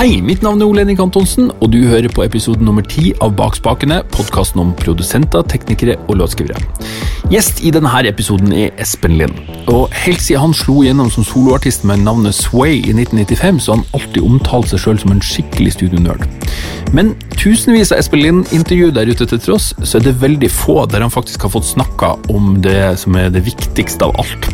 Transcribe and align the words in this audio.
Hei, 0.00 0.22
mitt 0.24 0.40
navn 0.40 0.62
er 0.62 0.64
Ole 0.70 0.80
Henrik 0.80 1.00
Antonsen, 1.04 1.50
og 1.60 1.74
du 1.74 1.82
hører 1.84 2.08
på 2.08 2.22
episode 2.24 2.64
nummer 2.64 2.80
ti 2.88 3.10
av 3.20 3.34
Bakspakene, 3.36 3.98
podkasten 4.08 4.62
om 4.62 4.70
produsenter, 4.72 5.44
teknikere 5.44 5.98
og 6.06 6.16
låtskrivere. 6.22 6.62
Gjest 7.30 7.60
i 7.62 7.70
denne 7.70 7.90
episoden 8.08 8.50
er 8.50 8.72
Espen 8.82 9.12
Lind. 9.14 9.36
Og 9.70 9.92
Helt 10.02 10.18
siden 10.18 10.42
han 10.42 10.54
slo 10.56 10.80
gjennom 10.82 11.12
som 11.14 11.22
soloartist 11.22 11.84
med 11.86 12.02
navnet 12.02 12.34
Sway 12.34 12.80
i 12.80 12.90
1995, 12.90 13.60
så 13.62 13.70
har 13.70 13.78
han 13.78 13.92
alltid 13.94 14.24
omtalt 14.26 14.72
seg 14.72 14.82
sjøl 14.82 14.98
som 14.98 15.12
en 15.14 15.22
skikkelig 15.22 15.76
studionerd. 15.76 16.24
Men 16.90 17.12
tusenvis 17.36 17.92
av 17.94 18.02
Espen 18.02 18.24
Lind-intervju 18.24 18.90
der 18.96 19.12
ute 19.12 19.28
til 19.30 19.42
tross, 19.44 19.70
så 19.78 20.00
er 20.00 20.08
det 20.08 20.16
veldig 20.18 20.50
få 20.50 20.80
der 20.90 21.06
han 21.06 21.14
faktisk 21.14 21.46
har 21.46 21.54
fått 21.54 21.70
snakka 21.70 22.16
om 22.34 22.56
det 22.66 22.96
som 22.98 23.14
er 23.14 23.30
det 23.30 23.44
viktigste 23.46 24.10
av 24.10 24.18
alt. 24.18 24.50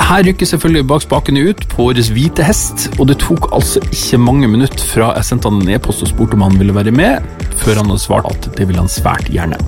Her 0.00 0.24
rykker 0.24 0.48
selvfølgelig 0.48 0.88
bak 0.88 1.04
spakene 1.04 1.44
ut 1.50 1.68
på 1.68 1.90
årets 1.90 2.08
hvite 2.16 2.46
hest, 2.48 2.88
og 2.96 3.10
det 3.10 3.18
tok 3.26 3.50
altså 3.52 3.84
ikke 3.90 4.24
mange 4.24 4.48
minutter 4.48 4.88
fra 4.88 5.12
jeg 5.18 5.34
sendte 5.34 5.52
han 5.52 5.60
en 5.60 5.76
e-post 5.76 6.06
og 6.06 6.14
spurte 6.14 6.40
om 6.40 6.48
han 6.48 6.56
ville 6.56 6.80
være 6.80 6.96
med, 6.96 7.28
før 7.60 7.82
han 7.82 7.92
hadde 7.92 8.06
svart 8.08 8.32
at 8.32 8.54
det 8.56 8.70
ville 8.70 8.80
han 8.80 8.88
svært 8.88 9.28
gjerne. 9.28 9.60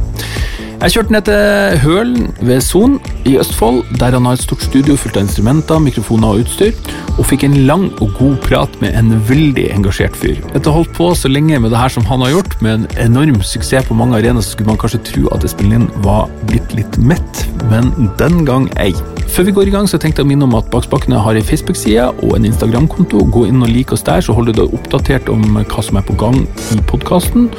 Jeg 0.79 0.93
kjørte 0.95 1.11
ned 1.11 1.25
til 1.27 1.79
Hølen 1.83 2.27
ved 2.47 2.61
Son 2.63 2.93
i 3.27 3.33
Østfold, 3.41 3.81
der 3.99 4.15
han 4.15 4.29
har 4.29 4.37
et 4.37 4.45
stort 4.45 4.63
studio 4.63 4.95
fullt 4.95 5.17
av 5.19 5.25
instrumenter, 5.25 5.81
mikrofoner 5.83 6.31
og 6.37 6.45
utstyr, 6.45 6.77
og 7.17 7.27
fikk 7.27 7.49
en 7.49 7.57
lang 7.67 7.89
og 7.99 8.13
god 8.15 8.37
prat 8.45 8.77
med 8.79 8.95
en 8.95 9.11
veldig 9.27 9.65
engasjert 9.75 10.15
fyr. 10.15 10.39
Etter 10.53 10.71
å 10.71 10.77
ha 10.77 10.79
holdt 10.79 10.95
på 10.95 11.11
så 11.19 11.33
lenge 11.33 11.59
med 11.59 11.75
det 11.75 11.81
her 11.83 11.91
som 11.91 12.07
han 12.07 12.23
har 12.23 12.31
gjort, 12.37 12.55
med 12.63 12.77
en 12.77 12.87
enorm 13.09 13.43
suksess 13.43 13.91
på 13.91 13.99
mange 13.99 14.21
arenaer, 14.21 14.47
så 14.47 14.55
skulle 14.55 14.71
man 14.71 14.79
kanskje 14.79 15.03
tro 15.11 15.27
at 15.35 15.49
spillet 15.51 15.81
inn 15.81 15.91
var 16.07 16.31
blitt 16.47 16.79
litt 16.79 17.03
mett, 17.03 17.43
men 17.73 17.91
den 18.23 18.45
gang 18.47 18.71
ei. 18.79 18.93
Før 19.27 19.51
vi 19.51 19.59
går 19.59 19.73
i 19.73 19.75
gang, 19.75 19.91
så 19.91 19.99
tenkte 19.99 20.23
jeg 20.23 20.31
å 20.31 20.31
minne 20.31 20.47
om 20.47 20.55
at 20.61 20.71
Baksbakkene 20.71 21.19
har 21.27 21.35
en 21.35 21.51
Facebook-side 21.51 22.07
og 22.23 22.39
en 22.39 22.47
Instagram-konto. 22.49 23.27
Gå 23.35 23.49
inn 23.51 23.67
og 23.67 23.75
lik 23.75 23.91
oss 23.99 24.07
der, 24.07 24.23
så 24.23 24.33
holder 24.33 24.55
du 24.55 24.63
deg 24.63 24.79
oppdatert 24.79 25.29
om 25.35 25.43
hva 25.59 25.83
som 25.83 25.99
er 25.99 26.07
på 26.07 26.17
gang 26.23 26.45
i 26.71 26.79
podkasten. 26.87 27.51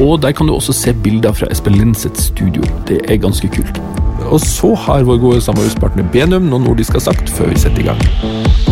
Og 0.00 0.22
der 0.22 0.32
kan 0.32 0.46
du 0.46 0.54
også 0.54 0.72
se 0.72 0.94
bilder 1.04 1.32
fra 1.32 1.46
Espen 1.52 1.74
Lind 1.76 1.94
sitt 1.94 2.20
studio. 2.20 2.64
Det 2.88 3.02
er 3.04 3.20
ganske 3.20 3.48
kult. 3.52 3.80
Og 4.30 4.40
så 4.40 4.74
har 4.74 5.04
vår 5.04 5.20
gode 5.20 5.44
samarbeidspartner 5.44 6.08
Benum 6.12 6.48
noen 6.48 6.68
ord 6.70 6.80
de 6.80 6.88
skal 6.88 7.02
ha 7.02 7.10
sagt 7.10 7.32
før 7.36 7.52
vi 7.52 7.60
setter 7.60 7.84
i 7.84 7.90
gang. 7.90 8.69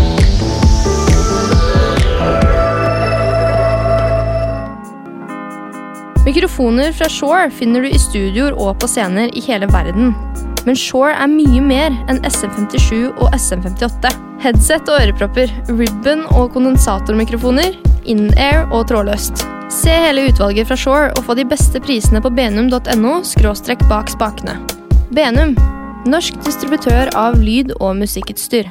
Mikrofoner 6.28 6.90
fra 6.92 7.06
Shore 7.08 7.46
finner 7.50 7.80
du 7.80 7.88
i 7.88 7.98
studioer 7.98 8.52
og 8.60 8.74
på 8.82 8.88
scener 8.90 9.30
i 9.32 9.40
hele 9.46 9.64
verden. 9.72 10.10
Men 10.66 10.76
Shore 10.76 11.14
er 11.16 11.30
mye 11.32 11.62
mer 11.64 11.94
enn 12.12 12.18
SM57 12.28 13.14
og 13.14 13.30
SM58. 13.32 14.10
Headset 14.42 14.90
og 14.92 15.06
ørepropper, 15.06 15.48
ribbon 15.70 16.26
og 16.36 16.50
kondensatormikrofoner, 16.52 17.78
in-air 18.04 18.66
og 18.66 18.90
trådløst. 18.90 19.40
Se 19.72 19.94
hele 19.94 20.26
utvalget 20.28 20.68
fra 20.68 20.76
Shore 20.76 21.14
og 21.14 21.22
få 21.30 21.38
de 21.38 21.46
beste 21.48 21.80
prisene 21.80 22.20
på 22.20 22.34
benum.no 22.36 23.14
skråstrekk 23.30 23.86
bak 23.88 24.12
spakene. 24.12 24.58
Benum, 25.16 25.56
norsk 26.12 26.36
distributør 26.44 27.08
av 27.16 27.40
lyd- 27.40 27.72
og 27.78 27.96
musikkutstyr. 28.02 28.68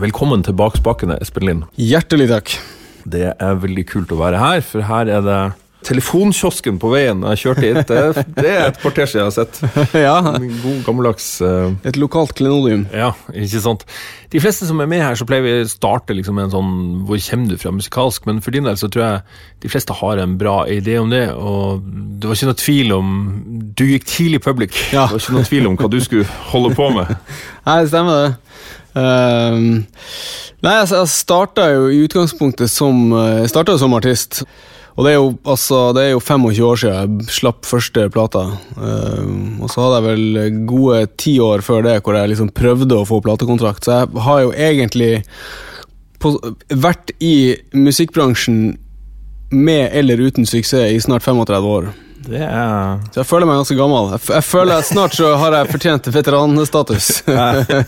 Velkommen 0.00 0.48
til 0.48 0.56
Bakspakene, 0.56 1.20
Espen 1.20 1.50
Lind. 1.50 1.68
Hjertelig 1.76 2.32
takk. 2.32 2.56
Det 3.04 3.28
er 3.36 3.62
veldig 3.68 3.88
kult 3.92 4.16
å 4.16 4.22
være 4.24 4.40
her, 4.40 4.64
for 4.64 4.88
her 4.88 5.12
er 5.12 5.22
det 5.28 5.40
telefonkiosken 5.86 6.80
på 6.82 6.90
veien 6.92 7.22
jeg 7.30 7.40
kjørte 7.42 7.64
hit. 7.64 7.90
Det, 7.90 8.24
det 8.36 8.50
er 8.50 8.64
et 8.68 8.78
kvarter 8.82 9.08
siden 9.08 9.22
jeg 9.22 9.28
har 9.28 9.34
sett. 9.36 9.60
ja. 10.06 10.16
En 10.34 10.48
god, 10.62 10.80
gammeldags 10.86 11.28
uh, 11.44 11.70
Et 11.86 11.98
lokalt 12.00 12.34
klenodium. 12.38 12.86
Ja, 12.94 13.12
ikke 13.30 13.62
sant. 13.62 13.86
De 14.32 14.42
fleste 14.42 14.66
som 14.68 14.82
er 14.82 14.90
med 14.90 15.04
her, 15.04 15.16
så 15.18 15.26
pleier 15.28 15.44
vi 15.46 15.54
å 15.62 15.68
starte 15.70 16.16
liksom 16.16 16.36
med 16.38 16.48
en 16.48 16.54
sånn 16.56 16.72
Hvor 17.06 17.20
kommer 17.28 17.52
du 17.52 17.60
fra 17.62 17.72
musikalsk? 17.74 18.26
Men 18.28 18.42
for 18.44 18.56
din 18.56 18.66
del 18.66 18.78
så 18.80 18.90
tror 18.90 19.04
jeg 19.04 19.22
de 19.62 19.70
fleste 19.72 19.94
har 20.00 20.22
en 20.22 20.36
bra 20.40 20.58
idé 20.70 20.98
om 21.00 21.12
det. 21.12 21.24
Og 21.32 21.84
det 21.86 22.28
var 22.28 22.38
ikke 22.38 22.50
noe 22.50 22.62
tvil 22.62 22.96
om 22.96 23.14
Du 23.78 23.86
gikk 23.86 24.08
tidlig 24.10 24.42
public. 24.44 24.74
Ja. 24.90 25.06
Det 25.06 25.18
var 25.18 25.24
ikke 25.24 25.38
noe 25.38 25.50
tvil 25.50 25.70
om 25.70 25.78
hva 25.78 25.92
du 25.92 26.00
skulle 26.02 26.26
holde 26.50 26.74
på 26.76 26.90
med. 26.98 27.14
Nei, 27.66 27.80
det 27.82 27.92
stemmer 27.94 28.24
det. 28.24 28.34
Um, 28.96 29.84
nei, 30.64 30.72
altså, 30.80 31.02
jeg 31.02 31.12
starta 31.12 31.66
jo 31.74 31.90
i 31.92 31.98
utgangspunktet 32.06 32.72
som, 32.72 33.10
eh, 33.12 33.42
jeg 33.44 33.78
som 33.82 33.96
artist. 33.96 34.40
Og 34.96 35.04
det 35.04 35.10
er, 35.12 35.18
jo, 35.18 35.32
altså, 35.44 35.80
det 35.92 36.02
er 36.02 36.14
jo 36.14 36.22
25 36.24 36.64
år 36.64 36.78
siden 36.80 36.96
jeg 36.96 37.34
slapp 37.36 37.66
første 37.68 38.06
plata. 38.12 38.46
Uh, 38.80 39.60
og 39.60 39.68
så 39.68 39.84
hadde 39.84 39.98
jeg 39.98 40.06
vel 40.06 40.56
gode 40.70 41.02
ti 41.20 41.36
år 41.42 41.64
før 41.66 41.84
det 41.84 41.98
hvor 42.00 42.16
jeg 42.16 42.32
liksom 42.32 42.48
prøvde 42.56 42.96
å 42.96 43.08
få 43.08 43.20
platekontrakt. 43.24 43.84
Så 43.84 43.98
jeg 44.00 44.24
har 44.24 44.40
jo 44.46 44.54
egentlig 44.56 45.12
på, 46.22 46.32
vært 46.72 47.12
i 47.20 47.36
musikkbransjen 47.76 48.78
med 49.52 49.92
eller 49.92 50.24
uten 50.24 50.48
suksess 50.48 50.96
i 50.96 51.02
snart 51.04 51.26
35 51.28 51.70
år. 51.76 51.92
Det 52.26 52.42
er 52.42 52.98
Så 53.12 53.20
jeg 53.20 53.28
føler 53.28 53.48
meg 53.48 53.60
ganske 53.60 53.76
gammel. 53.78 54.10
Jeg, 54.16 54.22
jeg 54.34 54.44
føler 54.46 54.80
at 54.80 54.88
Snart 54.88 55.14
så 55.14 55.32
har 55.38 55.54
jeg 55.54 55.70
fortjent 55.70 56.08
veteranstatus. 56.14 57.08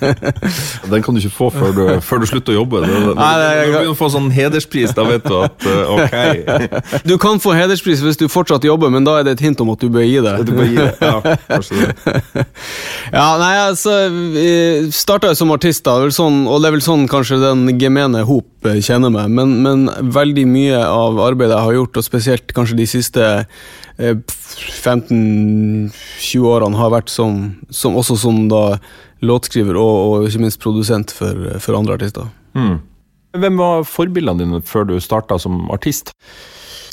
Den 0.93 1.04
kan 1.04 1.16
du 1.16 1.21
ikke 1.21 1.34
få 1.34 1.50
før 1.54 1.75
du, 1.75 1.82
før 2.04 2.22
du 2.22 2.26
slutter 2.31 2.54
å 2.54 2.59
jobbe. 2.60 2.82
Du 2.84 2.93
begynner 2.93 3.91
å 3.91 3.97
få 3.98 4.10
sånn 4.12 4.31
hederspris, 4.34 4.94
da 4.97 5.06
vet 5.09 5.27
du 5.27 5.34
at 5.43 5.66
uh, 5.66 5.94
ok. 5.97 7.03
Du 7.09 7.16
kan 7.21 7.43
få 7.43 7.54
hederspris 7.56 8.03
hvis 8.04 8.21
du 8.21 8.27
fortsatt 8.31 8.66
jobber, 8.66 8.93
men 8.94 9.06
da 9.06 9.19
er 9.19 9.27
det 9.27 9.38
et 9.38 9.44
hint 9.48 9.60
om 9.65 9.72
at 9.75 9.82
du 9.82 9.91
bør 9.93 10.06
gi 10.06 10.21
det. 10.25 10.34
Du 10.47 10.54
bør 10.54 10.71
gi 10.71 10.78
det, 10.78 10.93
ja, 11.03 11.19
det. 11.25 12.47
ja, 13.19 13.27
nei, 13.41 13.53
altså 13.66 13.97
Starta 14.94 15.32
jo 15.32 15.38
som 15.38 15.53
artist, 15.54 15.84
da, 15.87 15.98
sånn, 16.15 16.44
og 16.48 16.62
det 16.62 16.71
er 16.71 16.78
vel 16.78 16.84
sånn 16.84 17.06
kanskje 17.10 17.41
den 17.43 17.66
gemene 17.81 18.22
hop 18.28 18.69
eh, 18.69 18.81
kjenner 18.84 19.12
meg, 19.12 19.31
men, 19.34 19.59
men 19.65 20.12
veldig 20.15 20.47
mye 20.48 20.81
av 20.84 21.19
arbeidet 21.22 21.56
jeg 21.56 21.69
har 21.69 21.78
gjort, 21.78 22.00
og 22.00 22.06
spesielt 22.06 22.56
kanskje 22.56 22.78
de 22.78 22.88
siste 22.91 23.28
15-20 23.98 25.91
eh, 25.91 26.76
har 26.78 26.91
vært 26.94 27.10
som, 27.10 27.56
som, 27.70 27.97
også 27.98 28.16
som 28.22 28.48
da 28.50 28.78
låtskriver 29.26 29.75
og, 29.78 29.97
og 29.98 30.28
ikke 30.28 30.42
minst 30.44 30.62
produsent 30.62 31.10
for, 31.14 31.34
for 31.62 31.75
andre 31.78 31.98
artister. 31.98 32.26
Mm. 32.54 32.78
Hvem 33.38 33.59
var 33.60 33.84
forbildene 33.88 34.38
dine 34.44 34.62
før 34.64 34.84
du 34.88 34.94
starta 35.03 35.38
som 35.42 35.70
artist? 35.75 36.14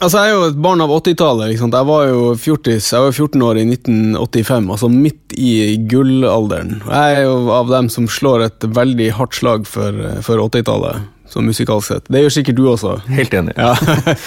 Altså, 0.03 0.19
Jeg 0.19 0.27
er 0.27 0.33
jo 0.35 0.47
et 0.49 0.57
barn 0.59 0.83
av 0.83 0.91
80-tallet. 0.91 1.53
Jeg 1.55 1.87
var 1.87 2.07
jo 2.09 2.35
40, 2.35 2.81
jeg 2.83 3.05
var 3.05 3.13
14 3.13 3.45
år 3.47 3.55
i 3.61 3.63
1985, 3.69 4.71
altså 4.75 4.89
midt 4.91 5.35
i 5.39 5.77
gullalderen. 5.87 6.81
Jeg 6.89 7.21
er 7.21 7.23
jo 7.29 7.35
av 7.55 7.71
dem 7.71 7.87
som 7.93 8.09
slår 8.11 8.49
et 8.49 8.67
veldig 8.75 9.11
hardt 9.15 9.37
slag 9.39 9.69
for, 9.69 9.91
for 10.25 10.35
80-tallet 10.49 11.14
sånn 11.31 11.47
musikalsk 11.49 11.89
sett. 11.89 12.09
Det 12.11 12.21
gjør 12.23 12.33
sikkert 12.37 12.59
du 12.59 12.65
også. 12.71 12.95
Helt 13.11 13.33
enig. 13.37 13.55
Ja. 13.57 13.73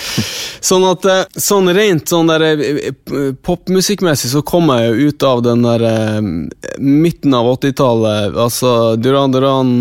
sånn 0.71 0.87
at 0.89 1.07
eh, 1.09 1.23
sånn 1.39 1.71
rent 1.77 2.11
sånn 2.11 2.33
eh, 2.35 2.91
popmusikkmessig 3.47 4.33
så 4.33 4.43
kom 4.47 4.73
jeg 4.75 4.89
jo 4.89 5.13
ut 5.13 5.29
av 5.29 5.45
den 5.47 5.65
der 5.67 5.87
eh, 5.89 6.19
midten 6.79 7.37
av 7.39 7.53
80-tallet. 7.55 8.35
Altså 8.35 8.75
Duran 8.99 9.35
Duran, 9.35 9.73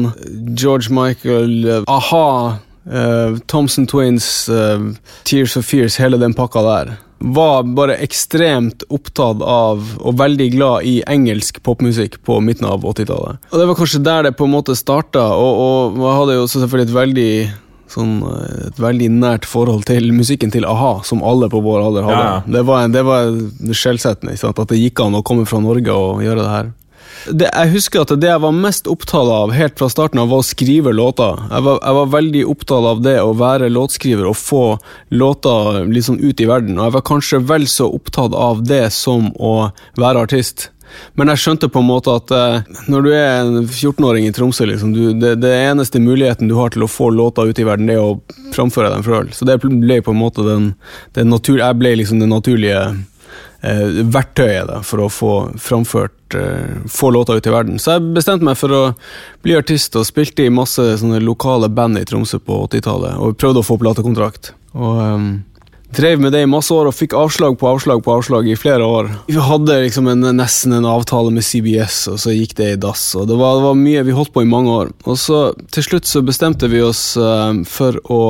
George 0.53 0.93
Michael, 0.93 1.83
a-ha, 1.87 2.29
uh, 2.91 3.37
Thompson 3.47 3.87
Twins, 3.89 4.47
uh, 4.49 4.79
Tears 5.27 5.57
of 5.59 5.67
Fears, 5.67 5.97
hele 6.01 6.19
den 6.21 6.35
pakka 6.37 6.63
der 6.65 6.95
var 7.19 7.63
bare 7.77 7.97
ekstremt 8.03 8.83
opptatt 8.93 9.41
av 9.41 9.93
og 9.97 10.17
veldig 10.19 10.49
glad 10.53 10.87
i 10.87 10.97
engelsk 11.09 11.61
popmusikk 11.65 12.19
på 12.27 12.39
midten 12.45 12.67
av 12.69 12.85
80-tallet. 12.85 13.39
Og 13.51 13.61
Det 13.61 13.69
var 13.69 13.79
kanskje 13.79 14.03
der 14.05 14.27
det 14.27 14.35
på 14.37 14.45
en 14.45 14.53
måte 14.53 14.75
starta, 14.77 15.23
og, 15.33 15.63
og 15.63 16.03
jeg 16.03 16.19
hadde 16.21 16.37
jo 16.37 16.49
selvfølgelig 16.53 16.87
et 16.89 16.97
veldig 16.97 17.31
sånn, 17.91 18.15
et 18.67 18.81
veldig 18.81 19.07
nært 19.15 19.47
forhold 19.47 19.85
til 19.87 20.11
musikken 20.15 20.51
til 20.53 20.67
a-ha, 20.67 20.97
som 21.07 21.23
alle 21.25 21.49
på 21.51 21.61
vår 21.63 21.85
alder 21.85 22.07
hadde. 22.09 22.25
Ja. 22.25 22.57
Det 22.57 22.65
var, 22.67 22.83
en, 22.83 22.95
det 22.95 23.05
var 23.07 23.31
skjellsettende 23.71 24.35
at 24.37 24.67
det 24.73 24.81
gikk 24.81 25.01
an 25.05 25.17
å 25.17 25.23
komme 25.25 25.47
fra 25.47 25.61
Norge 25.63 25.95
og 25.95 26.25
gjøre 26.25 26.43
det 26.43 26.51
her 26.51 26.75
det, 27.25 27.49
jeg 27.49 27.73
husker 27.73 28.03
at 28.03 28.13
det 28.21 28.29
jeg 28.29 28.43
var 28.43 28.55
mest 28.55 28.87
opptatt 28.91 29.31
av 29.31 29.53
helt 29.55 29.77
fra 29.79 29.89
starten 29.91 30.21
av, 30.21 30.31
var 30.31 30.43
å 30.43 30.47
skrive 30.47 30.93
låter. 30.95 31.41
Jeg 31.49 31.65
var, 31.67 31.81
jeg 31.81 31.99
var 31.99 32.13
veldig 32.15 32.45
opptatt 32.53 32.89
av 32.93 33.03
det 33.05 33.17
å 33.23 33.35
være 33.37 33.71
låtskriver 33.73 34.29
og 34.29 34.39
få 34.39 34.63
låter 35.09 35.83
liksom 35.91 36.21
ut 36.21 36.41
i 36.41 36.49
verden. 36.49 36.77
Og 36.77 36.87
jeg 36.87 36.97
var 36.97 37.05
kanskje 37.11 37.43
vel 37.49 37.67
så 37.71 37.89
opptatt 37.91 38.35
av 38.37 38.63
det 38.67 38.87
som 38.95 39.31
å 39.35 39.53
være 39.99 40.27
artist. 40.27 40.69
Men 41.19 41.31
jeg 41.31 41.41
skjønte 41.41 41.69
på 41.71 41.81
en 41.81 41.89
måte 41.89 42.13
at 42.15 42.31
eh, 42.33 42.77
når 42.91 43.05
du 43.05 43.09
er 43.11 43.27
en 43.41 43.57
14-åring 43.65 44.27
i 44.27 44.33
Tromsø, 44.35 44.67
liksom, 44.69 44.93
du, 44.95 45.11
det, 45.19 45.35
det, 45.43 45.51
eneste 45.67 46.01
muligheten 46.03 46.49
du 46.49 46.55
har 46.57 46.71
til 46.73 46.85
å 46.85 46.91
få 46.91 47.09
låter 47.13 47.49
ut 47.49 47.59
i 47.59 47.65
verden, 47.67 47.89
det 47.89 47.97
er 47.97 48.05
å 48.05 48.17
framføre 48.55 48.93
dem 48.93 49.03
sjøl. 49.05 49.31
Så 49.35 49.47
det 49.47 49.59
ble 49.63 49.99
på 50.03 50.15
en 50.15 50.21
måte 50.21 50.45
den, 50.47 50.71
den 51.17 51.31
natur, 51.33 51.59
Jeg 51.59 51.79
ble 51.79 51.95
liksom 51.99 52.23
den 52.23 52.33
naturlige 52.33 52.81
eh, 53.61 54.01
verktøyet 54.13 54.69
da, 54.69 54.81
for 54.85 55.05
å 55.05 55.09
få 55.11 55.33
framført 55.61 56.37
eh, 56.37 56.77
få 56.91 57.11
låter 57.15 57.39
ut 57.39 57.47
i 57.47 57.53
verden. 57.53 57.81
Så 57.81 57.95
jeg 57.95 58.13
bestemte 58.17 58.47
meg 58.47 58.59
for 58.59 58.73
å 58.73 58.83
bli 59.45 59.57
artist 59.57 59.95
og 59.97 60.07
spilte 60.07 60.45
i 60.45 60.53
masse 60.53 60.83
lokale 61.23 61.69
band 61.69 61.99
i 61.99 62.05
Tromsø 62.07 62.39
på 62.43 62.63
80-tallet. 62.67 63.19
Og 63.21 63.37
prøvde 63.39 63.63
å 63.63 63.67
få 63.67 63.79
platekontrakt. 63.81 64.53
Og 64.77 65.01
um, 65.01 65.29
drev 65.95 66.19
med 66.19 66.31
det 66.31 66.41
i 66.43 66.49
masse 66.49 66.73
år 66.73 66.89
og 66.89 66.95
fikk 66.95 67.15
avslag 67.17 67.57
på 67.59 67.67
avslag 67.69 68.03
på 68.03 68.13
avslag 68.17 68.47
i 68.49 68.57
flere 68.59 68.85
år. 68.85 69.09
Vi 69.27 69.39
hadde 69.41 69.79
liksom 69.85 70.09
en, 70.11 70.25
nesten 70.37 70.75
en 70.75 70.87
avtale 70.89 71.31
med 71.33 71.45
CBS, 71.45 71.99
og 72.11 72.19
så 72.21 72.35
gikk 72.35 72.57
det 72.59 72.71
i 72.73 72.79
dass. 72.81 73.09
og 73.15 73.27
det 73.29 73.37
var, 73.39 73.57
det 73.57 73.65
var, 73.67 73.77
mye 73.77 74.03
Vi 74.07 74.15
holdt 74.15 74.33
på 74.33 74.43
i 74.43 74.49
mange 74.49 74.73
år. 74.73 74.91
Og 75.05 75.19
så 75.19 75.41
til 75.73 75.85
slutt 75.85 76.09
så 76.09 76.23
bestemte 76.25 76.69
vi 76.71 76.81
oss 76.83 77.01
uh, 77.17 77.53
for 77.67 77.99
å 78.11 78.21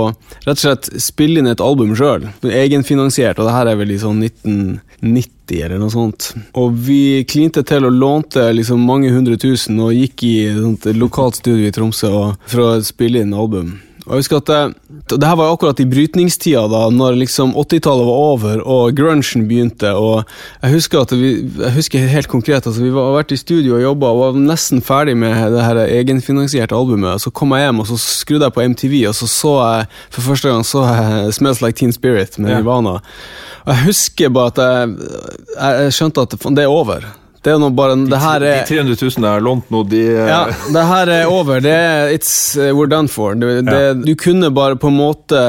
rett 0.45 0.57
og 0.57 0.63
slett 0.63 0.91
spille 1.01 1.41
inn 1.41 1.49
et 1.51 1.63
album 1.63 1.95
sjøl. 1.97 2.29
Egenfinansiert, 2.43 3.39
og 3.39 3.49
det 3.49 3.55
her 3.57 3.71
er 3.71 3.81
vel 3.81 3.95
i 3.95 4.01
sånn 4.01 4.21
1990 4.23 5.63
eller 5.63 5.81
noe 5.81 5.93
sånt. 5.93 6.31
Og 6.59 6.75
vi 6.87 7.23
klinte 7.29 7.63
til 7.67 7.87
og 7.87 7.95
lånte 7.95 8.49
liksom 8.53 8.83
mange 8.83 9.11
hundre 9.13 9.37
tusen 9.39 9.79
og 9.83 9.95
gikk 9.95 10.25
i 10.27 10.35
et 10.51 10.89
lokalt 10.97 11.39
studio 11.39 11.67
i 11.67 11.73
Tromsø 11.73 12.11
for 12.47 12.63
å 12.63 12.71
spille 12.85 13.23
inn 13.23 13.35
album. 13.37 13.77
Og 14.07 14.15
jeg 14.15 14.23
husker 14.23 14.39
at 14.39 14.47
det, 14.47 15.17
det 15.19 15.27
her 15.27 15.35
var 15.35 15.51
akkurat 15.51 15.79
i 15.83 15.85
brytningstida, 15.89 16.61
da 16.71 16.85
når 16.95 17.17
liksom 17.19 17.51
80-tallet 17.59 18.07
var 18.07 18.21
over 18.31 18.61
og 18.63 18.95
grunchen 18.95 19.43
begynte. 19.49 19.91
og 19.91 20.23
Jeg 20.61 20.77
husker 20.77 21.03
at 21.03 21.11
vi, 21.11 21.31
jeg 21.43 21.73
husker 21.75 22.07
helt 22.07 22.31
konkret 22.31 22.63
altså 22.63 22.85
vi 22.85 22.93
var 22.95 23.17
vært 23.17 23.35
i 23.35 23.39
studio 23.39 23.75
og 23.75 23.83
jobba 23.83 24.13
og 24.13 24.21
var 24.21 24.39
nesten 24.39 24.79
ferdig 24.85 25.17
med 25.19 25.35
det 25.51 25.65
her 25.65 25.81
egenfinansierte 25.83 26.75
albumet. 26.77 27.19
Så 27.21 27.33
kom 27.35 27.51
jeg 27.51 27.67
hjem 27.67 27.83
og 27.83 27.91
så 27.91 27.99
skrudde 27.99 28.47
jeg 28.47 28.55
på 28.55 28.65
MTV, 28.71 28.97
og 29.11 29.19
så 29.19 29.27
så 29.27 29.53
jeg 29.59 29.91
for 30.07 30.29
første 30.31 30.55
gang 30.55 30.65
så 30.67 30.87
jeg 30.87 31.33
Smells 31.37 31.61
Like 31.61 31.77
Teen 31.81 31.91
Spirit 31.91 32.39
med 32.39 32.55
Nirvana. 32.55 32.99
Og 33.67 33.73
Jeg 33.73 33.83
husker 33.89 34.31
bare 34.31 34.55
at 34.55 34.63
jeg, 34.63 34.97
jeg 35.83 35.95
skjønte 35.99 36.23
at 36.23 36.39
det 36.55 36.63
er 36.63 36.71
over. 36.71 37.03
Det 37.47 37.53
er 37.55 37.61
nå 37.63 37.69
bare 37.71 37.95
de, 37.95 38.09
det 38.11 38.17
her 38.19 38.43
er, 38.43 38.57
De 38.59 38.75
300 38.75 38.97
000 38.99 39.23
jeg 39.23 39.31
har 39.31 39.43
lånt 39.45 39.69
nå, 39.71 39.83
de 39.87 40.01
Ja, 40.03 40.39
det 40.75 40.81
her 40.89 41.11
er 41.15 41.29
over. 41.31 41.61
Det 41.63 41.71
er 41.71 42.11
It's 42.11 42.31
uh, 42.59 42.73
we're 42.75 42.89
done 42.91 43.07
for. 43.07 43.37
Det, 43.39 43.61
det, 43.69 43.77
ja. 43.85 43.93
Du 43.95 44.11
kunne 44.19 44.49
bare 44.51 44.75
på 44.75 44.91
en 44.91 44.97
måte 44.97 45.39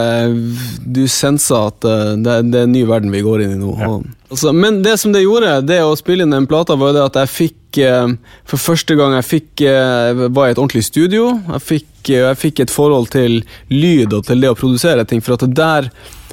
Du 0.86 1.02
sensa 1.10 1.64
at 1.72 1.88
uh, 1.88 2.14
det, 2.14 2.36
det, 2.52 2.60
er 2.60 2.68
en 2.68 2.76
ny 2.76 2.84
verden 2.86 3.10
vi 3.10 3.24
går 3.26 3.42
inn 3.42 3.56
i 3.56 3.58
nå. 3.58 3.74
Ja. 3.82 3.96
Altså, 4.28 4.52
men 4.54 4.82
det 4.84 4.94
som 5.02 5.14
det 5.14 5.24
gjorde, 5.24 5.56
det 5.66 5.80
å 5.82 5.96
spille 5.98 6.22
inn 6.22 6.36
den 6.36 6.46
plata, 6.46 6.76
var 6.78 6.94
det 6.94 7.02
at 7.02 7.18
jeg 7.24 7.32
fikk 7.34 7.80
uh, 7.82 8.14
For 8.46 8.62
første 8.62 8.94
gang 8.98 9.16
jeg 9.18 9.26
fikk 9.26 9.64
var 9.66 10.46
i 10.46 10.54
et 10.54 10.60
ordentlig 10.60 10.84
studio. 10.86 11.32
Jeg 11.56 11.64
fikk, 11.66 12.12
jeg 12.14 12.38
fikk 12.38 12.62
et 12.62 12.74
forhold 12.74 13.10
til 13.10 13.40
lyd 13.74 14.14
og 14.14 14.28
til 14.28 14.44
det 14.44 14.52
å 14.52 14.58
produsere 14.58 15.02
ting. 15.08 15.24
For 15.24 15.34
at 15.34 15.48
der 15.50 15.90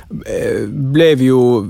ble 0.09 1.07
vi 1.17 1.29
jo 1.31 1.65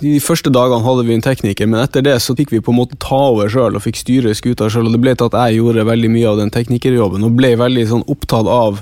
De 0.00 0.16
første 0.24 0.50
dagene 0.52 0.84
hadde 0.84 1.04
vi 1.04 1.16
en 1.16 1.24
tekniker, 1.24 1.68
men 1.68 1.82
etter 1.82 2.04
det 2.06 2.16
så 2.24 2.36
fikk 2.36 2.54
vi 2.54 2.62
på 2.64 2.72
en 2.72 2.78
måte 2.80 2.98
ta 3.02 3.18
over 3.34 3.50
sjøl 3.52 3.76
og 3.76 3.84
fikk 3.84 4.00
styre 4.00 4.34
skuta 4.36 4.70
sjøl. 4.72 4.88
Det 4.94 5.02
ble 5.02 5.12
til 5.16 5.28
at 5.28 5.36
jeg 5.36 5.60
gjorde 5.60 5.86
veldig 5.88 6.10
mye 6.14 6.30
av 6.30 6.40
den 6.40 6.52
teknikerjobben 6.54 7.26
og 7.26 7.36
ble 7.36 7.52
veldig 7.60 7.86
sånn 7.90 8.04
opptatt 8.12 8.48
av 8.50 8.80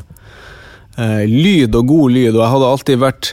eh, 0.98 1.24
lyd 1.26 1.74
og 1.74 1.90
god 1.90 2.14
lyd. 2.14 2.32
Og 2.36 2.42
jeg 2.44 2.52
hadde 2.54 2.72
alltid 2.72 3.02
vært 3.02 3.30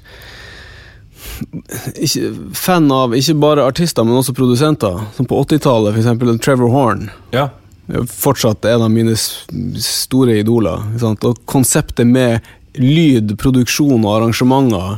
ikke, 2.02 2.32
fan 2.58 2.90
av 2.94 3.14
ikke 3.18 3.38
bare 3.42 3.66
artister, 3.70 4.06
men 4.08 4.18
også 4.18 4.36
produsenter. 4.38 5.04
Som 5.18 5.28
på 5.30 5.44
80-tallet, 5.46 5.98
f.eks. 5.98 6.42
Trevor 6.42 6.74
Horn. 6.74 7.10
Ja. 7.36 7.50
Fortsatt 8.10 8.66
en 8.70 8.88
av 8.88 8.94
mine 8.94 9.14
store 9.18 10.40
idoler. 10.42 10.90
Og 11.04 11.46
konseptet 11.50 12.10
med 12.10 12.42
lyd, 12.80 13.36
produksjon 13.42 14.06
og 14.06 14.16
arrangementer 14.16 14.98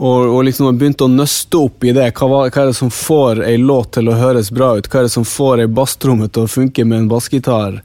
og, 0.00 0.30
og 0.32 0.44
liksom 0.46 0.78
begynte 0.80 1.04
å 1.04 1.12
nøste 1.12 1.60
opp 1.60 1.84
i 1.84 1.92
det. 1.92 2.06
Hva, 2.16 2.28
hva, 2.30 2.48
er 2.48 2.70
det 2.70 2.78
som 2.78 2.90
får 2.94 3.42
ei 3.44 3.58
låt 3.60 3.92
til 3.98 4.08
å 4.08 4.16
høres 4.16 4.48
bra 4.54 4.72
ut? 4.78 4.88
Hva 4.88 5.02
er 5.02 5.08
det 5.08 5.12
som 5.12 5.26
får 5.28 5.64
ei 5.64 5.68
basstromme 5.68 6.30
til 6.32 6.46
å 6.46 6.50
funke 6.50 6.86
med 6.88 7.02
en 7.02 7.10
bassgitar? 7.10 7.82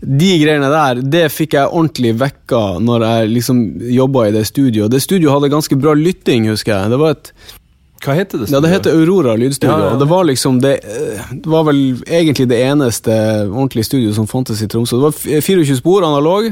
De 0.00 0.30
greiene 0.40 0.70
der 0.72 1.02
det 1.04 1.26
fikk 1.34 1.58
jeg 1.58 1.68
ordentlig 1.68 2.14
vekka 2.22 2.62
når 2.80 3.04
jeg 3.04 3.32
liksom 3.34 3.64
jobba 3.92 4.28
i 4.28 4.34
det 4.38 4.46
studioet. 4.48 4.92
Det 4.94 5.02
studioet 5.04 5.34
hadde 5.36 5.52
ganske 5.52 5.76
bra 5.76 5.92
lytting, 5.98 6.48
husker 6.48 6.78
jeg. 6.78 6.94
Det 6.94 7.00
var 7.02 7.18
et 7.18 7.34
hva 8.00 8.14
heter 8.16 8.40
det? 8.40 8.46
Studio? 8.48 8.56
Ja, 8.56 8.60
Det 8.64 8.70
heter 8.72 8.96
Aurora 8.96 9.34
lydstudio. 9.36 9.76
Ja, 9.76 9.90
ja. 9.90 9.96
Det 10.00 10.08
var 10.08 10.24
liksom 10.24 10.60
det, 10.64 10.78
det 11.30 11.50
var 11.52 11.66
vel 11.68 11.82
egentlig 12.08 12.48
det 12.48 12.62
eneste 12.64 13.12
ordentlige 13.44 13.90
studioet 13.90 14.16
som 14.16 14.28
fantes 14.30 14.62
i 14.64 14.68
Tromsø. 14.72 14.96
Det 14.96 15.10
var 15.10 15.44
24 15.44 15.76
spor 15.76 16.06
analog. 16.08 16.48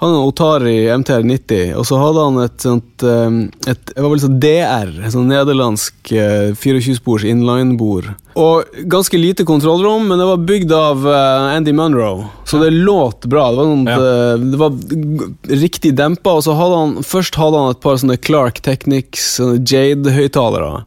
Han 0.00 0.14
hadde 0.14 0.28
Otari 0.30 0.76
MTR 0.96 1.26
90, 1.28 1.74
og 1.76 1.84
så 1.84 1.98
hadde 2.00 2.22
han 2.24 2.38
et 2.40 2.64
sånt 2.64 3.02
et, 3.04 3.82
Det 3.90 4.00
var 4.00 4.08
vel 4.08 4.22
sånn 4.22 4.38
DR, 4.40 4.94
et 4.96 5.12
sånn 5.12 5.28
nederlandsk 5.28 6.12
24-spors 6.56 7.26
eh, 7.26 7.34
inline-bord. 7.34 8.08
Og 8.40 8.80
ganske 8.88 9.20
lite 9.20 9.44
kontrollrom, 9.44 10.08
men 10.08 10.22
det 10.22 10.28
var 10.30 10.46
bygd 10.48 10.72
av 10.72 11.04
uh, 11.04 11.50
Andy 11.52 11.74
Munro, 11.76 12.30
så 12.48 12.62
det 12.62 12.70
låt 12.72 13.28
bra. 13.28 13.50
Det 13.50 13.60
var, 13.60 13.70
sånt, 13.74 13.92
ja. 13.92 13.98
uh, 14.00 14.40
det 14.40 14.60
var 14.62 15.60
riktig 15.66 15.92
dempa, 16.00 16.38
og 16.38 16.46
så 16.48 16.56
hadde 16.56 16.80
han 16.80 16.96
først 17.04 17.36
hadde 17.36 17.60
han 17.60 17.74
et 17.74 17.84
par 17.84 18.00
sånne 18.00 18.16
Clark 18.24 18.62
Technics 18.64 19.34
Jade-høyttalere. 19.40 20.86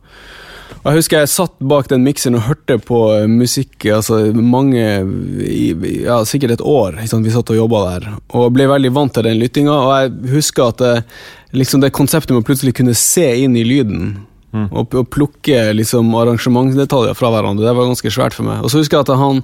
Jeg 0.83 0.99
husker 0.99 1.21
jeg 1.21 1.31
satt 1.31 1.53
bak 1.63 1.87
den 1.87 2.03
mikseren 2.03 2.35
og 2.35 2.43
hørte 2.49 2.75
på 2.83 2.97
eh, 3.15 3.27
musikk 3.31 3.85
altså 3.87 4.17
mange 4.35 4.81
ja, 4.83 6.17
Sikkert 6.27 6.57
et 6.57 6.65
år. 6.65 6.97
Vi 6.99 7.31
satt 7.31 7.53
og 7.53 7.59
jobba 7.59 7.83
der. 7.85 8.09
Og 8.35 8.51
ble 8.55 8.67
veldig 8.67 8.91
vant 8.95 9.15
til 9.15 9.23
den 9.29 9.39
lyttinga. 9.39 9.71
Og 9.71 9.93
jeg 9.95 10.33
husker 10.33 10.73
at 10.73 10.83
det, 10.83 10.93
liksom 11.55 11.83
det 11.83 11.93
konseptet 11.95 12.35
med 12.35 12.43
å 12.43 12.47
plutselig 12.49 12.75
kunne 12.75 12.95
se 12.99 13.29
inn 13.45 13.55
i 13.55 13.63
lyden 13.63 14.03
mm. 14.51 14.67
og, 14.73 14.91
og, 14.91 15.07
plukke 15.13 15.69
liksom 15.77 16.11
arrangementsdetaljer 16.19 17.15
fra 17.17 17.31
hverandre, 17.31 17.65
det 17.67 17.75
var 17.77 17.89
ganske 17.89 18.11
svært 18.13 18.35
for 18.35 18.47
meg. 18.49 18.59
Og 18.63 18.73
så 18.73 18.81
husker 18.81 18.99
jeg 18.99 19.07
at 19.07 19.23
han 19.23 19.41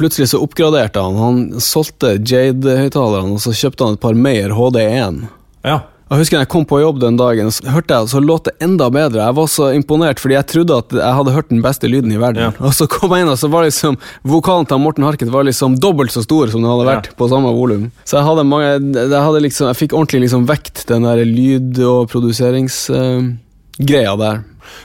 plutselig 0.00 0.30
så 0.32 0.40
oppgraderte 0.44 1.04
han. 1.04 1.20
Han 1.20 1.44
solgte 1.62 2.16
Jade-høyttalerne, 2.16 3.36
og 3.36 3.44
så 3.44 3.52
kjøpte 3.52 3.84
han 3.84 3.98
et 3.98 4.04
par 4.08 4.16
Meyer 4.16 4.56
HD1. 4.56 5.22
Ja. 5.68 5.82
Jeg 6.08 6.22
husker 6.22 6.38
jeg 6.40 6.48
kom 6.48 6.64
på 6.64 6.78
jobb 6.80 7.02
den 7.02 7.18
dagen, 7.20 7.50
så 7.52 7.68
hørte 7.68 7.92
jeg 7.92 8.08
så 8.08 8.20
låt 8.24 8.46
det 8.48 8.54
enda 8.64 8.86
bedre. 8.92 9.20
Jeg 9.26 9.36
var 9.36 9.48
så 9.52 9.68
imponert, 9.76 10.20
fordi 10.22 10.38
jeg 10.38 10.48
trodde 10.48 10.78
at 10.80 10.94
jeg 10.96 11.16
hadde 11.18 11.34
hørt 11.34 11.50
den 11.52 11.60
beste 11.64 11.90
lyden 11.90 12.14
i 12.14 12.20
verden. 12.20 12.42
Ja. 12.46 12.52
Og 12.64 12.72
så 12.76 12.88
kom 12.88 13.12
jeg 13.12 13.26
inn, 13.26 13.32
og 13.32 13.36
så 13.40 13.50
var 13.52 13.66
liksom 13.66 13.98
vokalen 14.28 14.66
til 14.68 14.80
Morten 14.80 15.04
Harket 15.04 15.28
var 15.34 15.44
liksom 15.44 15.76
dobbelt 15.82 16.12
så 16.14 16.22
stor 16.24 16.48
som 16.48 16.64
den 16.64 16.70
hadde 16.72 16.88
vært 16.88 17.06
ja. 17.10 17.16
på 17.18 17.28
samme 17.28 17.50
volum. 17.52 17.90
Så 18.08 18.16
jeg 18.16 18.24
hadde 18.28 18.48
mange 18.48 18.68
jeg, 18.70 19.12
hadde 19.12 19.44
liksom, 19.44 19.68
jeg 19.68 19.80
fikk 19.82 19.92
ordentlig 19.98 20.20
liksom 20.24 20.48
vekt 20.48 20.76
den 20.88 21.02
der 21.04 21.18
lyd- 21.28 21.82
og 21.84 22.08
produseringsgreia 22.14 24.12
uh, 24.16 24.20
der. 24.24 24.36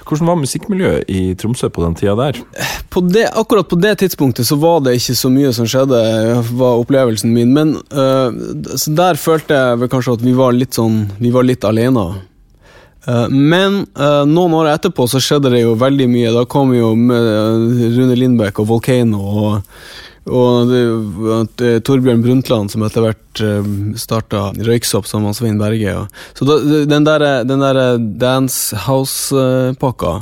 Hvordan 0.03 0.30
var 0.30 0.39
musikkmiljøet 0.41 1.09
i 1.12 1.21
Tromsø 1.39 1.69
på 1.74 1.83
den 1.85 1.95
tida 2.00 2.15
der? 2.19 2.39
På 2.94 3.01
det, 3.06 3.25
akkurat 3.33 3.69
på 3.69 3.80
det 3.81 3.95
tidspunktet 4.03 4.47
så 4.47 4.57
var 4.62 4.83
det 4.85 4.97
ikke 5.00 5.15
så 5.18 5.31
mye 5.33 5.53
som 5.56 5.69
skjedde, 5.69 6.01
var 6.59 6.83
opplevelsen 6.83 7.33
min. 7.33 7.53
Men 7.56 7.74
uh, 7.95 8.30
der 9.00 9.19
følte 9.19 9.57
jeg 9.57 9.81
vel 9.81 9.91
kanskje 9.91 10.19
at 10.19 10.25
vi 10.25 10.35
var 10.38 10.56
litt 10.56 10.77
sånn 10.77 11.03
Vi 11.19 11.31
var 11.33 11.47
litt 11.47 11.65
alene. 11.68 12.06
Uh, 13.07 13.27
men 13.30 13.83
uh, 14.00 14.24
noen 14.30 14.56
år 14.62 14.74
etterpå 14.75 15.07
så 15.12 15.21
skjedde 15.24 15.51
det 15.53 15.63
jo 15.63 15.75
veldig 15.80 16.09
mye. 16.12 16.33
Da 16.35 16.45
kom 16.50 16.74
jo 16.75 16.94
Rune 16.94 18.18
Lindbekk 18.18 18.63
og 18.63 18.69
Volcano 18.75 19.24
og 19.24 19.62
og 20.23 20.69
det, 20.71 21.71
Torbjørn 21.83 22.21
Brundtland, 22.23 22.71
som 22.71 22.85
etter 22.85 23.03
hvert 23.03 23.41
uh, 23.43 23.65
starta 23.99 24.45
Røyksopp 24.56 25.07
sammen 25.09 25.31
med 25.31 25.37
Svein 25.37 25.59
Berge. 25.59 25.83
Ja. 25.83 26.06
Så 26.37 26.47
da, 26.47 26.59
den 26.87 27.07
der, 27.07 27.25
den 27.47 27.63
der 27.63 27.81
Dance 27.99 28.80
House-pakka, 28.85 30.21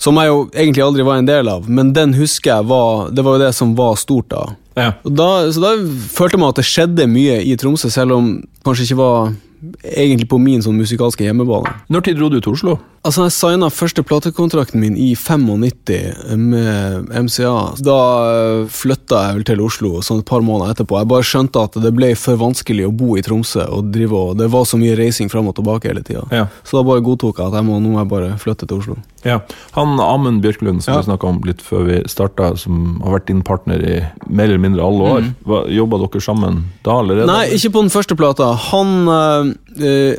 som 0.00 0.20
jeg 0.20 0.32
jo 0.32 0.40
egentlig 0.54 0.84
aldri 0.86 1.04
var 1.04 1.20
en 1.20 1.28
del 1.28 1.52
av, 1.52 1.68
men 1.68 1.92
den 1.96 2.16
husker 2.16 2.52
jeg 2.52 2.68
var 2.68 3.08
Det 3.12 3.24
var 3.24 3.38
jo 3.38 3.44
det 3.46 3.54
som 3.56 3.72
var 3.76 3.96
stort 4.00 4.28
da. 4.32 4.42
Ja. 4.76 4.92
da 5.04 5.28
så 5.52 5.60
da 5.60 5.70
følte 6.12 6.40
man 6.40 6.52
at 6.52 6.60
det 6.60 6.64
skjedde 6.64 7.08
mye 7.10 7.42
i 7.44 7.56
Tromsø, 7.60 7.90
selv 7.92 8.16
om 8.16 8.34
kanskje 8.64 8.88
ikke 8.88 9.00
var 9.02 9.34
egentlig 9.82 10.28
på 10.30 10.40
min 10.42 10.62
sånn 10.64 10.80
musikalske 10.80 11.26
hjemmebane. 11.26 11.70
Når 11.92 12.06
tid 12.06 12.18
dro 12.18 12.30
du 12.32 12.40
til 12.40 12.56
Oslo? 12.56 12.78
Altså, 13.02 13.24
Jeg 13.26 13.34
signa 13.34 13.66
første 13.66 14.02
platekontrakten 14.06 14.78
min 14.78 14.94
i 14.94 15.14
95 15.18 16.36
med 16.38 17.08
MCA. 17.10 17.54
Da 17.82 17.96
eh, 18.30 18.66
flytta 18.70 19.24
jeg 19.26 19.38
vel 19.38 19.46
til 19.48 19.62
Oslo 19.64 20.02
sånn 20.06 20.22
et 20.22 20.28
par 20.28 20.44
måneder 20.46 20.76
etterpå. 20.76 21.00
Jeg 21.00 21.10
bare 21.10 21.26
skjønte 21.26 21.64
at 21.66 21.78
det 21.82 21.90
ble 21.96 22.12
for 22.18 22.38
vanskelig 22.38 22.86
å 22.86 22.94
bo 22.94 23.16
i 23.18 23.24
Tromsø, 23.26 23.66
og, 23.74 23.90
drive, 23.94 24.14
og 24.14 24.38
det 24.38 24.46
var 24.52 24.68
så 24.70 24.78
mye 24.78 24.94
reising 24.98 25.32
fram 25.32 25.50
og 25.50 25.56
tilbake 25.58 25.90
hele 25.90 26.04
tida. 26.06 26.22
Ja. 26.30 26.46
Så 26.62 26.78
da 26.78 26.86
bare 26.86 27.02
godtok 27.02 27.42
jeg 27.42 27.50
at 27.50 27.58
jeg 27.58 27.66
må, 27.66 27.80
nå 27.82 27.94
må 27.94 28.04
jeg 28.04 28.12
bare 28.12 28.36
flytte 28.42 28.70
til 28.70 28.78
Oslo. 28.78 28.98
Ja, 29.26 29.40
Han 29.76 30.00
Amund 30.02 30.42
Bjørklund 30.42 30.82
som 30.82 30.94
ja. 30.94 31.00
vi 31.00 31.06
snakka 31.06 31.28
om 31.28 31.42
litt 31.46 31.62
før 31.62 31.84
vi 31.86 31.98
starta, 32.10 32.52
som 32.58 33.00
har 33.04 33.18
vært 33.18 33.28
din 33.30 33.42
partner 33.46 33.82
i 33.82 33.98
mer 34.26 34.50
eller 34.50 34.62
mindre 34.62 34.86
alle 34.86 35.10
år. 35.16 35.28
Mm. 35.42 35.52
Jobba 35.74 36.00
dere 36.02 36.22
sammen 36.22 36.62
da 36.86 36.96
allerede? 37.02 37.28
Nei, 37.30 37.44
ikke 37.54 37.74
på 37.76 37.84
den 37.84 37.92
første 37.94 38.18
plata. 38.18 38.50
Han, 38.70 38.94
øh, 39.06 39.51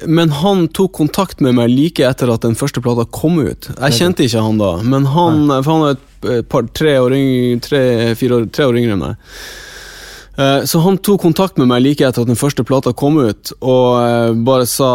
men 0.05 0.33
han 0.39 0.65
tok 0.73 0.95
kontakt 0.97 1.43
med 1.43 1.57
meg 1.57 1.71
like 1.71 2.05
etter 2.07 2.31
at 2.33 2.45
den 2.45 2.57
første 2.57 2.81
plata 2.83 3.05
kom 3.09 3.39
ut. 3.41 3.69
Jeg 3.73 3.99
kjente 3.99 4.25
ikke 4.25 4.45
han 4.45 4.61
da, 4.61 4.71
men 4.81 5.09
han, 5.13 5.45
for 5.61 5.73
han 5.73 5.85
er 5.91 6.39
et 6.39 6.49
par, 6.49 6.65
tre 6.73 6.97
år, 7.01 7.17
tre, 7.63 7.83
år, 8.13 8.49
tre 8.53 8.69
år 8.69 8.81
yngre 8.81 8.97
enn 8.97 9.03
meg. 9.03 9.29
Eh, 10.37 10.63
så 10.63 10.79
han 10.79 10.97
tok 10.97 11.21
kontakt 11.21 11.59
med 11.61 11.67
meg 11.69 11.83
like 11.83 12.05
etter 12.05 12.23
at 12.23 12.29
den 12.29 12.39
første 12.39 12.63
plata 12.65 12.93
kom 12.97 13.19
ut, 13.21 13.51
og 13.61 13.89
eh, 14.01 14.31
bare 14.45 14.65
sa 14.65 14.89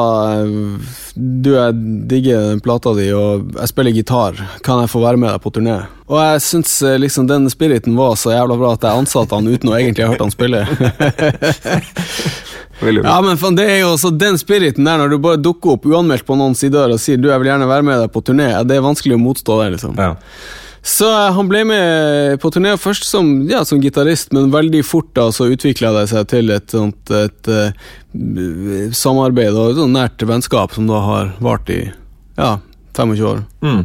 Du, 1.14 1.52
jeg 1.54 1.76
digger 2.10 2.50
den 2.50 2.62
plata 2.62 2.94
di, 2.98 3.06
og 3.14 3.54
jeg 3.54 3.70
spiller 3.70 3.94
gitar. 3.94 4.40
Kan 4.66 4.82
jeg 4.82 4.90
få 4.90 5.02
være 5.04 5.20
med 5.20 5.30
deg 5.30 5.42
på 5.44 5.52
turné? 5.54 5.78
Og 6.08 6.18
jeg 6.18 6.42
syns 6.42 6.74
eh, 6.82 6.98
liksom 6.98 7.28
den 7.30 7.46
spiriten 7.52 7.98
var 7.98 8.18
så 8.18 8.34
jævla 8.34 8.58
bra 8.58 8.74
at 8.74 8.88
jeg 8.88 9.04
ansatte 9.04 9.38
han 9.38 9.50
uten 9.50 9.70
å 9.70 9.78
egentlig 9.78 10.06
ha 10.06 10.12
hørt 10.12 10.26
han 10.26 10.34
spille. 10.34 10.64
Ja, 12.80 13.18
men 13.24 13.40
fan, 13.40 13.56
det 13.58 13.66
er 13.70 13.80
jo 13.82 13.94
også 13.96 14.12
den 14.14 14.38
spiriten 14.40 14.86
der, 14.86 15.00
når 15.00 15.12
du 15.12 15.18
bare 15.22 15.40
dukker 15.40 15.76
opp 15.76 15.88
uanmeldt 15.88 16.26
på 16.28 16.36
noen 16.38 16.56
sider 16.58 16.94
og 16.94 17.02
sier 17.02 17.20
du, 17.20 17.30
jeg 17.32 17.42
vil 17.42 17.50
gjerne 17.50 17.68
være 17.70 17.86
med 17.86 18.00
deg 18.04 18.14
på 18.14 18.22
turné, 18.24 18.52
det 18.68 18.78
er 18.78 18.86
vanskelig 18.86 19.18
å 19.18 19.22
motstå 19.22 19.60
det, 19.62 19.68
liksom. 19.76 19.98
Ja. 19.98 20.14
Så 20.88 21.08
eh, 21.10 21.32
han 21.34 21.50
ble 21.50 21.64
med 21.68 22.38
på 22.42 22.52
turné 22.54 22.76
først 22.80 23.08
som, 23.08 23.32
ja, 23.50 23.64
som 23.66 23.82
gitarist, 23.82 24.32
men 24.36 24.52
veldig 24.54 24.84
fort 24.86 25.10
da 25.18 25.28
så 25.34 25.50
utvikla 25.52 25.92
det 25.98 26.06
seg 26.12 26.30
til 26.30 26.54
et 26.54 26.74
sånt 26.74 27.12
et, 27.12 27.50
et 27.50 28.96
samarbeid 28.96 29.58
og 29.58 29.74
et 29.74 29.92
nært 29.92 30.22
vennskap 30.22 30.76
som 30.76 30.88
da 30.90 31.02
har 31.04 31.34
vart 31.44 31.70
i 31.74 31.82
ja, 32.38 32.56
25 32.94 33.24
år. 33.26 33.44
Mm. 33.64 33.84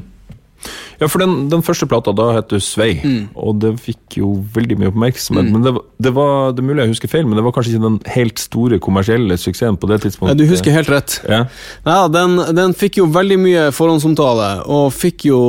Ja, 1.01 1.07
for 1.11 1.19
den, 1.23 1.49
den 1.51 1.63
første 1.65 1.87
plata 1.89 2.13
da 2.15 2.31
het 2.37 2.53
Svei, 2.63 2.93
Mm. 3.03 3.29
og 3.35 3.59
det 3.59 3.73
fikk 3.81 4.17
jo 4.21 4.29
veldig 4.55 4.77
mye 4.79 4.91
oppmerksomhet. 4.91 5.49
Men 5.51 5.63
det, 5.65 5.73
det 5.99 6.13
var 6.15 6.53
det 6.53 6.63
er 6.63 6.67
mulig 6.67 6.83
jeg 6.85 6.93
husker 6.93 7.11
feil, 7.11 7.25
men 7.27 7.35
det 7.39 7.43
var 7.43 7.51
kanskje 7.55 7.73
ikke 7.73 7.83
den 7.87 7.97
helt 8.13 8.39
store 8.39 8.79
kommersielle 8.79 9.37
suksessen 9.37 9.77
på 9.81 9.89
det 9.91 10.01
tidspunktet? 10.05 10.37
du 10.39 10.45
husker 10.47 10.71
helt 10.71 10.89
rett. 10.93 11.17
Ja. 11.29 11.41
Ja, 11.85 12.07
den, 12.07 12.37
den 12.55 12.73
fikk 12.77 12.97
jo 13.01 13.07
veldig 13.11 13.39
mye 13.41 13.65
forhåndsomtale, 13.75 14.63
og 14.69 14.93
fikk 14.95 15.25
jo 15.29 15.39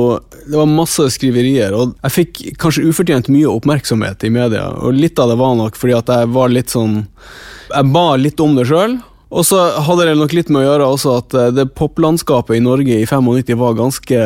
Det 0.45 0.53
var 0.59 0.67
masse 0.69 1.01
skriverier, 1.09 1.73
og 1.73 1.95
jeg 2.05 2.11
fikk 2.13 2.41
kanskje 2.61 2.83
ufortjent 2.85 3.29
mye 3.33 3.49
oppmerksomhet 3.49 4.23
i 4.27 4.29
media, 4.29 4.67
og 4.77 4.93
litt 4.93 5.17
av 5.19 5.31
det 5.31 5.37
var 5.39 5.55
nok 5.57 5.75
fordi 5.79 5.95
at 5.97 6.11
jeg 6.13 6.29
var 6.35 6.49
litt 6.53 6.69
sånn 6.69 6.99
Jeg 7.71 7.91
ba 7.95 8.03
litt 8.19 8.39
om 8.43 8.53
det 8.55 8.67
sjøl. 8.69 8.99
Og 9.35 9.43
så 9.47 9.59
hadde 9.83 10.07
det 10.07 10.15
nok 10.19 10.33
litt 10.35 10.49
med 10.53 10.63
å 10.63 10.65
gjøre 10.69 10.89
også 10.95 11.19
at 11.19 11.35
eh, 11.35 11.51
det 11.55 11.69
poplandskapet 11.75 12.57
i 12.57 12.63
Norge 12.63 13.01
i 13.01 13.05
95 13.09 13.59
var 13.59 13.77
ganske 13.77 14.25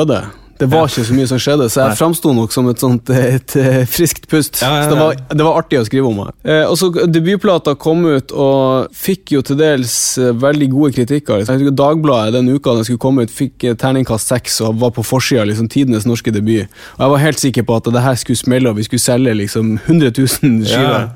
øde. 0.00 0.24
Det 0.58 0.66
var 0.72 0.88
ikke 0.88 1.04
så 1.04 1.14
mye 1.16 1.28
som 1.28 1.40
skjedde, 1.40 1.66
så 1.68 1.82
jeg 1.82 1.92
Nei. 1.92 1.96
framsto 1.98 2.32
nok 2.32 2.54
som 2.54 2.68
et 2.70 2.80
sånt 2.80 3.10
et, 3.16 3.56
eh, 3.60 3.82
friskt 3.90 4.28
pust. 4.30 4.62
Ja, 4.62 4.70
ja, 4.78 4.84
Så 4.86 4.94
det 4.94 5.00
var, 5.00 5.18
det 5.36 5.46
var 5.46 5.60
artig 5.60 5.80
å 5.80 5.84
skrive 5.88 6.08
om 6.08 6.20
meg. 6.22 6.32
Eh, 6.46 6.64
og 6.64 6.78
så 6.80 6.88
Debutplata 7.12 7.76
kom 7.80 8.06
ut 8.06 8.32
og 8.32 8.96
fikk 8.96 9.36
jo 9.36 9.44
til 9.46 9.60
dels 9.60 9.94
eh, 10.22 10.32
veldig 10.46 10.70
gode 10.72 10.92
kritikker. 10.96 11.42
Jeg 11.42 11.50
husker 11.50 11.76
Dagbladet 11.76 12.38
den 12.38 12.48
uka 12.54 12.76
den 12.78 12.88
skulle 12.88 13.02
komme 13.02 13.26
ut, 13.26 13.32
fikk 13.32 13.68
eh, 13.68 13.76
terningkast 13.78 14.32
seks 14.32 14.60
og 14.64 14.80
var 14.80 14.94
på 14.96 15.04
forsida 15.04 15.44
liksom, 15.48 15.68
tidenes 15.72 16.08
norske 16.08 16.32
debut. 16.32 16.72
Og 16.96 17.04
Jeg 17.04 17.14
var 17.14 17.24
helt 17.26 17.44
sikker 17.44 17.68
på 17.68 17.80
at 17.80 17.92
det 17.92 18.04
her 18.06 18.20
skulle 18.20 18.40
smelle, 18.40 18.72
og 18.72 18.80
vi 18.80 18.88
skulle 18.88 19.04
selge 19.04 19.36
liksom 19.36 19.76
100 19.84 20.14
000 20.16 20.62
skiver. 20.64 21.10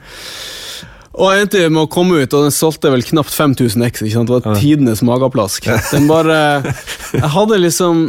Og 1.21 1.37
endte 1.37 1.67
med 1.69 1.83
å 1.85 1.91
komme 1.91 2.23
ut, 2.23 2.33
og 2.33 2.47
den 2.47 2.55
solgte 2.55 2.93
vel 2.93 3.05
knapt 3.05 3.35
5000 3.35 3.85
X. 3.91 4.05
Ikke 4.07 4.17
sant? 4.17 4.31
Det 4.31 4.41
var 4.41 4.61
tidenes 4.61 5.03
mageplask. 5.05 5.69
Den 5.93 6.09
bare 6.09 6.39
Jeg 7.13 7.31
hadde 7.35 7.59
liksom 7.61 8.07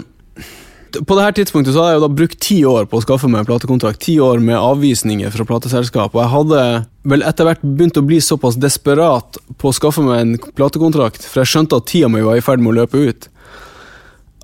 På 1.08 1.15
det 1.18 1.25
her 1.25 1.36
tidspunktet 1.36 1.74
så 1.74 1.82
hadde 1.82 1.91
jeg 1.91 2.00
jo 2.00 2.06
da 2.06 2.12
brukt 2.22 2.39
ti 2.44 2.58
år 2.68 2.88
på 2.91 3.00
å 3.00 3.03
skaffe 3.03 3.27
meg 3.32 3.44
en 3.44 3.50
platekontrakt. 3.50 4.01
Ti 4.03 4.18
år 4.24 4.44
med 4.44 4.60
avvisninger 4.60 5.32
fra 5.36 5.48
plateselskap. 5.48 6.15
Og 6.15 6.24
jeg 6.24 6.34
hadde 6.36 6.63
vel 7.12 7.27
etter 7.27 7.48
hvert 7.48 7.63
begynt 7.63 8.00
å 8.00 8.06
bli 8.06 8.20
såpass 8.24 8.60
desperat 8.60 9.39
på 9.60 9.72
å 9.72 9.75
skaffe 9.75 10.03
meg 10.06 10.24
en 10.24 10.34
platekontrakt, 10.56 11.24
for 11.25 11.41
jeg 11.41 11.51
skjønte 11.53 11.80
at 11.80 11.88
tida 11.91 12.12
mi 12.12 12.24
var 12.25 12.39
i 12.39 12.44
ferd 12.46 12.63
med 12.63 12.74
å 12.74 12.77
løpe 12.82 13.01
ut, 13.08 13.27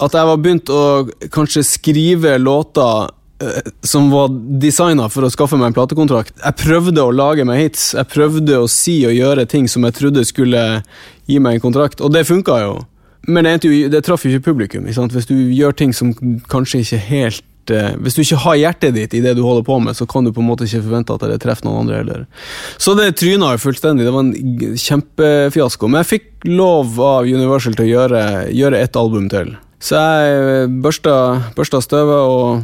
at 0.01 0.15
jeg 0.15 0.29
var 0.29 0.41
begynt 0.41 0.71
å 0.73 0.81
kanskje 1.33 1.65
skrive 1.67 2.35
låter 2.41 3.11
som 3.85 4.09
var 4.09 4.31
designa 4.61 5.07
for 5.13 5.27
å 5.27 5.31
skaffe 5.31 5.57
meg 5.59 5.69
en 5.69 5.77
platekontrakt. 5.77 6.33
Jeg 6.41 6.57
prøvde 6.57 7.03
å 7.03 7.13
lage 7.13 7.45
meg 7.45 7.61
hits. 7.61 7.91
Jeg 7.97 8.09
prøvde 8.09 8.61
å 8.63 8.69
si 8.71 8.99
og 9.05 9.13
gjøre 9.13 9.45
ting 9.49 9.67
som 9.69 9.85
jeg 9.85 9.97
trodde 9.99 10.25
skulle 10.25 10.63
gi 11.29 11.41
meg 11.43 11.57
en 11.57 11.67
kontrakt, 11.67 12.01
og 12.01 12.13
det 12.15 12.25
funka 12.29 12.61
jo. 12.63 12.77
Men 13.27 13.45
det, 13.45 13.69
det 13.91 14.01
traff 14.07 14.23
jo 14.25 14.31
ikke 14.31 14.53
publikum. 14.53 14.87
Ikke? 14.87 15.05
Hvis 15.13 15.29
du 15.29 15.35
gjør 15.35 15.75
ting 15.75 15.93
som 15.93 16.13
kanskje 16.49 16.79
ikke 16.85 16.99
helt 17.09 17.73
eh, 17.73 17.97
Hvis 17.99 18.15
du 18.15 18.21
ikke 18.23 18.39
har 18.45 18.55
hjertet 18.61 18.95
ditt 18.95 19.15
i 19.17 19.21
det 19.25 19.33
du 19.35 19.41
holder 19.43 19.65
på 19.67 19.79
med, 19.83 19.97
så 19.97 20.07
kan 20.07 20.23
du 20.23 20.31
på 20.31 20.39
en 20.39 20.47
måte 20.47 20.63
ikke 20.63 20.85
forvente 20.85 21.17
at 21.17 21.25
det 21.27 21.41
treffer 21.43 21.67
noen 21.67 21.83
andre 21.83 21.99
heller. 21.99 22.23
Så 22.79 22.95
det 22.95 23.17
tryna 23.19 23.51
jo 23.53 23.63
fullstendig. 23.65 24.07
Det 24.07 24.15
var 24.15 24.23
en 24.23 24.79
kjempefiasko. 24.79 25.91
Men 25.91 26.05
jeg 26.05 26.11
fikk 26.13 26.47
lov 26.47 26.95
av 27.03 27.27
Universal 27.27 27.75
til 27.75 27.89
å 27.89 27.91
gjøre, 27.91 28.23
gjøre 28.55 28.81
ett 28.81 28.97
album 28.97 29.27
til. 29.33 29.53
Så 29.83 29.99
jeg 29.99 30.71
børsta, 30.81 31.17
børsta 31.57 31.83
støvet 31.83 32.31
og 32.31 32.63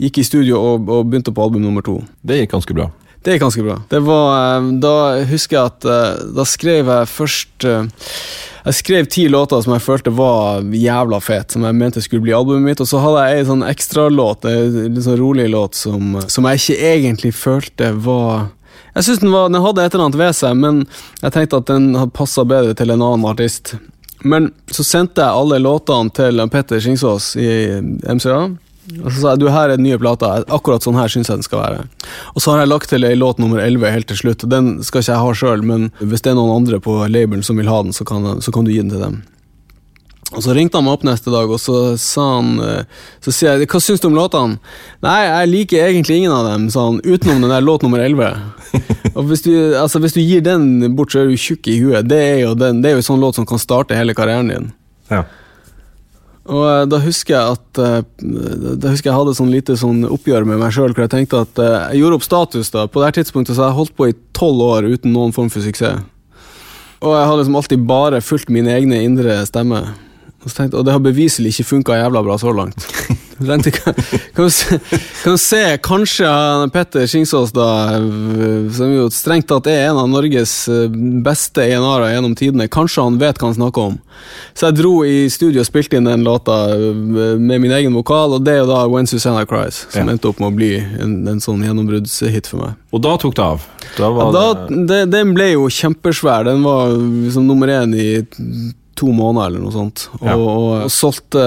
gikk 0.00 0.22
i 0.22 0.26
studio 0.26 0.60
og, 0.60 0.88
og 0.88 1.10
begynte 1.10 1.34
på 1.34 1.44
album 1.44 1.64
nummer 1.66 1.84
to. 1.84 2.00
Det 2.24 2.40
gikk 2.40 2.56
ganske 2.56 2.76
bra. 2.76 2.90
Det 3.20 3.34
gikk 3.34 3.42
ganske 3.44 3.62
bra. 3.64 3.74
Det 3.88 4.00
var, 4.00 4.28
eh, 4.56 4.68
da 4.80 4.94
husker 5.28 5.56
jeg 5.58 5.72
at 5.72 5.84
eh, 5.84 6.22
da 6.36 6.46
skrev 6.48 6.88
jeg 6.88 7.10
først 7.10 7.66
eh, 7.68 8.06
Jeg 8.60 8.76
skrev 8.76 9.06
ti 9.08 9.22
låter 9.28 9.60
som 9.64 9.72
jeg 9.72 9.80
følte 9.80 10.12
var 10.12 10.60
jævla 10.76 11.16
fet, 11.24 11.52
som 11.52 11.64
jeg 11.64 11.76
mente 11.76 12.02
skulle 12.04 12.26
bli 12.26 12.34
albumet 12.36 12.66
mitt, 12.66 12.80
og 12.84 12.88
så 12.90 13.00
hadde 13.00 13.22
jeg 13.24 13.38
ei 13.38 13.46
sånn 13.48 13.64
ekstralåt, 13.64 14.44
en 14.44 14.74
litt 14.92 15.06
sånn 15.06 15.16
rolig 15.16 15.46
låt, 15.48 15.78
som, 15.80 16.18
som 16.28 16.44
jeg 16.44 16.60
ikke 16.60 16.90
egentlig 16.90 17.32
følte 17.32 17.88
var 18.04 18.50
Jeg 18.92 19.06
syns 19.06 19.22
den, 19.22 19.32
den 19.32 19.64
hadde 19.64 19.86
et 19.86 19.96
eller 19.96 20.10
annet 20.10 20.20
ved 20.20 20.36
seg, 20.36 20.60
men 20.60 20.82
jeg 21.22 21.32
tenkte 21.32 21.62
at 21.62 21.72
den 21.72 21.94
hadde 21.96 22.12
passa 22.12 22.44
bedre 22.44 22.76
til 22.76 22.92
en 22.92 23.00
annen 23.00 23.24
artist. 23.32 23.78
Men 24.28 24.50
så 24.68 24.84
sendte 24.84 25.24
jeg 25.24 25.40
alle 25.40 25.60
låtene 25.64 26.12
til 26.12 26.44
Petter 26.52 26.84
Skingsås 26.84 27.32
i 27.40 27.50
MCA. 27.80 28.42
Og 28.98 29.08
så 29.10 29.16
sa 29.20 29.32
jeg 29.34 29.42
du 29.42 29.48
her 29.52 29.70
er 29.70 29.78
den 29.78 29.86
nye 29.86 29.98
plata, 30.00 30.32
akkurat 30.50 30.84
sånn 30.84 30.98
her 30.98 31.10
syns 31.12 31.30
jeg 31.30 31.40
den 31.40 31.46
skal 31.46 31.62
være. 31.62 31.82
Og 32.34 32.42
så 32.42 32.54
har 32.54 32.62
jeg 32.62 32.72
lagt 32.72 32.90
til 32.92 33.06
ei 33.06 33.16
låt 33.18 33.38
nummer 33.42 33.62
11 33.62 33.94
helt 33.94 34.10
til 34.10 34.20
slutt, 34.22 34.46
den 34.50 34.72
skal 34.86 35.04
ikke 35.04 35.14
jeg 35.14 35.24
ha 35.24 35.34
sjøl, 35.42 35.66
men 35.66 35.90
hvis 36.00 36.24
det 36.24 36.32
er 36.32 36.40
noen 36.40 36.56
andre 36.62 36.80
på 36.82 36.96
labelen 37.10 37.44
som 37.46 37.60
vil 37.60 37.70
ha 37.70 37.82
den, 37.84 37.94
så 37.96 38.06
kan, 38.08 38.40
så 38.42 38.54
kan 38.54 38.66
du 38.66 38.72
gi 38.74 38.82
den 38.82 38.92
til 38.92 39.04
dem. 39.04 39.20
Og 40.30 40.44
Så 40.44 40.54
ringte 40.54 40.78
han 40.78 40.86
meg 40.86 40.94
opp 40.94 41.04
neste 41.06 41.32
dag, 41.32 41.50
og 41.50 41.58
så 41.58 41.96
sa 41.98 42.36
han 42.36 42.60
eh, 42.62 42.84
Så 43.18 43.32
sier 43.34 43.58
jeg 43.58 43.66
'hva 43.66 43.80
syns 43.82 44.00
du 44.00 44.06
om 44.06 44.14
låtene?' 44.14 44.60
'Nei, 45.02 45.20
jeg 45.26 45.48
liker 45.50 45.88
egentlig 45.88 46.16
ingen 46.18 46.32
av 46.32 46.46
dem', 46.46 46.70
sa 46.70 46.86
han, 46.86 47.00
utenom 47.02 47.40
den 47.42 47.50
der 47.50 47.60
låt 47.60 47.82
nummer 47.82 47.98
11. 47.98 48.38
og 49.16 49.24
hvis 49.26 49.42
du, 49.42 49.74
altså, 49.74 49.98
hvis 49.98 50.14
du 50.14 50.20
gir 50.20 50.40
den 50.40 50.94
bort, 50.94 51.10
så 51.10 51.20
er 51.20 51.26
du 51.26 51.34
tjukk 51.34 51.66
i 51.66 51.80
huet. 51.82 52.06
Det 52.06 52.18
er 52.18 52.38
jo, 52.46 52.54
den, 52.54 52.80
det 52.80 52.90
er 52.90 52.94
jo 52.94 53.02
en 53.02 53.10
sånn 53.10 53.20
låt 53.20 53.34
som 53.34 53.46
kan 53.46 53.58
starte 53.58 53.96
hele 53.98 54.14
karrieren 54.14 54.48
din. 54.48 54.72
Ja. 55.10 55.24
Og 56.48 56.62
eh, 56.64 56.84
da 56.88 57.00
husker 57.04 57.36
jeg 57.36 57.56
at 57.56 57.80
eh, 57.84 57.98
Da 58.80 58.92
husker 58.92 59.10
jeg 59.10 59.16
hadde 59.18 59.36
sånn 59.36 59.52
lite 59.52 59.76
sånn 59.76 60.06
oppgjør 60.08 60.46
med 60.48 60.62
meg 60.62 60.72
sjøl, 60.74 60.94
hvor 60.94 61.04
jeg 61.04 61.12
tenkte 61.12 61.42
at 61.44 61.60
eh, 61.60 61.76
jeg 61.92 62.02
gjorde 62.02 62.20
opp 62.20 62.26
status. 62.26 62.72
da 62.72 62.86
På 62.88 63.02
det 63.02 63.10
her 63.10 63.18
tidspunktet 63.20 63.56
så 63.56 63.66
har 63.66 63.74
jeg 63.74 63.80
holdt 63.82 63.96
på 63.98 64.08
i 64.08 64.16
tolv 64.36 64.64
år 64.64 64.88
uten 64.88 65.12
noen 65.12 65.34
form 65.36 65.50
for 65.52 65.64
suksess. 65.64 66.00
Og 67.00 67.16
jeg 67.16 67.28
har 67.28 67.36
liksom 67.38 67.56
alltid 67.56 67.84
bare 67.88 68.20
fulgt 68.20 68.50
mine 68.52 68.72
egne 68.76 68.98
indre 69.06 69.38
stemmer. 69.48 69.94
Og, 70.40 70.48
så 70.48 70.56
tenkte, 70.62 70.78
og 70.80 70.86
det 70.88 70.92
har 70.94 71.02
beviselig 71.04 71.50
ikke 71.52 71.68
funka 71.74 71.98
jævla 72.00 72.22
bra 72.24 72.38
så 72.40 72.52
langt. 72.56 72.86
Tenkte, 73.40 73.70
kan, 73.72 73.94
kan, 74.36 74.44
du 74.44 74.50
se, 74.52 74.76
kan 75.22 75.32
vi 75.32 75.40
se, 75.40 75.60
kanskje 75.84 76.28
Petter 76.74 77.06
Skingsås, 77.08 77.54
da, 77.56 77.68
som 78.76 78.90
jo 78.92 79.06
strengt 79.12 79.46
tatt 79.48 79.68
er 79.72 79.86
en 79.86 80.00
av 80.02 80.10
Norges 80.12 80.52
eh, 80.68 80.92
beste 81.24 81.64
ENR-er 81.64 82.12
gjennom 82.14 82.34
tidene, 82.36 82.66
kanskje 82.72 83.06
han 83.06 83.16
vet 83.20 83.40
hva 83.40 83.48
han 83.48 83.56
snakker 83.56 83.86
om. 83.92 83.96
Så 84.52 84.68
jeg 84.68 84.76
dro 84.82 84.92
i 85.08 85.22
studio 85.32 85.62
og 85.64 85.68
spilte 85.70 85.96
inn 85.96 86.08
den 86.10 86.24
låta 86.26 86.58
eh, 86.74 87.00
med 87.40 87.64
min 87.64 87.72
egen 87.78 87.96
vokal, 87.96 88.36
og 88.36 88.44
det 88.44 88.58
er 88.58 88.60
jo 88.62 88.68
da 88.74 88.82
When 88.92 89.08
Susanna 89.08 89.46
Cries, 89.48 89.86
som 89.88 90.04
Ja. 90.04 90.12
endte 90.12 90.28
opp 90.28 90.40
med 90.44 90.52
å 90.52 90.56
bli 90.60 90.74
en, 90.80 91.16
en 91.32 91.40
sånn 91.40 91.64
gjennombruddshit 91.64 92.48
for 92.52 92.64
meg. 92.66 92.76
Og 92.92 93.00
da 93.08 93.14
tok 93.24 93.36
det 93.40 93.46
av. 93.46 93.64
Da 93.96 94.12
Ja, 94.20 94.28
da, 94.36 94.44
det, 94.68 95.00
den 95.16 95.32
ble 95.36 95.52
jo 95.54 95.64
kjempesvær. 95.72 96.44
Den 96.48 96.60
var 96.66 96.92
liksom 96.92 97.48
nummer 97.48 97.72
én 97.72 97.96
i 97.96 98.10
to 99.00 99.08
måneder 99.16 99.48
eller 99.50 99.62
noe 99.64 99.72
sånt. 99.74 100.06
Og, 100.20 100.26
Ja. 100.28 100.34
og, 100.36 100.66
og 100.84 100.90
solgte 100.92 101.44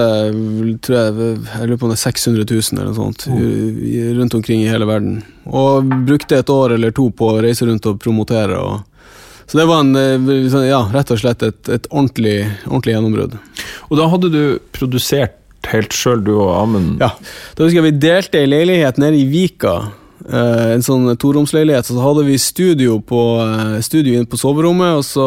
tror 0.84 0.96
jeg, 0.98 1.36
jeg 1.44 1.68
lurer 1.68 1.78
på 1.80 1.86
om 1.88 1.92
det 1.94 1.98
er 2.00 2.02
600 2.02 2.48
000 2.50 2.80
eller 2.80 2.90
noe 2.90 2.98
sånt 2.98 3.26
i- 3.30 4.08
rundt 4.18 4.34
omkring 4.38 4.64
i 4.64 4.70
hele 4.72 4.88
verden. 4.88 5.22
Og 5.46 5.86
brukte 6.08 6.38
et 6.40 6.50
år 6.52 6.74
eller 6.76 6.90
to 6.96 7.08
på 7.10 7.30
å 7.34 7.40
reise 7.44 7.66
rundt 7.68 7.86
og 7.90 8.00
promotere. 8.02 8.58
Og, 8.58 8.82
så 9.46 9.58
det 9.60 9.66
var 9.68 9.80
en, 9.84 9.94
eh, 9.96 10.48
sånn, 10.50 10.66
ja, 10.68 10.82
rett 10.94 11.10
og 11.14 11.18
slett 11.20 11.42
et, 11.46 11.68
et 11.68 11.88
ordentlig, 11.90 12.38
ordentlig 12.66 12.94
gjennombrudd. 12.96 13.38
Og 13.90 13.98
da 14.00 14.08
hadde 14.08 14.30
du 14.32 14.42
produsert 14.72 15.40
helt 15.70 15.92
sjøl, 15.96 16.22
du 16.24 16.32
og 16.36 16.50
Amund? 16.62 16.98
Ja, 17.00 17.10
da 17.56 17.64
husker 17.64 17.80
jeg 17.82 17.92
vi 17.92 17.98
delte 18.08 18.40
ei 18.40 18.48
leilighet 18.50 18.98
nede 19.00 19.16
i 19.20 19.28
Vika. 19.28 19.92
eh, 20.24 20.72
en 20.72 20.80
sånn 20.80 21.04
toromsleilighet. 21.20 21.84
Så 21.84 22.00
hadde 22.00 22.22
vi 22.24 22.38
studio 22.40 22.94
på 23.04 23.18
eh, 23.44 23.80
studio 23.84 24.14
inne 24.16 24.24
på 24.30 24.38
soverommet, 24.40 24.96
og 24.96 25.04
så 25.04 25.26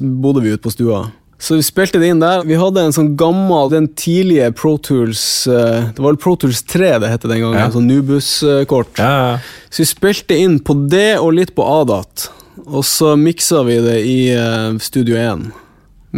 bodde 0.00 0.40
vi 0.40 0.54
ute 0.54 0.62
på 0.64 0.72
stua. 0.72 1.02
Så 1.38 1.54
vi 1.54 1.62
spilte 1.62 2.00
det 2.02 2.08
inn 2.10 2.18
der. 2.18 2.42
Vi 2.42 2.56
hadde 2.58 2.82
en 2.82 2.94
sånn 2.94 3.12
gammel, 3.18 3.68
den 3.70 3.86
tidlige 3.94 4.48
Pro 4.58 4.72
Tools 4.82 5.20
eh, 5.46 5.84
Det 5.94 6.02
var 6.02 6.10
vel 6.10 6.18
Pro 6.18 6.32
Tools 6.34 6.64
3 6.66 6.96
det 7.04 7.10
het 7.12 7.22
den 7.30 7.38
gangen, 7.44 7.54
Ja. 7.60 7.68
sånn 7.70 7.86
Nubus-kort. 7.86 8.98
Ja, 8.98 9.12
ja. 9.30 9.38
Så 9.70 9.84
vi 9.84 9.86
spilte 9.92 10.34
inn 10.34 10.58
på 10.58 10.74
det 10.90 11.18
og 11.22 11.36
litt 11.36 11.54
på 11.54 11.62
Adat. 11.62 12.28
Og 12.66 12.82
så 12.82 13.12
miksa 13.16 13.62
vi 13.68 13.76
det 13.84 13.98
i 14.02 14.16
eh, 14.34 14.74
Studio 14.82 15.14
1 15.16 15.52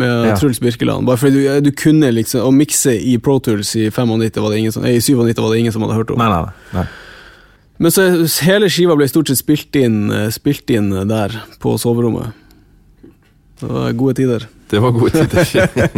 med 0.01 0.27
Ja. 0.31 0.37
Truls 0.41 0.61
Birkeland. 0.63 1.05
Bare 1.05 1.19
fordi 1.21 1.43
du, 1.45 1.61
du 1.69 1.71
kunne 1.77 2.09
liksom 2.15 2.41
Å 2.47 2.51
mikse 2.55 2.95
i 2.97 3.19
Pro 3.19 3.37
Tools 3.45 3.75
i 3.77 3.91
95 3.91 4.41
var 4.41 4.51
det 4.55 4.59
ingen 4.63 4.73
som, 4.73 4.83
nei, 4.87 4.95
i 4.97 5.03
97 5.05 5.37
var 5.37 5.51
det 5.53 5.59
ingen 5.61 5.73
som 5.75 5.83
hadde 5.85 5.99
hørt 5.99 6.11
om. 6.15 6.23
Nei, 6.23 6.31
nei, 6.33 6.55
nei. 6.79 6.87
Men 7.81 7.93
så 7.93 8.07
hele 8.45 8.69
skiva 8.73 8.97
ble 8.97 9.07
stort 9.09 9.29
sett 9.29 9.41
spilt 9.41 9.77
inn, 9.77 10.09
eh, 10.13 10.31
spilt 10.33 10.69
inn 10.73 10.89
der 11.09 11.37
på 11.61 11.77
soverommet. 11.81 12.33
Det 13.61 13.69
var 13.69 13.93
gode 13.93 14.17
tider. 14.17 14.49
Det 14.71 14.79
var 14.79 14.95
gode 14.95 15.11
tider. 15.11 15.91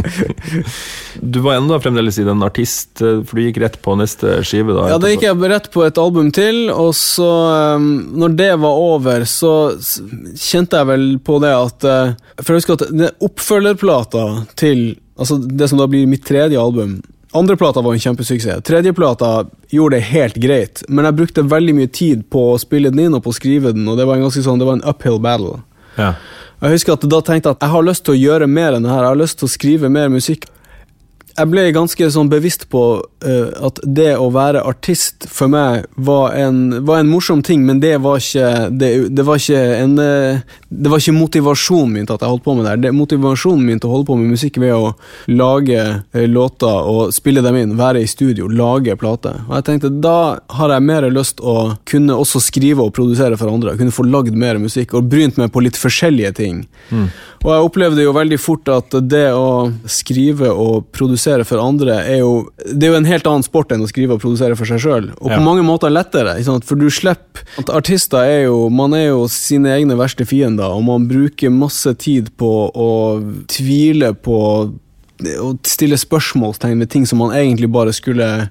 du 1.35 1.39
var 1.45 1.59
enda 1.59 1.79
fremdeles 1.81 2.19
i 2.19 2.25
den 2.25 2.43
artist, 2.43 3.03
eh, 3.05 3.21
for 3.27 3.37
du 3.37 3.45
gikk 3.45 3.61
rett 3.63 3.79
på 3.85 3.97
neste 4.01 4.39
skive? 4.49 4.73
da? 4.77 4.87
Ja, 4.95 4.99
da 5.03 5.13
gikk 5.13 5.27
jeg 5.27 5.53
rett 5.53 5.69
på 5.75 5.85
et 5.85 6.01
album 6.01 6.31
til, 6.35 6.65
og 6.73 6.95
så, 6.97 7.31
um, 7.77 7.89
når 8.17 8.37
det 8.41 8.51
var 8.65 8.83
over, 8.87 9.27
så 9.29 9.55
kjente 10.41 10.81
jeg 10.81 10.89
vel 10.89 11.07
på 11.25 11.39
det 11.43 11.53
at 11.53 11.89
uh, 11.89 12.15
For 12.41 12.55
jeg 12.55 12.63
husker 12.63 12.81
at 12.81 12.93
det 12.97 13.15
oppfølgerplata 13.23 14.27
til 14.59 14.93
Altså 15.21 15.37
det 15.37 15.67
som 15.69 15.77
da 15.79 15.85
blir 15.91 16.09
mitt 16.09 16.25
tredje 16.25 16.59
album 16.59 16.97
Andreplata 17.33 17.81
var 17.81 17.95
en 17.95 18.01
kjempesuksess. 18.01 18.63
Tredjeplata 18.63 19.47
gjorde 19.73 19.97
det 19.97 20.09
helt 20.11 20.35
greit, 20.37 20.83
men 20.89 21.07
jeg 21.09 21.17
brukte 21.17 21.45
veldig 21.49 21.75
mye 21.79 21.89
tid 21.89 22.27
på 22.33 22.43
å 22.53 22.59
spille 22.61 22.93
den 22.93 23.07
inn 23.07 23.17
og 23.17 23.23
på 23.25 23.33
å 23.33 23.37
skrive 23.37 23.73
den, 23.73 23.87
og 23.89 23.97
det 23.97 24.05
var 24.09 24.19
en 24.19 24.27
ganske 24.27 24.43
sånn, 24.45 24.61
det 24.61 24.69
var 24.69 24.77
en 24.77 24.85
uphill 24.85 25.17
battle. 25.23 25.63
Ja. 25.97 26.11
Jeg 26.63 26.77
husker 26.77 26.95
at 26.95 27.05
da 27.11 27.19
tenkte 27.27 27.51
jeg 27.51 27.57
at 27.57 27.65
jeg 27.65 27.75
har 27.75 27.83
lyst 27.83 28.05
til 28.07 28.15
å 28.15 28.21
gjøre 28.21 28.47
mer 28.47 28.77
enn 28.77 28.85
det 28.87 28.93
her. 28.93 29.03
Jeg 29.03 29.11
har 29.11 29.19
lyst 29.19 29.41
til 29.41 29.49
å 29.49 29.51
skrive 29.51 29.89
mer 29.91 30.13
musikk. 30.13 30.47
Jeg 31.33 31.49
ble 31.49 31.63
ganske 31.73 32.09
sånn 32.13 32.29
bevisst 32.29 32.67
på 32.73 32.83
uh, 33.01 33.51
at 33.65 33.79
det 33.85 34.11
å 34.21 34.29
være 34.35 34.61
artist 34.69 35.25
for 35.33 35.49
meg 35.53 35.87
var 35.97 36.35
en, 36.37 36.85
var 36.85 37.01
en 37.01 37.09
morsom 37.09 37.41
ting, 37.45 37.65
men 37.65 37.81
det 37.81 37.95
var 38.05 38.21
ikke 38.21 38.69
det, 38.77 38.91
det 39.17 39.25
var 39.25 39.41
ikke 39.41 39.63
en 39.79 39.95
eh, 40.03 40.43
Det 40.69 40.91
var 40.91 41.01
ikke 41.01 41.15
motivasjonen 41.17 41.93
min 41.93 42.07
til 42.09 42.17
at 42.17 42.25
jeg 42.25 42.33
holdt 42.33 42.45
på 42.45 42.55
med 42.57 42.65
det 42.65 42.73
her. 42.73 42.83
Det, 42.85 42.93
motivasjonen 42.97 43.65
min 43.65 43.81
til 43.81 43.89
å 43.89 43.95
holde 43.95 44.09
på 44.09 44.17
med 44.21 44.33
musikk 44.35 44.59
ved 44.61 44.75
å 44.77 44.93
lage 45.33 45.81
uh, 45.81 46.27
låter 46.29 46.91
og 46.93 47.15
spille 47.17 47.45
dem 47.45 47.59
inn, 47.61 47.77
være 47.81 48.05
i 48.05 48.11
studio, 48.11 48.49
lage 48.53 48.97
plater. 49.01 49.41
Og 49.49 49.57
jeg 49.59 49.69
tenkte 49.71 49.93
da 50.03 50.19
har 50.59 50.77
jeg 50.77 50.87
mer 50.89 51.09
lyst 51.13 51.41
å 51.41 51.57
kunne 51.89 52.17
også 52.19 52.43
skrive 52.45 52.85
og 52.85 52.95
produsere 52.97 53.39
for 53.41 53.53
andre. 53.53 53.77
Kunne 53.81 53.95
få 53.95 54.05
lagd 54.09 54.37
mer 54.37 54.61
musikk 54.61 54.97
og 54.99 55.09
brynt 55.13 55.41
meg 55.41 55.53
på 55.55 55.65
litt 55.65 55.81
forskjellige 55.81 56.37
ting. 56.41 56.65
Og 57.43 57.51
jeg 57.51 57.67
opplevde 57.67 58.05
jo 58.05 58.15
veldig 58.15 58.39
fort 58.39 58.69
at 58.71 58.95
det 59.11 59.29
å 59.35 59.71
skrive 59.91 60.53
og 60.53 60.91
produsere 60.95 61.22
for 61.49 61.63
andre 61.63 61.99
er 62.03 62.19
jo 62.21 62.51
Det 62.65 62.87
er 62.87 62.93
jo 62.93 62.99
en 62.99 63.09
helt 63.09 63.27
annen 63.27 63.47
sport 63.47 63.73
enn 63.73 63.85
å 63.85 63.89
skrive 63.91 64.17
og 64.17 64.23
produsere 64.23 64.57
for 64.59 64.69
seg 64.69 64.83
sjøl. 64.83 65.11
Og 65.21 65.31
på 65.31 65.41
mange 65.45 65.65
måter 65.67 65.93
lettere, 65.93 66.37
for 66.67 66.79
du 66.81 66.89
slipper 66.91 67.45
at 67.61 67.71
Artister 67.71 68.25
er 68.25 68.45
jo 68.47 68.69
Man 68.69 68.95
er 68.95 69.11
jo 69.13 69.27
sine 69.31 69.73
egne 69.77 69.97
verste 69.99 70.27
fiender, 70.29 70.71
og 70.73 70.85
man 70.87 71.09
bruker 71.11 71.53
masse 71.53 71.95
tid 72.01 72.33
på 72.41 72.53
å 72.73 72.91
tvile 73.51 74.15
på 74.15 74.39
å 75.23 75.51
stille 75.69 75.99
spørsmålstegn 76.01 76.81
ved 76.83 76.91
ting 76.91 77.07
som 77.07 77.21
man 77.23 77.35
egentlig 77.37 77.71
bare 77.71 77.93
skulle 77.95 78.49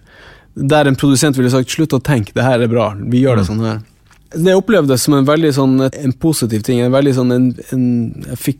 Der 0.55 0.87
en 0.87 0.95
produsent 0.99 1.37
ville 1.37 1.51
sagt 1.51 1.69
'slutt 1.69 1.93
å 1.93 2.03
tenke, 2.03 2.33
det 2.33 2.43
her 2.43 2.59
er 2.59 2.67
bra, 2.67 2.93
vi 2.95 3.23
gjør 3.23 3.37
det 3.37 3.47
sånn 3.47 3.63
her'. 3.63 3.81
Det 4.31 4.55
opplevdes 4.55 5.01
som 5.01 5.13
en 5.13 5.25
veldig 5.25 5.51
sånn 5.55 5.89
en 5.91 6.13
positiv 6.13 6.63
ting. 6.63 6.79
En 6.79 6.91
veldig 6.91 7.13
sånn 7.15 7.31
en, 7.31 7.55
en, 7.71 8.23
Jeg 8.29 8.37
fikk 8.37 8.59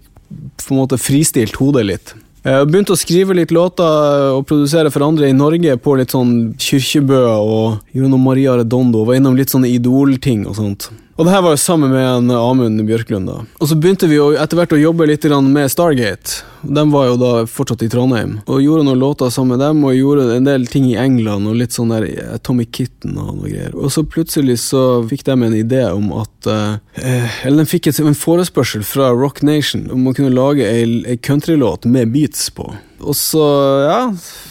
på 0.68 0.74
en 0.76 0.82
måte 0.82 1.00
fristilt 1.00 1.56
hodet 1.56 1.86
litt. 1.86 2.14
Jeg 2.42 2.66
begynte 2.72 2.96
å 2.96 2.98
skrive 2.98 3.36
litt 3.38 3.52
låter 3.54 4.32
og 4.34 4.48
produsere 4.50 4.90
for 4.90 5.06
andre 5.06 5.28
i 5.30 5.36
Norge 5.38 5.76
på 5.78 5.94
litt 6.00 6.10
sånn 6.16 6.56
Kyrkjebø 6.58 7.20
og 7.38 7.94
gjorde 7.94 8.10
noe 8.10 8.24
Maria 8.24 8.56
Redondo. 8.58 9.04
Var 9.06 9.20
innom 9.20 9.38
litt 9.38 9.54
sånne 9.54 9.70
Idol-ting 9.70 10.48
og 10.50 10.58
sånt. 10.58 10.88
Og 11.22 11.28
det 11.28 11.36
her 11.36 11.44
var 11.46 11.54
jo 11.54 11.60
sammen 11.62 11.92
med 11.94 12.02
en 12.02 12.32
Amund 12.34 12.82
Bjørklund. 12.82 13.28
da. 13.30 13.44
Og 13.62 13.68
så 13.70 13.76
begynte 13.78 14.08
vi 14.10 14.18
etter 14.18 14.58
hvert 14.58 14.72
å 14.74 14.80
jobbe 14.82 15.06
litt 15.06 15.28
med 15.46 15.70
Stargate. 15.70 16.42
De 16.66 16.86
var 16.90 17.12
jo 17.12 17.18
da 17.22 17.30
fortsatt 17.46 17.84
i 17.86 17.90
Trondheim. 17.94 18.40
Og 18.50 18.64
gjorde 18.64 18.88
noen 18.88 18.98
låter 18.98 19.30
sammen 19.30 19.54
med 19.54 19.62
dem, 19.62 19.84
og 19.86 19.94
gjorde 19.94 20.34
en 20.34 20.50
del 20.50 20.66
ting 20.66 20.88
i 20.90 20.98
England, 20.98 21.46
og 21.46 21.60
litt 21.60 21.78
sånn 21.78 21.94
der 21.94 22.08
Tommy 22.42 22.66
Kitten 22.66 23.20
og 23.22 23.36
noe 23.36 23.52
greier. 23.52 23.76
Og 23.78 23.94
så 23.94 24.02
plutselig 24.02 24.58
så 24.64 25.04
fikk 25.12 25.28
de 25.28 25.36
en 25.38 25.54
idé 25.60 25.84
om 25.92 26.10
at 26.24 26.50
eh, 26.50 27.38
Eller 27.46 27.62
de 27.62 27.70
fikk 27.70 27.92
en 27.92 28.18
forespørsel 28.18 28.82
fra 28.82 29.12
Rock 29.14 29.44
Nation 29.46 29.92
om 29.94 30.10
å 30.10 30.16
kunne 30.18 30.34
lage 30.34 30.66
ei, 30.66 31.04
ei 31.06 31.20
countrylåt 31.22 31.86
med 31.86 32.10
beats 32.16 32.50
på. 32.50 32.66
Og 33.02 33.14
så, 33.18 33.46
ja, 33.86 34.02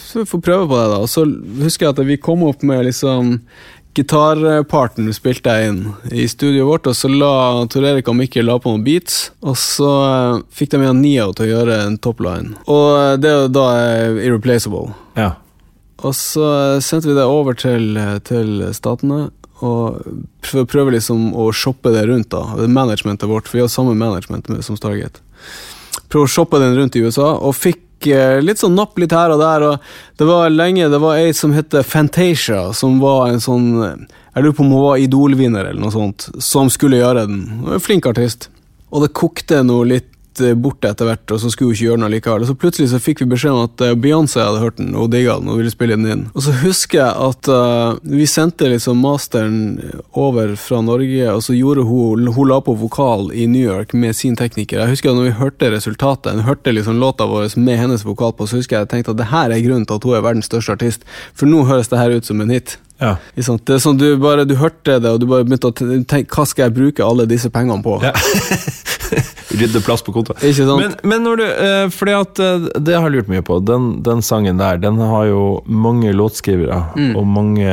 så 0.07 0.23
vi 0.23 0.31
får 0.31 0.47
prøve 0.47 0.71
på 0.71 0.79
det, 0.79 0.87
da. 0.95 1.03
Og 1.03 1.11
så 1.11 1.27
husker 1.63 1.87
jeg 1.89 1.97
at 1.97 2.03
vi 2.07 2.19
kom 2.19 2.47
opp 2.47 2.63
med 2.67 2.87
liksom 2.87 3.37
Gitarparten 3.97 5.09
spilte 5.11 5.51
jeg 5.51 5.71
inn 5.71 5.79
i 6.15 6.23
studioet 6.31 6.67
vårt, 6.67 6.87
og 6.87 6.95
så 6.95 7.09
la 7.11 7.33
Tor 7.71 7.83
Erik 7.89 8.07
og 8.07 8.15
Mikkel 8.21 8.47
la 8.47 8.55
på 8.61 8.71
noen 8.71 8.85
beats. 8.85 9.33
Og 9.43 9.57
så 9.59 9.89
eh, 10.05 10.37
fikk 10.55 10.71
de 10.71 10.79
igjen 10.85 11.01
Nio 11.03 11.27
til 11.35 11.49
å 11.49 11.51
gjøre 11.51 11.79
en 11.89 11.97
topline. 11.99 12.55
Og 12.71 12.87
eh, 12.95 13.15
det 13.19 13.31
er 13.31 13.37
jo 13.41 13.51
da 13.59 13.67
eh, 13.81 14.21
Irreplaceable. 14.27 14.95
ja. 15.19 15.33
Og 16.01 16.15
så 16.17 16.45
sendte 16.81 17.11
vi 17.11 17.13
det 17.13 17.27
over 17.29 17.53
til, 17.53 17.93
til 18.25 18.63
statene, 18.73 19.27
og 19.61 19.99
for 20.41 20.63
å 20.63 20.65
prøve 20.65 20.95
liksom 20.95 21.27
å 21.37 21.51
shoppe 21.53 21.91
det 21.93 22.07
rundt, 22.09 22.31
da. 22.33 22.65
Managementet 22.65 23.29
vårt, 23.29 23.45
for 23.45 23.59
vi 23.59 23.61
har 23.61 23.69
samme 23.69 23.93
management 23.93 24.49
som 24.65 24.79
Stargate. 24.79 25.21
Prøve 26.09 26.25
å 26.25 26.31
shoppe 26.31 26.57
den 26.63 26.73
rundt 26.79 26.97
i 26.97 27.03
USA, 27.05 27.35
og 27.37 27.53
fikk 27.53 27.83
eh, 28.07 28.39
litt 28.41 28.61
sånn 28.61 28.75
napp 28.77 28.99
litt 29.01 29.13
her 29.15 29.33
og 29.33 29.41
der. 29.41 29.65
Og 29.69 30.21
det 30.21 30.27
var 30.29 30.53
lenge 30.53 30.89
Det 30.91 31.01
var 31.01 31.19
ei 31.19 31.33
som 31.37 31.53
het 31.55 31.75
Fantasia, 31.87 32.71
som 32.73 32.99
var 33.01 33.29
en 33.31 33.43
sånn 33.43 33.67
Jeg 33.75 34.43
lurer 34.43 34.55
på 34.57 34.65
om 34.65 34.71
hun 34.71 34.85
var 34.85 35.03
Idol-vinner 35.03 35.71
eller 35.71 35.81
noe 35.81 35.93
sånt, 35.93 36.29
som 36.39 36.69
skulle 36.71 37.01
gjøre 37.01 37.25
den. 37.27 37.43
Hun 37.49 37.67
var 37.67 37.79
en 37.79 37.85
flink 37.87 38.07
artist. 38.07 38.49
Og 38.91 39.05
det 39.05 39.13
kokte 39.15 39.61
noe 39.63 39.87
litt 39.87 40.10
eh, 40.39 40.53
bort 40.55 40.85
etter 40.87 41.09
hvert, 41.09 41.25
og 41.33 41.41
så 41.41 41.51
skulle 41.51 41.71
hun 41.71 41.75
ikke 41.75 41.87
gjøre 41.89 41.99
den 41.99 42.13
likevel. 42.13 42.45
Og 42.45 42.49
så 42.49 42.55
plutselig 42.61 42.91
så 42.91 42.99
fikk 43.03 43.23
vi 43.23 43.29
beskjed 43.33 43.55
om 43.55 43.65
at 43.67 43.83
eh, 43.83 43.95
Beyoncé 43.99 44.39
hadde 44.43 44.61
hørt 44.63 44.77
den 44.79 44.93
og 44.95 45.09
digga 45.11 45.35
den 45.41 45.51
og 45.51 45.59
ville 45.59 45.73
spille 45.73 45.97
den 45.97 46.07
inn. 46.13 46.23
Og 46.31 46.45
så 46.45 46.53
husker 46.61 47.01
jeg 47.01 47.27
at 47.27 47.49
uh, 47.51 47.97
vi 48.07 48.27
sendte 48.29 48.69
liksom 48.71 49.01
masteren 49.03 49.57
over 50.17 50.53
fra 50.59 50.79
Norge, 50.85 51.25
og 51.31 51.43
så 51.43 51.55
gjorde 51.57 51.85
hun 51.87 52.29
Hun 52.31 52.47
la 52.47 52.59
på 52.63 52.75
vokal 52.77 53.31
i 53.33 53.47
New 53.49 53.63
York 53.63 53.93
med 53.93 54.15
sin 54.15 54.35
tekniker. 54.39 54.79
Jeg 54.79 54.95
husker 54.95 55.11
at 55.11 55.17
når 55.17 55.27
vi 55.27 55.39
hørte 55.41 55.71
resultatet, 55.73 56.37
hun 56.37 56.47
hørte 56.47 56.71
liksom 56.71 56.99
låta 57.01 57.25
vår 57.27 57.57
med 57.59 57.79
hennes 57.79 58.05
vokal 58.05 58.33
på, 58.37 58.47
så 58.47 58.61
husker 58.61 58.77
jeg 58.77 58.85
at 58.85 58.87
jeg 58.87 59.01
tenkte 59.01 59.15
at 59.15 59.19
det 59.19 59.31
her 59.31 59.51
er 59.51 59.65
grunnen 59.65 59.85
til 59.85 59.99
at 59.99 60.07
hun 60.07 60.15
er 60.15 60.23
verdens 60.23 60.47
største 60.47 60.77
artist, 60.77 61.03
for 61.33 61.49
nå 61.49 61.65
høres 61.67 61.91
det 61.91 61.99
her 61.99 62.15
ut 62.15 62.25
som 62.25 62.41
en 62.41 62.53
hit. 62.53 62.77
ja. 63.01 63.15
Det 63.35 63.75
er 63.75 63.81
sånn 63.81 63.97
du 63.97 64.07
bare 64.21 64.45
du 64.45 64.55
hørte 64.61 64.99
det, 65.01 65.09
og 65.09 65.19
du 65.19 65.27
bare 65.27 65.45
begynte 65.47 65.71
å 65.71 65.75
tenke 65.75 66.29
hva 66.35 66.45
skal 66.45 66.67
jeg 66.67 66.77
bruke 66.77 67.05
alle 67.05 67.27
disse 67.29 67.49
pengene 67.49 67.81
på? 67.83 67.97
Ja. 68.05 68.13
Rydde 69.59 69.81
plass 69.83 70.03
på 70.05 70.13
kontoret. 70.15 70.43
Ikke 70.47 70.65
sant? 70.67 70.79
Men, 70.81 70.95
men 71.03 71.23
når 71.27 71.41
du 71.41 71.43
eh, 71.49 71.87
Fordi 71.91 72.13
at 72.17 72.39
eh, 72.39 72.67
det 72.79 72.95
har 72.95 73.07
jeg 73.09 73.15
lurt 73.17 73.31
mye 73.31 73.43
på. 73.45 73.59
Den, 73.67 73.89
den 74.05 74.21
sangen 74.25 74.57
der, 74.61 74.77
den 74.81 74.99
har 75.01 75.25
jo 75.29 75.43
mange 75.67 76.13
låtskrivere, 76.15 76.83
Mm. 76.95 77.15
og 77.19 77.27
mange 77.27 77.71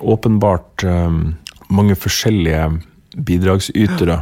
Åpenbart 0.00 0.84
um, 0.84 1.34
mange 1.72 1.94
forskjellige 1.96 2.66
bidragsytere. 3.26 4.18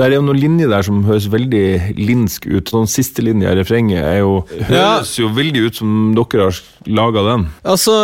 Det 0.00 0.06
er 0.06 0.14
jo 0.16 0.22
noen 0.24 0.38
linjer 0.40 0.70
der 0.70 0.84
som 0.86 1.02
høres 1.04 1.26
veldig 1.28 1.94
linsk 1.98 2.46
ut. 2.48 2.70
Den 2.72 2.88
siste 2.88 3.20
linja 3.20 3.50
i 3.52 3.58
refrenget 3.58 4.00
er 4.00 4.22
jo, 4.22 4.38
høres 4.70 5.12
jo 5.18 5.28
veldig 5.36 5.66
ut 5.66 5.80
som 5.82 5.90
dere 6.16 6.46
har 6.46 6.60
laga 6.88 7.24
den. 7.26 7.44
Altså, 7.68 7.98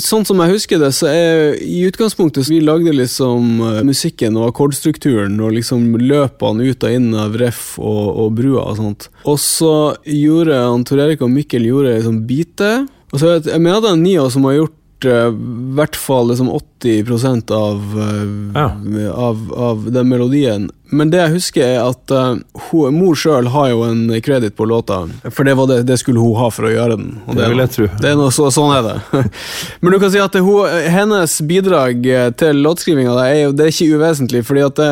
Sånn 0.00 0.24
som 0.24 0.40
jeg 0.40 0.54
husker 0.54 0.80
det, 0.80 0.88
så 0.96 1.10
er 1.12 1.60
i 1.60 1.82
utgangspunktet 1.90 2.46
så 2.46 2.54
vi 2.54 2.62
lagde 2.64 2.96
liksom 2.96 3.60
eh, 3.68 3.80
musikken 3.84 4.40
og 4.40 4.48
akkordstrukturen 4.48 5.36
og 5.44 5.52
liksom 5.58 5.90
løpene 6.00 6.72
ut 6.72 6.88
og 6.88 6.96
inn 6.96 7.12
av 7.20 7.36
ref 7.36 7.74
og, 7.76 8.02
og 8.24 8.36
brua 8.40 8.70
og 8.70 8.78
sånt. 8.80 9.10
Og 9.28 9.36
så 9.42 9.74
gjorde 10.08 10.64
Tor 10.88 11.04
Erik 11.04 11.20
og 11.20 11.34
Mikkel 11.36 11.68
gjorde 11.68 11.98
liksom 11.98 12.22
beatet. 12.28 12.88
Og 13.12 13.20
så 13.20 13.36
jeg, 13.36 13.50
jeg 13.52 13.60
det 13.60 13.92
en 13.92 14.06
Nia 14.06 14.24
som 14.32 14.48
har 14.48 14.62
gjort 14.62 15.04
eh, 15.04 15.28
i 15.28 15.74
hvert 15.76 16.00
fall 16.00 16.32
liksom 16.32 16.48
80 16.48 17.52
av, 17.52 17.98
ja. 18.56 18.70
av, 19.12 19.50
av 19.52 19.90
den 19.92 20.08
melodien. 20.08 20.72
Men 20.92 21.10
det 21.12 21.22
jeg 21.22 21.32
husker, 21.38 21.64
er 21.64 21.86
at 21.88 22.12
uh, 22.12 22.36
hun, 22.68 22.98
mor 22.98 23.16
sjøl 23.16 23.48
har 23.54 23.70
jo 23.72 23.84
en 23.86 24.04
kreditt 24.24 24.56
på 24.58 24.66
låta, 24.68 25.02
for 25.30 25.48
det, 25.48 25.56
var 25.56 25.70
det, 25.70 25.78
det 25.88 25.96
skulle 26.02 26.20
hun 26.20 26.36
ha 26.36 26.50
for 26.52 26.68
å 26.68 26.72
gjøre 26.74 26.98
den. 27.00 27.14
Og 27.26 27.38
Det 27.38 27.48
vil 27.48 27.64
jeg 27.64 27.74
tro. 27.76 27.88
det 28.02 28.12
er 28.12 28.20
noe 28.20 28.34
så, 28.34 28.50
sånn 28.52 28.74
er 28.76 28.84
det. 28.84 29.24
Men 29.80 29.96
du 29.96 30.00
kan 30.02 30.12
si 30.12 30.20
at 30.20 30.36
det, 30.36 30.44
hun, 30.44 30.68
hennes 30.92 31.38
bidrag 31.48 32.06
eh, 32.06 32.28
til 32.36 32.60
låtskrivinga 32.64 33.16
er 33.24 33.56
det 33.56 33.66
er 33.66 33.74
ikke 33.74 33.96
uvesentlig, 33.96 34.44
fordi 34.48 34.66
at 34.68 34.80
det, 34.82 34.90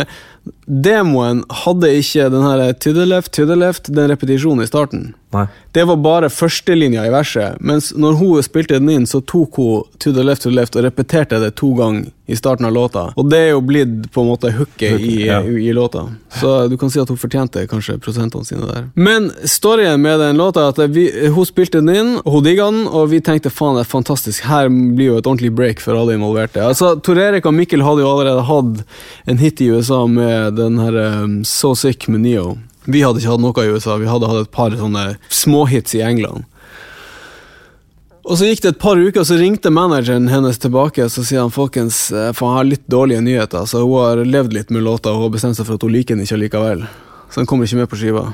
demoen 0.65 1.43
hadde 1.65 1.91
ikke 1.99 2.29
den 2.33 2.45
her 2.47 2.73
to 2.73 2.93
the 2.97 3.05
left, 3.05 3.33
to 3.37 3.45
the 3.47 3.57
left, 3.59 3.91
den 3.93 4.09
repetisjonen 4.09 4.65
i 4.65 4.69
starten. 4.71 5.11
Nei. 5.35 5.47
Det 5.75 5.85
var 5.87 6.01
bare 6.03 6.31
førstelinja 6.33 7.05
i 7.07 7.13
verset, 7.13 7.61
mens 7.61 7.93
når 7.93 8.17
hun 8.21 8.47
spilte 8.47 8.79
den 8.79 8.91
inn, 8.91 9.07
så 9.07 9.21
tok 9.21 9.61
hun 9.61 9.85
to 9.99 10.15
the 10.17 10.25
left, 10.25 10.43
to 10.47 10.51
the 10.51 10.57
left 10.57 10.79
og 10.79 10.87
repeterte 10.87 11.43
det 11.43 11.53
to 11.61 11.75
ganger 11.79 12.09
i 12.31 12.37
starten 12.37 12.67
av 12.67 12.73
låta. 12.73 13.09
Og 13.17 13.27
det 13.31 13.39
er 13.39 13.51
jo 13.51 13.61
blitt 13.67 14.11
på 14.15 14.23
en 14.23 14.31
måte 14.31 14.53
hooket 14.55 15.01
i, 15.01 15.27
ja. 15.27 15.41
i, 15.43 15.67
i 15.69 15.73
låta. 15.75 16.07
Så 16.41 16.69
du 16.71 16.77
kan 16.79 16.93
si 16.93 17.01
at 17.03 17.11
hun 17.11 17.19
fortjente 17.19 17.65
kanskje 17.71 17.99
prosentene 18.03 18.47
sine 18.47 18.69
der. 18.69 18.87
Men 18.95 19.31
storyen 19.45 20.01
med 20.03 20.21
den 20.23 20.39
låta 20.39 20.69
er 20.69 20.75
at 20.75 20.95
vi, 20.95 21.09
hun 21.35 21.49
spilte 21.49 21.83
den 21.83 21.91
inn, 21.95 22.13
og 22.23 22.39
hun 22.39 22.47
digga 22.47 22.71
den, 22.71 22.87
og 22.87 23.11
vi 23.11 23.23
tenkte 23.25 23.51
faen, 23.51 23.79
det 23.79 23.85
er 23.87 23.91
fantastisk, 23.91 24.47
her 24.47 24.71
blir 24.71 25.11
jo 25.11 25.19
et 25.19 25.27
ordentlig 25.27 25.53
break 25.59 25.83
for 25.83 25.99
alle 25.99 26.15
involverte. 26.19 26.63
Altså, 26.63 26.95
Tor 27.03 27.19
Erik 27.19 27.49
og 27.51 27.57
Mikkel 27.57 27.85
hadde 27.87 28.05
jo 28.05 28.13
allerede 28.13 28.47
hatt 28.47 28.85
en 29.31 29.43
hit 29.43 29.63
i 29.65 29.71
USA 29.75 30.05
med 30.07 30.61
den 30.61 30.79
her 30.83 31.01
um, 31.25 31.41
So 31.45 31.75
Sick 31.75 32.07
med 32.09 32.23
Neo. 32.29 32.55
Vi 32.91 33.03
hadde 33.05 33.21
ikke 33.21 33.35
hatt 33.35 33.43
noe 33.43 33.67
i 33.67 33.75
USA, 33.75 33.99
vi 34.01 34.09
hadde 34.09 34.31
hatt 34.31 34.47
et 34.47 34.55
par 34.55 34.75
sånne 34.79 35.05
småhits 35.29 35.99
i 35.99 36.05
England. 36.07 36.47
Og 38.21 38.37
så 38.37 38.51
gikk 38.51 38.61
det 38.65 38.75
et 38.75 38.83
par 38.83 39.01
uker, 39.01 39.25
så 39.25 39.39
ringte 39.41 39.73
manageren 39.73 40.29
hennes 40.29 40.61
tilbake 40.61 41.07
og 41.07 41.13
så 41.13 41.25
sier 41.25 41.41
han, 41.41 41.53
folkens, 41.55 42.09
for 42.37 42.51
han 42.51 42.59
har 42.59 42.69
litt 42.69 42.85
dårlige 42.91 43.23
nyheter. 43.25 43.65
Så 43.67 43.81
hun 43.81 43.97
har 43.97 44.21
levd 44.27 44.55
litt 44.55 44.75
med 44.75 44.85
låta 44.85 45.15
og 45.15 45.25
har 45.25 45.33
bestemt 45.39 45.57
seg 45.57 45.67
for 45.67 45.81
at 45.81 45.87
hun 45.87 45.95
liker 45.95 46.19
den 46.19 46.27
ikke 46.27 46.43
likevel. 46.45 46.85
Så 47.31 47.41
den 47.41 47.49
kommer 47.49 47.69
ikke 47.69 47.81
med 47.81 47.91
på 47.91 47.99
skiva. 48.01 48.27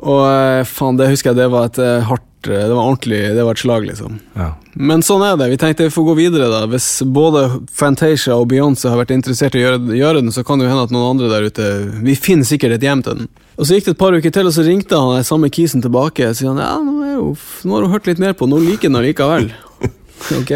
Og 0.00 0.22
eh, 0.24 0.64
faen, 0.64 0.96
det 0.96 1.10
husker 1.12 1.30
jeg 1.30 1.42
det 1.42 1.50
var 1.52 1.68
et 1.68 1.80
eh, 1.82 2.02
hardt 2.08 2.24
eh, 2.24 2.29
Det 2.40 2.72
var 2.72 2.80
ordentlig, 2.80 3.20
det 3.36 3.44
var 3.44 3.56
et 3.56 3.60
slag, 3.60 3.84
liksom. 3.84 4.16
Ja. 4.38 4.54
Men 4.72 5.02
sånn 5.04 5.20
er 5.26 5.36
det. 5.36 5.50
Vi 5.52 5.58
tenkte 5.60 5.84
vi 5.88 5.92
får 5.92 6.06
gå 6.06 6.14
videre, 6.16 6.48
da. 6.48 6.62
Hvis 6.70 6.88
både 7.04 7.42
Fantasia 7.76 8.38
og 8.40 8.48
Beyoncé 8.48 8.88
har 8.88 9.00
vært 9.02 9.12
interessert 9.12 9.58
i 9.58 9.60
å 9.60 9.66
gjøre, 9.66 9.98
gjøre 9.98 10.22
den, 10.22 10.32
så 10.32 10.44
kan 10.46 10.60
det 10.60 10.64
jo 10.64 10.72
hende 10.72 10.86
at 10.88 10.94
noen 10.94 11.10
andre 11.12 11.28
der 11.28 11.48
ute 11.50 11.68
Vi 12.06 12.16
finner 12.16 12.48
sikkert 12.48 12.78
et 12.78 12.86
hjem 12.88 13.04
til 13.04 13.20
den. 13.20 13.30
Og 13.60 13.68
Så 13.68 13.76
gikk 13.76 13.90
det 13.90 13.96
et 13.96 14.00
par 14.00 14.16
uker 14.16 14.32
til, 14.32 14.48
og 14.48 14.56
så 14.56 14.64
ringte 14.64 14.96
han 14.96 15.18
den 15.18 15.28
samme 15.28 15.52
kisen 15.52 15.84
tilbake. 15.84 16.30
Og 16.32 16.38
sier 16.38 16.54
han 16.54 16.62
ja, 16.64 16.72
nå, 16.80 16.96
er 17.04 17.16
jo, 17.18 17.32
nå 17.68 17.76
har 17.76 17.84
hun 17.84 17.96
hørt 17.98 18.08
litt 18.08 18.22
mer 18.22 18.32
på, 18.32 18.48
nå 18.48 18.62
liker 18.64 18.88
den 18.88 19.00
allikevel. 19.02 19.50
ok, 20.40 20.54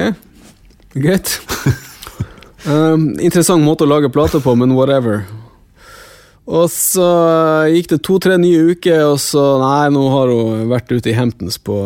greit. 0.97 1.37
Um, 2.64 3.11
interessant 3.20 3.61
måte 3.61 3.85
å 3.85 3.88
lage 3.90 4.09
plate 4.09 4.38
på, 4.40 4.55
men 4.57 4.70
whatever. 4.73 5.27
Og 6.44 6.68
så 6.68 7.07
gikk 7.72 7.88
det 7.94 8.02
to-tre 8.04 8.37
nye 8.40 8.74
uker, 8.74 9.00
og 9.14 9.18
så 9.22 9.42
Nei, 9.62 9.88
nå 9.94 10.04
har 10.12 10.33
hun 10.33 10.68
vært 10.68 10.92
ute 10.92 11.11
i 11.11 11.16
Hamptons 11.16 11.57
på 11.57 11.78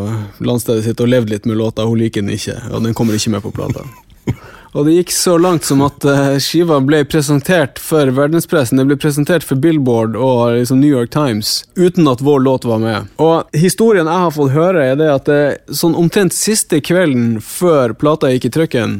landstedet 0.43 0.87
sitt 0.89 1.03
og 1.03 1.11
levd 1.13 1.31
litt 1.31 1.47
med 1.47 1.61
låta. 1.61 1.87
Hun 1.87 2.01
liker 2.01 2.25
den 2.25 2.35
ikke, 2.35 2.59
og 2.73 2.83
den 2.83 2.97
kommer 2.99 3.15
ikke 3.15 3.37
med 3.37 3.45
på 3.47 3.55
plata. 3.55 3.87
Og 4.77 4.85
det 4.85 4.99
gikk 4.99 5.13
så 5.17 5.39
langt 5.41 5.65
som 5.65 5.81
at 5.81 6.05
eh, 6.05 6.35
skiva 6.45 6.77
ble 6.85 7.01
presentert 7.09 7.81
for 7.81 8.11
verdenspressen. 8.13 8.77
Det 8.77 8.85
ble 8.91 8.99
presentert 9.01 9.47
for 9.47 9.57
Billboard 9.57 10.13
og 10.15 10.59
liksom 10.59 10.83
New 10.83 10.93
York 10.93 11.09
Times 11.15 11.63
uten 11.73 12.05
at 12.11 12.21
vår 12.21 12.45
låt 12.45 12.69
var 12.69 12.83
med. 12.83 13.09
Og 13.17 13.49
historien 13.57 14.07
jeg 14.07 14.25
har 14.27 14.37
fått 14.37 14.53
høre, 14.53 14.85
er 14.93 15.01
det 15.01 15.09
at 15.09 15.31
det, 15.31 15.41
sånn 15.73 15.97
omtrent 15.99 16.37
siste 16.37 16.83
kvelden 16.85 17.39
før 17.41 17.97
plata 17.97 18.29
gikk 18.35 18.51
i 18.51 18.55
trykken, 18.59 18.97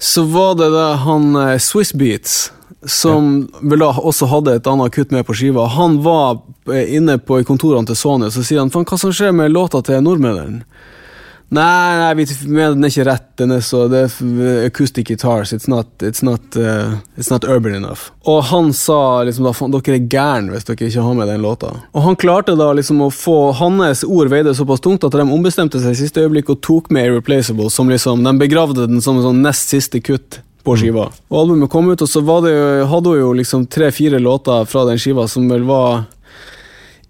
så 0.00 0.24
var 0.32 0.56
det 0.62 0.72
da 0.72 0.88
han 1.04 1.36
eh, 1.44 1.58
Swiss 1.60 1.92
Beats 1.92 2.46
som 2.86 3.46
vel 3.62 3.82
da 3.82 3.92
også 3.96 4.28
hadde 4.30 4.56
et 4.58 4.68
annet 4.70 4.94
kutt 4.94 5.14
med 5.14 5.26
på 5.26 5.36
skiva. 5.36 5.66
Han 5.76 6.00
var 6.04 6.42
eh, 6.72 6.96
inne 6.98 7.18
på 7.18 7.40
kontorene 7.48 7.88
til 7.88 7.98
Sony, 7.98 8.30
så 8.30 8.44
sier 8.46 8.62
han 8.62 8.72
faen, 8.74 8.86
hva 8.88 8.98
som 9.00 9.14
skjer 9.14 9.34
med 9.36 9.54
låta 9.54 9.82
til 9.86 10.04
nordmennene? 10.04 10.64
Nei, 11.48 11.98
nei, 12.00 12.14
vi 12.18 12.24
mener 12.50 12.72
den 12.74 12.84
er 12.84 12.90
ikke 12.90 13.04
rett. 13.06 13.26
Den 13.38 13.52
er 13.54 13.60
så, 13.62 13.84
det 13.86 14.00
er 14.02 14.64
acoustic 14.66 15.06
guitars. 15.06 15.52
It's 15.54 15.68
not, 15.70 16.02
it's 16.02 16.24
not, 16.26 16.56
uh, 16.58 16.98
it's 17.14 17.30
not 17.30 17.44
urban 17.46 17.74
enough. 17.74 18.10
Og 18.26 18.40
han 18.50 18.72
sa 18.74 19.22
liksom 19.22 19.46
da, 19.46 19.52
dere 19.76 20.00
er 20.00 20.08
gærne 20.10 20.50
hvis 20.50 20.66
dere 20.66 20.88
ikke 20.88 21.04
har 21.06 21.14
med 21.14 21.30
den 21.30 21.44
låta. 21.46 21.70
Og 21.94 22.02
han 22.02 22.18
klarte 22.18 22.56
da 22.58 22.72
liksom 22.74 23.04
å 23.06 23.12
få 23.14 23.36
Hans 23.60 24.02
ord 24.02 24.32
veide 24.32 24.56
såpass 24.58 24.82
tungt 24.82 25.06
at 25.06 25.14
de 25.14 25.22
ombestemte 25.22 25.78
seg 25.78 25.94
i 25.94 26.00
siste 26.00 26.24
øyeblikk 26.24 26.50
og 26.50 26.64
tok 26.66 26.90
med 26.90 27.12
Irreplaceable. 27.12 27.70
Som 27.70 27.94
liksom, 27.94 28.26
De 28.26 28.34
begravde 28.42 28.88
den 28.90 29.04
som 29.04 29.20
en 29.20 29.28
sånn 29.28 29.46
nest 29.46 29.70
siste 29.70 30.02
kutt 30.02 30.40
på 30.66 30.74
skiva. 30.80 31.06
Og 31.30 31.38
Albumet 31.44 31.70
kom 31.72 31.88
ut, 31.92 32.02
og 32.02 32.10
så 32.10 32.20
var 32.26 32.42
det 32.44 32.52
jo, 32.56 32.66
hadde 32.90 33.12
hun 33.14 33.20
jo 33.22 33.32
liksom 33.38 33.64
tre-fire 33.70 34.18
låter 34.22 34.66
fra 34.66 34.82
den 34.90 34.98
skiva 34.98 35.28
som 35.30 35.48
vel 35.52 35.64
var 35.68 36.04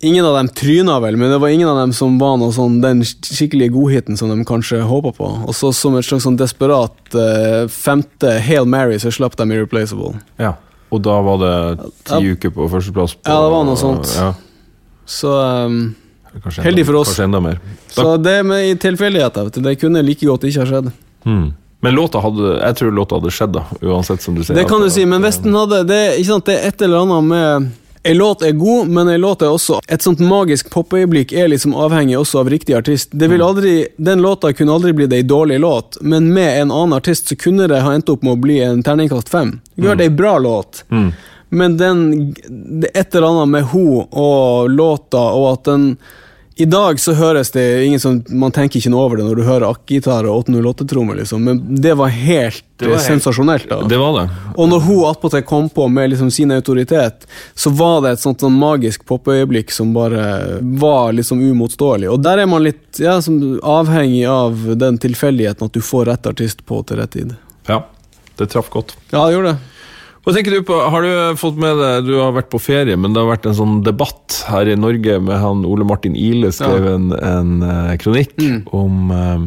Ingen 0.05 0.27
av 0.29 0.35
dem 0.37 0.49
tryna 0.53 0.99
vel, 1.01 1.17
men 1.17 1.31
det 1.33 1.39
var 1.41 1.49
ingen 1.49 1.69
av 1.73 1.79
dem 1.81 1.93
som 1.97 2.19
var 2.21 2.35
noe 2.37 2.53
sånn, 2.53 2.83
den 2.83 2.99
skikkelige 3.01 3.73
godhiten 3.73 4.19
som 4.21 4.29
de 4.29 4.45
kanskje 4.45 4.83
håpa 4.85 5.15
på. 5.17 5.29
Og 5.49 5.55
så 5.57 5.71
som 5.73 5.97
et 5.97 6.05
slags 6.05 6.27
sånn 6.27 6.37
desperat 6.37 7.17
uh, 7.17 7.65
femte 7.73 8.35
Hail 8.45 8.69
Mary 8.69 8.99
så 9.01 9.09
slapp 9.11 9.39
de 9.41 9.47
Irreplaceable. 9.57 10.19
ja. 10.39 10.53
Og 10.93 11.01
da 11.03 11.17
var 11.25 11.39
det 11.41 11.55
ti 12.07 12.15
Ja. 12.23 12.35
uker 12.37 12.53
på 12.55 12.69
førsteplass. 12.71 13.17
på- 13.17 13.27
Ja, 13.33 13.41
det 13.43 13.51
var 13.57 13.65
noe 13.65 13.75
sånt. 13.77 14.07
Ja, 14.15 14.35
Så, 15.07 15.33
um, 15.67 15.97
Heldig 16.63 16.85
for 16.87 16.95
oss. 17.01 17.09
Kanskje 17.17 17.25
enda 17.25 17.41
mer. 17.41 17.59
så 17.91 18.23
det 18.23 18.45
med 18.45 18.69
i 18.71 18.75
tilfeldigheter, 18.77 19.45
vet 19.45 19.55
du, 19.55 19.61
det 19.63 19.81
kunne 19.81 20.03
like 20.05 20.21
godt 20.27 20.45
ikke 20.45 20.61
ha 20.61 20.67
skjedd. 20.67 20.93
Hmm. 21.25 21.55
Men 21.87 21.95
låta 21.95 22.19
hadde, 22.25 22.53
jeg 22.59 22.77
tror 22.81 22.95
låta 22.99 23.21
hadde 23.21 23.31
skjedd, 23.31 23.53
da. 23.55 23.63
Uansett, 23.87 24.23
som 24.25 24.35
du 24.35 24.43
sier. 24.43 24.57
Det 24.59 24.67
kan 24.67 24.83
du 24.83 24.91
si, 24.91 25.05
men 25.07 25.23
hvis 25.23 25.39
den 25.45 25.55
hadde 25.55 25.85
Det, 25.87 26.01
sant, 26.27 26.49
det 26.49 26.57
er 26.59 26.73
et 26.73 26.83
eller 26.83 27.05
annet 27.07 27.29
med 27.31 27.69
Ei 28.07 28.15
låt 28.15 28.43
er 28.47 28.53
god, 28.55 28.87
men 28.95 29.09
ei 29.11 29.17
låt 29.19 29.41
er 29.43 29.51
også 29.51 29.81
Et 29.91 30.03
sånt 30.03 30.21
magisk 30.23 30.69
popøyeblikk 30.71 31.33
er 31.35 31.49
liksom 31.51 31.73
avhengig 31.75 32.15
også 32.19 32.39
av 32.45 32.51
riktig 32.53 32.77
artist. 32.79 33.11
Det 33.11 33.27
vil 33.33 33.43
aldri, 33.43 33.73
Den 33.99 34.23
låta 34.23 34.53
kunne 34.55 34.77
aldri 34.77 34.93
blitt 34.95 35.15
ei 35.17 35.25
dårlig 35.27 35.59
låt, 35.63 35.99
men 36.03 36.29
med 36.35 36.61
en 36.61 36.71
annen 36.71 36.95
artist 36.95 37.33
så 37.33 37.39
kunne 37.39 37.67
det 37.67 37.81
ha 37.83 37.95
endt 37.97 38.13
opp 38.13 38.23
med 38.23 38.37
å 38.37 38.43
bli 38.45 38.61
en 38.63 38.85
terningkast 38.87 39.33
fem. 39.33 39.57
Det 39.75 39.83
kunne 39.83 39.97
vært 39.97 40.07
ei 40.07 40.15
bra 40.23 40.37
låt, 40.39 40.85
Mm. 40.91 41.13
men 41.51 41.77
den 41.77 42.05
det 42.83 42.93
er 42.95 43.01
et 43.01 43.15
eller 43.15 43.27
annet 43.33 43.49
med 43.49 43.65
ho 43.75 44.07
og 44.13 44.71
låta, 44.71 45.25
og 45.35 45.53
at 45.53 45.65
den 45.65 45.97
I 46.59 46.65
dag 46.65 46.97
så 47.01 47.13
høres 47.13 47.51
det 47.53 47.63
ingen 47.85 48.01
som 48.01 48.23
Man 48.33 48.53
tenker 48.55 48.81
ikke 48.81 48.89
noe 48.89 49.03
over 49.05 49.19
det 49.21 49.27
når 49.27 49.37
du 49.37 49.43
hører 49.45 49.67
akk-gitar 49.69 50.25
og 50.25 50.47
808-trommer, 50.47 51.19
liksom, 51.21 51.43
men 51.45 51.59
det 51.83 51.93
var 52.01 52.09
helt, 52.09 52.63
Det 52.81 52.89
var 52.89 52.97
helt- 52.97 53.05
sensasjonelt. 53.11 53.69
da. 53.69 53.83
Det 53.89 53.99
var 54.01 54.15
det. 54.23 54.31
Og 54.57 54.71
når 54.71 54.81
hun 54.87 55.03
attpåtil 55.11 55.45
kom 55.45 55.69
på 55.69 55.89
med 55.93 56.11
liksom 56.15 56.31
sin 56.33 56.51
autoritet, 56.57 57.27
så 57.55 57.71
var 57.77 58.01
det 58.07 58.15
et 58.17 58.21
sånt 58.25 58.41
sånn 58.41 58.57
magisk 58.57 59.05
popøyeblikk 59.05 59.71
som 59.71 59.93
bare 59.93 60.59
var 60.63 61.13
liksom 61.13 61.45
umotståelig. 61.45 62.09
Og 62.15 62.23
der 62.25 62.39
er 62.39 62.47
man 62.47 62.65
litt 62.65 63.01
ja, 63.05 63.21
som 63.21 63.37
avhengig 63.61 64.25
av 64.27 64.79
den 64.81 64.97
tilfeldigheten 64.97 65.69
at 65.69 65.73
du 65.77 65.81
får 65.85 66.07
rett 66.07 66.27
artist 66.27 66.65
på 66.65 66.81
til 66.87 66.97
rett 66.97 67.11
tid. 67.11 67.37
Ja. 67.69 67.83
Det 68.37 68.51
traff 68.53 68.69
godt. 68.71 68.97
Ja, 69.13 69.27
det 69.27 69.35
gjorde 69.37 69.53
det. 69.53 69.59
Hva 70.27 70.33
tenker 70.35 70.57
du 70.57 70.63
på, 70.67 70.75
Har 70.91 71.05
du 71.07 71.37
fått 71.39 71.55
med 71.63 71.77
deg 71.79 72.09
Du 72.09 72.17
har 72.19 72.33
vært 72.35 72.49
på 72.51 72.59
ferie, 72.59 72.97
men 72.99 73.13
det 73.15 73.23
har 73.23 73.29
vært 73.31 73.47
en 73.47 73.55
sånn 73.55 73.77
debatt 73.87 74.41
her 74.51 74.67
i 74.73 74.75
Norge 74.79 75.21
med 75.23 75.39
han 75.39 75.63
Ole 75.69 75.87
Martin 75.87 76.17
Ile 76.19 76.51
skrev 76.55 76.83
Ja. 76.89 76.95
en, 76.97 77.13
en 77.15 77.53
uh, 77.63 77.95
kronikk 78.03 78.35
Mm. 78.43 78.59
om 78.75 79.11
uh, 79.15 79.47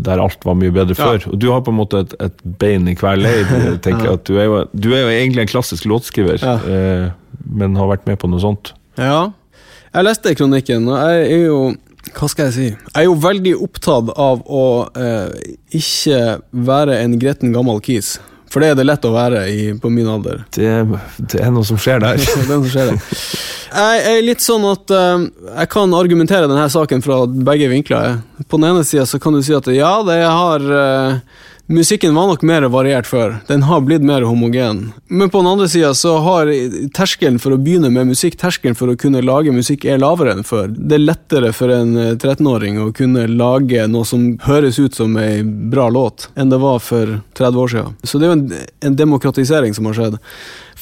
der 0.00 0.22
alt 0.24 0.40
var 0.48 0.54
mye 0.56 0.72
bedre 0.72 0.94
Ja. 0.96 1.04
før. 1.04 1.26
Og 1.34 1.38
du 1.38 1.50
har 1.52 1.60
på 1.60 1.68
en 1.68 1.76
måte 1.76 1.98
et, 2.00 2.14
et 2.24 2.38
bein 2.58 2.88
i 2.88 2.94
hver 2.96 3.18
leir. 3.20 3.44
Tenker 3.84 4.14
at 4.14 4.24
du 4.24 4.38
er, 4.40 4.46
jo, 4.48 4.62
du 4.72 4.88
er 4.94 5.02
jo 5.04 5.10
egentlig 5.12 5.42
en 5.44 5.50
klassisk 5.52 5.84
låtskriver, 5.84 6.40
Ja. 6.40 6.54
eh, 6.64 7.10
men 7.44 7.76
har 7.76 7.90
vært 7.92 8.06
med 8.08 8.16
på 8.22 8.30
noe 8.32 8.40
sånt. 8.40 8.72
Ja. 8.96 9.32
Jeg 9.92 10.04
leste 10.08 10.32
kronikken, 10.38 10.88
og 10.88 10.96
jeg 10.96 11.28
er 11.32 11.44
jo 11.50 11.58
Hva 12.16 12.28
skal 12.30 12.46
jeg 12.48 12.54
si? 12.54 12.66
Jeg 12.70 13.02
er 13.02 13.04
jo 13.10 13.14
veldig 13.20 13.52
opptatt 13.66 14.12
av 14.16 14.40
å 14.48 14.64
eh, 14.96 15.54
ikke 15.76 16.40
være 16.54 16.96
en 17.02 17.18
gretten 17.20 17.52
gammel 17.52 17.80
kis. 17.84 18.14
For 18.56 18.64
det 18.64 18.70
er 18.72 18.76
det 18.78 18.86
lett 18.88 19.02
å 19.04 19.10
være 19.12 19.40
i, 19.52 19.64
på 19.76 19.90
min 19.92 20.06
alder. 20.08 20.38
Det, 20.56 20.70
det 21.28 21.42
er 21.44 21.50
noe 21.52 21.66
som 21.68 21.76
skjer 21.76 22.00
der. 22.00 22.16
Det 22.24 22.46
er 22.46 22.46
noe 22.48 22.62
som 22.64 22.70
skjer 22.72 22.88
der. 22.88 23.18
Jeg 23.76 24.04
er 24.08 24.22
litt 24.24 24.40
sånn 24.40 24.64
at 24.64 24.94
uh, 24.96 25.26
jeg 25.50 25.68
kan 25.74 25.92
argumentere 25.98 26.48
denne 26.48 26.64
saken 26.72 27.04
fra 27.04 27.18
begge 27.28 27.68
vinkler. 27.68 28.22
På 28.48 28.56
den 28.56 28.70
ene 28.70 28.86
sida 28.88 29.20
kan 29.20 29.36
du 29.36 29.42
si 29.44 29.52
at 29.52 29.68
ja, 29.76 29.90
det 30.08 30.16
har 30.24 30.64
eh, 30.72 31.18
Musikken 31.68 32.14
var 32.14 32.28
nok 32.30 32.44
mer 32.46 32.62
variert 32.70 33.08
før. 33.10 33.40
Den 33.48 33.64
har 33.66 33.80
blitt 33.82 34.04
mer 34.06 34.22
homogen. 34.22 34.92
Men 35.10 35.30
på 35.30 35.40
den 35.40 35.48
andre 35.50 35.66
sida 35.68 35.88
så 35.98 36.12
har 36.22 36.50
terskelen 36.94 37.40
for 37.42 37.56
å 37.56 37.58
begynne 37.58 37.90
med 37.90 38.12
musikk, 38.12 38.36
terskelen 38.38 38.78
for 38.78 38.92
å 38.92 38.94
kunne 38.94 39.24
lage 39.24 39.50
musikk, 39.50 39.82
er 39.82 39.98
lavere 39.98 40.36
enn 40.36 40.46
før. 40.46 40.70
Det 40.70 40.94
er 40.94 41.02
lettere 41.02 41.50
for 41.56 41.74
en 41.74 41.96
eh, 41.98 42.12
13-åring 42.14 42.78
å 42.84 42.92
kunne 42.94 43.26
lage 43.32 43.88
noe 43.90 44.06
som 44.06 44.28
høres 44.46 44.78
ut 44.78 44.94
som 44.94 45.18
ei 45.18 45.42
bra 45.42 45.88
låt, 45.90 46.28
enn 46.38 46.54
det 46.54 46.62
var 46.62 46.78
for 46.86 47.18
30 47.34 47.62
år 47.64 47.74
siden. 47.74 47.98
Så 48.06 48.22
det 48.22 48.28
er 48.28 48.32
jo 48.32 48.38
en, 48.38 48.46
en 48.86 49.00
demokratisering 49.02 49.74
som 49.74 49.90
har 49.90 49.98
skjedd. 49.98 50.20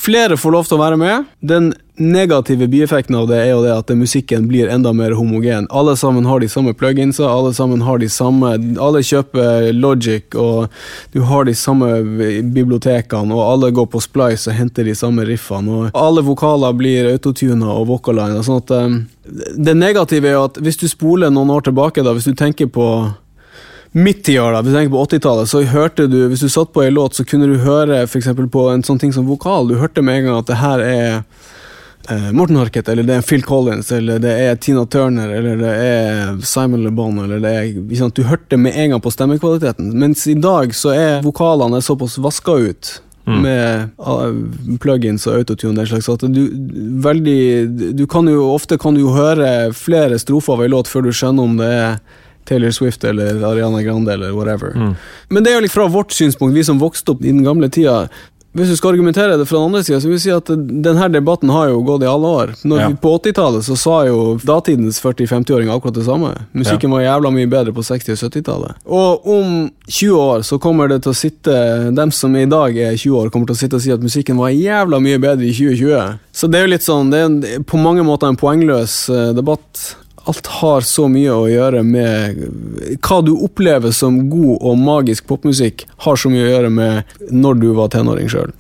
Flere 0.05 0.37
får 0.37 0.53
lov 0.53 0.68
til 0.68 0.77
å 0.77 0.85
være 0.85 1.01
med. 1.01 1.33
Den 1.40 1.73
negative 1.96 2.66
bieffekten 2.66 3.14
av 3.14 3.28
det 3.28 3.37
er 3.38 3.50
jo 3.52 3.61
det 3.62 3.70
at 3.70 3.90
musikken 3.94 4.48
blir 4.50 4.68
enda 4.72 4.92
mer 4.92 5.14
homogen. 5.14 5.68
Alle 5.70 5.94
sammen 5.96 6.26
har 6.26 6.40
de 6.42 6.48
samme 6.50 6.74
pluginsa, 6.74 7.28
alle 7.30 7.54
sammen 7.54 7.85
har 7.87 7.98
de 8.02 8.09
samme 8.11 8.50
Alle 8.83 9.02
kjøper 9.02 9.70
Logic, 9.72 10.35
og 10.35 10.72
du 11.12 11.20
har 11.28 11.46
de 11.46 11.54
samme 11.54 11.88
bibliotekene, 12.54 13.35
og 13.35 13.44
alle 13.46 13.70
går 13.74 13.87
på 13.92 14.02
Splice 14.02 14.50
og 14.50 14.59
henter 14.59 14.85
de 14.85 14.94
samme 14.98 15.26
riffene, 15.28 15.70
og 15.70 15.98
alle 15.98 16.24
vokaler 16.26 16.74
blir 16.74 17.12
autotuna 17.12 17.70
og 17.78 17.87
vocaliner. 17.92 18.42
Sånn 18.42 18.62
at 18.64 18.74
um, 18.74 19.02
Det 19.24 19.76
negative 19.78 20.28
er 20.28 20.38
jo 20.38 20.46
at 20.50 20.59
hvis 20.61 20.80
du 20.83 20.88
spoler 20.90 21.30
noen 21.30 21.52
år 21.54 21.68
tilbake, 21.68 22.02
da, 22.02 22.12
hvis 22.16 22.26
du 22.26 22.35
tenker 22.35 22.66
på 22.66 22.88
Midt-tida, 23.94 24.48
da, 24.50 24.59
hvis 24.59 24.74
du 24.74 24.76
tenker 24.80 24.90
på 24.90 25.04
80-tallet, 25.07 25.46
så 25.46 25.61
hørte 25.70 26.09
du 26.11 26.24
Hvis 26.26 26.42
du 26.42 26.48
satt 26.50 26.72
på 26.74 26.83
en 26.83 26.96
låt, 26.96 27.14
så 27.14 27.22
kunne 27.22 27.46
du 27.46 27.62
høre 27.62 28.02
eksempel 28.02 28.48
på 28.50 28.66
en 28.72 28.83
sånn 28.83 28.98
ting 28.98 29.12
som 29.14 29.28
vokal. 29.30 29.70
Du 29.70 29.78
hørte 29.78 30.02
med 30.02 30.18
en 30.18 30.26
gang 30.26 30.38
at 30.40 30.50
det 30.50 30.59
her 30.59 30.83
er 30.83 31.20
Morten 32.32 32.56
Harket, 32.56 32.88
eller 32.88 33.06
det 33.06 33.14
er 33.18 33.22
Phil 33.24 33.42
Collins, 33.42 33.92
eller 33.92 34.18
det 34.22 34.32
er 34.44 34.56
Tina 34.60 34.84
Turner, 34.86 35.30
eller 35.38 35.56
det 35.60 35.72
er 35.84 36.34
Simon 36.44 36.84
Le 36.84 36.92
Bon, 36.94 37.16
eller 37.24 37.40
det 37.40 37.52
er 37.54 37.70
liksom. 37.88 38.12
Du 38.14 38.22
hørte 38.28 38.58
med 38.60 38.76
en 38.76 38.94
gang 38.94 39.02
på 39.02 39.12
stemmekvaliteten. 39.14 39.92
Mens 39.98 40.26
i 40.28 40.34
dag 40.34 40.74
så 40.76 40.92
er 40.94 41.24
vokalene 41.24 41.80
såpass 41.82 42.18
vaska 42.18 42.58
ut. 42.68 43.00
Med 43.24 43.88
uh, 44.04 44.76
plugins 44.82 45.24
og 45.24 45.38
autotune 45.38 45.78
den 45.78 45.86
slags. 45.88 46.10
At 46.12 46.26
du, 46.28 46.42
veldig, 47.00 47.94
du 47.96 48.04
kan 48.10 48.28
jo, 48.28 48.50
ofte 48.52 48.76
kan 48.76 48.98
du 48.98 49.06
høre 49.14 49.72
flere 49.72 50.18
strofer 50.20 50.58
av 50.58 50.66
ei 50.66 50.68
låt 50.68 50.90
før 50.92 51.06
du 51.06 51.12
skjønner 51.16 51.48
om 51.48 51.56
det 51.56 51.70
er 51.72 51.96
Taylor 52.44 52.74
Swift 52.76 53.04
eller 53.08 53.40
Ariana 53.48 53.80
Grande 53.82 54.12
eller 54.12 54.34
whatever. 54.36 54.76
Men 55.28 55.44
det 55.44 55.50
er 55.50 55.56
jo 55.56 55.64
litt 55.64 55.72
fra 55.72 55.88
vårt 55.88 56.12
synspunkt, 56.12 56.52
vi 56.52 56.64
som 56.68 56.82
vokste 56.82 57.14
opp 57.14 57.24
i 57.24 57.32
den 57.32 57.44
gamle 57.46 57.70
tida. 57.72 58.10
Hvis 58.54 58.70
du 58.70 58.76
skal 58.78 58.94
argumentere 58.94 59.36
det 59.36 59.46
fra 59.50 59.58
den 59.58 59.66
andre 59.72 59.82
sida, 59.82 59.98
så 60.00 60.06
vil 60.06 60.14
jeg 60.14 60.22
si 60.22 60.30
at 60.30 60.50
denne 60.86 61.08
debatten 61.10 61.50
har 61.50 61.72
jo 61.72 61.80
gått 61.86 62.04
i 62.04 62.10
alle 62.10 62.28
år. 62.40 62.52
Ja. 62.62 62.88
vi, 62.88 62.98
på 63.02 63.16
80-tallet 63.18 63.66
så 63.66 63.76
sa 63.78 63.96
jo 64.06 64.36
datidens 64.46 65.00
40-50-åringer 65.02 65.74
akkurat 65.74 65.96
det 65.98 66.06
samme. 66.06 66.30
Musikken 66.54 66.94
var 66.94 67.02
jævla 67.02 67.32
mye 67.34 67.50
bedre 67.50 67.74
på 67.74 67.82
60- 67.82 68.14
og 68.14 68.20
70-tallet. 68.22 68.78
Og 68.86 69.26
om 69.34 69.56
20 69.88 70.20
år 70.20 70.46
så 70.46 70.60
kommer 70.62 70.92
det 70.92 71.00
til 71.02 71.10
å 71.10 71.18
sitte 71.18 71.56
dem 71.98 72.14
som 72.14 72.36
i 72.38 72.46
dag 72.46 72.78
er 72.78 72.94
20 72.94 73.18
år, 73.24 73.34
kommer 73.34 73.50
til 73.50 73.58
å 73.58 73.62
sitte 73.64 73.80
og 73.80 73.82
si 73.82 73.90
at 73.94 74.06
musikken 74.06 74.38
var 74.38 74.54
jævla 74.54 75.02
mye 75.02 75.18
bedre 75.18 75.50
i 75.50 75.52
2020. 75.54 76.22
Så 76.34 76.50
det 76.50 76.60
er 76.60 76.68
jo 76.68 76.72
litt 76.76 76.86
sånn, 76.86 77.10
det 77.10 77.24
er 77.26 77.66
på 77.66 77.80
mange 77.82 78.06
måter 78.06 78.30
en 78.30 78.38
poengløs 78.38 78.96
eh, 79.10 79.32
debatt. 79.34 79.82
Alt 80.24 80.46
har 80.60 80.84
så 80.87 81.06
mye 81.12 81.32
å 81.32 81.48
gjøre 81.50 81.82
med 81.84 82.38
Hva 83.04 83.20
du 83.24 83.34
opplever 83.34 83.92
som 83.92 84.22
god 84.32 84.64
og 84.64 84.78
magisk 84.80 85.26
popmusikk, 85.28 85.84
har 86.04 86.20
så 86.20 86.30
mye 86.32 86.46
å 86.46 86.52
gjøre 86.52 86.70
med 86.72 87.16
når 87.32 87.60
du 87.60 87.66
var 87.76 87.92
tenåring 87.92 88.30
sjøl. 88.32 88.52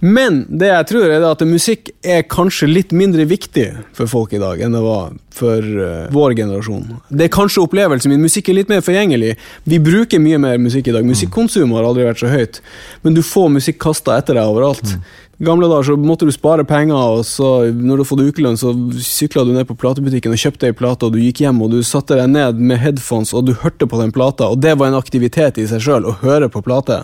Men 0.00 0.42
det 0.50 0.72
jeg 0.72 0.88
tror 0.92 1.10
er 1.10 1.26
at 1.26 1.44
musikk 1.46 1.92
er 2.02 2.26
kanskje 2.26 2.70
litt 2.70 2.94
mindre 2.96 3.26
viktig 3.30 3.68
for 3.96 4.10
folk 4.10 4.34
i 4.34 4.42
dag 4.42 4.62
enn 4.62 4.74
det 4.74 4.82
var 4.82 5.12
for 5.32 5.64
uh, 5.64 6.10
vår 6.12 6.34
generasjon. 6.36 6.84
Det 7.08 7.26
er 7.26 7.32
kanskje 7.32 7.62
opplevelsen 7.64 8.12
min. 8.12 8.22
Musikk 8.22 8.50
er 8.50 8.58
litt 8.60 8.72
mer 8.72 8.82
forgjengelig. 8.84 9.34
Vi 9.68 9.80
bruker 9.82 10.20
mye 10.22 10.40
mer 10.42 10.60
musikk 10.60 10.90
i 10.90 10.96
dag. 10.96 11.06
Musikkonsum 11.08 11.72
har 11.76 11.88
aldri 11.88 12.06
vært 12.06 12.22
så 12.22 12.30
høyt, 12.32 12.60
men 13.06 13.16
du 13.16 13.22
får 13.26 13.48
musikk 13.56 13.80
kasta 13.82 14.18
etter 14.20 14.36
deg 14.38 14.50
overalt. 14.52 14.96
Gamle 15.44 15.68
dager 15.70 15.90
så 15.90 15.96
måtte 15.98 16.28
du 16.28 16.32
spare 16.34 16.64
penger, 16.68 17.18
og 17.18 17.26
så 17.26 17.50
når 17.72 18.00
du 18.00 18.04
har 18.04 18.08
fått 18.08 18.24
ukelønn, 18.28 18.58
så 18.60 18.72
sykla 19.02 19.44
du 19.46 19.52
ned 19.56 19.68
på 19.68 19.76
platebutikken 19.78 20.34
og 20.34 20.40
kjøpte 20.40 20.70
ei 20.70 20.76
plate, 20.76 21.06
og 21.06 21.16
du 21.16 21.22
gikk 21.22 21.44
hjem 21.44 21.62
og 21.64 21.72
du 21.74 21.80
satte 21.86 22.18
deg 22.18 22.30
ned 22.32 22.60
med 22.60 22.80
headphones 22.82 23.34
og 23.36 23.46
du 23.48 23.54
hørte 23.62 23.88
på 23.88 24.00
den 24.00 24.14
plata, 24.14 24.50
og 24.52 24.60
det 24.62 24.76
var 24.80 24.90
en 24.90 24.98
aktivitet 24.98 25.60
i 25.62 25.68
seg 25.70 25.82
sjøl, 25.84 26.08
å 26.08 26.18
høre 26.22 26.50
på 26.52 26.62
plate. 26.64 27.02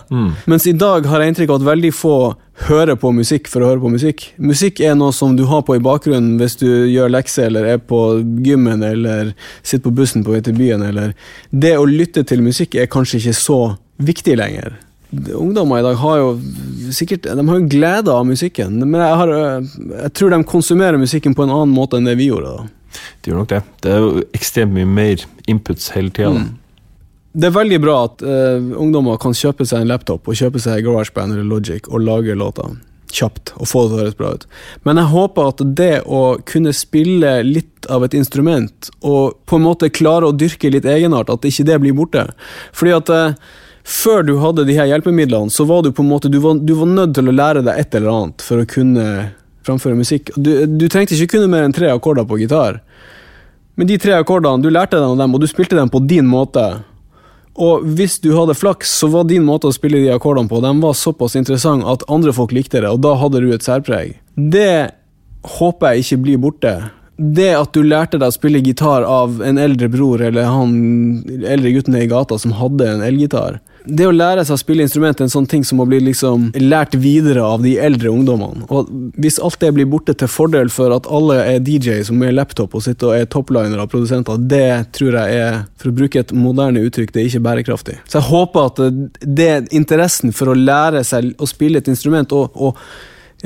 Mens 0.51 0.69
i 0.71 0.77
dag 0.77 1.07
har 1.09 1.23
jeg 1.23 1.35
inntrykk 1.35 1.55
av 1.55 1.63
at 1.63 1.71
veldig 1.73 1.95
få 1.95 2.19
hører 2.67 2.99
på 2.99 3.13
musikk 3.15 3.47
for 3.51 3.63
å 3.63 3.71
høre 3.71 3.83
på 3.83 3.93
musikk. 3.93 4.25
Musikk 4.43 4.81
er 4.83 4.97
noe 4.99 5.15
som 5.15 5.37
du 5.39 5.45
har 5.51 5.63
på 5.67 5.77
i 5.79 5.83
bakgrunnen 5.83 6.41
hvis 6.41 6.59
du 6.59 6.67
gjør 6.91 7.13
lekser 7.15 7.47
eller 7.47 7.69
er 7.75 7.79
på 7.79 8.01
gymmen 8.45 8.83
eller 8.83 9.33
sitter 9.63 9.87
på 9.87 9.95
bussen 10.01 10.27
på 10.27 10.35
vei 10.35 10.43
til 10.43 10.59
byen. 10.59 10.83
Eller. 10.83 11.15
Det 11.51 11.77
å 11.79 11.87
lytte 11.87 12.27
til 12.27 12.43
musikk 12.43 12.75
er 12.75 12.91
kanskje 12.91 13.23
ikke 13.23 13.39
så 13.39 13.61
viktig 14.03 14.39
lenger. 14.39 14.75
Ungdommer 15.11 15.81
i 15.81 15.85
dag 15.87 15.97
har 16.03 16.19
jo 16.21 16.33
sikkert 16.93 17.25
De 17.25 17.45
har 17.49 17.57
jo 17.57 17.69
glede 17.71 18.13
av 18.13 18.27
musikken, 18.29 18.77
men 18.85 19.01
jeg, 19.01 19.21
har, 19.21 19.31
øh, 19.33 19.69
jeg 20.05 20.13
tror 20.19 20.35
de 20.35 20.43
konsumerer 20.45 21.01
musikken 21.01 21.37
på 21.37 21.47
en 21.47 21.53
annen 21.55 21.73
måte 21.73 21.97
enn 21.97 22.09
det 22.09 22.19
vi 22.21 22.29
gjorde. 22.29 22.53
da. 22.59 23.01
De 23.21 23.31
gjør 23.31 23.43
nok 23.43 23.53
det. 23.53 23.63
Det 23.85 23.93
er 23.93 24.05
jo 24.05 24.25
ekstremt 24.37 24.75
mye 24.77 24.89
mer 24.89 25.25
inputs 25.49 25.93
hele 25.95 26.13
tida. 26.13 26.35
Mm. 26.37 26.51
Det 27.39 27.49
er 27.49 27.55
veldig 27.55 27.79
bra 27.85 27.97
at 28.09 28.25
uh, 28.25 28.69
ungdommer 28.81 29.19
kan 29.21 29.37
kjøpe 29.37 29.67
seg 29.69 29.85
en 29.85 29.91
laptop 29.91 30.29
og 30.29 30.37
kjøpe 30.37 30.61
seg 30.65 30.85
GarageBand 30.85 31.37
eller 31.37 31.47
Logic 31.47 31.89
og 31.93 32.03
lage 32.03 32.37
låter 32.37 32.77
kjapt 33.15 33.55
og 33.57 33.69
få 33.69 33.85
det 33.85 33.89
til 33.89 33.97
å 33.97 34.01
høres 34.03 34.19
bra 34.19 34.33
ut. 34.37 34.45
Men 34.85 35.01
jeg 35.01 35.13
håper 35.13 35.53
at 35.53 35.63
det 35.79 35.95
å 36.05 36.23
kunne 36.49 36.75
spille 36.77 37.39
litt 37.47 37.89
av 37.93 38.05
et 38.05 38.17
instrument 38.17 38.91
og 39.01 39.39
på 39.49 39.57
en 39.57 39.65
måte 39.65 39.93
klare 39.93 40.29
å 40.29 40.37
dyrke 40.37 40.73
litt 40.73 40.89
egenart, 40.89 41.33
at 41.33 41.47
ikke 41.49 41.67
det 41.69 41.79
blir 41.85 41.97
borte. 41.97 42.27
Fordi 42.77 42.95
at 42.97 43.13
øh, 43.15 43.33
før 43.89 44.25
du 44.27 44.35
hadde 44.43 44.67
de 44.69 44.77
her 44.77 44.89
hjelpemidlene, 44.91 45.53
så 45.53 45.65
var 45.69 45.83
du 45.83 45.93
på 45.95 46.05
en 46.05 46.11
måte 46.11 46.29
du 46.29 46.39
var, 46.45 46.61
du 46.61 46.75
var 46.77 46.91
nødt 46.91 47.15
til 47.17 47.31
å 47.31 47.35
lære 47.35 47.65
deg 47.65 47.81
et 47.81 47.95
eller 47.97 48.13
annet 48.13 48.45
for 48.45 48.61
å 48.61 48.69
kunne 48.69 49.07
framføre 49.65 49.97
musikk. 49.97 50.33
Du, 50.37 50.53
du 50.69 50.87
trengte 50.93 51.17
ikke 51.17 51.37
kunne 51.37 51.49
mer 51.53 51.65
enn 51.65 51.77
tre 51.77 51.91
akkorder 51.93 52.29
på 52.29 52.41
gitar. 52.43 52.83
Men 53.79 53.89
de 53.89 53.97
tre 54.01 54.17
akkordene, 54.19 54.61
du 54.61 54.69
lærte 54.75 55.01
deg 55.01 55.19
dem, 55.21 55.35
og 55.35 55.41
du 55.41 55.49
spilte 55.49 55.79
dem 55.79 55.91
på 55.93 56.03
din 56.05 56.29
måte. 56.29 56.67
Og 57.59 57.87
hvis 57.99 58.19
du 58.23 58.33
hadde 58.37 58.57
flaks, 58.59 58.91
så 59.01 59.09
var 59.13 59.27
din 59.27 59.47
måte 59.47 59.71
å 59.71 59.75
spille 59.75 60.03
de 60.03 60.13
akkordene 60.15 60.51
på 60.51 60.61
Den 60.63 60.83
var 60.83 60.95
såpass 60.99 61.35
interessant 61.39 61.87
at 61.91 62.05
andre 62.11 62.35
folk 62.35 62.53
likte 62.55 62.83
det, 62.83 62.91
og 62.91 63.03
da 63.07 63.17
hadde 63.19 63.43
du 63.43 63.51
et 63.55 63.67
særpreg. 63.67 64.19
Det 64.35 64.91
håper 65.59 65.95
jeg 65.95 66.05
ikke 66.05 66.23
blir 66.27 66.43
borte. 66.43 66.75
Det 67.19 67.51
at 67.57 67.73
du 67.75 67.81
lærte 67.83 68.21
deg 68.21 68.31
å 68.31 68.37
spille 68.37 68.63
gitar 68.63 69.07
av 69.07 69.41
en 69.43 69.59
eldre 69.59 69.89
bror 69.91 70.23
eller 70.23 70.47
han 70.47 70.77
eldre 71.41 71.73
gutten 71.75 71.97
i 71.99 72.07
gata 72.11 72.39
som 72.39 72.55
hadde 72.55 72.87
en 72.87 73.03
elgitar 73.03 73.59
Det 73.89 74.05
å 74.05 74.13
lære 74.13 74.45
seg 74.45 74.59
å 74.59 74.61
spille 74.61 74.85
instrument 74.85 75.21
er 75.21 75.27
en 75.27 75.33
sånn 75.33 75.49
ting 75.49 75.65
som 75.65 75.81
må 75.81 75.87
bli 75.89 76.01
liksom 76.05 76.51
lært 76.61 76.97
videre 77.01 77.45
av 77.45 77.63
de 77.65 77.75
eldre 77.81 78.13
ungdommene. 78.13 78.67
Og 78.69 78.91
Hvis 79.19 79.39
alt 79.43 79.59
det 79.63 79.73
blir 79.77 79.89
borte 79.89 80.15
til 80.19 80.31
fordel 80.31 80.71
for 80.73 80.93
at 80.95 81.09
alle 81.09 81.39
er 81.55 81.63
DJ 81.65 82.03
som 82.07 82.23
er 82.23 82.37
laptop 82.37 82.77
og 82.77 82.85
sitter 82.85 83.11
og 83.11 83.17
er 83.17 83.31
toplinere 83.33 83.85
av 83.85 83.91
produsenter, 83.93 84.41
det 84.51 84.93
tror 84.97 85.19
jeg 85.21 85.41
er, 85.41 85.61
for 85.81 85.91
å 85.91 85.97
bruke 86.01 86.21
et 86.21 86.35
moderne 86.37 86.85
uttrykk, 86.85 87.15
det 87.15 87.23
er 87.23 87.31
ikke 87.31 87.45
bærekraftig. 87.49 87.99
Så 88.07 88.21
jeg 88.21 88.29
håper 88.29 88.71
at 88.71 88.83
det, 89.25 89.49
er 89.49 89.69
interessen 89.75 90.35
for 90.37 90.53
å 90.53 90.59
lære 90.59 91.05
seg 91.07 91.33
å 91.41 91.49
spille 91.49 91.81
et 91.81 91.91
instrument 91.91 92.33
og, 92.37 92.55
og 92.55 92.77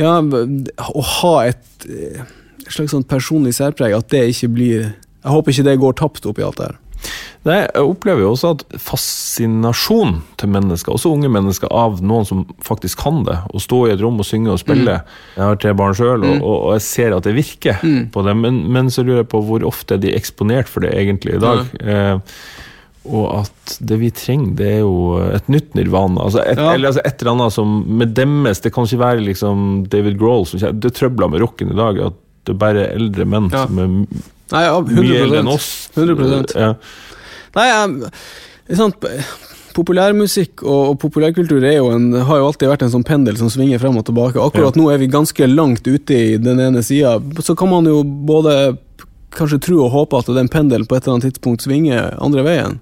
ja, 0.00 0.16
å 0.18 1.06
ha 1.18 1.34
et 1.50 1.86
eh, 1.86 2.22
slags 2.68 2.94
sånn 2.94 3.06
personlig 3.08 3.54
særpreg, 3.58 3.94
at 3.96 4.10
det 4.12 4.26
ikke 4.32 4.52
blir 4.52 4.78
Jeg 5.22 5.30
håper 5.30 5.52
ikke 5.52 5.66
det 5.68 5.78
går 5.78 5.92
tapt 6.00 6.24
oppi 6.26 6.42
alt 6.42 6.58
det 6.58 6.64
her. 6.66 6.78
Nei, 7.44 7.56
jeg 7.64 7.82
opplever 7.82 8.22
jo 8.22 8.32
også 8.36 8.52
at 8.54 8.60
fascinasjon 8.78 10.20
til 10.38 10.50
mennesker, 10.54 10.94
også 10.94 11.10
unge 11.16 11.30
mennesker, 11.32 11.70
av 11.74 11.98
noen 12.04 12.26
som 12.28 12.44
faktisk 12.62 13.00
kan 13.02 13.22
det, 13.26 13.38
å 13.50 13.62
stå 13.62 13.80
i 13.88 13.94
et 13.96 14.02
rom 14.04 14.20
og 14.22 14.28
synge 14.28 14.52
og 14.54 14.60
spille 14.62 14.98
Jeg 15.00 15.42
har 15.42 15.58
tre 15.62 15.72
barn 15.78 15.96
sjøl, 15.98 16.22
og, 16.22 16.36
og, 16.38 16.56
og 16.68 16.74
jeg 16.76 16.84
ser 16.86 17.16
at 17.16 17.26
det 17.26 17.34
virker 17.38 17.82
på 18.14 18.26
dem, 18.28 18.44
men, 18.46 18.62
men 18.72 18.90
så 18.94 19.02
lurer 19.06 19.24
jeg 19.24 19.30
på 19.34 19.42
hvor 19.48 19.64
ofte 19.66 19.98
de 20.02 20.12
er 20.12 20.20
eksponert 20.20 20.70
for 20.70 20.86
det 20.86 20.92
egentlig 20.98 21.38
i 21.38 21.42
dag? 21.42 21.64
Eh, 21.82 22.18
og 23.10 23.24
at 23.40 23.72
det 23.82 23.96
vi 23.98 24.12
trenger, 24.14 24.52
det 24.60 24.66
er 24.76 24.82
jo 24.84 25.16
et 25.34 25.48
nytt 25.50 25.72
nirvana. 25.74 26.22
Altså 26.28 26.44
et, 26.46 26.54
Ja. 26.60 26.68
Eller 26.76 26.92
altså 26.92 27.02
et 27.02 27.18
eller 27.24 27.32
annet 27.32 27.54
som 27.56 27.72
med 27.98 28.12
demmes 28.14 28.60
Det 28.62 28.70
kan 28.70 28.86
ikke 28.86 29.00
være 29.00 29.24
liksom 29.26 29.64
David 29.90 30.20
Grohl 30.20 30.46
som 30.46 30.60
Det 30.78 30.92
er 30.92 30.94
trøbler 31.00 31.32
med 31.32 31.42
rocken 31.42 31.72
i 31.74 31.78
dag. 31.80 31.98
At 32.12 32.20
det 32.46 32.54
er 32.54 32.60
bare 32.62 32.84
eldre 32.94 33.26
menn 33.26 33.48
Ja. 33.50 33.64
som 33.66 33.80
er 33.82 33.90
Nei, 34.52 34.66
ja, 34.66 34.76
100 34.78 35.00
mye 35.00 35.22
eldre 35.26 35.40
enn 35.42 35.50
oss. 35.52 35.70
100%. 35.96 36.54
Ja. 36.58 36.74
Nei, 37.56 37.66
sant, 38.76 39.08
populærmusikk 39.76 40.62
og, 40.64 40.92
og 40.92 40.96
populærkultur 41.02 41.64
jo 41.64 41.90
en, 41.94 42.10
har 42.28 42.40
jo 42.40 42.48
alltid 42.50 42.70
vært 42.70 42.86
en 42.86 42.94
sånn 42.94 43.06
pendel 43.08 43.38
som 43.40 43.50
svinger 43.52 43.80
frem 43.82 43.98
og 43.98 44.06
tilbake. 44.08 44.40
Akkurat 44.40 44.78
nå 44.78 44.88
er 44.92 45.00
vi 45.02 45.10
ganske 45.12 45.48
langt 45.50 45.86
ute 45.88 46.16
i 46.16 46.38
den 46.40 46.60
ene 46.62 46.84
sida. 46.84 47.18
Så 47.44 47.56
kan 47.58 47.72
man 47.72 47.88
jo 47.88 48.02
både 48.04 48.76
kanskje 49.32 49.62
tro 49.64 49.84
og 49.86 49.92
håpe 49.94 50.20
at 50.20 50.32
den 50.36 50.50
pendelen 50.52 50.88
på 50.88 50.96
et 50.96 51.06
eller 51.06 51.16
annet 51.16 51.30
tidspunkt 51.30 51.64
svinger 51.64 52.12
andre 52.20 52.44
veien. 52.46 52.80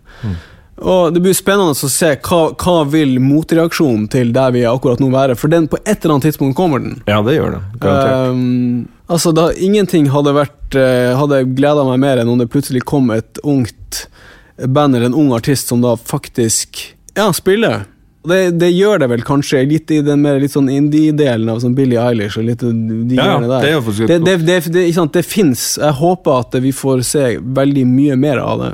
Og 0.80 1.12
Det 1.14 1.20
blir 1.22 1.37
spennende 1.37 1.76
å 1.76 1.90
se 1.92 2.14
hva, 2.16 2.40
hva 2.56 2.76
vil 2.88 3.18
motreaksjonen 3.22 4.09
til 4.12 4.33
der 4.35 4.54
vi 4.54 4.64
er 4.64 4.72
akkurat 4.72 5.02
nå 5.02 5.11
være. 5.12 5.37
For 5.38 5.52
den 5.52 5.68
på 5.70 5.78
et 5.85 6.00
eller 6.00 6.16
annet 6.16 6.30
tidspunkt 6.30 6.56
kommer 6.59 6.83
den. 6.83 7.02
ja, 7.06 7.20
det 7.26 7.37
gjør 7.37 7.59
det. 7.59 7.62
Garantert. 7.83 8.33
Um, 8.33 8.88
altså 9.11 9.33
da 9.37 9.51
Ingenting 9.59 10.09
hadde 10.14 10.33
vært 10.37 10.77
uh, 10.79 11.12
Hadde 11.18 11.42
gleda 11.57 11.85
meg 11.88 12.01
mer 12.03 12.23
enn 12.23 12.31
om 12.33 12.40
det 12.40 12.49
plutselig 12.53 12.85
kom 12.88 13.11
et 13.14 13.40
ungt 13.42 14.05
band 14.61 14.96
eller 14.96 15.11
en 15.11 15.16
ung 15.16 15.33
artist 15.37 15.70
som 15.73 15.81
da 15.85 15.94
faktisk 15.96 16.83
Ja, 17.16 17.31
spiller. 17.35 17.87
Det, 18.29 18.51
det 18.61 18.68
gjør 18.75 19.01
det 19.01 19.07
vel 19.14 19.23
kanskje 19.25 19.62
litt 19.64 19.90
i 19.96 20.03
den 20.05 20.20
mer 20.20 20.37
litt 20.42 20.53
sånn 20.53 20.68
indie-delen 20.68 21.49
av 21.49 21.62
sånn 21.62 21.73
Billie 21.77 21.96
Eilish 22.01 22.37
og 22.37 22.44
litt 22.51 22.61
de 22.61 23.16
Ja, 23.16 23.38
greiene 23.38 23.49
der. 23.49 23.64
det 23.64 24.11
det, 24.11 24.18
det, 24.27 24.35
det, 24.44 24.59
det, 24.75 25.07
det 25.14 25.23
fins. 25.25 25.79
Jeg 25.81 25.96
håper 26.03 26.42
at 26.44 26.59
vi 26.61 26.75
får 26.77 27.01
se 27.09 27.25
veldig 27.40 27.87
mye 27.88 28.18
mer 28.20 28.42
av 28.44 28.61
det. 28.61 28.70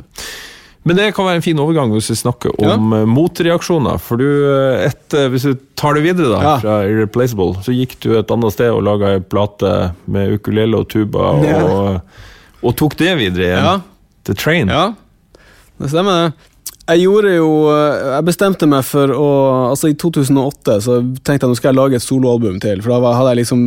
Men 0.87 0.95
det 1.01 1.09
kan 1.17 1.27
være 1.27 1.41
en 1.41 1.43
fin 1.45 1.59
overgang 1.59 1.91
hvis 1.97 2.13
vi 2.13 2.17
snakker 2.21 2.53
om 2.63 2.93
eh, 2.95 3.05
motreaksjoner. 3.11 3.99
For 3.99 4.21
du, 4.23 4.27
et, 4.85 4.93
etter, 4.93 5.29
hvis 5.33 5.49
du 5.49 5.57
tar 5.79 5.99
det 5.99 6.05
videre 6.07 6.31
da, 6.31 6.39
Ja. 6.45 6.53
fra 6.63 6.77
Irreplaceable, 6.87 7.57
så 7.67 7.75
gikk 7.75 7.97
du 8.05 8.13
et 8.21 8.31
annet 8.31 8.55
sted 8.55 8.71
og 8.71 8.85
laga 8.87 9.17
ei 9.17 9.21
plate 9.21 9.73
med 10.07 10.37
ukulele 10.39 10.79
og 10.79 10.89
tuba, 10.95 11.33
og, 11.35 11.45
Ja. 11.45 11.99
og 12.63 12.77
tok 12.79 12.95
det 13.03 13.17
videre 13.19 13.49
igjen. 13.51 13.65
Ja. 13.67 13.81
The 14.27 14.35
Train. 14.35 14.69
Ja, 14.71 14.93
det 15.83 15.91
stemmer 15.91 16.21
det. 16.29 16.53
Jeg 16.87 17.01
gjorde 17.03 17.33
jo 17.35 17.47
eh, 17.75 18.05
Jeg 18.15 18.25
bestemte 18.29 18.67
meg 18.71 18.85
for 18.87 19.11
å 19.11 19.27
Altså, 19.73 19.89
i 19.91 19.97
2008 19.99 20.77
så 20.85 21.01
tenkte 21.27 21.43
jeg 21.49 21.51
nå 21.51 21.57
skal 21.59 21.73
jeg 21.73 21.79
lage 21.81 21.99
et 21.99 22.05
soloalbum 22.07 22.61
til. 22.63 22.79
For 22.85 22.95
da 22.95 23.11
hadde 23.19 23.33
jeg 23.35 23.41
liksom 23.43 23.65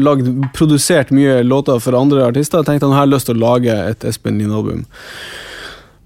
lagd, 0.00 0.30
produsert 0.56 1.12
mye 1.12 1.42
låter 1.44 1.76
for 1.84 1.92
andre 2.00 2.24
artister. 2.30 2.62
Jeg 2.64 2.70
tenkte 2.70 2.88
nå 2.88 2.96
har 2.96 3.04
jeg 3.04 3.12
lyst 3.12 3.28
til 3.28 3.36
å 3.36 3.44
lage 3.44 3.76
et 3.90 4.04
Espen 4.08 4.40
Lind-album. 4.40 4.86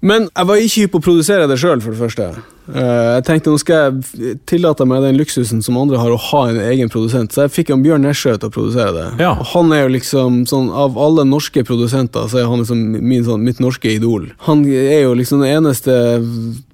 Men 0.01 0.27
jeg 0.29 0.45
var 0.45 0.59
ikke 0.61 0.81
hypp 0.83 0.91
på 0.93 0.99
å 1.01 1.05
produsere 1.07 1.47
det 1.49 1.57
sjøl, 1.57 1.81
for 1.81 1.95
det 1.95 1.99
første. 1.99 2.27
Eh, 2.69 3.15
Jeg 3.17 3.23
tenkte 3.25 3.49
nå 3.49 3.57
skal 3.57 3.79
jeg 3.87 4.37
tillate 4.45 4.85
meg 4.85 5.01
den 5.01 5.17
luksusen 5.17 5.63
som 5.65 5.77
andre 5.81 5.97
har, 5.97 6.11
å 6.13 6.19
ha 6.19 6.41
en 6.51 6.59
egen 6.61 6.91
produsent. 6.93 7.33
Så 7.33 7.47
jeg 7.47 7.53
fikk 7.55 7.71
han 7.73 7.81
Bjørn 7.81 8.05
Nesjø 8.05 8.35
til 8.37 8.51
å 8.51 8.53
produsere 8.53 8.93
det. 8.93 9.07
Ja. 9.23 9.33
Han 9.55 9.71
er 9.73 9.87
jo 9.87 9.93
liksom 9.95 10.43
sånn 10.45 10.69
Av 10.69 10.97
alle 11.01 11.25
norske 11.25 11.63
produsenter 11.65 12.27
så 12.29 12.43
er 12.43 12.45
han 12.51 12.61
liksom 12.61 12.83
min, 13.01 13.25
sånn, 13.25 13.41
mitt 13.47 13.59
norske 13.63 13.89
idol. 13.95 14.29
Han 14.45 14.65
er 14.69 15.07
jo 15.07 15.15
liksom 15.17 15.41
den 15.41 15.55
eneste 15.63 15.95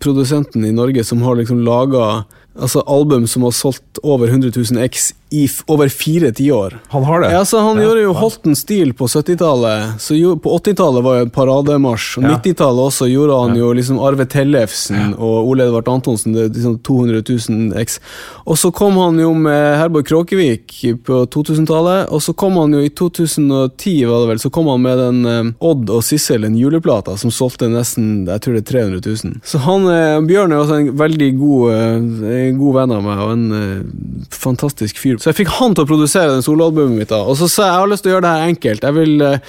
produsenten 0.04 0.66
i 0.66 0.72
Norge 0.76 1.04
som 1.08 1.22
har 1.24 1.40
liksom 1.40 1.64
laga 1.64 2.26
altså 2.54 2.84
album 2.86 3.26
som 3.28 3.46
har 3.48 3.52
solgt 3.56 3.98
over 4.04 4.28
100 4.28 4.52
000 4.56 4.84
X 4.86 5.14
i 5.34 5.48
over 5.72 5.90
fire 5.90 6.30
tiår. 6.36 6.76
Han 6.94 7.04
har 7.08 7.24
det. 7.24 7.32
Ja, 7.34 7.42
så 7.46 7.60
Han 7.64 7.78
Ja, 7.82 7.88
gjorde 7.88 8.02
jo 8.04 8.14
Holten 8.14 8.56
stil 8.56 8.92
på 8.94 9.08
70-tallet. 9.10 10.00
Så 10.00 10.14
På 10.44 10.54
80-tallet 10.60 11.04
var 11.04 11.16
jo 11.18 11.26
en 11.26 11.32
parademarsj. 11.34 12.18
Og 12.20 12.24
Ja. 12.28 12.36
90-tallet 12.38 12.84
også 12.92 13.08
gjorde 13.10 13.40
han 13.42 13.56
Ja. 13.56 13.64
jo 13.64 13.74
liksom 13.74 14.00
Arve 14.00 14.26
Tellefsen 14.30 15.16
og 15.18 15.48
Ole 15.50 15.66
Edvard 15.66 15.88
Antonsen. 15.90 16.34
Det 16.34 16.44
er 16.46 16.50
liksom 16.54 16.78
200 16.84 17.24
000 17.50 17.74
x. 17.82 18.00
Og 18.46 18.58
så 18.58 18.72
kom 18.74 18.94
han 19.02 19.18
jo 19.20 19.34
med 19.34 19.78
Herborg 19.80 20.06
Kråkevik 20.06 20.78
på 21.04 21.26
2000-tallet. 21.34 22.12
Og 22.14 22.22
så 22.22 22.34
kom 22.36 22.54
han 22.62 22.74
jo 22.74 22.80
i 22.86 22.90
2010, 22.90 24.06
var 24.06 24.22
det 24.22 24.30
vel, 24.34 24.40
så 24.40 24.52
kom 24.54 24.68
han 24.68 24.82
med 24.82 24.98
den 25.02 25.26
eh, 25.26 25.52
Odd 25.66 25.90
og 25.90 26.04
Sissel, 26.04 26.42
den 26.46 26.56
juleplata, 26.60 27.18
som 27.18 27.32
solgte 27.32 27.70
nesten 27.72 28.28
jeg 28.28 28.42
tror 28.44 28.54
det 28.54 28.64
er 28.68 28.72
300 28.72 29.02
000. 29.26 29.42
Så 29.44 29.58
han, 29.66 29.88
eh, 29.90 30.20
Bjørn 30.28 30.52
er 30.54 30.62
også 30.62 30.78
en 30.82 30.92
veldig 31.00 31.32
god, 31.40 31.74
eh, 31.74 32.52
god 32.60 32.74
venn 32.78 32.92
av 33.00 33.04
meg, 33.04 33.18
og 33.24 33.32
en 33.34 33.46
eh, 33.58 34.28
fantastisk 34.30 34.98
fyr. 35.02 35.18
Så 35.24 35.30
jeg 35.32 35.38
fikk 35.38 35.54
han 35.56 35.72
til 35.72 35.86
å 35.86 35.88
produsere 35.88 36.34
den 36.34 36.44
soloalbumet 36.44 36.98
mitt. 37.00 37.08
da 37.14 37.22
Og 37.24 37.38
så 37.40 37.48
sa 37.48 37.64
jeg 37.64 37.72
jeg 37.72 37.80
har 37.80 37.92
lyst 37.94 38.04
til 38.04 38.12
å 38.12 38.14
gjøre 38.14 38.26
det 38.26 38.32
her 38.34 38.50
enkelt. 38.52 38.82
Jeg 38.84 38.94
vil, 38.98 39.22
eh, 39.22 39.40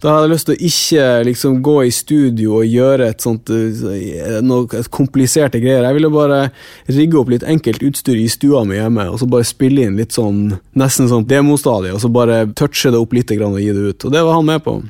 Da 0.00 0.12
hadde 0.12 0.28
jeg 0.28 0.32
lyst 0.34 0.46
til 0.46 0.54
å 0.54 0.66
ikke 0.68 1.24
liksom 1.26 1.62
gå 1.62 1.76
i 1.82 1.90
studio 1.90 2.60
og 2.60 2.70
gjøre 2.70 3.08
et 3.08 3.20
sånt 3.20 3.50
eh, 3.50 4.38
noe 4.46 4.84
kompliserte 4.94 5.58
greier. 5.58 5.82
Jeg 5.82 5.94
ville 5.98 6.10
bare 6.14 6.52
rigge 6.86 7.18
opp 7.18 7.34
litt 7.34 7.42
enkelt 7.42 7.82
utstyr 7.82 8.14
i 8.14 8.28
stua 8.28 8.64
mi 8.64 8.76
hjemme, 8.76 9.10
og 9.10 9.18
så 9.18 9.26
bare 9.26 9.42
spille 9.42 9.82
inn 9.82 9.98
litt 9.98 10.14
sånn 10.14 10.60
nesten 10.78 11.10
sånn 11.10 11.26
demostadie, 11.26 11.90
og 11.90 12.00
så 12.00 12.12
bare 12.12 12.46
touche 12.54 12.92
det 12.92 13.00
opp 13.00 13.12
litt 13.12 13.34
og 13.34 13.58
gi 13.58 13.72
det 13.74 13.90
ut. 13.90 14.04
Og 14.04 14.12
det 14.12 14.22
var 14.22 14.38
han 14.38 14.46
med 14.46 14.62
på. 14.62 14.80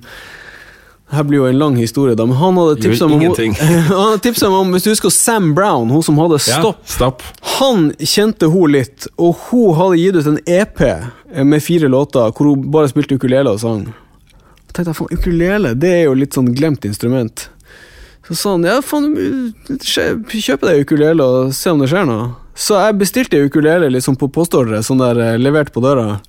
Her 1.15 1.25
blir 1.29 1.39
jo 1.43 1.47
en 1.49 1.59
lang 1.61 1.77
historie, 1.79 2.17
da, 2.19 2.27
men 2.27 2.37
han 2.41 2.59
hadde 2.61 2.77
tipsa 2.83 3.09
meg 3.11 3.25
om. 3.29 3.57
Han 3.91 4.19
hadde 4.19 4.35
meg 4.51 4.59
om, 4.59 4.73
Hvis 4.75 4.87
du 4.87 4.91
husker 4.93 5.13
Sam 5.15 5.53
Brown, 5.57 5.91
hun 5.95 6.03
som 6.03 6.19
hadde 6.19 6.41
Ja, 6.49 6.61
Stopp 6.61 6.83
stopp. 6.89 7.23
han 7.59 7.91
kjente 8.01 8.49
hun 8.51 8.73
litt, 8.75 9.07
og 9.17 9.37
hun 9.49 9.75
hadde 9.79 10.01
gitt 10.01 10.19
ut 10.21 10.31
en 10.33 10.41
EP 10.47 10.81
med 11.45 11.63
fire 11.63 11.91
låter 11.91 12.31
hvor 12.35 12.51
hun 12.53 12.69
bare 12.75 12.91
spilte 12.91 13.19
ukulele 13.19 13.51
og 13.55 13.61
sang. 13.63 13.85
Jeg 14.69 14.77
tenkte 14.79 14.95
faen, 14.99 15.13
ukulele 15.15 15.75
det 15.79 15.91
er 16.01 16.05
jo 16.09 16.15
litt 16.19 16.35
sånn 16.35 16.51
glemt 16.55 16.87
instrument. 16.89 17.49
Så 18.27 18.35
sa 18.41 18.55
han 18.57 18.65
ja, 18.67 18.79
faen, 18.83 19.13
kjøp 19.85 20.65
deg 20.65 20.85
ukulele 20.87 21.25
og 21.25 21.53
se 21.55 21.71
om 21.75 21.83
det 21.83 21.91
skjer 21.93 22.07
noe. 22.09 22.31
Så 22.55 22.79
jeg 22.79 22.97
bestilte 23.01 23.41
ukulele 23.45 23.91
liksom 23.91 24.17
på 24.17 24.29
postordre, 24.33 24.79
sånn 24.87 25.03
der 25.03 25.19
eh, 25.21 25.39
levert 25.43 25.73
på 25.75 25.83
døra. 25.85 26.21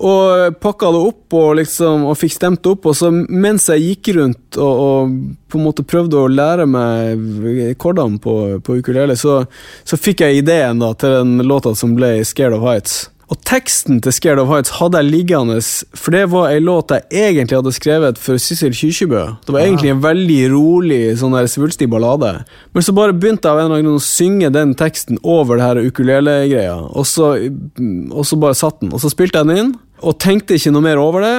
Og 0.00 0.56
pakka 0.62 0.88
det 0.94 1.02
opp 1.10 1.36
og, 1.36 1.50
liksom, 1.58 2.06
og 2.08 2.16
fikk 2.16 2.32
stemt 2.38 2.66
opp. 2.70 2.88
Og 2.88 2.96
så 2.96 3.10
mens 3.12 3.68
jeg 3.68 3.84
gikk 3.84 4.14
rundt 4.16 4.56
og, 4.56 4.82
og 4.86 5.14
på 5.50 5.60
en 5.60 5.66
måte 5.66 5.84
prøvde 5.84 6.16
å 6.16 6.30
lære 6.30 6.66
meg 6.70 7.70
akkordene 7.74 8.20
på, 8.22 8.36
på 8.64 8.80
ukulele, 8.80 9.18
så, 9.18 9.42
så 9.84 10.00
fikk 10.00 10.24
jeg 10.24 10.40
ideen 10.40 10.80
da, 10.80 10.94
til 10.96 11.18
den 11.20 11.46
låta 11.46 11.74
som 11.76 11.96
ble 11.98 12.20
'Scared 12.24 12.56
of 12.56 12.64
Heights'. 12.64 13.08
Og 13.30 13.38
teksten 13.46 14.00
til 14.02 14.10
'Scared 14.10 14.40
of 14.42 14.48
Heights' 14.50 14.72
hadde 14.80 14.98
jeg 14.98 15.10
liggende, 15.10 15.60
for 15.94 16.10
det 16.10 16.24
var 16.32 16.48
ei 16.50 16.58
låt 16.58 16.90
jeg 16.90 17.04
egentlig 17.14 17.60
hadde 17.60 17.72
skrevet 17.72 18.18
for 18.18 18.38
Sissel 18.42 18.74
Kyrkjebø. 18.74 19.20
Det 19.46 19.54
var 19.54 19.60
egentlig 19.60 19.92
en 19.92 20.02
veldig 20.02 20.40
rolig, 20.50 21.02
sånn 21.18 21.36
der 21.36 21.46
svulstig 21.46 21.86
ballade. 21.90 22.32
Men 22.74 22.82
så 22.82 22.94
bare 22.96 23.14
begynte 23.14 23.46
jeg 23.46 23.52
av 23.52 23.60
en 23.60 23.68
eller 23.68 23.76
annen 23.76 23.86
grunn 23.86 24.00
å 24.00 24.02
synge 24.02 24.50
den 24.50 24.74
teksten 24.74 25.20
over 25.22 25.60
det 25.60 25.68
her 25.68 25.82
ukulele-greia, 25.86 26.74
og, 26.90 27.06
og 27.06 28.26
så 28.26 28.40
bare 28.42 28.58
satt 28.58 28.80
den. 28.82 28.90
Og 28.90 28.98
så 28.98 29.12
spilte 29.12 29.38
jeg 29.38 29.46
den 29.46 29.62
inn, 29.62 29.72
og 30.00 30.18
tenkte 30.22 30.56
ikke 30.56 30.72
noe 30.74 30.84
mer 30.84 31.00
over 31.02 31.24
det. 31.24 31.36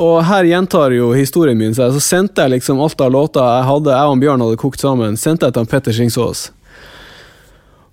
Og 0.00 0.22
her 0.24 0.46
gjentar 0.48 0.94
jo 0.96 1.10
historien 1.12 1.58
min 1.58 1.74
seg. 1.76 1.92
Så 1.92 2.00
sendte 2.04 2.46
jeg 2.46 2.56
liksom 2.56 2.80
alt 2.80 3.00
av 3.04 3.12
låter 3.12 3.44
jeg 3.44 3.68
hadde, 3.68 3.92
jeg 3.92 4.14
og 4.14 4.22
Bjørn 4.22 4.46
hadde 4.46 4.62
kokt 4.62 4.80
sammen, 4.80 5.20
sendte 5.20 5.48
jeg 5.48 5.56
til 5.56 5.64
han 5.64 5.70
Petter 5.70 5.96
Singsås. 5.96 6.48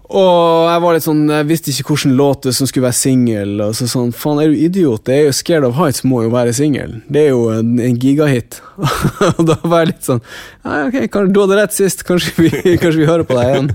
Og 0.08 0.70
jeg 0.70 0.80
var 0.80 0.96
litt 0.96 1.04
sånn, 1.04 1.26
jeg 1.28 1.48
visste 1.50 1.74
ikke 1.74 1.92
hvilken 1.92 2.14
låt 2.16 2.46
som 2.56 2.70
skulle 2.70 2.86
være 2.86 2.96
singel. 2.96 3.58
Og 3.66 3.74
så 3.76 3.90
sånn, 3.92 4.14
faen, 4.16 4.40
er 4.40 4.54
du 4.54 4.56
idiot? 4.56 5.04
Det 5.04 5.18
er 5.18 5.26
jo 5.26 5.34
'Scared 5.36 5.68
of 5.68 5.76
Heights' 5.76 6.06
må 6.08 6.24
jo 6.24 6.32
være 6.32 6.54
singel. 6.56 7.02
Det 7.12 7.26
er 7.26 7.30
jo 7.36 7.50
en, 7.52 7.76
en 7.84 8.00
gigahit. 8.00 8.62
og 9.36 9.44
da 9.50 9.58
var 9.64 9.84
jeg 9.84 9.92
litt 9.92 10.08
sånn 10.08 10.24
ok, 10.64 11.28
Du 11.34 11.42
hadde 11.42 11.60
rett 11.60 11.76
sist, 11.76 12.08
kanskje 12.08 12.32
vi, 12.40 12.50
kanskje 12.82 13.04
vi 13.04 13.12
hører 13.12 13.28
på 13.28 13.36
deg 13.36 13.52
igjen. 13.52 13.70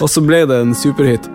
Og 0.00 0.12
så 0.12 0.20
ble 0.20 0.44
det 0.44 0.60
en 0.60 0.76
superhit. 0.76 1.30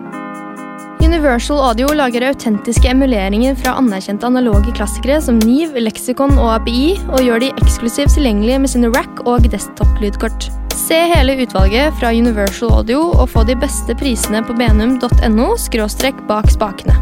Universal 1.00 1.58
Audio 1.62 1.86
lager 1.94 2.24
autentiske 2.26 2.88
emuleringer 2.90 3.54
fra 3.54 3.76
anerkjente 3.78 4.26
analoge 4.26 4.72
klassikere 4.74 5.20
som 5.22 5.36
Niv, 5.46 5.76
Lexicon 5.78 6.32
og 6.34 6.48
API, 6.56 6.96
og 7.06 7.22
gjør 7.22 7.44
de 7.44 7.50
eksklusivt 7.62 8.16
tilgjengelige 8.16 8.58
med 8.64 8.72
sine 8.72 8.90
rack- 8.90 9.22
og 9.22 9.46
desktop-lydkort. 9.52 10.48
Se 10.74 10.98
hele 11.12 11.36
utvalget 11.44 11.94
fra 12.00 12.10
Universal 12.10 12.72
Audio 12.80 13.04
og 13.12 13.28
få 13.30 13.44
de 13.46 13.54
beste 13.58 13.94
prisene 14.00 14.42
på 14.42 14.56
benum.no 14.58 15.52
skråstrekk 15.62 16.18
bak 16.26 16.50
spakene. 16.50 16.96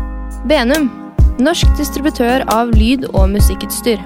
Benum, 0.51 0.91
norsk 1.41 1.73
distributør 1.81 2.45
av 2.53 2.75
lyd- 2.77 3.09
og 3.15 3.31
musikkutstyr. 3.33 4.03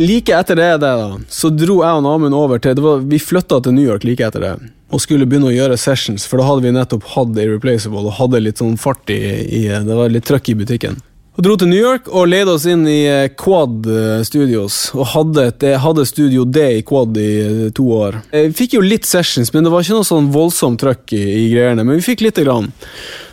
Like 0.00 0.36
etter 0.36 0.60
det, 0.60 0.68
det 0.84 0.92
da, 1.00 1.08
så 1.28 1.48
dro 1.52 1.80
jeg 1.80 2.04
og 2.04 2.12
Amund 2.12 2.36
over 2.36 2.60
til 2.60 2.76
det 2.76 2.84
var, 2.84 3.00
Vi 3.00 3.18
flytta 3.18 3.62
til 3.64 3.74
New 3.76 3.84
York 3.84 4.04
like 4.04 4.28
etter 4.28 4.44
det, 4.44 4.52
og 4.90 5.02
skulle 5.02 5.28
begynne 5.28 5.50
å 5.50 5.54
gjøre 5.54 5.78
sessions, 5.78 6.26
for 6.26 6.40
da 6.40 6.48
hadde 6.48 6.66
vi 6.66 6.74
nettopp 6.74 7.06
hatt 7.14 7.38
Irreplaceable 7.38 8.02
og 8.08 8.16
hadde 8.18 8.42
litt 8.42 8.62
sånn 8.62 8.76
fart 8.80 9.10
i, 9.12 9.20
i 9.46 9.62
Det 9.70 9.96
var 9.96 10.10
litt 10.10 10.26
trøkk 10.26 10.50
i 10.52 10.58
butikken. 10.58 10.98
Og 11.38 11.44
dro 11.46 11.54
til 11.56 11.70
New 11.70 11.78
York 11.78 12.08
og 12.10 12.26
leide 12.28 12.52
oss 12.52 12.66
inn 12.68 12.82
i 12.90 13.04
eh, 13.08 13.30
Quad 13.38 13.86
eh, 13.88 14.18
Studios. 14.26 14.90
Og 14.92 15.06
hadde, 15.14 15.46
et, 15.48 15.64
hadde 15.80 16.04
Studio 16.08 16.44
D 16.44 16.64
i 16.80 16.82
Quad 16.84 17.16
i 17.16 17.30
eh, 17.40 17.62
to 17.72 17.86
år. 17.96 18.18
Vi 18.34 18.50
fikk 18.58 18.74
jo 18.76 18.82
litt 18.84 19.08
sessions, 19.08 19.52
men 19.54 19.64
det 19.64 19.72
var 19.72 19.86
ikke 19.86 20.00
noe 20.00 20.08
sånn 20.08 20.28
voldsomt 20.34 20.82
trøkk 20.82 21.14
i, 21.16 21.22
i 21.22 21.46
greiene. 21.54 21.86
Men 21.86 22.00
vi 22.00 22.04
fikk 22.10 22.26
lite 22.26 22.44
grann. 22.44 22.68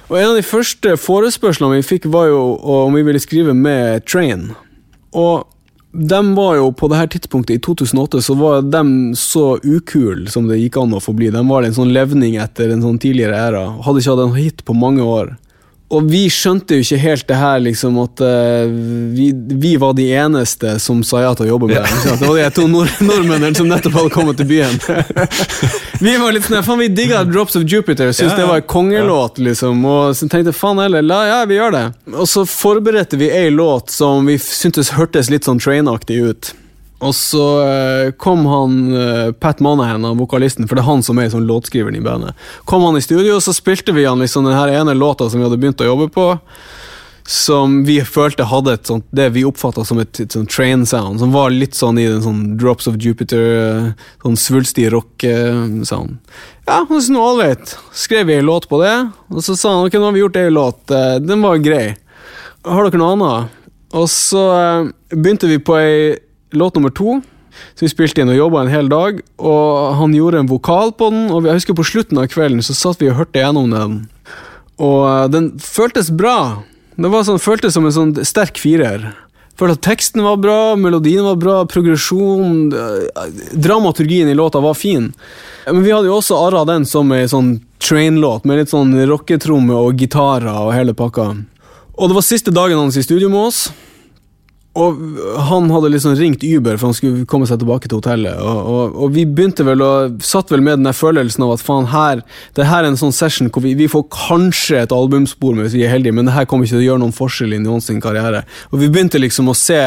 Og 0.08 0.16
en 0.22 0.30
av 0.30 0.38
de 0.38 0.46
første 0.46 0.96
forespørslene 1.04 1.82
vi 1.82 1.88
fikk, 1.90 2.08
var 2.14 2.30
jo 2.30 2.40
om 2.86 2.96
vi 2.96 3.04
ville 3.04 3.20
skrive 3.20 3.58
med 3.58 4.06
Train. 4.08 4.52
Og 5.18 5.44
de 5.98 6.36
var 6.36 6.56
jo 6.56 6.72
på 6.78 6.88
det 6.92 6.98
her 7.00 7.08
tidspunktet 7.10 7.56
i 7.58 7.62
2008 7.66 8.20
så 8.22 8.36
var 8.38 8.62
de 8.62 9.16
så 9.18 9.58
ukule 9.64 10.30
som 10.30 10.46
det 10.46 10.60
gikk 10.60 10.78
an 10.78 10.94
å 10.94 11.02
få 11.02 11.16
bli. 11.18 11.32
De 11.34 11.42
var 11.48 11.66
en 11.66 11.74
sånn 11.74 11.94
levning 11.94 12.36
etter 12.38 12.70
en 12.70 12.84
sånn 12.86 13.00
tidligere 13.02 13.40
æra. 13.48 13.64
Hadde 13.82 14.04
ikke 14.04 14.14
hatt 14.14 14.26
en 14.28 14.38
hit 14.38 14.62
på 14.68 14.76
mange 14.78 15.02
år. 15.02 15.34
Og 15.88 16.08
vi 16.12 16.26
skjønte 16.28 16.76
jo 16.76 16.84
ikke 16.84 16.98
helt 17.00 17.28
det 17.30 17.36
her, 17.40 17.62
liksom, 17.64 17.96
at 18.02 18.20
uh, 18.20 18.68
vi, 19.16 19.30
vi 19.32 19.70
var 19.80 19.94
de 19.96 20.10
eneste 20.20 20.74
som 20.84 21.00
sa 21.08 21.22
ja 21.24 21.30
til 21.38 21.48
å 21.48 21.54
jobbe 21.54 21.70
med 21.70 21.78
det. 21.78 21.94
Ja. 22.04 22.18
Det 22.20 22.28
var 22.28 22.42
de 22.42 22.50
to 22.58 22.66
nord 22.68 22.92
nordmennene 23.00 23.56
som 23.56 23.70
nettopp 23.72 23.96
hadde 23.96 24.12
kommet 24.12 24.42
til 24.42 24.50
byen. 24.50 24.76
vi 26.06 26.18
var 26.20 26.36
litt 26.36 26.50
sånn, 26.50 26.60
faen 26.68 26.84
vi 26.84 26.90
digga 26.92 27.24
Drops 27.30 27.56
of 27.56 27.64
Jupiter, 27.64 28.12
syntes 28.12 28.34
Ja, 28.34 28.36
ja. 28.36 28.42
det 28.42 28.52
var 28.52 28.60
en 28.60 28.68
kongelåt, 28.68 29.40
liksom. 29.40 29.88
Og 29.88 30.12
så 30.20 30.28
tenkte 30.28 30.52
faen 30.56 30.84
heller, 30.84 31.08
la, 31.08 31.22
ja, 31.32 31.42
vi 31.48 31.56
gjør 31.56 31.78
det. 31.78 31.86
Og 32.18 32.28
så 32.28 32.44
forberedte 32.52 33.20
vi 33.22 33.32
ei 33.32 33.48
låt 33.54 33.96
som 33.96 34.28
vi 34.28 34.36
syntes 34.44 34.92
hørtes 35.00 35.32
litt 35.32 35.48
sånn 35.48 35.64
trainaktig 35.64 36.20
ut. 36.20 36.52
Og 37.00 37.14
så 37.16 37.44
eh, 37.62 38.12
kom 38.18 38.46
han 38.50 38.78
eh, 38.98 39.32
Pat 39.38 39.60
Manahan, 39.62 40.04
han 40.04 40.18
vokalisten, 40.18 40.66
for 40.68 40.78
det 40.78 40.82
er 40.82 40.90
han 40.90 41.06
som 41.06 41.20
er 41.22 41.30
sånn 41.30 41.46
låtskriveren 41.50 42.00
i 42.00 42.02
bandet. 42.02 42.34
Kom 42.66 42.86
han 42.88 42.98
i 42.98 43.06
studio, 43.06 43.36
og 43.38 43.46
så 43.46 43.54
spilte 43.54 43.94
vi 43.94 44.08
han 44.08 44.24
liksom 44.24 44.48
den 44.50 44.58
ene 44.74 44.98
låta 44.98 45.30
som 45.30 45.40
vi 45.40 45.46
hadde 45.46 45.60
begynt 45.62 45.84
å 45.86 45.92
jobbe 45.92 46.10
på. 46.16 46.32
Som 47.28 47.82
vi 47.86 48.00
følte 48.08 48.48
hadde 48.48 48.74
et 48.78 48.90
sånt, 48.90 49.06
det 49.12 49.28
vi 49.36 49.44
oppfatta 49.46 49.84
som 49.86 50.00
et, 50.00 50.24
et 50.24 50.34
sånt 50.34 50.50
train 50.50 50.88
sound. 50.90 51.20
Som 51.22 51.36
var 51.36 51.52
litt 51.54 51.78
sånn 51.78 52.00
i 52.02 52.08
den 52.08 52.24
sånn 52.24 52.44
Drops 52.58 52.90
of 52.90 52.98
Jupiter, 53.04 53.46
eh, 53.62 54.12
sånn 54.24 54.40
svulstig 54.40 54.90
rock-sound. 54.96 56.18
Ja, 56.66 56.80
han 56.80 56.88
syntes 56.90 57.14
noe 57.14 57.32
ålreit. 57.36 57.78
Skrev 57.94 58.32
vi 58.32 58.40
ei 58.40 58.46
låt 58.46 58.66
på 58.72 58.82
det, 58.82 58.96
og 59.30 59.44
så 59.46 59.54
sa 59.54 59.76
han 59.76 59.86
ok, 59.86 60.00
nå 60.00 60.10
har 60.10 60.18
vi 60.18 60.26
gjort 60.26 60.42
ei 60.42 60.50
låt. 60.50 60.86
Den 61.22 61.46
var 61.46 61.62
grei. 61.62 61.92
Har 62.66 62.88
dere 62.88 63.06
noe 63.06 63.14
annet? 63.14 63.60
Og 63.96 64.10
så 64.12 64.48
begynte 65.14 65.48
vi 65.52 65.62
på 65.64 65.78
ei 65.78 66.00
låt 66.52 66.76
nummer 66.76 66.94
to. 66.94 67.20
Så 67.76 67.86
vi 67.86 67.92
spilte 67.92 68.22
inn 68.22 68.32
og 68.32 68.38
jobba 68.38 68.64
en 68.64 68.72
hel 68.72 68.90
dag, 68.92 69.22
og 69.42 69.94
han 69.98 70.14
gjorde 70.14 70.44
en 70.44 70.50
vokal 70.50 70.94
på 70.98 71.10
den. 71.14 71.30
Og 71.34 71.48
jeg 71.48 71.60
husker 71.60 71.78
på 71.78 71.86
slutten 71.88 72.20
av 72.22 72.30
kvelden 72.32 72.64
så 72.66 72.76
satt 72.78 73.02
vi 73.02 73.10
og 73.12 73.18
hørte 73.22 73.42
gjennom 73.42 73.72
den, 73.74 73.96
og 74.78 75.00
eh, 75.10 75.30
den 75.34 75.54
føltes 75.62 76.12
bra. 76.14 76.64
Det 76.98 77.10
var 77.14 77.26
sånn, 77.26 77.42
føltes 77.42 77.78
som 77.78 77.86
en 77.86 77.96
sånn 77.96 78.14
sterk 78.26 78.60
firer. 78.62 79.10
Følte 79.58 79.74
at 79.74 79.86
teksten 79.88 80.22
var 80.22 80.38
bra, 80.38 80.76
melodien 80.78 81.26
var 81.26 81.38
bra, 81.42 81.56
progresjon 81.70 82.68
eh, 82.70 83.40
Dramaturgien 83.58 84.30
i 84.30 84.38
låta 84.38 84.62
var 84.62 84.78
fin. 84.78 85.10
Men 85.66 85.82
vi 85.82 85.94
hadde 85.94 86.12
jo 86.12 86.20
også 86.20 86.38
arra 86.46 86.62
den 86.70 86.86
som 86.86 87.10
ei 87.14 87.26
sånn 87.30 87.56
train-låt, 87.82 88.46
med 88.46 88.62
litt 88.62 88.74
sånn 88.74 88.94
rocketromme 89.10 89.74
og 89.78 89.98
gitarer 89.98 90.62
og 90.68 90.76
hele 90.78 90.94
pakka. 90.98 91.32
Og 91.98 92.10
det 92.10 92.18
var 92.20 92.26
siste 92.26 92.54
dagen 92.54 92.78
hans 92.78 92.98
i 93.02 93.06
studio 93.06 93.32
med 93.34 93.50
oss. 93.50 93.68
Og 94.78 95.00
han 95.48 95.72
hadde 95.74 95.90
liksom 95.90 96.16
ringt 96.20 96.44
Uber 96.46 96.78
for 96.78 96.92
han 96.92 96.98
skulle 96.98 97.26
komme 97.30 97.48
seg 97.50 97.62
tilbake 97.62 97.90
til 97.90 97.98
hotellet. 97.98 98.38
Og, 98.38 98.60
og, 98.70 98.98
og 99.04 99.14
vi 99.16 99.24
begynte 99.26 99.66
vel 99.66 99.82
å 99.82 99.92
satt 100.24 100.52
vel 100.54 100.62
med 100.66 100.78
den 100.78 100.90
der 100.90 100.98
følelsen 100.98 101.46
av 101.48 101.56
at 101.56 101.64
faen, 101.66 101.90
her 101.90 102.22
det 102.58 102.68
her 102.70 102.84
er 102.84 102.92
en 102.92 103.00
sånn 103.00 103.16
session 103.16 103.50
hvor 103.54 103.66
vi, 103.66 103.74
vi 103.80 103.90
får 103.90 104.06
kanskje 104.14 104.84
et 104.84 104.94
albumspor 104.94 105.58
med 105.58 105.68
hvis 105.68 105.78
vi 105.80 105.86
er 105.88 105.96
heldige, 105.96 106.16
men 106.18 106.30
det 106.30 106.36
her 106.38 106.48
kommer 106.50 106.68
ikke 106.68 106.76
til 106.76 106.84
å 106.84 106.88
gjøre 106.90 107.04
noen 107.06 107.18
forskjell 107.18 107.58
i 107.58 107.62
noen 107.64 107.84
sin 107.84 108.02
karriere. 108.04 108.44
Og 108.72 108.82
vi 108.84 108.92
begynte 108.92 109.22
liksom 109.22 109.50
å 109.50 109.58
se 109.58 109.80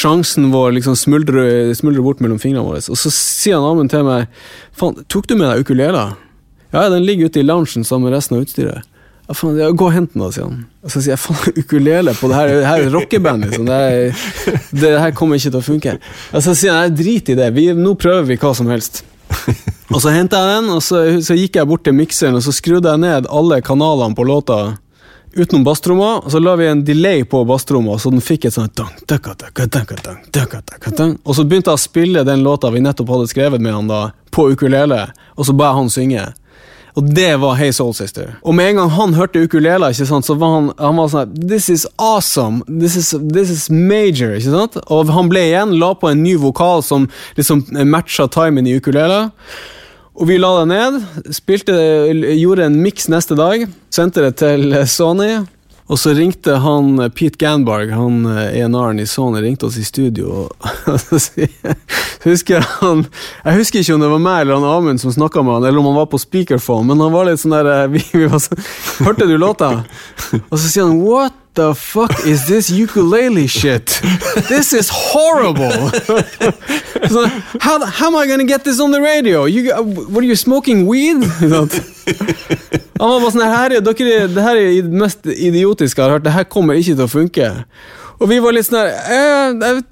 sjansen 0.00 0.50
vår 0.54 0.74
liksom 0.80 0.98
smuldre, 0.98 1.48
smuldre 1.78 2.04
bort 2.04 2.24
mellom 2.24 2.42
fingrene 2.42 2.66
våre. 2.66 2.82
Og 2.88 2.98
så 2.98 3.12
sier 3.14 3.60
han 3.60 3.68
Amund 3.68 3.92
til 3.92 4.06
meg 4.08 4.26
faen, 4.78 4.98
tok 5.06 5.30
du 5.30 5.36
med 5.36 5.50
deg 5.50 5.66
ukulele? 5.66 6.08
Ja, 6.72 6.88
den 6.92 7.06
ligger 7.06 7.30
ute 7.30 7.40
i 7.40 7.46
loungen 7.46 7.84
sammen 7.86 8.08
med 8.08 8.18
resten 8.18 8.36
av 8.36 8.44
utstyret. 8.44 8.87
Ja, 9.28 9.36
faen, 9.36 9.58
ja, 9.60 9.68
Gå 9.70 9.90
og 9.90 9.94
hent 9.94 10.14
den, 10.14 10.24
da, 10.24 10.30
sier 10.32 10.48
han. 10.48 10.62
Og 10.84 10.92
så 10.92 11.02
sier 11.02 11.14
jeg 11.14 11.22
faen, 11.22 11.58
ukulele 11.62 12.16
på 12.16 12.30
det 12.30 12.40
her, 12.40 12.54
det 12.54 12.66
her 12.70 12.86
er 12.86 12.90
rockeband, 12.96 13.46
liksom. 13.46 13.68
Det, 13.68 13.78
er, 13.78 14.58
det 14.82 14.94
her 15.04 15.14
kommer 15.16 15.40
ikke 15.40 15.52
til 15.52 15.60
å 15.60 15.68
funke. 15.68 15.96
Og 16.32 16.44
så 16.46 16.56
sier 16.56 16.80
han 16.80 16.96
drit 16.96 17.28
i 17.28 17.38
det, 17.38 17.52
vi, 17.56 17.70
nå 17.76 17.94
prøver 18.00 18.28
vi 18.32 18.40
hva 18.40 18.54
som 18.56 18.72
helst. 18.72 19.04
Og 19.92 20.02
så 20.04 20.12
henta 20.12 20.40
jeg 20.40 20.56
den, 20.58 20.66
og 20.74 20.82
så, 20.84 20.98
så 21.24 21.32
gikk 21.32 21.54
jeg 21.56 21.68
bort 21.68 21.80
til 21.86 21.94
mikseren 21.96 22.36
og 22.36 22.42
så 22.44 22.52
skrudde 22.52 22.92
jeg 22.92 23.00
ned 23.00 23.28
alle 23.32 23.62
kanalene 23.64 24.12
på 24.16 24.26
låta 24.28 24.58
utenom 25.32 25.64
basstromma, 25.64 26.10
og 26.18 26.30
så 26.32 26.40
la 26.42 26.54
vi 26.56 26.66
en 26.68 26.84
delay 26.84 27.24
på 27.24 27.40
basstromma, 27.48 27.98
så 27.98 28.10
den 28.12 28.20
fikk 28.24 28.48
et 28.48 28.54
sånt. 28.54 28.80
Og 31.24 31.36
så 31.36 31.44
begynte 31.44 31.72
jeg 31.72 31.78
å 31.78 31.80
spille 31.80 32.24
den 32.26 32.44
låta 32.44 32.72
vi 32.74 32.82
nettopp 32.84 33.14
hadde 33.14 33.30
skrevet 33.32 33.64
med 33.64 33.76
han 33.76 33.90
da, 33.90 34.02
på 34.34 34.50
ukulele, 34.52 35.06
og 35.36 35.48
så 35.48 35.54
ba 35.56 35.70
jeg 35.70 35.78
han 35.80 35.92
synge. 35.94 36.26
Og 36.98 37.06
det 37.14 37.36
var 37.38 37.54
Hey 37.54 37.70
Soul 37.70 37.92
Sister. 37.94 38.32
Og 38.42 38.56
med 38.58 38.72
en 38.72 38.80
gang 38.80 38.88
han 38.90 39.14
hørte 39.14 39.44
ukulele, 39.46 39.92
ikke 39.92 40.06
sant, 40.08 40.26
så 40.26 40.34
var 40.34 40.54
han, 40.56 40.70
han 40.80 40.98
var 40.98 41.10
sånn 41.12 41.34
This 41.38 41.68
is 41.70 41.84
awesome! 41.94 42.64
This 42.66 42.96
is, 42.98 43.12
this 43.34 43.52
is 43.54 43.68
major! 43.70 44.34
ikke 44.34 44.50
sant? 44.50 44.78
Og 44.90 45.12
han 45.14 45.30
ble 45.30 45.44
igjen, 45.46 45.76
la 45.78 45.92
på 45.94 46.10
en 46.10 46.24
ny 46.24 46.34
vokal 46.42 46.82
som 46.82 47.06
liksom 47.38 47.68
matcha 47.86 48.26
timen 48.34 48.66
i 48.66 48.74
ukulele. 48.80 49.28
Og 50.18 50.26
vi 50.26 50.40
la 50.42 50.50
det 50.58 50.66
ned, 50.72 50.96
spilte, 51.36 51.76
gjorde 52.34 52.66
en 52.66 52.80
miks 52.82 53.06
neste 53.12 53.38
dag, 53.38 53.68
sendte 53.94 54.24
det 54.24 54.34
til 54.42 54.74
Sony. 54.90 55.44
Og 55.88 55.96
så 55.96 56.12
ringte 56.16 56.58
han 56.60 56.98
Pete 57.16 57.40
Ganbarg, 57.40 57.92
han 57.96 58.26
ENR-en 58.26 59.00
i 59.00 59.06
Sony, 59.08 59.40
ringte 59.40 59.66
oss 59.66 59.78
i 59.80 59.84
studio. 59.84 60.44
Og 60.86 61.00
så 61.20 61.48
husker 62.24 62.64
han 62.80 63.06
Jeg 63.44 63.56
husker 63.56 63.80
ikke 63.80 63.96
om 63.96 64.04
det 64.04 64.12
var 64.12 64.22
meg 64.22 64.40
eller 64.42 64.58
han 64.58 64.68
Amund 64.68 65.00
som 65.00 65.14
snakka 65.14 65.42
med 65.42 65.58
han, 65.58 65.68
eller 65.68 65.80
om 65.80 65.90
han 65.90 66.00
var 66.02 66.10
på 66.12 66.20
speakerphone, 66.20 66.86
men 66.90 67.00
han 67.00 67.14
var 67.14 67.28
litt 67.28 67.40
sånn 67.40 67.56
der 67.56 67.88
vi, 67.94 68.04
vi 68.12 68.28
var 68.28 68.42
sånn, 68.42 68.64
Hørte 69.06 69.28
du 69.28 69.36
låta? 69.40 69.72
Og 70.48 70.56
så 70.58 70.64
sier 70.66 70.88
han 70.88 71.00
What 71.00 71.36
the 71.58 71.72
fuck 71.74 72.12
is 72.26 72.46
this 72.46 72.70
ukulele 72.70 73.48
shit? 73.48 74.00
This 74.48 74.72
is 74.72 74.90
horrible! 74.92 75.90
so, 77.08 77.26
how, 77.60 77.84
how 77.84 78.06
am 78.06 78.16
I 78.16 78.26
gonna 78.26 78.44
get 78.44 78.64
this 78.64 78.80
on 78.80 78.92
the 78.92 79.00
radio? 79.00 79.44
You, 79.46 79.74
what 79.82 80.22
are 80.22 80.26
you 80.28 80.36
smoking 80.36 80.86
weed? 80.86 81.24
Han 82.98 83.12
var 83.12 83.22
bare 83.22 83.34
sånn 83.34 83.46
her, 83.46 83.78
dere, 83.78 84.18
Det 84.34 84.44
her 84.44 84.58
er 84.58 84.82
det 84.82 85.00
mest 85.04 85.26
idiotiske 85.26 86.00
jeg 86.00 86.08
har 86.08 86.18
hørt. 86.18 86.26
Det 86.26 86.34
her 86.34 86.46
kommer 86.50 86.78
ikke 86.78 86.96
til 86.96 87.06
å 87.06 87.10
funke. 87.12 87.48
Og 88.18 88.26
vi 88.32 88.40
var 88.42 88.54
litt 88.56 88.66
sånn 88.66 88.80
her 88.80 88.90
jeg, 88.90 89.82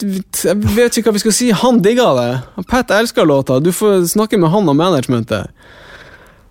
jeg, 0.42 0.60
vet 0.74 0.98
ikke 0.98 1.10
hva 1.10 1.16
vi 1.16 1.22
skal 1.22 1.36
si. 1.36 1.50
Han 1.54 1.82
digga 1.84 2.10
det. 2.18 2.30
Pat 2.70 2.90
elsker 2.94 3.28
låta. 3.28 3.60
Du 3.62 3.70
får 3.74 4.08
snakke 4.16 4.40
med 4.42 4.50
han 4.50 4.66
og 4.66 4.78
managementet. 4.78 5.54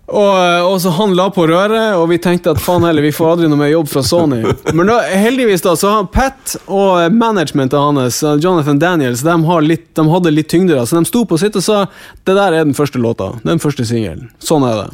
Og, 0.06 0.36
og, 0.62 0.76
så 0.80 0.92
Han 0.94 1.16
la 1.18 1.26
på 1.34 1.48
røret, 1.50 1.96
og 1.98 2.04
vi 2.12 2.20
tenkte 2.22 2.52
at 2.54 2.60
faen 2.62 2.84
heller, 2.86 3.02
vi 3.02 3.10
får 3.14 3.32
aldri 3.32 3.48
noe 3.50 3.58
mer 3.58 3.72
jobb 3.72 3.88
fra 3.90 4.04
Sony. 4.06 4.44
Men 4.70 4.86
da, 4.86 5.00
heldigvis 5.10 5.64
da, 5.64 5.72
så 5.78 5.96
har 5.96 6.06
Pat 6.14 6.54
og 6.70 7.10
managementet 7.14 7.74
hans, 7.74 8.20
Jonathan 8.22 8.78
Daniels, 8.78 9.24
de, 9.26 9.34
litt, 9.66 9.88
de 9.98 10.04
hadde 10.12 10.32
litt 10.34 10.50
tyngde. 10.52 10.78
Så 10.86 11.00
de 11.00 11.10
sto 11.10 11.24
på 11.26 11.40
sitt 11.42 11.58
og 11.58 11.66
sa 11.66 11.80
det 12.22 12.38
der 12.38 12.54
er 12.54 12.62
den 12.62 12.76
første 12.78 13.02
låta. 13.02 13.32
Den 13.42 13.62
første 13.62 13.88
singelen. 13.88 14.30
Sånn 14.38 14.66
er 14.68 14.84
det. 14.84 14.88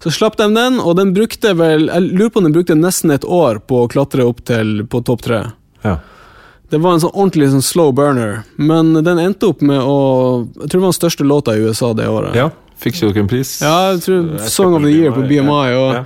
Så 0.00 0.10
slapp 0.16 0.38
de 0.40 0.46
den, 0.54 0.78
og 0.80 0.94
den 0.96 1.10
brukte 1.12 1.52
vel 1.58 1.90
Jeg 1.90 2.06
lurer 2.14 2.30
på 2.32 2.40
om 2.40 2.46
den 2.48 2.54
brukte 2.54 2.76
nesten 2.78 3.12
et 3.12 3.24
år 3.24 3.60
på 3.68 3.82
å 3.84 3.90
klatre 3.90 4.24
opp 4.24 4.40
til 4.48 4.80
på 4.88 5.02
topp 5.04 5.26
tre. 5.26 5.42
Ja. 5.84 5.98
Det 6.70 6.78
var 6.78 6.94
en 6.94 7.02
sånn 7.02 7.12
ordentlig 7.12 7.50
sånn 7.50 7.64
slow 7.66 7.92
burner, 7.92 8.44
men 8.56 8.94
den 9.04 9.18
endte 9.18 9.50
opp 9.50 9.60
med 9.60 9.82
å 9.82 9.98
Jeg 10.46 10.68
tror 10.70 10.76
det 10.78 10.84
var 10.84 10.92
den 10.92 11.00
største 11.00 11.26
låta 11.26 11.56
i 11.56 11.64
USA 11.66 11.92
det 11.98 12.08
året. 12.08 12.36
Ja, 12.38 12.50
Fikk 12.80 12.96
ikke 13.10 13.20
en 13.20 13.28
pris? 13.28 13.58
Ja, 13.60 13.92
jeg 13.92 14.04
tror 14.06 14.28
Song 14.48 14.76
of 14.78 14.84
the 14.86 14.92
Year 14.92 15.12
på 15.12 15.26
BMI. 15.28 15.74
Og, 15.76 15.90
Ja. 15.98 16.04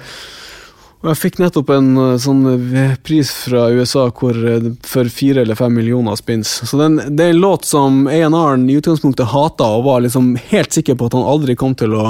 og 1.04 1.10
jeg 1.12 1.20
fikk 1.20 1.38
nettopp 1.38 1.70
en 1.70 1.92
uh, 1.96 2.16
sånn 2.18 2.42
uh, 2.48 2.96
pris 3.06 3.30
fra 3.44 3.68
USA 3.70 4.08
hvor, 4.10 4.34
uh, 4.34 4.72
for 4.82 5.06
fire 5.12 5.44
eller 5.44 5.54
fem 5.54 5.74
millioner 5.74 6.18
spins. 6.18 6.56
Så 6.66 6.80
den, 6.80 6.98
det 7.14 7.28
er 7.28 7.34
en 7.36 7.42
låt 7.44 7.68
som 7.68 8.08
A&R-en 8.08 8.66
i 8.66 8.78
utgangspunktet 8.80 9.30
hata, 9.30 9.68
og 9.76 9.86
var 9.86 10.02
liksom 10.02 10.34
helt 10.50 10.74
sikker 10.74 10.98
på 10.98 11.06
at 11.06 11.14
han 11.14 11.28
aldri 11.36 11.54
kom 11.54 11.76
til 11.78 11.94
å 11.94 12.08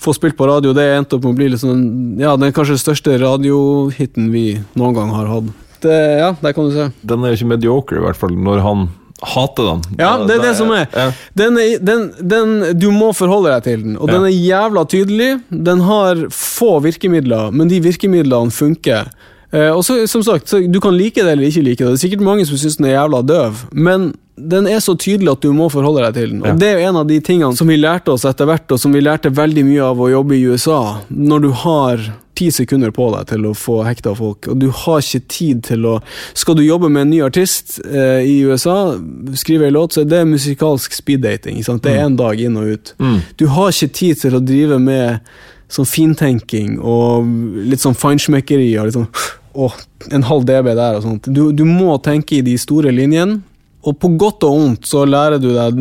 få 0.00 0.14
spilt 0.16 0.36
på 0.36 0.46
radio. 0.50 0.72
Det 0.76 0.84
endte 0.96 1.16
opp 1.16 1.24
med 1.24 1.34
å 1.34 1.38
bli 1.38 1.48
liksom, 1.54 2.18
ja, 2.20 2.34
den 2.40 2.52
kanskje 2.56 2.78
største 2.80 3.14
radiohiten 3.22 4.30
vi 4.34 4.58
noen 4.78 4.94
gang 4.96 5.12
har 5.14 5.30
hatt. 5.30 5.52
Det, 5.84 5.96
ja, 6.20 6.32
der 6.40 6.52
kan 6.56 6.68
du 6.70 6.74
se. 6.74 6.88
Den 7.04 7.24
er 7.24 7.36
ikke 7.36 7.50
mediocre, 7.54 7.98
i 8.00 8.04
hvert 8.04 8.16
fall, 8.18 8.32
når 8.36 8.62
han 8.64 8.86
hater 9.24 9.68
den. 9.70 9.82
Ja, 10.00 10.14
det 10.26 10.38
er 10.38 10.42
det 10.48 10.54
som 10.58 10.72
er. 10.74 10.86
Ja. 10.92 11.04
Den, 11.38 11.58
er 11.60 11.78
den, 11.80 12.08
den, 12.20 12.54
du 12.80 12.88
må 12.92 13.12
forholde 13.16 13.52
deg 13.54 13.62
til 13.68 13.84
den, 13.84 13.94
og 13.98 14.08
Ja. 14.10 14.16
den 14.18 14.26
er 14.28 14.34
jævla 14.34 14.84
tydelig. 14.90 15.30
Den 15.50 15.80
har 15.86 16.24
få 16.34 16.80
virkemidler, 16.84 17.52
men 17.54 17.68
de 17.70 17.80
virkemidlene 17.84 18.52
funker. 18.52 19.08
Eh, 19.54 19.70
og 19.70 19.84
så, 19.86 20.00
som 20.10 20.24
sagt, 20.26 20.48
så 20.50 20.58
Du 20.66 20.80
kan 20.80 20.96
like 20.96 21.22
det 21.22 21.30
eller 21.36 21.46
ikke 21.46 21.62
like 21.62 21.78
det. 21.84 21.92
Det 21.94 22.00
er 22.00 22.08
sikkert 22.08 22.24
mange 22.26 22.44
som 22.48 22.58
syns 22.58 22.76
den 22.80 22.86
er 22.90 22.96
jævla 22.98 23.22
døv, 23.22 23.64
men 23.72 24.14
den 24.36 24.66
er 24.66 24.80
så 24.82 24.96
tydelig 24.98 25.30
at 25.36 25.44
du 25.44 25.52
må 25.54 25.68
forholde 25.70 26.02
deg 26.08 26.16
til 26.16 26.30
den. 26.32 26.42
Og 26.42 26.48
Ja. 26.48 26.54
Det 26.58 26.68
er 26.68 26.80
jo 26.80 26.88
en 26.88 26.96
av 26.96 27.06
de 27.06 27.20
tingene 27.20 27.56
som 27.56 27.68
vi 27.70 27.76
lærte 27.76 28.10
oss 28.10 28.24
etter 28.24 28.46
hvert, 28.46 28.66
og 28.72 28.80
som 28.80 28.92
vi 28.92 29.00
lærte 29.00 29.30
veldig 29.30 29.64
mye 29.64 29.82
av 29.82 29.98
å 29.98 30.10
jobbe 30.10 30.34
i 30.34 30.44
USA. 30.44 31.00
Når 31.08 31.42
du 31.42 31.50
har 31.50 32.02
ti 32.34 32.50
sekunder 32.50 32.90
på 32.90 33.06
deg 33.14 33.28
til 33.30 33.46
å 33.46 33.54
få 33.54 33.84
hekta 33.86 34.14
folk, 34.18 34.48
og 34.50 34.58
du 34.58 34.68
har 34.70 34.98
ikke 34.98 35.28
tid 35.30 35.62
til 35.62 35.86
å 35.86 36.00
Skal 36.34 36.56
du 36.56 36.64
jobbe 36.64 36.88
med 36.90 37.02
en 37.02 37.10
ny 37.10 37.20
artist 37.22 37.78
eh, 37.86 38.26
i 38.26 38.42
USA, 38.42 38.98
skrive 39.34 39.68
en 39.68 39.72
låt, 39.72 39.94
så 39.94 40.02
er 40.02 40.10
det 40.10 40.24
musikalsk 40.26 40.92
speeddating. 40.92 41.62
Det 41.62 41.92
er 41.92 42.04
en 42.04 42.16
dag 42.16 42.40
inn 42.40 42.56
og 42.56 42.74
ut. 42.74 42.94
Mm. 42.98 43.20
Du 43.36 43.46
har 43.46 43.70
ikke 43.70 43.92
tid 43.94 44.20
til 44.20 44.34
å 44.34 44.42
drive 44.42 44.78
med 44.78 45.20
sånn 45.68 45.86
fintenking 45.86 46.80
og 46.80 47.24
litt 47.70 47.80
sånn 47.80 47.94
feinschmeckeri 47.94 48.74
og 48.78 48.90
litt 48.90 48.98
sånn 48.98 49.08
Å, 49.54 49.68
en 50.10 50.24
halv 50.26 50.42
DB 50.48 50.72
der 50.74 50.96
og 50.98 51.04
sånt. 51.04 51.28
Du, 51.30 51.52
du 51.54 51.62
må 51.62 51.94
tenke 52.02 52.40
i 52.40 52.42
de 52.42 52.56
store 52.58 52.90
linjene. 52.90 53.38
Og 53.84 53.98
på 54.00 54.08
godt 54.16 54.44
og 54.48 54.54
vondt 54.56 54.86
så 54.88 55.02
lærer 55.04 55.40
du 55.42 55.50
deg 55.52 55.76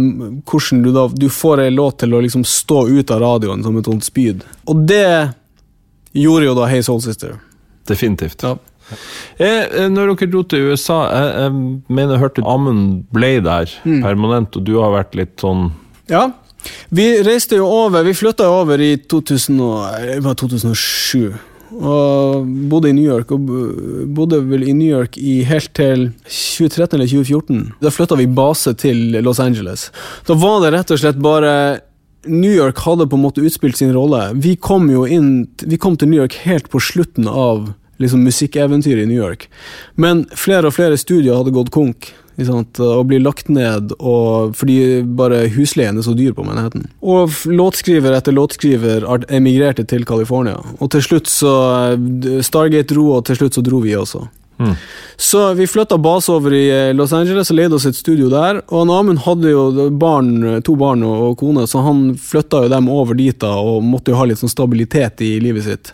hvordan 0.49 0.81
du 0.83 0.89
da 0.91 1.05
Du 1.07 1.29
får 1.31 1.61
ei 1.63 1.71
låt 1.71 2.01
til 2.03 2.13
å 2.13 2.19
liksom 2.23 2.43
stå 2.47 2.83
ut 2.89 3.11
av 3.15 3.21
radioen 3.23 3.63
som 3.63 3.77
et 3.79 3.87
sånt 3.87 4.03
spyd. 4.03 4.43
Og 4.67 4.83
det 4.89 5.31
gjorde 6.13 6.49
jo 6.49 6.55
da 6.57 6.67
Hey 6.69 6.83
Soul 6.83 7.01
Sister. 7.01 7.37
Definitivt. 7.87 8.43
Ja. 8.43 8.57
Eh, 9.37 9.63
eh, 9.63 9.87
når 9.89 10.11
dere 10.13 10.29
dro 10.29 10.43
til 10.43 10.67
USA, 10.73 10.97
jeg, 11.07 11.29
jeg 11.39 11.53
mener 11.95 12.17
jeg 12.17 12.23
hørte 12.25 12.43
Amund 12.45 13.05
ble 13.15 13.37
der 13.41 13.71
Mm. 13.85 14.01
permanent, 14.03 14.57
og 14.59 14.63
du 14.67 14.75
har 14.81 14.91
vært 14.91 15.15
litt 15.15 15.37
sånn 15.41 15.71
Ja. 16.11 16.31
Vi 16.91 17.05
reiste 17.23 17.57
jo 17.57 17.65
over 17.67 18.03
Vi 18.03 18.13
flytta 18.15 18.45
over 18.47 18.79
i 18.79 18.95
2000 18.97 19.59
og, 19.59 20.35
2007. 20.39 21.33
Og 21.74 22.49
bodde 22.69 22.91
i 22.91 22.95
New 22.95 23.07
York. 23.07 23.32
Og 23.34 23.47
bodde 24.13 24.41
vel 24.49 24.65
i 24.67 24.76
New 24.78 24.89
York 24.89 25.17
i 25.17 25.41
helt 25.47 25.74
til 25.78 26.09
2013 26.28 26.97
eller 26.97 27.09
2014. 27.09 27.63
Da 27.82 27.93
flytta 27.93 28.19
vi 28.19 28.28
base 28.28 28.76
til 28.80 29.17
Los 29.24 29.41
Angeles. 29.43 29.89
Da 30.28 30.38
var 30.38 30.61
det 30.63 30.74
rett 30.76 30.93
og 30.93 31.01
slett 31.01 31.21
bare 31.24 31.55
New 32.26 32.53
York 32.53 32.80
hadde 32.86 33.07
på 33.09 33.17
en 33.19 33.26
måte 33.26 33.43
utspilt 33.43 33.78
sin 33.78 33.93
rolle. 33.95 34.32
Vi 34.39 34.55
kom 34.55 34.88
jo 34.91 35.03
inn 35.03 35.47
Vi 35.59 35.78
kom 35.78 35.97
til 35.97 36.11
New 36.11 36.21
York 36.21 36.38
helt 36.45 36.69
på 36.71 36.80
slutten 36.80 37.28
av 37.28 37.74
liksom 38.01 38.24
musikkeventyret 38.26 39.03
i 39.03 39.09
New 39.09 39.19
York. 39.19 39.47
Men 39.95 40.26
flere 40.36 40.69
og 40.69 40.76
flere 40.76 40.97
studier 40.99 41.38
hadde 41.38 41.53
gått 41.55 41.71
konk. 41.74 42.11
Og 42.38 43.07
blir 43.09 43.21
lagt 43.21 43.49
ned 43.49 43.93
og, 43.99 44.55
fordi 44.57 45.03
bare 45.05 45.47
husleien 45.53 45.97
er 45.97 46.05
så 46.05 46.15
dyr 46.17 46.34
på 46.34 46.45
Manhattan. 46.47 46.88
Og 47.01 47.34
låtskriver 47.45 48.15
etter 48.17 48.36
låtskriver 48.36 49.05
emigrerte 49.29 49.86
til 49.86 50.05
California. 50.05 50.57
Og 50.79 50.91
til 50.93 51.03
slutt 51.05 51.29
så 51.29 51.53
Stargate 52.41 52.93
dro, 52.93 53.11
og 53.17 53.27
til 53.27 53.38
slutt 53.41 53.59
så 53.59 53.65
dro 53.65 53.84
vi 53.84 53.95
også. 53.97 54.25
Mm. 54.57 54.75
Så 55.17 55.53
vi 55.53 55.67
flytta 55.67 55.97
base 55.97 56.31
over 56.31 56.53
i 56.53 56.63
eh, 56.69 56.93
Los 56.93 57.13
Angeles 57.13 57.51
og 57.51 57.57
leide 57.57 57.75
oss 57.77 57.88
et 57.89 57.97
studio 57.97 58.29
der. 58.31 58.61
Og 58.69 58.91
Amund 58.93 59.23
hadde 59.25 59.53
jo 59.53 59.89
barn, 59.89 60.61
to 60.65 60.75
barn 60.79 61.03
og, 61.07 61.15
og 61.29 61.36
kone, 61.41 61.65
så 61.69 61.84
han 61.86 62.13
flytta 62.19 62.65
jo 62.65 62.71
dem 62.73 62.89
over 62.91 63.17
dit 63.17 63.38
da, 63.41 63.55
og 63.57 63.84
måtte 63.86 64.13
jo 64.13 64.21
ha 64.21 64.29
litt 64.29 64.41
sånn 64.41 64.51
stabilitet 64.51 65.23
i 65.25 65.36
livet 65.43 65.67
sitt. 65.67 65.93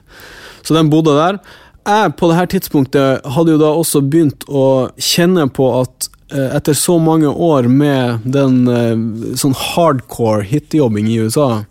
Så 0.63 0.75
de 0.75 0.85
bodde 0.91 1.15
der. 1.17 1.39
Jeg 1.87 2.15
på 2.19 2.29
det 2.29 2.37
her 2.37 2.49
tidspunktet 2.51 3.27
hadde 3.33 3.55
jo 3.55 3.61
da 3.61 3.71
også 3.73 4.03
begynt 4.05 4.43
å 4.45 4.89
kjenne 4.99 5.47
på 5.55 5.71
at 5.79 6.09
eh, 6.09 6.18
etter 6.59 6.77
så 6.77 6.99
mange 7.01 7.29
år 7.29 7.67
med 7.71 8.25
den 8.25 8.61
eh, 8.67 9.35
sånn 9.39 9.55
hardcore 9.57 10.45
hitjobbing 10.49 11.09
i 11.09 11.19
USA 11.23 11.63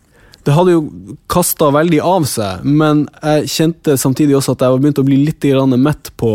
det 0.48 0.54
hadde 0.56 0.72
jo 0.72 1.16
kasta 1.28 1.66
veldig 1.74 1.98
av 2.08 2.24
seg, 2.24 2.62
men 2.64 3.02
jeg 3.20 3.50
kjente 3.52 3.98
samtidig 4.00 4.38
også 4.38 4.54
at 4.54 4.62
jeg 4.64 4.72
var 4.72 4.80
begynt 4.80 5.00
å 5.02 5.04
bli 5.04 5.18
litt 5.26 5.44
mett 5.76 6.08
på 6.16 6.30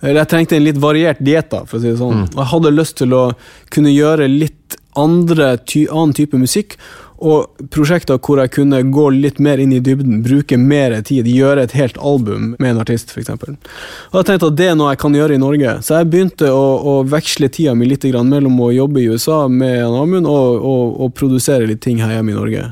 Eller 0.00 0.20
jeg 0.20 0.30
trengte 0.30 0.56
en 0.56 0.62
litt 0.62 0.78
variert 0.78 1.18
diett, 1.18 1.50
for 1.50 1.78
å 1.78 1.80
si 1.80 1.88
det 1.88 1.98
sånn. 1.98 2.28
Og 2.28 2.38
jeg 2.38 2.50
hadde 2.52 2.70
lyst 2.70 2.96
til 3.00 3.14
å 3.16 3.32
kunne 3.72 3.90
gjøre 3.90 4.28
litt 4.28 4.76
andre 4.94 5.56
ty 5.58 5.88
annen 5.88 6.14
type 6.14 6.38
musikk, 6.38 6.76
og 7.16 7.68
prosjekter 7.72 8.18
hvor 8.20 8.40
jeg 8.42 8.52
kunne 8.52 8.82
gå 8.92 9.06
litt 9.14 9.38
mer 9.42 9.60
inn 9.62 9.72
i 9.72 9.80
dybden, 9.80 10.20
bruke 10.24 10.58
mer 10.60 10.98
tid, 11.06 11.28
gjøre 11.30 11.64
et 11.64 11.76
helt 11.78 11.96
album 11.96 12.54
med 12.58 12.70
en 12.70 12.82
artist, 12.82 13.14
f.eks. 13.14 13.30
Og 13.36 14.18
jeg 14.20 14.28
tenkte 14.28 14.50
at 14.50 14.58
det 14.58 14.68
er 14.72 14.76
noe 14.78 14.92
jeg 14.92 15.02
kan 15.04 15.16
gjøre 15.16 15.38
i 15.38 15.42
Norge, 15.42 15.78
så 15.86 16.00
jeg 16.00 16.10
begynte 16.12 16.50
å, 16.52 16.66
å 16.76 16.96
veksle 17.08 17.48
tida 17.52 17.76
mi 17.78 17.88
litt 17.88 18.04
grann 18.04 18.28
mellom 18.32 18.60
å 18.60 18.72
jobbe 18.74 19.00
i 19.02 19.08
USA 19.08 19.46
med 19.48 19.86
Amund 19.86 20.28
og, 20.28 20.60
og, 20.60 21.00
og 21.06 21.16
produsere 21.16 21.68
litt 21.68 21.84
ting 21.86 22.02
her 22.04 22.12
hjemme 22.18 22.34
i 22.34 22.38
Norge. 22.38 22.68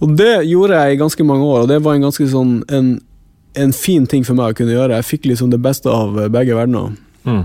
Og 0.00 0.16
det 0.16 0.32
gjorde 0.48 0.80
jeg 0.80 0.96
i 0.96 1.00
ganske 1.02 1.24
mange 1.28 1.44
år, 1.44 1.64
og 1.64 1.70
det 1.72 1.82
var 1.84 1.96
en 1.96 2.08
ganske 2.08 2.26
sånn 2.32 2.60
en 2.72 2.98
en 3.54 3.72
fin 3.72 4.06
ting 4.06 4.24
for 4.26 4.38
meg 4.38 4.52
å 4.52 4.58
kunne 4.60 4.74
gjøre. 4.74 4.98
Jeg 5.00 5.08
fikk 5.08 5.30
liksom 5.30 5.50
det 5.52 5.60
beste 5.62 5.90
av 5.90 6.18
eh, 6.18 6.30
begge 6.32 6.56
verdener. 6.56 6.94
Mm. 7.26 7.44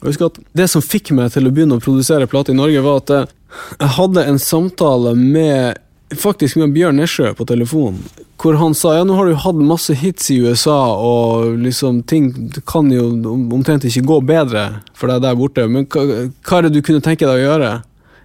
Og 0.00 0.08
husk 0.08 0.24
at 0.26 0.38
Det 0.52 0.68
som 0.70 0.82
fikk 0.82 1.12
meg 1.14 1.32
til 1.34 1.46
å 1.46 1.54
begynne 1.54 1.78
å 1.78 1.82
produsere 1.82 2.28
plate 2.30 2.54
i 2.54 2.58
Norge, 2.58 2.82
var 2.82 3.02
at 3.02 3.32
jeg, 3.78 3.90
hadde 3.98 4.26
en 4.28 4.38
samtale 4.42 5.14
med 5.18 5.80
faktisk 6.18 6.58
med 6.60 6.74
Bjørn 6.74 6.98
Nesjø 7.00 7.32
på 7.36 7.46
telefon, 7.48 8.00
hvor 8.42 8.58
han 8.60 8.74
sa 8.76 8.96
ja, 8.98 9.04
nå 9.06 9.16
har 9.16 9.28
du 9.28 9.38
hatt 9.38 9.60
masse 9.64 9.94
hits 9.96 10.30
i 10.34 10.40
USA, 10.44 10.78
og 10.98 11.56
liksom 11.62 12.02
ting 12.08 12.32
kan 12.68 12.90
jo 12.92 13.06
omtrent 13.40 13.86
ikke 13.88 14.04
gå 14.10 14.18
bedre 14.32 14.66
for 14.98 15.12
deg 15.12 15.22
der 15.24 15.38
borte, 15.38 15.64
men 15.70 15.88
hva, 15.88 16.26
hva 16.42 16.58
er 16.58 16.68
det 16.68 16.74
du 16.76 16.82
kunne 16.84 17.04
tenke 17.04 17.28
deg 17.28 17.40
å 17.40 17.46
gjøre 17.46 17.72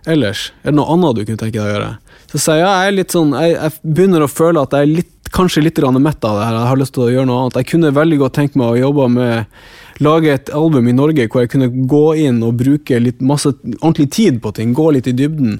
ellers? 0.07 0.49
Er 0.63 0.71
det 0.73 0.79
noe 0.79 0.91
annet 0.95 1.19
du 1.19 1.23
kunne 1.25 1.43
tenke 1.43 1.59
deg 1.59 1.67
å 1.67 1.75
gjøre? 1.75 1.91
Så 2.31 2.41
sier 2.41 2.59
jeg 2.59 2.65
ja, 2.65 2.73
jeg 2.81 2.91
er 2.91 2.97
litt 2.97 3.15
sånn, 3.15 3.35
jeg, 3.39 3.55
jeg 3.55 3.93
begynner 3.97 4.25
å 4.25 4.31
føle 4.31 4.63
at 4.63 4.75
jeg 4.75 4.87
er 4.87 4.95
litt, 4.99 5.13
kanskje 5.31 5.63
litt 5.63 5.79
mett 5.99 6.23
av 6.23 6.39
det 6.39 6.45
her, 6.47 6.55
jeg 6.55 6.71
har 6.71 6.79
lyst 6.79 6.95
til 6.95 7.03
å 7.03 7.11
gjøre 7.11 7.27
noe 7.27 7.41
annet. 7.43 7.59
Jeg 7.59 7.71
kunne 7.71 7.95
veldig 7.95 8.19
godt 8.23 8.35
tenkt 8.39 8.55
meg 8.59 8.73
å 8.73 8.79
jobbe 8.79 9.07
med 9.11 9.59
lage 10.03 10.33
et 10.33 10.51
album 10.55 10.87
i 10.87 10.95
Norge 10.95 11.27
hvor 11.31 11.43
jeg 11.43 11.51
kunne 11.53 11.69
gå 11.89 12.05
inn 12.27 12.39
og 12.45 12.59
bruke 12.59 12.99
litt 13.01 13.23
masse 13.25 13.51
ordentlig 13.79 14.09
tid 14.13 14.39
på 14.43 14.53
ting, 14.57 14.73
gå 14.77 14.91
litt 14.95 15.09
i 15.09 15.15
dybden. 15.17 15.59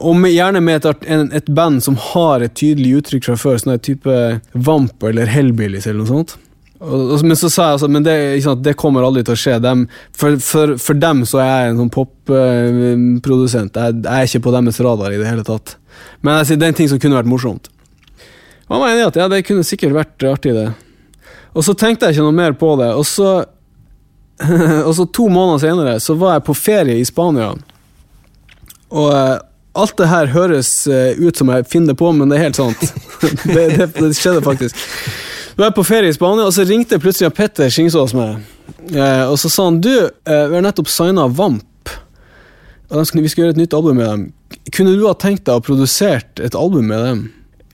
Og 0.00 0.16
med, 0.16 0.32
gjerne 0.32 0.62
med 0.64 0.86
et, 0.86 1.08
et, 1.36 1.50
band 1.52 1.82
som 1.84 1.98
har 2.10 2.40
et 2.40 2.54
tydelig 2.56 3.00
uttrykk 3.00 3.26
fra 3.28 3.36
før, 3.40 3.58
sånn 3.60 3.82
type 3.84 4.14
Vamp 4.54 5.04
eller 5.04 5.28
Hellbillies 5.28 5.86
eller 5.86 6.00
noe 6.00 6.12
sånt. 6.12 6.38
Og, 6.80 7.18
men 7.28 7.36
så 7.36 7.50
sa 7.52 7.66
jeg 7.66 7.76
altså, 7.76 7.88
men 7.92 8.04
det, 8.06 8.14
sant, 8.40 8.62
det, 8.64 8.72
kommer 8.80 9.04
aldri 9.04 9.22
til 9.26 9.36
å 9.36 9.40
skje. 9.40 9.58
Dem, 9.60 9.84
for, 10.16 10.38
for, 10.40 10.78
for, 10.80 10.96
dem 10.96 11.26
så 11.28 11.42
er 11.44 11.50
jeg 11.50 11.74
en 11.74 11.82
sånn 11.82 11.92
popprodusent. 11.92 13.76
Uh, 13.76 13.90
jeg, 13.90 13.98
jeg, 14.06 14.14
er 14.14 14.30
ikke 14.30 14.46
på 14.46 14.54
deres 14.56 14.80
radar 14.86 15.12
i 15.12 15.20
det 15.20 15.28
hele 15.28 15.44
tatt. 15.44 15.76
Men 16.24 16.40
jeg 16.40 16.56
det 16.56 16.68
er 16.68 16.72
en 16.72 16.80
ting 16.80 16.88
som 16.88 17.02
kunne 17.02 17.20
vært 17.20 17.28
morsomt. 17.28 17.68
Og 18.70 18.86
jeg 18.86 19.00
i 19.00 19.04
at 19.04 19.18
ja, 19.18 19.26
det 19.28 19.44
kunne 19.44 19.66
sikkert 19.66 19.96
vært 19.96 20.24
artig, 20.30 20.54
det. 20.56 20.70
Og 21.58 21.66
så 21.66 21.74
tenkte 21.74 22.06
jeg 22.06 22.16
ikke 22.16 22.28
noe 22.28 22.38
mer 22.38 22.54
på 22.56 22.72
det. 22.80 22.92
Og 22.94 23.04
så, 23.08 23.40
og 24.86 24.94
så 24.96 25.06
to 25.12 25.28
måneder 25.28 25.62
senere 25.62 26.00
så 26.00 26.16
var 26.18 26.38
jeg 26.38 26.46
på 26.48 26.56
ferie 26.56 26.98
i 27.00 27.06
Spania. 27.06 27.52
Og 28.90 29.08
uh, 29.12 29.38
alt 29.78 29.96
det 30.00 30.10
her 30.10 30.30
høres 30.34 30.70
uh, 30.90 31.12
ut 31.20 31.36
som 31.36 31.52
jeg 31.52 31.68
finner 31.70 31.96
på, 31.98 32.10
men 32.16 32.30
det 32.30 32.38
er 32.38 32.48
helt 32.48 32.60
sant. 32.60 32.80
det, 33.54 33.66
det, 33.76 33.90
det, 33.96 34.12
skjedde 34.18 34.42
faktisk. 34.46 34.78
Vi 35.54 35.62
var 35.62 35.74
på 35.76 35.84
ferie 35.86 36.10
i 36.10 36.16
Spania, 36.16 36.48
og 36.48 36.54
så 36.56 36.64
ringte 36.66 37.00
plutselig 37.02 37.32
Petter 37.36 37.70
Skingsås 37.72 38.16
meg. 38.16 38.40
Uh, 38.94 39.30
og 39.30 39.36
så 39.40 39.50
sa 39.52 39.68
han 39.68 39.82
du, 39.84 39.92
uh, 40.08 40.44
vi 40.50 40.56
har 40.58 40.64
nettopp 40.64 40.90
signa 40.90 41.28
Vamp. 41.28 41.66
Og 42.90 43.06
skulle, 43.06 43.22
vi 43.22 43.30
skal 43.30 43.44
gjøre 43.44 43.54
et 43.54 43.60
nytt 43.60 43.74
album 43.76 44.00
med 44.00 44.08
dem. 44.08 44.24
Kunne 44.74 44.96
du 44.98 45.04
ha 45.06 45.14
tenkt 45.14 45.44
deg 45.46 45.60
å 45.60 45.62
produsert 45.62 46.42
et 46.42 46.56
album 46.58 46.88
med 46.90 47.04
dem? 47.06 47.20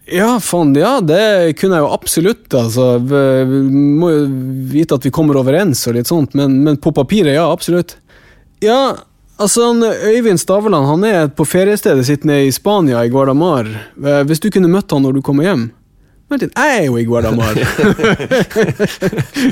Ja, 0.06 0.36
faen, 0.38 0.70
ja, 0.78 1.00
det 1.02 1.56
kunne 1.58 1.80
jeg 1.80 1.82
jo 1.82 1.92
absolutt. 1.94 2.46
Altså. 2.54 2.92
Vi 3.02 3.60
må 3.74 4.12
jo 4.12 4.22
vite 4.70 4.98
at 4.98 5.06
vi 5.08 5.14
kommer 5.14 5.40
overens 5.40 5.82
og 5.90 5.96
litt 5.98 6.10
sånt, 6.10 6.36
men, 6.38 6.60
men 6.62 6.78
på 6.78 6.94
papiret, 6.94 7.34
ja, 7.34 7.48
absolutt. 7.50 7.98
Ja, 8.62 8.94
Altså, 9.36 9.66
Øyvind 10.08 10.40
Staveland 10.40 10.86
han 10.88 11.02
er 11.04 11.26
på 11.28 11.44
feriestedet 11.44 12.06
sitt 12.08 12.22
nede 12.24 12.46
i 12.48 12.52
Spania, 12.52 13.02
i 13.04 13.10
Guardamar. 13.12 13.66
Eh, 13.68 14.22
hvis 14.24 14.40
du 14.40 14.48
kunne 14.48 14.70
møtt 14.72 14.88
han 14.94 15.04
når 15.04 15.18
du 15.18 15.20
kommer 15.24 15.44
hjem 15.44 15.66
Litt, 16.26 16.42
jeg 16.42 16.78
er 16.80 16.88
jo 16.88 16.96
i 16.98 17.04
Guardamar! 17.06 17.54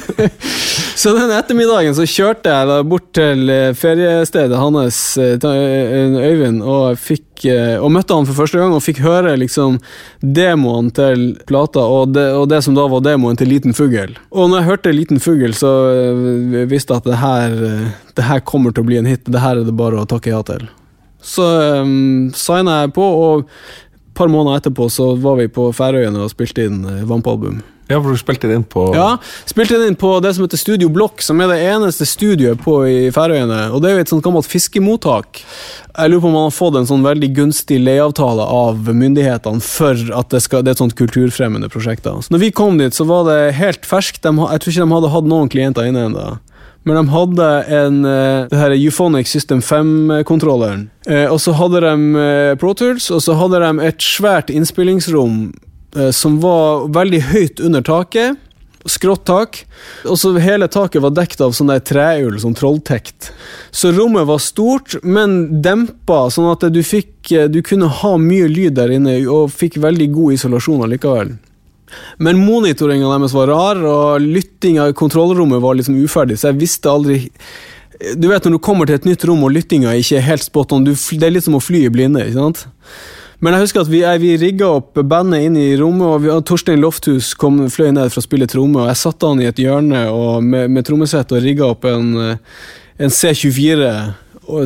så 1.00 1.12
den 1.14 1.30
ettermiddagen 1.30 1.94
så 1.94 2.02
kjørte 2.02 2.50
jeg 2.50 2.66
da 2.66 2.78
bort 2.82 3.12
til 3.14 3.46
eh, 3.52 3.70
feriestedet 3.78 4.58
hans, 4.58 4.98
eh, 5.22 5.38
Øyvind, 5.38 6.64
og, 6.66 6.98
fikk, 6.98 7.46
og 7.78 7.94
møtte 7.94 8.18
han 8.18 8.26
for 8.26 8.40
første 8.42 8.58
gang 8.58 8.74
og 8.74 8.82
fikk 8.82 9.04
høre 9.06 9.36
liksom 9.38 9.78
demoen 10.18 10.90
til 10.98 11.26
plata, 11.46 11.78
og 11.78 12.16
det, 12.16 12.26
og 12.34 12.50
det 12.50 12.64
som 12.66 12.74
da 12.74 12.90
var 12.90 13.06
demoen 13.06 13.38
til 13.38 13.52
Liten 13.54 13.76
fugl. 13.76 14.18
Og 14.34 14.50
når 14.50 14.58
jeg 14.58 14.70
hørte 14.72 14.98
Liten 14.98 15.22
fugl, 15.22 15.54
så 15.54 15.70
visste 16.66 16.96
jeg 16.96 17.04
at 17.04 17.10
det 17.12 17.22
her, 17.22 17.60
det 18.18 18.30
her 18.32 18.42
kommer 18.42 18.74
til 18.74 18.82
å 18.82 18.90
bli 18.90 18.98
en 18.98 19.12
hit. 19.14 19.28
Det 19.30 19.46
her 19.46 19.60
er 19.60 19.68
det 19.68 19.78
bare 19.78 20.02
å 20.02 20.10
takke 20.10 20.34
ja 20.34 20.42
til. 20.42 20.66
Så 21.24 21.44
um, 21.80 22.28
signa 22.36 22.82
jeg 22.82 22.92
på, 22.96 23.04
og 23.04 23.48
par 24.14 24.32
måneder 24.32 24.62
etterpå 24.62 24.88
så 24.92 25.12
var 25.20 25.38
vi 25.42 25.50
på 25.52 25.70
Færøyene 25.76 26.24
og 26.24 26.32
spilte 26.32 26.68
inn 26.68 26.82
eh, 26.88 27.06
Vamp-album. 27.08 27.62
Ja, 27.84 27.98
for 28.00 28.14
du 28.14 28.16
spilte 28.16 28.48
det 28.48 28.54
inn 28.56 28.64
på 28.64 28.86
Ja, 28.96 29.18
spilte 29.44 29.76
det 29.76 29.90
inn 29.90 29.98
på 30.00 30.14
det 30.24 30.30
som 30.34 30.46
heter 30.46 30.60
Studio 30.60 30.88
Blokk, 30.92 31.20
som 31.20 31.40
er 31.44 31.50
det 31.52 31.58
eneste 31.68 32.06
studioet 32.08 32.62
på 32.64 32.78
i 32.88 33.10
Færøyene. 33.12 33.66
Og 33.76 33.82
det 33.84 33.90
er 33.90 33.98
jo 33.98 34.04
et 34.06 34.12
sånt 34.14 34.24
gammelt 34.24 34.48
fiskemottak. 34.48 35.42
Jeg 35.44 36.10
lurer 36.10 36.22
på 36.24 36.30
om 36.30 36.36
man 36.38 36.48
har 36.48 36.56
fått 36.56 36.78
en 36.80 36.88
sånn 36.88 37.04
veldig 37.04 37.28
gunstig 37.36 37.76
leieavtale 37.82 38.46
av 38.56 38.88
myndighetene 38.88 39.60
for 39.64 40.00
at 40.16 40.32
det, 40.32 40.40
skal, 40.46 40.64
det 40.64 40.72
er 40.72 40.78
et 40.78 40.84
sånt 40.86 40.96
kulturfremmende 40.98 41.68
prosjekt. 41.72 42.08
Så 42.08 42.32
når 42.32 42.46
vi 42.46 42.54
kom 42.56 42.80
dit, 42.80 42.96
så 42.96 43.04
var 43.08 43.28
det 43.28 43.54
helt 43.60 43.84
ferskt. 43.86 44.24
De, 44.24 44.32
jeg 44.32 44.64
tror 44.64 44.74
ikke 44.74 44.88
de 44.88 44.96
hadde 44.96 45.12
hatt 45.18 45.30
noen 45.34 45.52
klienter 45.52 45.90
inne 45.90 46.08
ennå. 46.08 46.26
Men 46.84 46.96
de 46.96 47.08
hadde 47.08 47.50
en 47.72 48.00
eh, 48.04 48.46
det 48.50 48.60
her 48.60 48.76
Euphonic 48.76 49.28
System 49.28 49.60
5-kontrolleren. 49.64 50.88
Eh, 51.08 51.26
og 51.32 51.40
så 51.40 51.54
hadde 51.56 51.80
de 51.84 51.92
eh, 52.20 52.56
Pro 52.60 52.74
Tools, 52.76 53.08
og 53.10 53.22
så 53.24 53.36
hadde 53.40 53.62
de 53.62 53.86
et 53.88 54.04
svært 54.04 54.52
innspillingsrom 54.52 55.46
som 56.10 56.40
var 56.42 56.88
veldig 56.90 57.20
høyt 57.28 57.60
under 57.62 57.84
taket. 57.86 58.40
Skrått 58.90 59.22
tak. 59.30 59.60
Og 60.10 60.18
så 60.18 60.32
hele 60.42 60.66
taket 60.66 61.04
var 61.04 61.12
dekt 61.14 61.38
av 61.38 61.54
sånn 61.54 61.70
trehjul, 61.86 62.34
sånn 62.42 62.56
trolltekt. 62.58 63.28
Så 63.70 63.92
rommet 63.94 64.26
var 64.26 64.42
stort, 64.42 64.96
men 65.06 65.62
dempa, 65.62 66.24
sånn 66.34 66.50
at 66.50 66.66
du 66.74 66.80
fikk 66.82 67.30
Du 67.54 67.60
kunne 67.64 67.86
ha 68.02 68.10
mye 68.18 68.50
lyd 68.50 68.74
der 68.74 68.90
inne, 68.96 69.14
og 69.30 69.54
fikk 69.54 69.78
veldig 69.86 70.10
god 70.18 70.34
isolasjon 70.34 70.82
allikevel. 70.88 71.36
Men 72.22 72.40
monitoringa 72.42 73.10
deres 73.10 73.34
var 73.36 73.50
rar, 73.50 73.80
og 73.84 74.22
lyttinga 74.22 74.90
i 74.90 74.96
kontrollrommet 74.96 75.62
var 75.62 75.78
liksom 75.78 75.98
uferdig, 76.02 76.38
så 76.40 76.52
jeg 76.52 76.60
visste 76.62 76.90
aldri 76.90 77.24
Du 78.18 78.26
vet 78.28 78.44
når 78.44 78.56
du 78.56 78.62
kommer 78.62 78.86
til 78.86 78.98
et 78.98 79.06
nytt 79.06 79.22
rom 79.28 79.44
og 79.46 79.52
lyttinga 79.54 79.92
ikke 79.96 80.18
er 80.18 80.26
helt 80.26 80.44
spot 80.44 80.72
on, 80.74 80.84
det 80.84 80.96
er 80.98 81.30
litt 81.32 81.46
som 81.46 81.54
å 81.56 81.62
fly 81.62 81.84
i 81.86 81.92
blinde. 81.92 82.24
ikke 82.26 82.40
sant? 82.40 82.64
Men 83.44 83.54
jeg 83.54 83.66
husker 83.66 83.84
at 83.84 83.90
vi, 83.90 84.00
vi 84.22 84.32
rigga 84.40 84.70
opp 84.78 84.98
bandet 85.04 85.44
inn 85.46 85.56
i 85.60 85.76
rommet, 85.78 86.06
og 86.08 86.22
vi, 86.24 86.32
Torstein 86.48 86.80
Lofthus 86.82 87.32
kom, 87.38 87.58
fløy 87.70 87.92
ned 87.92 88.10
for 88.12 88.22
å 88.22 88.26
spille 88.26 88.48
tromme, 88.50 88.82
og 88.82 88.90
jeg 88.90 89.00
satte 89.02 89.30
han 89.30 89.42
i 89.42 89.48
et 89.50 89.60
hjørne 89.60 90.04
med, 90.42 90.72
med 90.74 90.86
trommesett 90.86 91.34
og 91.34 91.42
rigga 91.44 91.70
opp 91.74 91.86
en, 91.88 92.14
en 92.98 93.14
C24 93.18 93.90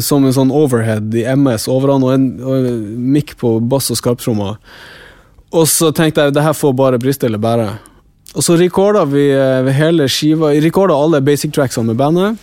som 0.02 0.24
en 0.26 0.34
sånn 0.34 0.54
overhead 0.54 1.14
i 1.14 1.24
MS 1.34 1.68
over 1.70 1.94
han, 1.94 2.06
og 2.06 2.14
en, 2.14 2.28
og 2.42 2.68
en 2.70 2.86
mikk 3.14 3.36
på 3.40 3.56
bass 3.70 3.90
og 3.94 4.00
skarptrommer. 4.00 4.58
Og 5.56 5.68
så 5.68 5.92
tenkte 5.96 6.26
jeg 6.26 6.36
det 6.36 6.44
her 6.44 6.56
får 6.56 6.74
bare 6.76 7.00
briste 7.00 7.28
eller 7.28 7.40
bære. 7.40 7.70
Og 8.36 8.44
så 8.44 8.58
recorda 8.60 9.06
vi 9.08 9.30
eh, 9.32 9.70
hele 9.72 10.08
skiva 10.12 10.52
Recorda 10.60 10.96
alle 10.96 11.22
basic 11.24 11.54
tracksene 11.56 11.88
med 11.88 11.96
bandet. 12.00 12.36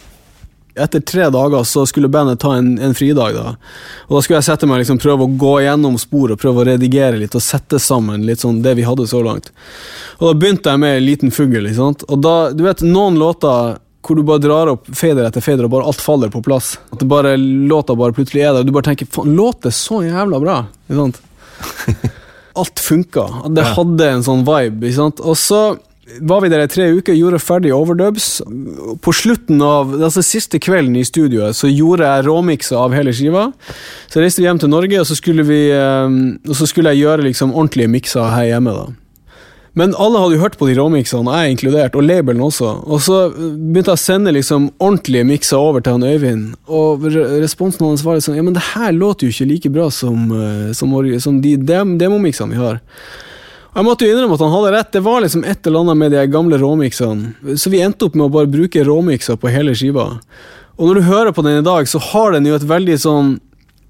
Etter 0.75 0.99
tre 1.07 1.29
dager 1.31 1.63
så 1.63 1.85
skulle 1.87 2.09
bandet 2.11 2.41
ta 2.41 2.55
en, 2.57 2.73
en 2.81 2.95
fridag. 2.97 3.37
da 3.37 3.53
Og 4.07 4.17
da 4.17 4.23
skulle 4.25 4.41
jeg 4.41 4.47
sette 4.49 4.67
meg 4.67 4.81
liksom 4.81 4.99
prøve 4.99 5.23
å 5.27 5.37
gå 5.39 5.53
gjennom 5.63 5.95
spor 6.01 6.33
og 6.33 6.41
prøve 6.41 6.63
å 6.63 6.67
redigere 6.71 7.21
litt 7.21 7.37
og 7.37 7.45
sette 7.45 7.79
sammen 7.79 8.25
litt 8.27 8.43
sånn 8.43 8.59
det 8.65 8.73
vi 8.75 8.87
hadde 8.87 9.07
så 9.07 9.21
langt. 9.23 9.53
Og 10.17 10.31
da 10.31 10.33
begynte 10.41 10.73
jeg 10.73 10.83
med 10.83 11.05
Liten 11.05 11.31
fugl. 11.31 11.69
Og 11.69 12.17
da, 12.19 12.35
du 12.51 12.65
vet, 12.65 12.83
noen 12.83 13.21
låter 13.21 13.79
hvor 14.05 14.19
du 14.19 14.25
bare 14.25 14.43
drar 14.43 14.69
opp 14.69 14.89
fader 14.93 15.25
etter 15.25 15.41
fader, 15.41 15.65
og 15.65 15.71
bare 15.73 15.87
alt 15.89 16.01
faller 16.03 16.29
på 16.33 16.43
plass. 16.45 16.75
At 16.93 16.99
det 17.01 17.07
bare 17.09 17.37
låta 17.39 17.95
bare 17.97 18.13
plutselig 18.13 18.43
er 18.43 18.51
der, 18.51 18.61
og 18.61 18.67
du 18.67 18.75
bare 18.75 18.89
tenker 18.91 19.09
faen, 19.09 19.33
låter 19.37 19.73
så 19.73 20.03
jævla 20.05 20.41
bra! 20.43 20.59
Ikke? 20.91 22.11
alt 22.55 22.81
funka. 22.81 23.25
Det 23.55 23.67
hadde 23.75 24.09
en 24.11 24.25
sånn 24.25 24.45
vibe. 24.47 24.87
ikke 24.87 24.99
sant? 24.99 25.21
Og 25.23 25.37
så 25.39 25.61
var 26.21 26.43
vi 26.43 26.49
der 26.53 26.61
i 26.61 26.69
tre 26.69 26.85
uker, 26.93 27.15
gjorde 27.17 27.41
ferdig 27.41 27.71
overdubs. 27.73 28.27
På 29.01 29.13
slutten 29.15 29.61
av, 29.65 29.95
altså 29.97 30.21
Siste 30.25 30.59
kvelden 30.61 30.97
i 30.99 31.05
studioet 31.07 31.57
så 31.57 31.69
gjorde 31.71 32.05
jeg 32.05 32.27
råmikser 32.27 32.77
av 32.77 32.93
hele 32.93 33.13
skiva. 33.15 33.47
Så 34.11 34.21
reiste 34.21 34.43
vi 34.43 34.47
hjem 34.49 34.61
til 34.61 34.69
Norge, 34.69 34.99
og 35.01 35.09
så 35.09 35.17
skulle, 35.17 35.45
vi, 35.47 35.63
eh, 35.73 36.19
og 36.45 36.55
så 36.57 36.69
skulle 36.69 36.93
jeg 36.93 37.07
gjøre 37.07 37.25
liksom 37.31 37.55
ordentlige 37.55 37.91
mikser 37.97 38.29
her 38.35 38.51
hjemme. 38.53 38.75
da. 38.77 39.04
Men 39.75 39.91
alle 39.99 40.21
hadde 40.21 40.37
jo 40.37 40.43
hørt 40.45 40.55
på 40.55 40.69
de 40.69 40.77
råmiksene, 40.77 41.35
jeg 41.35 41.55
inkludert, 41.55 41.97
og 41.99 42.05
labelen 42.07 42.45
også. 42.45 42.69
Og 42.87 43.01
så 43.03 43.17
begynte 43.35 43.91
jeg 43.91 43.99
å 43.99 44.03
sende 44.05 44.31
liksom 44.31 44.69
ordentlige 44.79 45.27
mikser 45.27 45.59
over 45.59 45.83
til 45.83 45.97
han 45.97 46.07
Øyvind, 46.07 46.53
og 46.71 47.03
responsen 47.11 47.83
hans 47.83 48.05
var 48.05 48.15
liksom 48.15 48.37
Ja, 48.37 48.45
men 48.45 48.55
det 48.55 48.63
her 48.71 48.95
låter 48.95 49.27
jo 49.27 49.35
ikke 49.35 49.49
like 49.51 49.71
bra 49.75 49.89
som, 49.91 50.29
eh, 50.31 50.71
som, 50.71 50.95
som 51.19 51.41
de 51.43 51.57
dem, 51.59 51.97
demomiksene 51.99 52.55
vi 52.55 52.61
har. 52.61 52.79
Og 53.75 53.81
Jeg 53.81 53.87
måtte 53.89 54.07
jo 54.07 54.15
innrømme 54.15 54.37
at 54.37 54.43
han 54.45 54.53
hadde 54.53 54.71
rett. 54.71 54.91
Det 54.95 55.03
var 55.03 55.23
liksom 55.25 55.43
et 55.43 55.67
eller 55.67 55.83
annet 55.83 55.99
med 55.99 56.13
de 56.15 56.21
gamle 56.31 56.59
råmiksene. 56.61 57.57
Så 57.59 57.67
vi 57.73 57.83
endte 57.83 58.07
opp 58.07 58.15
med 58.15 58.29
å 58.29 58.31
bare 58.31 58.47
bruke 58.47 58.85
råmikser 58.87 59.35
på 59.35 59.51
hele 59.51 59.75
skiva. 59.75 60.13
Og 60.79 60.87
når 60.87 60.95
du 60.95 61.09
hører 61.09 61.35
på 61.35 61.43
den 61.43 61.59
i 61.59 61.65
dag, 61.65 61.87
så 61.87 61.99
har 61.99 62.31
den 62.31 62.47
jo 62.47 62.55
et 62.55 62.63
veldig 62.63 62.95
sånn 63.03 63.35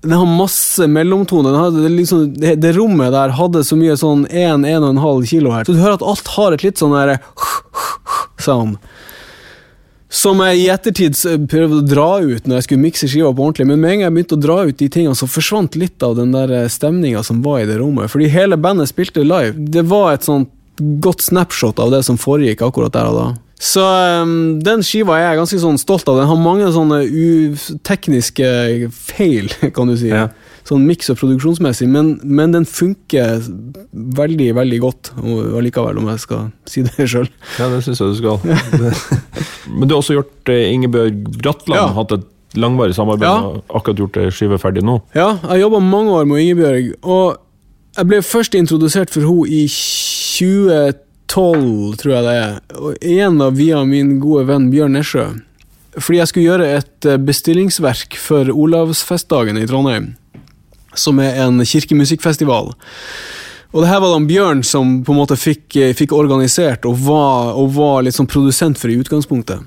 den 0.06 0.18
har 0.18 0.26
masse 0.30 0.88
mellomtoner. 0.88 1.58
Det, 1.72 1.90
liksom, 1.90 2.34
det, 2.34 2.56
det, 2.62 2.74
rommet 2.78 3.14
der 3.14 3.34
hadde 3.38 3.64
så 3.66 3.78
mye 3.80 3.98
sånn 4.00 4.26
1-1,5 4.30 5.26
kilo 5.30 5.54
her. 5.56 5.66
Så 5.66 5.76
du 5.76 5.82
hører 5.82 5.98
at 5.98 6.06
alt 6.06 6.32
har 6.36 6.56
et 6.56 6.66
litt 6.66 6.82
sånn 6.82 6.96
der 6.96 7.18
sound. 8.46 8.78
Som 10.16 10.40
jeg 10.46 10.62
i 10.62 10.68
ettertid 10.72 11.18
prøvde 11.52 11.82
å 11.82 11.86
dra 11.86 12.10
ut 12.24 12.46
når 12.46 12.60
jeg 12.60 12.68
skulle 12.68 12.86
mikse 12.86 13.10
skiva 13.12 13.34
på 13.36 13.48
ordentlig. 13.48 13.68
Men 13.68 13.82
med 13.82 13.90
en 13.90 13.98
gang 13.98 14.06
jeg 14.08 14.16
begynte 14.18 14.38
å 14.38 14.44
dra 14.46 14.58
ut 14.70 14.78
de 14.80 14.90
tingene, 14.94 15.18
så 15.18 15.28
forsvant 15.28 15.76
litt 15.80 16.06
av 16.06 16.16
den 16.20 16.32
der 16.36 16.54
eh, 16.56 16.70
stemninga 16.72 17.24
som 17.26 17.42
var 17.44 17.64
i 17.64 17.68
det 17.68 17.80
rommet. 17.82 18.12
Fordi 18.14 18.30
hele 18.32 18.60
bandet 18.62 18.94
spilte 18.94 19.26
live. 19.26 19.58
Det 19.58 19.84
var 19.90 20.14
et 20.14 20.28
sånt 20.28 20.54
godt 21.04 21.24
snapshot 21.24 21.80
av 21.80 21.92
det 21.92 22.04
som 22.08 22.20
foregikk 22.20 22.64
akkurat 22.64 22.94
der 22.96 23.10
og 23.12 23.18
da. 23.20 23.28
Så 23.60 23.82
um, 24.22 24.60
den 24.60 24.82
skiva 24.84 25.16
er 25.16 25.30
jeg 25.30 25.40
ganske 25.40 25.60
sånn 25.64 25.78
stolt 25.80 26.10
av. 26.12 26.18
Den 26.20 26.28
har 26.28 26.40
mange 26.42 26.68
sånne 26.76 26.98
tekniske 27.88 28.50
feil, 28.92 29.48
kan 29.76 29.88
du 29.88 29.96
si. 30.00 30.10
Ja. 30.12 30.28
Sånn 30.66 30.84
miks- 30.88 31.12
og 31.14 31.20
produksjonsmessig, 31.20 31.86
men, 31.94 32.16
men, 32.26 32.52
den 32.56 32.66
funker 32.66 33.44
veldig, 34.18 34.48
veldig 34.58 34.80
godt 34.82 35.12
allikevel, 35.22 36.00
om 36.02 36.10
jeg 36.10 36.24
skal 36.24 36.48
si 36.72 36.84
det 36.88 37.06
sjøl. 37.12 37.30
Ja, 37.60 37.70
det 37.72 37.84
syns 37.86 38.02
jeg 38.02 38.16
du 38.16 38.18
skal. 38.20 38.42
men 39.78 39.88
du 39.88 39.94
har 39.96 40.02
også 40.02 40.18
gjort 40.18 40.52
eh, 40.52 40.68
Ingebjørg 40.74 41.22
Bratland, 41.38 41.78
Ja. 41.80 41.88
hatt 42.00 42.16
et 42.18 42.26
langvarig 42.60 42.96
samarbeid, 42.98 43.30
Ja. 43.30 43.38
og 43.62 43.78
akkurat 43.78 44.00
gjort 44.04 44.18
ei 44.24 44.30
skive 44.34 44.58
ferdig 44.62 44.84
nå. 44.88 45.00
Ja, 45.16 45.36
jeg 45.52 45.64
jobba 45.68 45.80
mange 45.86 46.12
år 46.18 46.26
med 46.28 46.42
Ingebjørg, 46.44 46.92
og 47.04 47.38
jeg 47.96 48.10
ble 48.12 48.20
først 48.26 48.56
introdusert 48.58 49.14
for 49.14 49.22
henne 49.24 49.48
i 49.48 49.64
2012, 49.70 51.05
tror 51.36 52.14
jeg 52.14 52.26
det 52.26 52.36
er. 52.40 52.60
Og 52.80 53.04
igjen 53.04 53.40
da 53.42 53.50
via 53.52 53.84
min 53.88 54.18
gode 54.24 54.46
venn 54.50 54.70
Bjørn 54.72 54.96
Nesjø. 54.96 55.28
Fordi 55.96 56.20
jeg 56.20 56.32
skulle 56.32 56.50
gjøre 56.50 56.70
et 56.78 57.08
eh, 57.08 57.22
bestillingsverk 57.22 58.18
for 58.20 58.52
Olavsfestdagen 58.52 59.60
i 59.60 59.68
Trondheim. 59.68 60.14
Som 60.96 61.20
er 61.24 61.40
en 61.44 61.60
kirkemusikkfestival. 61.64 62.74
Og 63.76 63.84
det 63.84 63.92
her 63.92 64.00
var 64.04 64.14
da 64.14 64.24
Bjørn 64.28 64.64
som 64.64 65.02
på 65.04 65.12
en 65.12 65.20
måte 65.20 65.38
fikk, 65.40 65.68
eh, 65.76 65.96
fikk 65.96 66.16
organisert 66.16 66.88
og 66.88 67.00
var, 67.04 67.56
og 67.60 67.74
var 67.76 68.04
litt 68.06 68.16
sånn 68.16 68.32
produsent 68.32 68.80
for 68.80 68.92
i 68.92 69.00
utgangspunktet. 69.00 69.64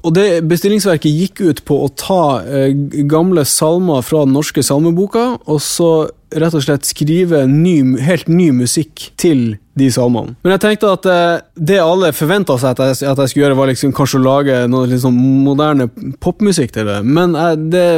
Og 0.00 0.14
det 0.16 0.40
bestillingsverket 0.48 1.12
gikk 1.12 1.42
ut 1.44 1.64
på 1.68 1.76
å 1.84 1.90
ta 1.92 2.40
eh, 2.46 2.72
gamle 3.10 3.44
salmer 3.44 4.06
fra 4.06 4.24
den 4.24 4.34
norske 4.36 4.62
salmeboka, 4.64 5.26
og 5.44 5.60
så 5.60 5.90
rett 6.30 6.54
og 6.56 6.64
slett 6.64 6.86
skrive 6.88 7.42
ny, 7.50 7.98
helt 8.00 8.30
ny 8.30 8.50
musikk 8.54 9.10
til 9.20 9.58
de 9.80 9.88
salmene. 9.92 10.36
Men 10.44 10.54
jeg 10.54 10.62
tenkte 10.64 10.92
at 10.94 11.08
eh, 11.10 11.40
det 11.56 11.80
alle 11.82 12.12
forventa 12.16 12.56
seg 12.60 12.76
at 12.76 12.82
jeg, 12.84 13.08
at 13.10 13.22
jeg 13.24 13.32
skulle 13.32 13.46
gjøre, 13.46 13.58
var 13.58 13.70
liksom 13.72 13.94
kanskje 13.96 14.20
å 14.20 14.24
lage 14.26 14.60
noe 14.70 14.90
liksom 14.90 15.16
moderne 15.46 15.88
popmusikk 16.22 16.74
til 16.76 16.88
det. 16.90 17.00
Men 17.06 17.34
jeg, 17.38 17.60
det 17.72 17.88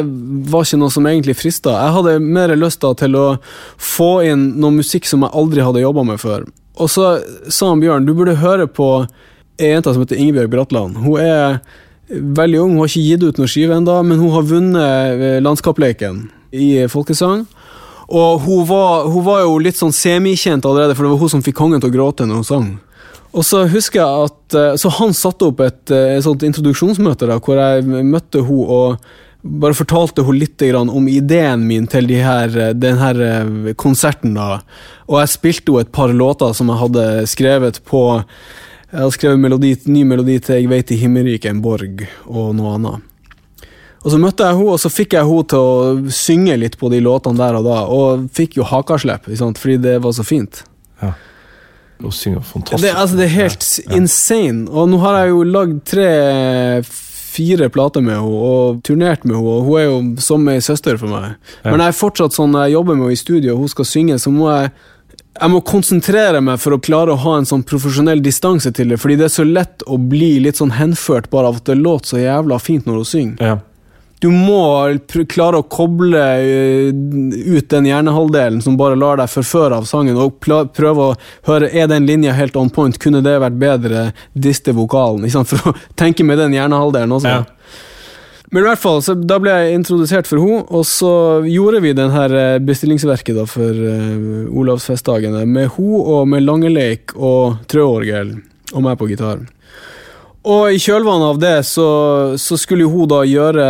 var 0.53 0.67
ikke 0.67 0.81
noe 0.81 0.95
som 0.95 1.09
egentlig 1.11 1.37
frista. 1.39 1.77
Jeg 1.77 1.97
hadde 1.99 2.17
mer 2.23 2.57
lyst 2.59 2.83
til 2.83 3.19
å 3.19 3.29
få 3.77 4.13
inn 4.31 4.53
noe 4.63 4.79
musikk 4.81 5.09
som 5.11 5.27
jeg 5.27 5.35
aldri 5.43 5.65
hadde 5.67 5.85
jobba 5.85 6.07
med 6.13 6.23
før. 6.23 6.49
Og 6.81 6.89
så 6.91 7.15
sa 7.53 7.69
han 7.69 7.83
Bjørn, 7.83 8.07
du 8.09 8.15
burde 8.17 8.41
høre 8.41 8.67
på 8.71 8.89
ei 9.61 9.75
jente 9.75 9.93
som 9.93 10.03
heter 10.03 10.21
Ingebjørg 10.21 10.53
Bratland. 10.53 11.01
Hun 11.05 11.19
er 11.21 11.59
veldig 12.13 12.61
ung, 12.61 12.77
hun 12.77 12.85
har 12.85 12.91
ikke 12.91 13.07
gitt 13.07 13.27
ut 13.27 13.41
noen 13.41 13.51
skive 13.51 13.77
ennå, 13.79 13.99
men 14.07 14.21
hun 14.21 14.33
har 14.35 14.47
vunnet 14.49 15.19
eh, 15.23 15.41
landskapsleken 15.45 16.25
i 16.53 16.71
folkesang. 16.93 17.45
Og 18.13 18.41
hun 18.45 18.67
var, 18.69 19.07
hun 19.09 19.25
var 19.25 19.43
jo 19.47 19.59
litt 19.63 19.79
sånn 19.81 19.95
semikjent 19.97 20.67
allerede, 20.69 20.97
for 20.97 21.07
det 21.07 21.15
var 21.15 21.23
hun 21.23 21.33
som 21.33 21.45
fikk 21.45 21.57
kongen 21.57 21.81
til 21.81 21.89
å 21.89 21.95
gråte 21.95 22.27
når 22.29 22.43
hun 22.43 22.49
sang. 22.49 22.73
Og 23.33 23.45
så 23.49 23.65
husker 23.73 24.03
jeg 24.03 24.29
at 24.29 24.57
eh, 24.59 24.75
Så 24.81 24.93
han 24.99 25.15
satte 25.17 25.49
opp 25.49 25.63
et, 25.65 25.83
eh, 25.89 26.17
et 26.19 26.25
sånt 26.25 26.45
introduksjonsmøte 26.45 27.29
da, 27.31 27.39
hvor 27.41 27.61
jeg 27.61 28.05
møtte 28.05 28.45
hun 28.45 28.65
og 28.67 29.13
bare 29.43 29.75
fortalte 29.75 30.23
hun 30.23 30.37
litt 30.39 30.63
om 30.79 31.09
ideen 31.11 31.65
min 31.67 31.89
til 31.91 32.07
de 32.07 32.21
her, 32.23 32.53
eh, 32.53 32.75
den 32.77 33.01
her 33.01 33.73
konserten. 33.75 34.35
da. 34.35 34.61
Og 35.09 35.23
jeg 35.23 35.33
spilte 35.33 35.73
henne 35.73 35.89
et 35.89 35.93
par 35.93 36.13
låter 36.13 36.53
som 36.55 36.69
jeg 36.69 36.83
hadde 36.85 37.07
skrevet 37.27 37.81
på 37.85 38.25
Jeg 38.93 39.01
hadde 39.01 39.17
skrevet 39.17 39.41
melodi, 39.41 39.77
ny 39.87 40.05
melodi 40.05 40.39
til 40.39 40.57
'Jeg 40.57 40.69
veit 40.69 40.91
i 40.93 41.01
himmelriket 41.01 41.49
en 41.49 41.63
borg' 41.63 42.07
og 42.29 42.55
noe 42.55 42.75
annet. 42.75 43.12
Og 44.03 44.11
Så 44.11 44.19
møtte 44.19 44.47
jeg 44.47 44.59
henne, 44.59 44.75
og 44.75 44.81
så 44.83 44.91
fikk 44.91 45.15
jeg 45.15 45.29
henne 45.29 45.49
til 45.53 45.59
å 45.63 46.13
synge 46.13 46.57
litt 46.59 46.79
på 46.81 46.91
de 46.91 46.99
låtene 47.05 47.39
der 47.39 47.59
og 47.61 47.69
da, 47.69 47.83
og 47.87 48.25
fikk 48.35 48.59
jo 48.59 48.67
hakaslepp, 48.67 49.29
fordi 49.31 49.77
det 49.83 50.01
var 50.03 50.17
så 50.17 50.27
fint. 50.27 50.65
Ja. 51.03 51.13
Hun 52.03 52.15
synger 52.15 52.43
fantastisk. 52.43 52.83
Det, 52.83 52.97
altså, 52.99 53.17
det 53.21 53.29
er 53.29 53.35
helt 53.37 53.67
insane. 53.95 54.67
Og 54.71 54.91
nå 54.91 54.99
har 55.05 55.21
jeg 55.21 55.31
jo 55.31 55.45
lagd 55.47 55.77
tre-fire 55.93 57.69
plater 57.71 58.03
med 58.03 58.19
henne 58.19 58.41
og 58.49 58.81
turnert 58.87 59.23
med 59.23 59.37
henne, 59.37 59.55
og 59.55 59.69
hun 59.69 59.79
er 59.79 59.87
jo 59.87 60.01
som 60.25 60.49
ei 60.51 60.59
søster 60.65 60.99
for 60.99 61.13
meg. 61.13 61.37
Ja. 61.63 61.71
Men 61.71 61.85
jeg 61.85 61.95
er 61.95 62.01
fortsatt 62.01 62.35
sånn 62.35 62.51
når 62.57 62.67
jeg 62.67 62.77
jobber 62.81 62.99
med 62.99 63.07
henne 63.07 63.21
i 63.21 63.23
studio, 63.23 63.55
og 63.55 63.63
hun 63.63 63.73
skal 63.77 63.91
synge, 63.93 64.19
så 64.23 64.35
må 64.35 64.51
jeg 64.51 64.73
jeg 65.33 65.49
må 65.49 65.63
konsentrere 65.65 66.43
meg 66.45 66.61
for 66.61 66.77
å 66.77 66.81
klare 66.83 67.15
å 67.15 67.21
ha 67.23 67.39
en 67.39 67.47
sånn 67.49 67.63
profesjonell 67.65 68.21
distanse 68.25 68.69
til 68.77 68.93
det, 68.93 68.99
fordi 69.01 69.17
det 69.17 69.31
er 69.31 69.33
så 69.33 69.47
lett 69.49 69.85
å 69.89 69.97
bli 69.97 70.35
litt 70.45 70.59
sånn 70.61 70.75
henført 70.77 71.31
bare 71.33 71.49
av 71.49 71.63
at 71.63 71.71
det 71.71 71.79
låter 71.81 72.13
så 72.13 72.21
jævla 72.21 72.59
fint 72.61 72.85
når 72.89 72.99
hun 73.01 73.09
synger. 73.09 73.41
Ja. 73.41 73.55
Du 74.23 74.29
må 74.31 74.63
klare 75.27 75.59
å 75.59 75.67
koble 75.67 76.21
eh, 76.23 76.91
ut 76.93 77.71
den 77.73 77.89
hjernehalvdelen 77.91 78.61
som 78.63 78.77
bare 78.79 78.95
lar 78.99 79.19
deg 79.19 79.31
forføre 79.33 79.81
av 79.81 79.89
sangen, 79.91 80.15
og 80.15 80.39
prøve 80.43 81.09
å 81.09 81.17
høre 81.49 81.71
er 81.75 81.89
den 81.91 82.07
linja 82.07 82.35
helt 82.37 82.55
on 82.59 82.71
point, 82.71 83.01
kunne 83.03 83.23
det 83.25 83.41
vært 83.43 83.59
bedre, 83.59 84.05
diste 84.33 84.77
vokalen, 84.77 85.27
for 85.49 85.73
å 85.73 85.75
tenke 85.99 86.27
med 86.27 86.39
den 86.39 86.55
hjernehalvdelen 86.55 87.17
også. 87.19 87.33
Ja. 87.41 87.81
Men 88.53 88.63
i 88.63 88.67
hvert 88.69 88.83
fall, 88.83 89.01
så 89.01 89.15
da 89.17 89.39
ble 89.41 89.57
jeg 89.57 89.79
introdusert 89.79 90.29
for 90.29 90.39
henne, 90.45 90.61
og 90.69 90.85
så 90.87 91.13
gjorde 91.49 91.81
vi 91.83 91.95
den 91.97 92.13
her 92.13 92.35
eh, 92.37 92.61
bestillingsverket 92.63 93.39
da 93.41 93.47
for 93.49 93.73
uh, 93.73 94.53
Olavsfestdagene 94.61 95.47
med 95.49 95.71
henne 95.73 96.03
og 96.15 96.29
med 96.29 96.45
Langeleik 96.45 97.17
og 97.17 97.63
trøorgel 97.73 98.37
og 98.71 98.85
meg 98.85 99.01
på 99.01 99.09
gitar. 99.09 99.41
Og 100.43 100.75
i 100.75 100.79
kjølvannet 100.83 101.29
av 101.29 101.39
det 101.39 101.57
så, 101.69 101.89
så 102.41 102.57
skulle 102.59 102.89
hun 102.91 103.11
da 103.11 103.21
gjøre 103.27 103.67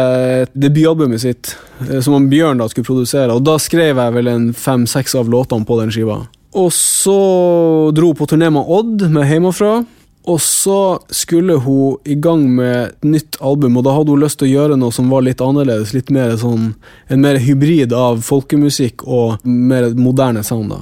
debutalbumet 0.57 1.21
sitt, 1.21 1.55
eh, 1.85 2.01
som 2.05 2.31
Bjørn 2.31 2.63
da 2.63 2.69
skulle 2.73 2.89
produsere, 2.89 3.35
og 3.35 3.45
da 3.45 3.59
skrev 3.61 4.01
jeg 4.01 4.15
vel 4.15 4.31
en 4.33 4.47
fem-seks 4.57 5.17
av 5.21 5.29
låtene 5.33 5.69
på 5.69 5.77
den 5.83 5.93
skiva. 5.93 6.23
Og 6.57 6.71
så 6.73 7.19
dro 7.97 8.13
hun 8.13 8.17
på 8.17 8.29
turné 8.29 8.49
med 8.53 8.65
Odd, 8.69 9.05
med 9.13 9.29
Hjemmefra. 9.29 9.83
Og 10.23 10.39
så 10.39 11.01
skulle 11.11 11.57
hun 11.65 11.97
i 12.07 12.15
gang 12.15 12.45
med 12.55 12.77
et 12.85 13.05
nytt 13.05 13.41
album, 13.43 13.77
og 13.77 13.87
da 13.89 13.97
hadde 13.97 14.15
hun 14.15 14.23
lyst 14.23 14.39
til 14.39 14.47
å 14.47 14.53
gjøre 14.53 14.77
noe 14.79 14.95
som 14.95 15.09
var 15.11 15.25
litt 15.27 15.43
annerledes. 15.43 15.95
Litt 15.97 16.13
mer 16.15 16.37
sånn, 16.39 16.75
En 17.09 17.21
mer 17.21 17.41
hybrid 17.43 17.93
av 17.93 18.23
folkemusikk 18.23 19.03
og 19.05 19.45
mer 19.45 19.91
moderne 19.99 20.45
sound. 20.45 20.71
da. 20.71 20.79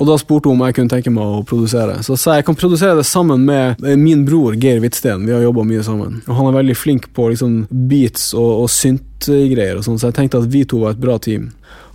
Og 0.00 0.08
da 0.08 0.16
spurte 0.18 0.48
hun 0.50 0.58
om 0.58 0.66
jeg 0.66 0.76
kunne 0.78 0.92
tenke 0.92 1.12
meg 1.12 1.22
å 1.22 1.42
produsere. 1.46 2.00
Så 2.02 2.16
sa 2.18 2.36
jeg 2.36 2.42
jeg 2.42 2.48
kan 2.50 2.58
produsere 2.58 2.98
det 2.98 3.06
sammen 3.06 3.44
med 3.46 3.82
min 4.00 4.24
bror 4.26 4.56
Geir 4.58 4.80
Hvitsten. 4.82 5.26
Vi 5.28 5.34
har 5.34 5.44
jobba 5.44 5.66
mye 5.68 5.84
sammen. 5.86 6.20
Og 6.26 6.36
han 6.38 6.48
er 6.48 6.58
veldig 6.58 6.78
flink 6.78 7.10
på 7.14 7.28
liksom 7.32 7.64
beats 7.70 8.32
og, 8.34 8.64
og 8.64 8.70
synt-greier, 8.72 9.78
og 9.78 9.86
sånn, 9.86 10.00
så 10.00 10.10
jeg 10.10 10.18
tenkte 10.18 10.42
at 10.42 10.50
vi 10.50 10.64
to 10.66 10.82
var 10.82 10.96
et 10.96 11.02
bra 11.02 11.18
team. 11.22 11.50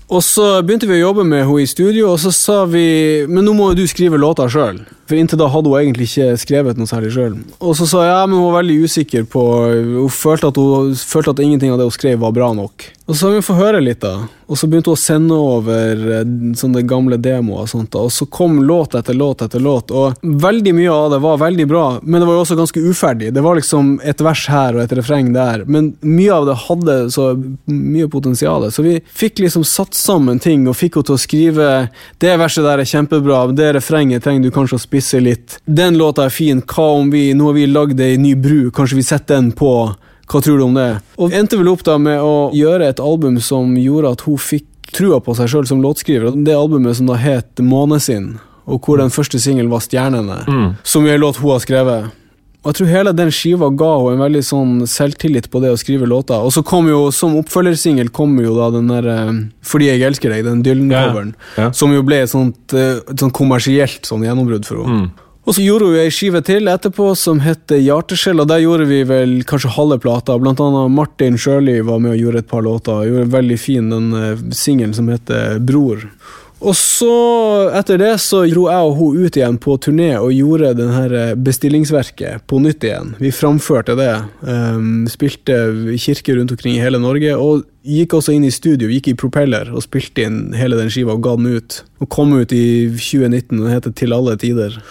Og 0.07 0.21
så 0.23 0.61
begynte 0.63 0.87
vi 0.87 1.01
å 1.01 1.09
jobbe 1.09 1.25
med 1.27 1.43
henne 1.43 1.65
i 1.65 1.67
studio, 1.67 2.13
og 2.13 2.21
så 2.23 2.31
sa 2.31 2.61
vi 2.69 3.25
Men 3.27 3.43
nå 3.43 3.51
må 3.57 3.73
jo 3.73 3.81
du 3.81 3.87
skrive 3.91 4.19
låter 4.19 4.47
sjøl. 4.47 4.79
For 5.07 5.19
inntil 5.19 5.39
da 5.41 5.49
hadde 5.51 5.67
hun 5.67 5.81
egentlig 5.81 6.07
ikke 6.07 6.37
skrevet 6.39 6.79
noe 6.79 6.87
særlig 6.87 7.11
sjøl. 7.15 7.35
Og 7.59 7.75
så 7.75 7.87
sa 7.89 8.05
jeg 8.05 8.13
ja, 8.13 8.21
men 8.23 8.39
hun 8.39 8.47
var 8.47 8.61
veldig 8.61 8.77
usikker 8.87 9.27
på 9.27 9.43
Hun 9.73 10.13
følte 10.13 10.51
at, 10.51 10.59
hun, 10.59 10.93
følte 10.95 11.35
at 11.35 11.43
ingenting 11.43 11.73
av 11.73 11.81
det 11.81 11.89
hun 11.89 11.95
skrev, 11.95 12.21
var 12.23 12.35
bra 12.35 12.53
nok. 12.55 12.87
Og 13.07 13.15
så 13.15 13.27
har 13.27 13.37
vi 13.37 13.41
fått 13.41 13.59
høre 13.61 13.79
litt, 13.79 14.01
da. 14.03 14.27
Og 14.51 14.57
så 14.59 14.67
begynte 14.67 14.91
hun 14.91 14.97
å 14.97 14.99
sende 14.99 15.35
over 15.39 16.01
eh, 16.11 16.31
sånne 16.59 16.81
gamle 16.87 17.15
demoer 17.23 17.63
og 17.63 17.69
sånt. 17.71 17.89
da. 17.93 18.01
Og 18.03 18.11
så 18.11 18.27
kom 18.27 18.59
låt 18.67 18.97
etter 18.99 19.15
låt 19.15 19.45
etter 19.45 19.63
låt, 19.63 19.93
og 19.95 20.19
veldig 20.43 20.73
mye 20.75 20.91
av 20.91 21.13
det 21.13 21.19
var 21.23 21.39
veldig 21.39 21.67
bra, 21.71 21.85
men 22.03 22.19
det 22.19 22.27
var 22.27 22.35
jo 22.35 22.43
også 22.43 22.57
ganske 22.59 22.83
uferdig. 22.83 23.31
Det 23.35 23.43
var 23.43 23.55
liksom 23.55 23.93
et 24.03 24.23
vers 24.23 24.43
her 24.51 24.75
og 24.75 24.83
et 24.83 24.95
refreng 24.99 25.31
der, 25.35 25.63
men 25.71 25.93
mye 26.03 26.33
av 26.35 26.49
det 26.49 26.57
hadde 26.65 26.97
så 27.15 27.29
mye 27.71 28.09
potensial. 28.11 28.67
Så 28.75 28.83
vi 28.83 28.97
fikk 29.07 29.39
liksom 29.43 29.63
satt 29.67 29.95
sammen 29.95 30.43
ting 30.43 30.67
og 30.67 30.75
fikk 30.75 30.99
henne 30.99 31.07
til 31.07 31.15
å 31.15 31.21
skrive 31.21 31.69
det 32.23 32.33
verset 32.41 32.65
der 32.65 32.81
er 32.81 32.89
kjempebra, 32.91 33.45
det 33.55 33.69
refrenget 33.77 34.25
trenger 34.25 34.47
du 34.47 34.55
kanskje 34.55 34.79
å 34.79 34.83
spisse 34.83 35.23
litt. 35.23 35.61
Den 35.63 35.95
låta 35.99 36.27
er 36.27 36.33
fin, 36.33 36.59
hva 36.59 36.89
om 36.97 37.11
vi 37.13 37.29
Nå 37.37 37.51
har 37.51 37.55
vi 37.55 37.67
lagd 37.69 37.99
ei 38.01 38.17
ny 38.19 38.33
bru, 38.39 38.71
kanskje 38.73 38.97
vi 38.97 39.05
setter 39.05 39.37
den 39.37 39.51
på? 39.55 39.71
Hva 40.27 40.41
tror 40.43 40.57
du 40.59 40.63
om 40.65 40.73
det? 40.75 40.89
Og 41.17 41.31
endte 41.31 41.57
vel 41.59 41.69
opp 41.71 41.83
da 41.87 41.97
med 41.97 42.19
å 42.19 42.51
gjøre 42.55 42.89
et 42.91 42.99
album 42.99 43.39
som 43.39 43.75
gjorde 43.79 44.11
at 44.17 44.21
hun 44.27 44.37
fikk 44.37 44.65
trua 44.91 45.19
på 45.23 45.35
seg 45.35 45.47
sjøl 45.51 45.67
som 45.67 45.81
låtskriver. 45.83 46.35
Det 46.45 46.55
albumet 46.55 46.95
som 46.99 47.07
da 47.07 47.15
het 47.19 47.59
Månesinn, 47.63 48.37
og 48.67 48.81
hvor 48.83 48.97
den 48.99 49.09
første 49.13 49.39
singelen 49.39 49.69
var 49.71 49.79
Stjernene, 49.83 50.45
Mm. 50.47 50.75
som 50.83 51.05
er 51.07 51.15
en 51.15 51.21
låt 51.21 51.37
hun 51.37 51.51
har 51.51 51.59
skrevet. 51.59 52.11
Og 52.65 52.73
jeg 52.73 52.75
tror 52.75 52.87
hele 52.91 53.13
den 53.15 53.29
skiva 53.31 53.69
ga 53.77 53.91
henne 53.99 54.13
en 54.17 54.23
veldig 54.25 54.43
sånn 54.43 54.71
selvtillit 54.87 55.47
på 55.49 55.61
det 55.61 55.69
å 55.71 55.77
skrive 55.79 56.07
låter. 56.07 56.35
Og 56.43 56.51
så 56.51 56.63
kom 56.65 56.87
jo, 56.89 57.11
som 57.11 57.35
oppfølgersingel, 57.39 58.09
kom 58.11 58.35
jo 58.43 58.55
da 58.57 58.69
den 58.71 58.87
der 58.87 59.07
eh, 59.07 59.31
Fordi 59.63 59.85
jeg 59.87 60.01
elsker 60.01 60.29
deg, 60.33 60.43
den 60.43 60.63
Dylan-coveren. 60.63 61.33
Ja. 61.57 61.71
Som 61.71 61.93
jo 61.93 62.01
ble 62.03 62.23
et 62.23 62.29
sånt, 62.29 62.73
eh, 62.73 62.97
et 63.07 63.15
sånt 63.19 63.31
kommersielt 63.31 64.03
sånn 64.03 64.23
gjennombrudd 64.25 64.65
for 64.65 64.83
henne. 64.83 65.05
Mm. 65.07 65.11
Og 65.47 65.55
så 65.55 65.63
gjorde 65.63 65.87
hun 65.87 66.01
ei 66.01 66.09
skive 66.11 66.41
til 66.43 66.67
etterpå 66.67 67.13
som 67.15 67.39
heter 67.39 67.79
Hjarteskjell, 67.79 68.41
og 68.43 68.49
der 68.51 68.65
gjorde 68.65 68.87
vi 68.89 68.97
vel 69.07 69.37
kanskje 69.47 69.71
halve 69.77 69.95
plata. 70.03 70.35
Blant 70.41 70.59
annet 70.59 70.91
Martin 70.91 71.37
Sjøli 71.39 71.77
var 71.87 72.01
med 72.03 72.17
og 72.17 72.19
gjorde 72.19 72.41
et 72.43 72.49
par 72.49 72.65
låter. 72.65 73.05
Gjorde 73.07 73.31
veldig 73.31 73.59
fin 73.61 73.87
den 73.93 74.09
uh, 74.11 74.43
singelen 74.51 74.97
som 74.97 75.07
heter 75.07 75.61
Bror. 75.63 76.03
Og 76.57 76.73
så, 76.75 77.13
etter 77.77 77.99
det, 78.01 78.11
så 78.19 78.41
dro 78.49 78.63
jeg 78.65 78.85
og 78.89 78.95
hun 78.97 79.23
ut 79.23 79.37
igjen 79.37 79.59
på 79.61 79.75
turné 79.79 80.09
og 80.17 80.33
gjorde 80.33 80.71
den 80.79 80.89
her 80.89 81.13
eh, 81.13 81.35
bestillingsverket 81.37 82.47
på 82.49 82.59
nytt 82.63 82.87
igjen. 82.87 83.11
Vi 83.21 83.29
framførte 83.29 83.93
det. 83.95 84.09
Um, 84.41 85.05
spilte 85.11 85.59
i 85.93 85.99
kirker 86.01 86.39
rundt 86.39 86.55
omkring 86.55 86.79
i 86.79 86.81
hele 86.81 86.97
Norge, 86.99 87.35
og 87.37 87.67
gikk 87.85 88.17
også 88.17 88.33
inn 88.33 88.47
i 88.47 88.51
studio, 88.51 88.89
gikk 88.89 89.11
i 89.13 89.19
Propeller 89.21 89.69
og 89.69 89.85
spilte 89.85 90.25
inn 90.25 90.41
hele 90.57 90.81
den 90.81 90.89
skiva 90.91 91.13
og 91.13 91.21
ga 91.27 91.35
den 91.37 91.59
ut. 91.59 91.83
Og 92.01 92.09
kom 92.11 92.33
ut 92.33 92.55
i 92.57 92.65
2019, 92.89 93.53
og 93.61 93.61
den 93.61 93.77
heter 93.77 93.95
Til 94.01 94.17
alle 94.17 94.35
tider. 94.41 94.81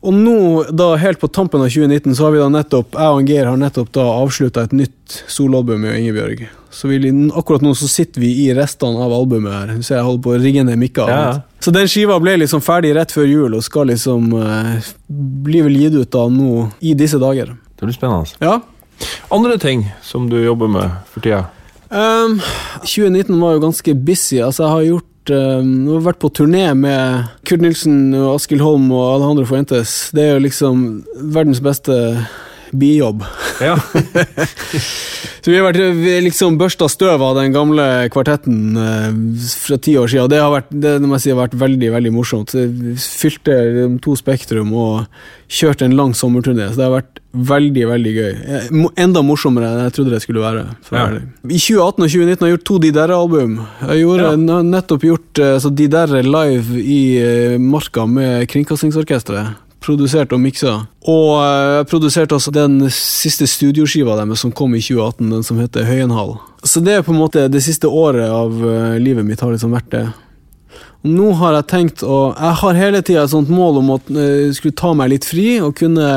Og 0.00 0.14
nå, 0.14 0.38
da 0.70 0.92
helt 1.00 1.18
på 1.18 1.30
tampen 1.32 1.62
av 1.64 1.72
2019, 1.72 2.14
så 2.14 2.28
har 2.28 2.34
vi 2.34 2.42
da 2.42 2.48
nettopp 2.52 2.94
jeg 2.94 3.16
og 3.16 3.30
Geir 3.32 3.48
har 3.50 3.58
nettopp 3.58 3.90
da 3.96 4.04
avslutta 4.20 4.68
et 4.68 4.76
nytt 4.76 5.18
soloalbum 5.26 5.82
med 5.82 5.98
Ingebjørg. 5.98 6.44
Så 6.70 6.90
vi, 6.90 7.00
akkurat 7.34 7.64
nå 7.64 7.72
så 7.74 7.88
sitter 7.90 8.22
vi 8.22 8.30
i 8.44 8.48
restene 8.54 9.00
av 9.02 9.12
albumet 9.16 9.54
her. 9.54 9.72
Så 9.82 9.96
jeg 9.96 10.06
holder 10.06 10.22
på 10.22 10.34
å 10.36 10.40
rigge 10.42 10.62
ned 10.68 10.78
mikker. 10.78 11.10
Ja. 11.10 11.40
Så 11.64 11.72
den 11.74 11.90
skiva 11.90 12.20
ble 12.22 12.36
liksom 12.38 12.62
ferdig 12.62 12.92
rett 12.94 13.14
før 13.14 13.26
jul, 13.26 13.56
og 13.58 13.64
skal 13.66 13.90
liksom 13.90 14.30
eh, 14.38 14.90
bli 15.08 15.64
vel 15.66 15.78
gitt 15.80 15.98
ut 15.98 16.12
da 16.14 16.26
nå 16.30 16.68
i 16.78 16.94
disse 16.98 17.18
dager. 17.18 17.56
Det 17.74 17.88
blir 17.88 17.96
spennende. 17.96 18.38
Ja. 18.44 18.60
Andre 19.34 19.58
ting 19.58 19.86
som 20.02 20.28
du 20.30 20.38
jobber 20.42 20.70
med 20.70 20.94
for 21.10 21.24
tida? 21.24 21.46
Um, 21.88 22.38
2019 22.84 23.38
var 23.40 23.56
jo 23.56 23.64
ganske 23.64 23.94
busy. 23.94 24.42
Altså, 24.44 24.66
jeg 24.66 24.74
har 24.74 24.88
gjort 24.92 25.08
jeg 25.32 25.88
har 25.88 26.04
vært 26.06 26.20
på 26.22 26.30
turné 26.34 26.66
med 26.78 27.28
Kurt 27.48 27.62
Nilsen, 27.64 28.14
og 28.16 28.36
Askild 28.36 28.64
Holm 28.64 28.90
og 28.92 29.04
Alejandro 29.16 29.46
Fuentes. 29.48 29.96
Det 30.16 30.24
er 30.24 30.36
jo 30.36 30.44
liksom 30.46 30.84
verdens 31.34 31.62
beste 31.64 31.96
bijobb. 32.72 33.22
Ja. 33.62 33.76
Så 35.42 35.50
vi 35.52 35.56
har 35.58 35.64
vært 35.68 35.80
vi 35.96 36.14
liksom 36.26 36.58
børsta 36.60 36.88
støv 36.90 37.22
av 37.24 37.36
den 37.38 37.54
gamle 37.54 37.84
kvartetten 38.12 38.76
eh, 38.76 39.06
fra 39.62 39.78
ti 39.82 39.94
år 40.00 40.10
siden. 40.10 40.30
Det 40.32 40.40
har 40.42 40.52
vært, 40.52 40.72
det 40.74 40.96
må 41.04 41.14
jeg 41.16 41.24
si 41.26 41.32
har 41.32 41.40
vært 41.40 41.56
veldig 41.60 41.90
veldig 41.94 42.12
morsomt. 42.14 42.52
Så 42.52 42.66
Vi 42.68 42.94
fylte 43.00 43.54
liksom 43.68 43.98
to 44.04 44.16
Spektrum 44.18 44.72
og 44.76 45.06
kjørte 45.48 45.86
en 45.88 45.96
lang 45.96 46.12
sommerturné. 46.18 46.68
Så 46.72 46.80
det 46.82 46.88
har 46.88 46.96
vært 46.98 47.22
veldig 47.48 47.84
veldig 47.90 48.12
gøy. 48.16 48.32
Eh, 48.58 48.68
Enda 49.04 49.22
morsommere 49.24 49.70
enn 49.70 49.86
jeg 49.86 49.96
trodde 49.98 50.14
det 50.16 50.22
skulle 50.24 50.42
være. 50.44 50.64
Ja. 50.92 51.06
I 51.48 51.60
2018 51.60 51.78
og 51.78 52.10
2019 52.10 52.42
har 52.44 52.50
jeg 52.50 52.56
gjort 52.58 52.66
to 52.72 52.80
De 52.84 52.92
Derre-album. 52.98 53.56
Jeg 53.86 54.02
gjorde, 54.04 54.26
Ja. 54.26 54.34
har 54.58 54.68
nettopp 54.72 55.06
gjort 55.08 55.42
eh, 55.44 55.56
så 55.62 55.72
De 55.74 55.88
Derre 55.92 56.22
live 56.26 56.82
i 56.82 57.00
eh, 57.22 57.56
Marka 57.62 58.06
med 58.10 58.48
Kringkastingsorkesteret. 58.52 59.64
Produsert 59.84 60.32
og 60.34 60.40
miksa. 60.42 60.74
Og 61.08 61.28
eh, 61.38 61.72
jeg 61.78 61.88
produserte 61.90 62.36
også 62.36 62.52
den 62.54 62.80
siste 62.92 63.46
studioskiva 63.48 64.16
deres 64.18 64.42
som 64.44 64.52
kom 64.52 64.74
i 64.74 64.82
2018, 64.82 65.28
den 65.30 65.44
som 65.46 65.60
heter 65.62 65.86
Høyenhall. 65.86 66.36
Så 66.66 66.82
det 66.84 66.98
er 66.98 67.04
på 67.06 67.14
en 67.14 67.20
måte 67.20 67.46
det 67.52 67.62
siste 67.64 67.90
året 67.90 68.26
av 68.26 68.56
eh, 68.58 68.96
livet 69.02 69.26
mitt 69.26 69.44
har 69.44 69.54
liksom 69.54 69.76
vært 69.76 69.92
det. 69.94 70.06
Og 71.06 71.10
nå 71.14 71.30
har 71.38 71.54
jeg 71.54 71.66
tenkt 71.70 72.02
å 72.02 72.32
Jeg 72.34 72.54
har 72.60 72.78
hele 72.78 73.00
tida 73.06 73.22
et 73.22 73.30
sånt 73.30 73.50
mål 73.54 73.78
om 73.80 73.92
å 73.94 73.98
eh, 74.10 74.48
skulle 74.56 74.74
ta 74.78 74.90
meg 74.98 75.12
litt 75.12 75.28
fri 75.28 75.60
og 75.62 75.76
kunne 75.78 76.08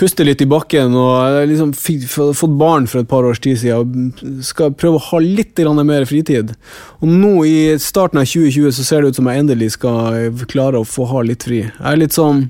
puste 0.00 0.24
litt 0.24 0.40
i 0.40 0.48
bakken. 0.48 0.96
Og 0.96 1.44
liksom 1.50 1.74
fått 1.76 2.56
barn 2.56 2.88
for 2.88 3.02
et 3.02 3.10
par 3.10 3.28
års 3.28 3.42
tid 3.44 3.60
siden 3.60 4.08
og 4.08 4.40
skal 4.48 4.72
prøve 4.72 4.96
å 4.96 5.06
ha 5.10 5.20
litt 5.20 5.60
mer 5.84 6.08
fritid. 6.08 6.54
Og 7.04 7.12
nå 7.12 7.34
i 7.44 7.76
starten 7.76 8.22
av 8.22 8.24
2020 8.24 8.72
så 8.72 8.88
ser 8.88 9.02
det 9.02 9.12
ut 9.12 9.20
som 9.20 9.28
jeg 9.28 9.44
endelig 9.44 9.74
skal 9.76 10.32
klare 10.48 10.80
å 10.80 10.88
få 10.88 11.04
ha 11.12 11.22
litt 11.28 11.44
fri. 11.44 11.66
Jeg 11.68 11.92
er 11.92 12.00
litt 12.00 12.16
sånn 12.16 12.48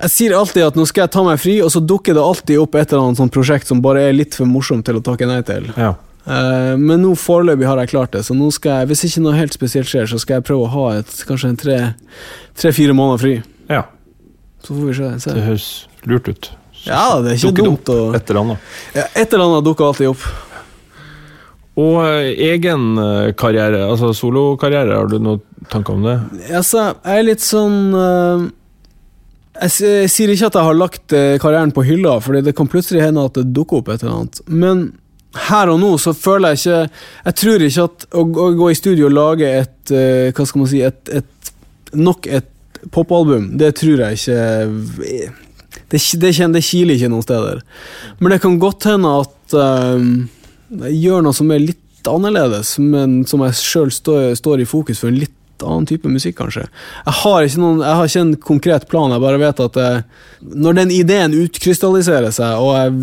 jeg 0.00 0.12
sier 0.12 0.34
alltid 0.36 0.66
at 0.66 0.76
nå 0.76 0.84
skal 0.88 1.06
jeg 1.06 1.14
ta 1.16 1.22
meg 1.26 1.40
fri, 1.40 1.58
og 1.64 1.70
så 1.72 1.80
dukker 1.80 2.16
det 2.16 2.24
alltid 2.24 2.60
opp 2.62 2.74
et 2.76 2.90
eller 2.92 3.06
annet 3.08 3.20
sånt 3.22 3.32
prosjekt 3.34 3.70
som 3.70 3.80
bare 3.84 4.08
er 4.08 4.16
litt 4.16 4.36
for 4.36 4.48
morsomt 4.50 4.84
til 4.86 4.98
å 4.98 5.04
takke 5.04 5.28
nei 5.30 5.40
til. 5.46 5.70
ja. 5.76 5.94
Uh, 6.26 6.74
men 6.74 7.04
nå 7.04 7.12
foreløpig 7.14 7.68
har 7.68 7.78
jeg 7.78 7.92
klart 7.92 8.10
det, 8.16 8.24
så 8.26 8.34
nå 8.34 8.48
skal 8.50 8.80
jeg, 8.80 8.88
hvis 8.90 9.04
ikke 9.06 9.20
noe 9.22 9.36
helt 9.38 9.54
spesielt 9.54 9.86
skjer, 9.86 10.08
så 10.10 10.18
skal 10.18 10.40
jeg 10.40 10.46
prøve 10.48 10.64
å 10.64 10.72
ha 10.72 10.86
et, 10.98 11.12
kanskje 11.28 11.52
en 11.52 11.58
tre-fire 11.62 12.96
måneder 12.98 13.22
fri. 13.22 13.34
ja. 13.70 13.84
Så 14.66 14.74
får 14.74 14.88
vi 14.88 14.94
se. 15.22 15.30
Det 15.36 15.44
høres 15.44 15.66
lurt 16.10 16.26
ut. 16.26 16.48
Ja, 16.82 17.20
det 17.22 17.30
er 17.30 17.36
ikke 17.36 17.52
Dukker 17.52 17.62
det 17.62 17.68
dumt 17.70 18.16
Et 18.18 18.30
eller 18.30 18.40
annet. 18.40 18.58
ja, 18.96 19.04
Et 19.14 19.32
eller 19.34 19.44
annet 19.44 19.66
dukker 19.68 19.86
alltid 19.86 20.10
opp. 20.10 20.24
Og 21.76 21.98
eh, 22.08 22.32
egen 22.48 22.98
eh, 22.98 23.30
karriere, 23.38 23.84
altså 23.86 24.10
solokarriere, 24.16 24.96
har 24.96 25.10
du 25.12 25.18
noen 25.20 25.42
tanker 25.70 25.94
om 25.94 26.06
det? 26.08 26.16
Altså, 26.50 26.88
jeg 27.04 27.22
er 27.22 27.26
litt 27.28 27.44
sånn 27.44 27.78
jeg, 29.62 30.10
sier 30.12 30.32
ikke 30.32 30.48
at 30.50 30.56
jeg 30.58 30.66
har 30.68 30.76
lagt 30.78 31.12
eh, 31.16 31.36
karrieren 31.42 31.72
på 31.74 31.84
hylla, 31.86 32.16
for 32.24 32.36
det 32.42 32.54
kan 32.56 32.68
plutselig 32.70 33.02
hende 33.04 33.24
at 33.28 33.36
det 33.38 33.48
dukker 33.56 33.80
opp 33.82 33.88
et 33.94 34.02
eller 34.04 34.18
annet. 34.20 34.40
Men 34.46 34.82
her 35.50 35.68
og 35.72 35.80
nå 35.82 35.90
så 36.00 36.14
føler 36.16 36.54
jeg 36.54 36.62
ikke 36.62 36.76
Jeg 37.26 37.34
tror 37.42 37.64
ikke 37.66 37.82
at 37.90 38.04
å, 38.16 38.22
gå 38.56 38.68
i 38.72 38.76
studio 38.78 39.08
og 39.10 39.12
lage 39.12 39.48
et 39.52 39.90
eh, 39.92 40.30
Hva 40.32 40.46
skal 40.48 40.62
man 40.62 40.70
si 40.70 40.78
et, 40.86 41.10
et, 41.12 41.50
Nok 41.92 42.28
et 42.32 42.48
popalbum, 42.94 43.50
det 43.60 43.74
tror 43.76 44.00
jeg 44.06 44.16
ikke 44.16 44.38
Det, 45.92 46.00
det, 46.22 46.32
kjen- 46.38 46.54
det 46.56 46.62
kiler 46.64 46.96
ikke 46.96 47.10
noen 47.12 47.22
steder. 47.26 47.60
Men 48.18 48.32
det 48.32 48.40
kan 48.42 48.56
godt 48.62 48.86
hende 48.88 49.10
at 49.20 49.54
um, 49.60 50.06
jeg 50.86 50.96
gjør 51.04 51.22
noe 51.26 51.36
som 51.36 51.50
er 51.54 51.60
litt 51.62 52.08
annerledes, 52.10 52.72
men 52.82 53.20
som 53.28 53.42
jeg 53.44 53.58
sjøl 53.60 53.92
står, 53.94 54.32
står 54.40 54.62
i 54.64 54.66
fokus 54.66 55.02
for 55.02 55.12
en 55.12 55.20
litt 55.20 55.34
annen 55.64 55.86
type 55.88 56.10
musikk, 56.10 56.36
kanskje. 56.40 56.66
Jeg 57.06 57.16
har 57.22 57.46
ikke 57.46 57.62
noen, 57.62 57.80
jeg 57.84 58.00
har 58.00 58.10
ikke 58.10 58.24
en 58.26 58.36
konkret 58.50 58.86
plan, 58.90 59.14
jeg 59.14 59.24
bare 59.24 59.40
vet 59.40 59.64
at 59.64 59.80
jeg, 59.80 60.04
når 60.66 60.78
den 60.80 60.94
ideen 60.94 61.36
utkrystalliserer 61.38 62.34
seg, 62.34 62.60
og 62.60 62.74
jeg 62.76 62.94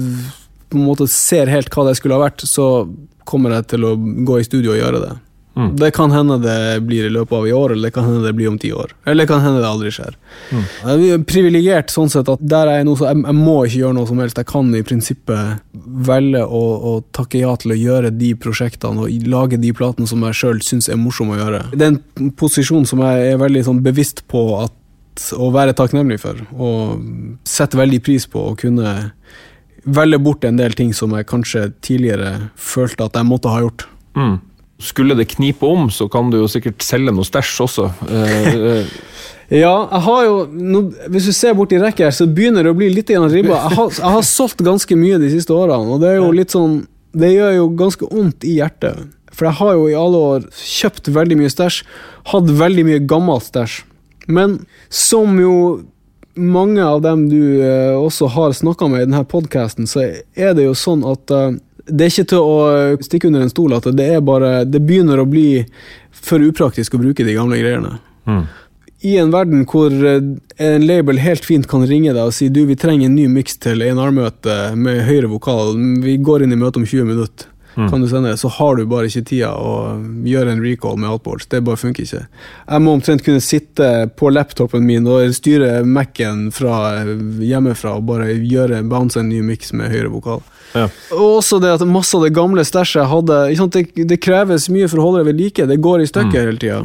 på 0.73 0.79
en 0.79 0.87
måte 0.87 1.07
ser 1.11 1.51
helt 1.53 1.73
hva 1.73 1.87
det 1.89 1.97
skulle 1.99 2.17
ha 2.17 2.25
vært, 2.25 2.45
så 2.49 2.87
kommer 3.29 3.55
jeg 3.57 3.69
til 3.73 3.87
å 3.87 3.95
gå 3.97 4.39
i 4.39 4.47
studio 4.47 4.73
og 4.73 4.81
gjøre 4.81 5.03
det. 5.05 5.13
Mm. 5.55 5.75
Det 5.77 5.91
kan 5.93 6.11
hende 6.11 6.39
det 6.41 6.81
blir 6.87 7.05
i 7.05 7.11
løpet 7.13 7.35
av 7.37 7.47
i 7.47 7.53
år, 7.53 7.75
eller 7.75 7.89
det 7.89 7.93
kan 7.93 8.07
hende 8.07 8.25
det 8.25 8.33
blir 8.33 8.49
om 8.49 8.57
ti 8.59 8.71
år. 8.73 8.93
Eller 9.05 9.23
det 9.23 9.29
kan 9.29 9.43
hende 9.43 9.61
det 9.61 9.69
aldri 9.69 9.91
skjer. 9.93 10.15
Mm. 10.49 10.63
Jeg 10.63 11.09
er 11.13 11.25
privilegert 11.29 11.93
sånn 11.93 12.09
sett 12.09 12.29
at 12.31 12.41
der 12.41 12.71
er 12.71 12.79
jeg 12.81 12.87
nå, 12.87 12.95
så 12.97 13.11
jeg, 13.11 13.21
jeg 13.21 13.37
må 13.37 13.57
ikke 13.67 13.81
gjøre 13.83 13.97
noe 13.99 14.09
som 14.09 14.21
helst. 14.23 14.41
Jeg 14.41 14.49
kan 14.49 14.71
i 14.73 14.83
prinsippet 14.87 15.63
velge 16.09 16.41
å, 16.43 16.63
å 16.73 16.93
takke 17.13 17.43
ja 17.43 17.53
til 17.61 17.75
å 17.75 17.79
gjøre 17.79 18.13
de 18.17 18.31
prosjektene 18.41 19.05
og 19.05 19.27
lage 19.29 19.61
de 19.61 19.73
platene 19.77 20.09
som 20.09 20.25
jeg 20.25 20.39
sjøl 20.41 20.63
syns 20.65 20.89
er 20.89 21.01
morsomme 21.01 21.37
å 21.37 21.41
gjøre. 21.43 21.65
Det 21.75 21.89
er 21.89 21.93
en 21.93 22.31
posisjon 22.39 22.87
som 22.89 23.03
jeg 23.05 23.33
er 23.35 23.41
veldig 23.41 23.67
sånn 23.69 23.83
bevisst 23.85 24.25
på 24.31 24.47
at 24.63 24.79
å 25.37 25.51
være 25.53 25.75
takknemlig 25.77 26.17
for, 26.23 26.39
og 26.57 27.03
setter 27.45 27.83
veldig 27.83 27.99
pris 28.01 28.25
på 28.25 28.47
å 28.49 28.55
kunne 28.57 28.95
velge 29.83 30.19
bort 30.23 30.45
en 30.47 30.57
del 30.57 30.73
ting 30.77 30.93
som 30.95 31.13
jeg 31.13 31.27
kanskje 31.29 31.67
tidligere 31.83 32.49
følte 32.55 33.05
at 33.05 33.19
jeg 33.19 33.29
måtte 33.29 33.51
ha 33.51 33.61
gjort. 33.61 33.85
Mm. 34.17 34.39
Skulle 34.83 35.15
det 35.15 35.29
knipe 35.31 35.65
om, 35.65 35.87
så 35.93 36.09
kan 36.11 36.31
du 36.31 36.41
jo 36.41 36.49
sikkert 36.51 36.83
selge 36.83 37.13
noe 37.15 37.27
stæsj 37.27 37.57
også. 37.67 37.89
Eh, 38.09 38.53
eh, 38.53 38.93
Ja, 39.53 39.73
jeg 39.91 40.01
har 40.05 40.21
jo 40.25 40.37
nå, 40.49 40.79
Hvis 41.13 41.27
du 41.27 41.33
ser 41.35 41.53
borti 41.57 41.75
i 41.77 41.81
rekka 41.81 42.07
her, 42.07 42.15
så 42.15 42.25
begynner 42.25 42.65
det 42.65 42.71
å 42.73 42.77
bli 42.77 42.87
litt 42.93 43.11
igjen 43.11 43.27
ribba. 43.29 43.59
Jeg 43.67 43.77
har, 43.77 43.91
jeg 43.99 44.15
har 44.15 44.25
solgt 44.25 44.63
ganske 44.65 44.97
mye 44.97 45.19
de 45.21 45.29
siste 45.33 45.53
årene, 45.53 45.93
og 45.93 46.01
det 46.01 46.13
er 46.13 46.21
jo 46.21 46.31
litt 46.33 46.55
sånn 46.55 46.79
Det 47.13 47.29
gjør 47.29 47.57
jo 47.59 47.65
ganske 47.77 48.09
vondt 48.09 48.47
i 48.49 48.55
hjertet. 48.57 49.11
For 49.33 49.49
jeg 49.49 49.59
har 49.59 49.75
jo 49.77 49.87
i 49.89 49.97
alle 49.97 50.21
år 50.33 50.47
kjøpt 50.57 51.09
veldig 51.13 51.37
mye 51.41 51.51
stæsj, 51.51 51.81
hatt 52.31 52.53
veldig 52.57 52.85
mye 52.87 53.03
gammelt 53.09 53.45
stæsj. 53.49 53.81
Men 54.33 54.63
som 54.89 55.37
jo 55.41 55.55
mange 56.33 56.81
av 56.81 57.03
dem 57.03 57.27
du 57.29 57.61
eh, 57.61 57.93
også 57.93 58.31
har 58.33 58.55
snakka 58.57 58.87
med 58.89 59.03
i 59.03 59.05
denne 59.05 59.21
podkasten, 59.29 59.89
så 59.89 60.05
er 60.33 60.57
det 60.57 60.65
jo 60.65 60.73
sånn 60.77 61.05
at 61.05 61.33
det 61.85 62.05
er 62.05 62.11
ikke 62.13 62.29
til 62.31 62.47
å 62.47 62.57
stikke 63.03 63.29
under 63.29 63.43
en 63.43 63.51
stol 63.51 63.75
at 63.75 63.87
det 63.97 64.05
er 64.15 64.21
bare 64.23 64.63
Det 64.63 64.79
begynner 64.85 65.19
å 65.19 65.27
bli 65.27 65.63
for 66.23 66.43
upraktisk 66.43 66.95
å 66.95 67.01
bruke 67.01 67.25
de 67.27 67.35
gamle 67.35 67.59
greiene. 67.59 67.97
mm. 68.25 68.43
I 69.03 69.17
en 69.19 69.33
verden 69.33 69.65
hvor 69.67 69.91
eh, 69.91 70.21
en 70.63 70.85
label 70.87 71.17
helt 71.19 71.43
fint 71.43 71.67
kan 71.67 71.83
ringe 71.83 72.13
deg 72.15 72.23
og 72.23 72.31
si 72.31 72.47
du, 72.47 72.61
vi 72.69 72.77
trenger 72.79 73.09
en 73.09 73.17
ny 73.17 73.25
miks 73.27 73.57
til 73.59 73.83
A&R-møte 73.83 74.55
med 74.79 75.01
høyere 75.03 75.27
vokal, 75.27 75.73
vi 76.05 76.15
går 76.23 76.45
inn 76.45 76.55
i 76.55 76.59
møte 76.61 76.79
om 76.79 76.85
20 76.87 77.09
minutter, 77.09 77.49
Mm. 77.75 77.89
kan 77.89 78.01
du 78.01 78.07
sende 78.07 78.35
så 78.37 78.47
har 78.47 78.75
du 78.77 78.85
bare 78.85 79.09
ikke 79.09 79.25
tida 79.31 79.51
å 79.57 79.97
gjøre 80.27 80.53
en 80.53 80.63
recall 80.63 80.97
med 81.01 81.09
outboards. 81.09 81.47
Det 81.49 81.63
bare 81.65 81.79
funker 81.81 82.05
ikke. 82.05 82.25
Jeg 82.27 82.83
må 82.85 82.95
omtrent 82.97 83.25
kunne 83.25 83.43
sitte 83.43 83.89
på 84.19 84.29
laptopen 84.33 84.85
min 84.85 85.07
og 85.09 85.33
styre 85.35 85.83
Mac-en 85.85 86.49
fra 86.53 87.03
hjemmefra 87.41 87.97
og 87.97 88.07
bare 88.11 88.29
gjøre 88.35 88.83
bounce 88.89 89.19
en 89.19 89.31
ny 89.31 89.41
miks 89.45 89.73
med 89.73 89.93
høyere 89.93 90.11
vokal. 90.13 90.43
Ja. 90.73 90.87
Og 91.13 91.39
også 91.39 91.59
det 91.61 91.73
at 91.77 91.87
masse 91.87 92.17
av 92.17 92.25
det 92.25 92.33
gamle 92.35 92.65
stæsjet 92.65 93.09
hadde 93.09 93.39
det, 93.73 94.05
det 94.09 94.21
kreves 94.21 94.69
mye 94.73 94.89
for 94.91 95.01
å 95.01 95.09
holde 95.09 95.23
det 95.23 95.31
ved 95.31 95.41
like. 95.41 95.67
Det 95.69 95.81
går 95.81 96.03
i 96.03 96.09
stykker 96.09 96.47
hele 96.47 96.61
tida. 96.61 96.83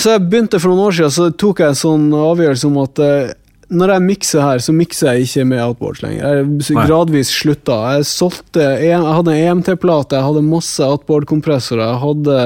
Så 0.00 0.14
jeg 0.14 0.24
begynte 0.30 0.60
for 0.60 0.72
noen 0.72 0.88
år 0.88 0.96
siden, 0.96 1.12
så 1.12 1.26
tok 1.36 1.60
jeg 1.60 1.74
en 1.74 1.78
sånn 1.78 2.06
avgjørelse 2.16 2.68
om 2.68 2.78
at 2.80 3.02
eh, 3.04 3.34
når 3.68 3.92
jeg 3.96 4.04
mikser 4.04 4.44
her, 4.44 4.60
så 4.62 4.74
mikser 4.74 5.12
jeg 5.12 5.26
ikke 5.26 5.44
med 5.50 5.62
outboards 5.64 6.02
lenger. 6.04 6.42
Jeg 6.42 6.86
gradvis 6.86 7.32
slutta. 7.34 7.78
Jeg 7.96 8.06
solgte 8.06 8.66
Jeg 8.82 9.00
hadde 9.02 9.34
EMT-plate, 9.34 10.18
jeg 10.18 10.28
hadde 10.28 10.44
masse 10.46 10.86
outboard-kompressorer, 10.86 11.82
jeg 11.82 12.02
hadde 12.04 12.36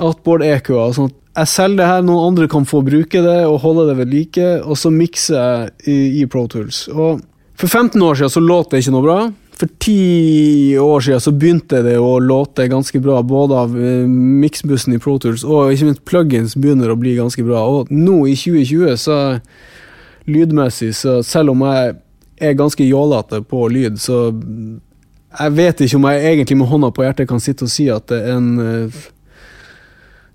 outboard-EQ-er. 0.00 0.94
Sånn 0.96 1.10
jeg 1.30 1.46
selger 1.46 1.78
det 1.78 1.86
her, 1.86 2.00
noen 2.02 2.32
andre 2.32 2.48
kan 2.50 2.64
få 2.66 2.80
bruke 2.82 3.20
det 3.22 3.36
og 3.46 3.60
holde 3.62 3.86
det 3.90 4.00
ved 4.00 4.10
like, 4.10 4.48
og 4.64 4.78
så 4.78 4.90
mikser 4.90 5.36
jeg 5.36 5.92
i, 5.92 5.98
i 6.22 6.24
Pro 6.26 6.48
Tools. 6.50 6.88
Og 6.90 7.20
for 7.60 7.68
15 7.68 8.02
år 8.02 8.18
siden 8.18 8.32
så 8.34 8.42
låt 8.42 8.72
det 8.72 8.80
ikke 8.82 8.94
noe 8.96 9.04
bra. 9.04 9.18
For 9.60 9.70
10 9.84 10.80
år 10.80 11.04
siden 11.06 11.22
så 11.22 11.32
begynte 11.36 11.82
det 11.84 11.98
å 12.00 12.14
låte 12.24 12.66
ganske 12.72 13.00
bra, 13.04 13.20
både 13.22 13.58
av 13.62 13.76
eh, 13.76 14.08
miksbussen 14.08 14.96
i 14.96 15.00
Pro 15.02 15.18
Tools 15.20 15.44
og 15.44 15.74
ikke 15.74 15.90
minst 15.90 16.06
plugins 16.08 16.56
begynner 16.56 16.90
å 16.90 16.98
bli 16.98 17.14
ganske 17.18 17.44
bra. 17.46 17.62
Og 17.68 17.92
nå 17.92 18.24
i 18.26 18.34
2020 18.40 18.96
så 18.98 19.18
lydmessig, 20.30 20.94
så 20.96 21.20
selv 21.26 21.54
om 21.54 21.64
jeg 21.68 21.94
er 22.40 22.58
ganske 22.58 22.84
jålete 22.86 23.42
på 23.44 23.66
lyd, 23.68 24.00
så 24.00 24.30
jeg 25.30 25.54
vet 25.54 25.82
ikke 25.84 25.98
om 25.98 26.06
jeg 26.10 26.26
egentlig 26.32 26.58
med 26.58 26.70
hånda 26.70 26.90
på 26.94 27.04
hjertet 27.04 27.28
kan 27.30 27.42
sitte 27.42 27.66
og 27.68 27.72
si 27.72 27.86
at 27.92 28.08
det 28.10 28.22
er 28.24 28.38
en 28.38 28.52
eh, 28.64 29.02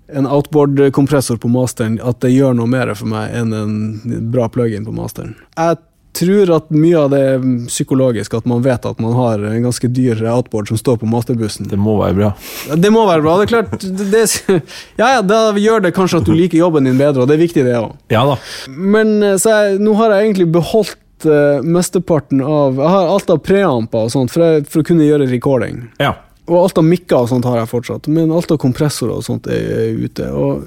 en 0.06 0.26
outboard-kompressor 0.26 1.36
på 1.36 1.48
masteren 1.50 1.98
at 1.98 2.20
det 2.22 2.30
gjør 2.30 2.54
noe 2.54 2.70
mer 2.70 2.92
for 2.94 3.10
meg 3.10 3.32
enn 3.34 3.54
en 3.56 3.76
bra 4.30 4.46
plug-in 4.52 4.86
på 4.86 4.94
masteren. 4.94 5.34
Jeg 5.56 5.80
tror 6.16 6.52
at 6.56 6.68
mye 6.74 6.98
av 6.98 7.12
det 7.12 7.20
er 7.22 7.46
psykologisk, 7.68 8.34
at 8.38 8.48
man 8.48 8.64
vet 8.64 8.86
at 8.88 9.00
man 9.02 9.14
har 9.16 9.42
en 9.50 9.66
ganske 9.68 9.90
dyr 9.92 10.22
outboard 10.32 10.70
som 10.70 10.80
står 10.80 11.00
på 11.02 11.08
masterbussen. 11.10 11.68
Det 11.70 11.78
må 11.80 11.96
være 12.00 12.16
bra. 12.18 12.30
Det 12.74 12.92
må 12.92 13.06
være 13.08 13.24
bra. 13.24 13.36
Det 13.38 13.46
er 13.46 13.52
klart 13.54 13.86
det, 13.86 14.10
det, 14.12 14.26
Ja, 15.00 15.16
ja, 15.16 15.24
da 15.24 15.40
gjør 15.56 15.86
det 15.86 15.94
kanskje 15.96 16.22
at 16.22 16.28
du 16.28 16.34
liker 16.36 16.60
jobben 16.60 16.88
din 16.88 17.00
bedre, 17.00 17.24
og 17.24 17.30
det 17.30 17.38
er 17.38 17.44
viktig, 17.44 17.66
det 17.66 17.76
òg. 17.78 17.96
Ja 18.12 18.26
da. 18.28 18.38
Men 18.72 19.18
eh, 19.22 19.36
så 19.40 19.54
jeg, 19.54 19.80
nå 19.82 19.96
har 20.00 20.14
jeg 20.14 20.28
egentlig 20.28 20.50
beholdt 20.56 21.26
uh, 21.28 21.64
mesteparten 21.64 22.42
av 22.44 22.78
Jeg 22.80 22.92
har 22.92 23.10
alt 23.14 23.32
av 23.32 23.42
preamper 23.44 24.06
og 24.06 24.12
sånt 24.14 24.32
for, 24.34 24.44
jeg, 24.44 24.66
for 24.70 24.82
å 24.82 24.88
kunne 24.90 25.06
gjøre 25.08 25.28
recording. 25.30 25.86
Ja. 26.02 26.14
Og 26.46 26.60
alt 26.60 26.78
av 26.78 26.86
mikker 26.86 27.24
og 27.24 27.32
sånt 27.32 27.48
har 27.48 27.58
jeg 27.58 27.72
fortsatt, 27.72 28.06
men 28.12 28.30
alt 28.34 28.52
av 28.54 28.60
kompressorer 28.62 29.18
og 29.18 29.26
sånt 29.26 29.48
er, 29.50 29.66
er 29.86 30.04
ute. 30.06 30.28
Og 30.30 30.66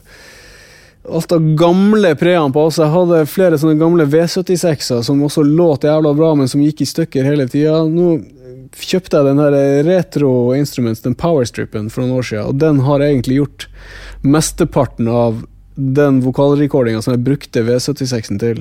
alt 1.16 1.34
av 1.36 1.46
gamle 1.60 2.14
preamper 2.20 2.62
også. 2.70 2.86
Jeg 2.86 2.96
hadde 2.96 3.30
flere 3.30 3.60
sånne 3.62 3.80
gamle 3.80 4.06
V76-er 4.10 5.02
som 5.06 5.24
også 5.26 5.42
låt 5.46 5.88
jævla 5.88 6.12
bra, 6.18 6.30
men 6.38 6.48
som 6.52 6.64
gikk 6.64 6.80
i 6.84 6.90
stykker 6.90 7.28
hele 7.28 7.46
tida. 7.52 7.76
Nå 7.90 8.06
kjøpte 8.78 9.18
jeg 9.18 9.26
den 9.30 9.42
her 9.42 9.54
retro 9.88 10.32
instruments, 10.58 11.06
den 11.06 11.18
powerstripen, 11.18 11.90
for 11.94 12.00
noen 12.04 12.20
år 12.20 12.26
siden, 12.30 12.50
og 12.52 12.56
den 12.62 12.76
har 12.86 12.98
egentlig 13.06 13.36
gjort 13.40 13.62
mesteparten 14.22 15.06
av 15.10 15.32
den 15.80 16.20
vokalrekordinga 16.26 17.02
som 17.02 17.14
jeg 17.16 17.26
brukte 17.26 17.66
V76-en 17.66 18.40
til. 18.42 18.60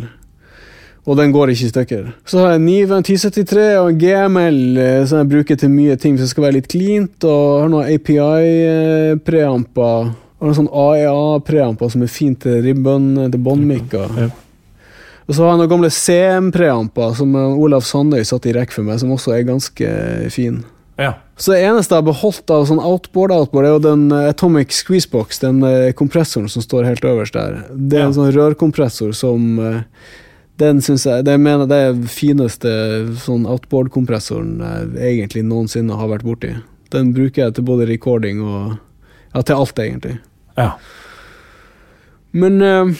Og 1.08 1.16
den 1.16 1.32
går 1.32 1.48
ikke 1.52 1.64
i 1.64 1.72
stykker. 1.72 2.02
Så 2.28 2.36
har 2.42 2.50
jeg 2.52 2.60
Niven 2.60 2.76
Nive, 2.78 2.96
en 2.98 3.04
1073 3.06 3.80
og 3.80 3.86
en 3.88 4.00
GML 4.02 4.78
eh, 4.82 5.06
som 5.08 5.16
jeg 5.22 5.32
bruker 5.32 5.56
til 5.56 5.70
mye 5.72 5.96
ting 6.00 6.14
som 6.20 6.28
skal 6.28 6.44
være 6.44 6.56
litt 6.58 6.72
cleant, 6.72 7.18
og 7.24 7.60
har 7.62 7.68
noen 7.72 7.90
API-preamper. 7.94 9.98
Og 10.38 10.46
noen 10.46 10.58
sånn 10.60 10.70
AEA-preamper 10.70 11.90
som 11.90 12.02
er 12.06 12.12
fint 12.12 12.38
til 12.44 12.60
ribbon, 12.62 13.10
til 13.32 13.40
båndmikker. 13.42 14.18
Ja. 14.22 14.28
Og 15.28 15.34
så 15.36 15.44
har 15.44 15.50
jeg 15.52 15.60
noen 15.60 15.72
gamle 15.74 15.90
CM-preamper 15.92 17.16
som 17.18 17.34
eh, 17.36 17.56
Olav 17.60 17.82
Sandøy 17.84 18.22
satt 18.24 18.46
i 18.48 18.54
rekk 18.56 18.72
for 18.72 18.86
meg, 18.86 19.00
som 19.02 19.10
også 19.12 19.34
er 19.36 19.48
ganske 19.48 19.94
fin. 20.32 20.62
ja. 20.96 21.16
Så 21.38 21.52
det 21.52 21.60
eneste 21.68 21.94
jeg 21.94 22.02
har 22.02 22.06
beholdt 22.08 22.50
av 22.50 22.64
sånn 22.66 22.80
outboard-outboard, 22.82 23.66
er 23.66 23.74
jo 23.76 23.82
den 23.84 24.08
eh, 24.10 24.30
Atomic 24.32 24.72
Squeezebox, 24.74 25.38
den 25.44 25.60
eh, 25.62 25.92
kompressoren 25.94 26.48
som 26.50 26.64
står 26.64 26.88
helt 26.88 27.04
øverst 27.06 27.36
der. 27.36 27.60
Det 27.70 28.00
er 28.00 28.08
en 28.08 28.16
sånn 28.16 28.32
rørkompressor 28.34 29.12
som 29.14 29.52
eh, 29.62 29.84
Den 30.58 30.80
syns 30.82 31.04
jeg 31.06 31.22
Det 31.22 31.36
mener 31.38 31.68
det 31.70 31.76
er 31.78 31.92
den 31.94 32.10
fineste 32.10 32.70
sånn 33.22 33.44
outboard-kompressoren 33.46 34.56
jeg 34.96 35.12
egentlig 35.12 35.44
noensinne 35.46 35.94
har 35.94 36.10
vært 36.10 36.26
borti. 36.26 36.50
Den 36.90 37.12
bruker 37.14 37.44
jeg 37.44 37.54
til 37.54 37.68
både 37.68 37.86
recording 37.86 38.42
og 38.42 38.74
Ja, 39.34 39.42
til 39.44 39.60
alt, 39.60 39.78
egentlig. 39.78 40.16
Ja. 40.58 40.72
Men 42.38 42.58
uh, 42.62 42.90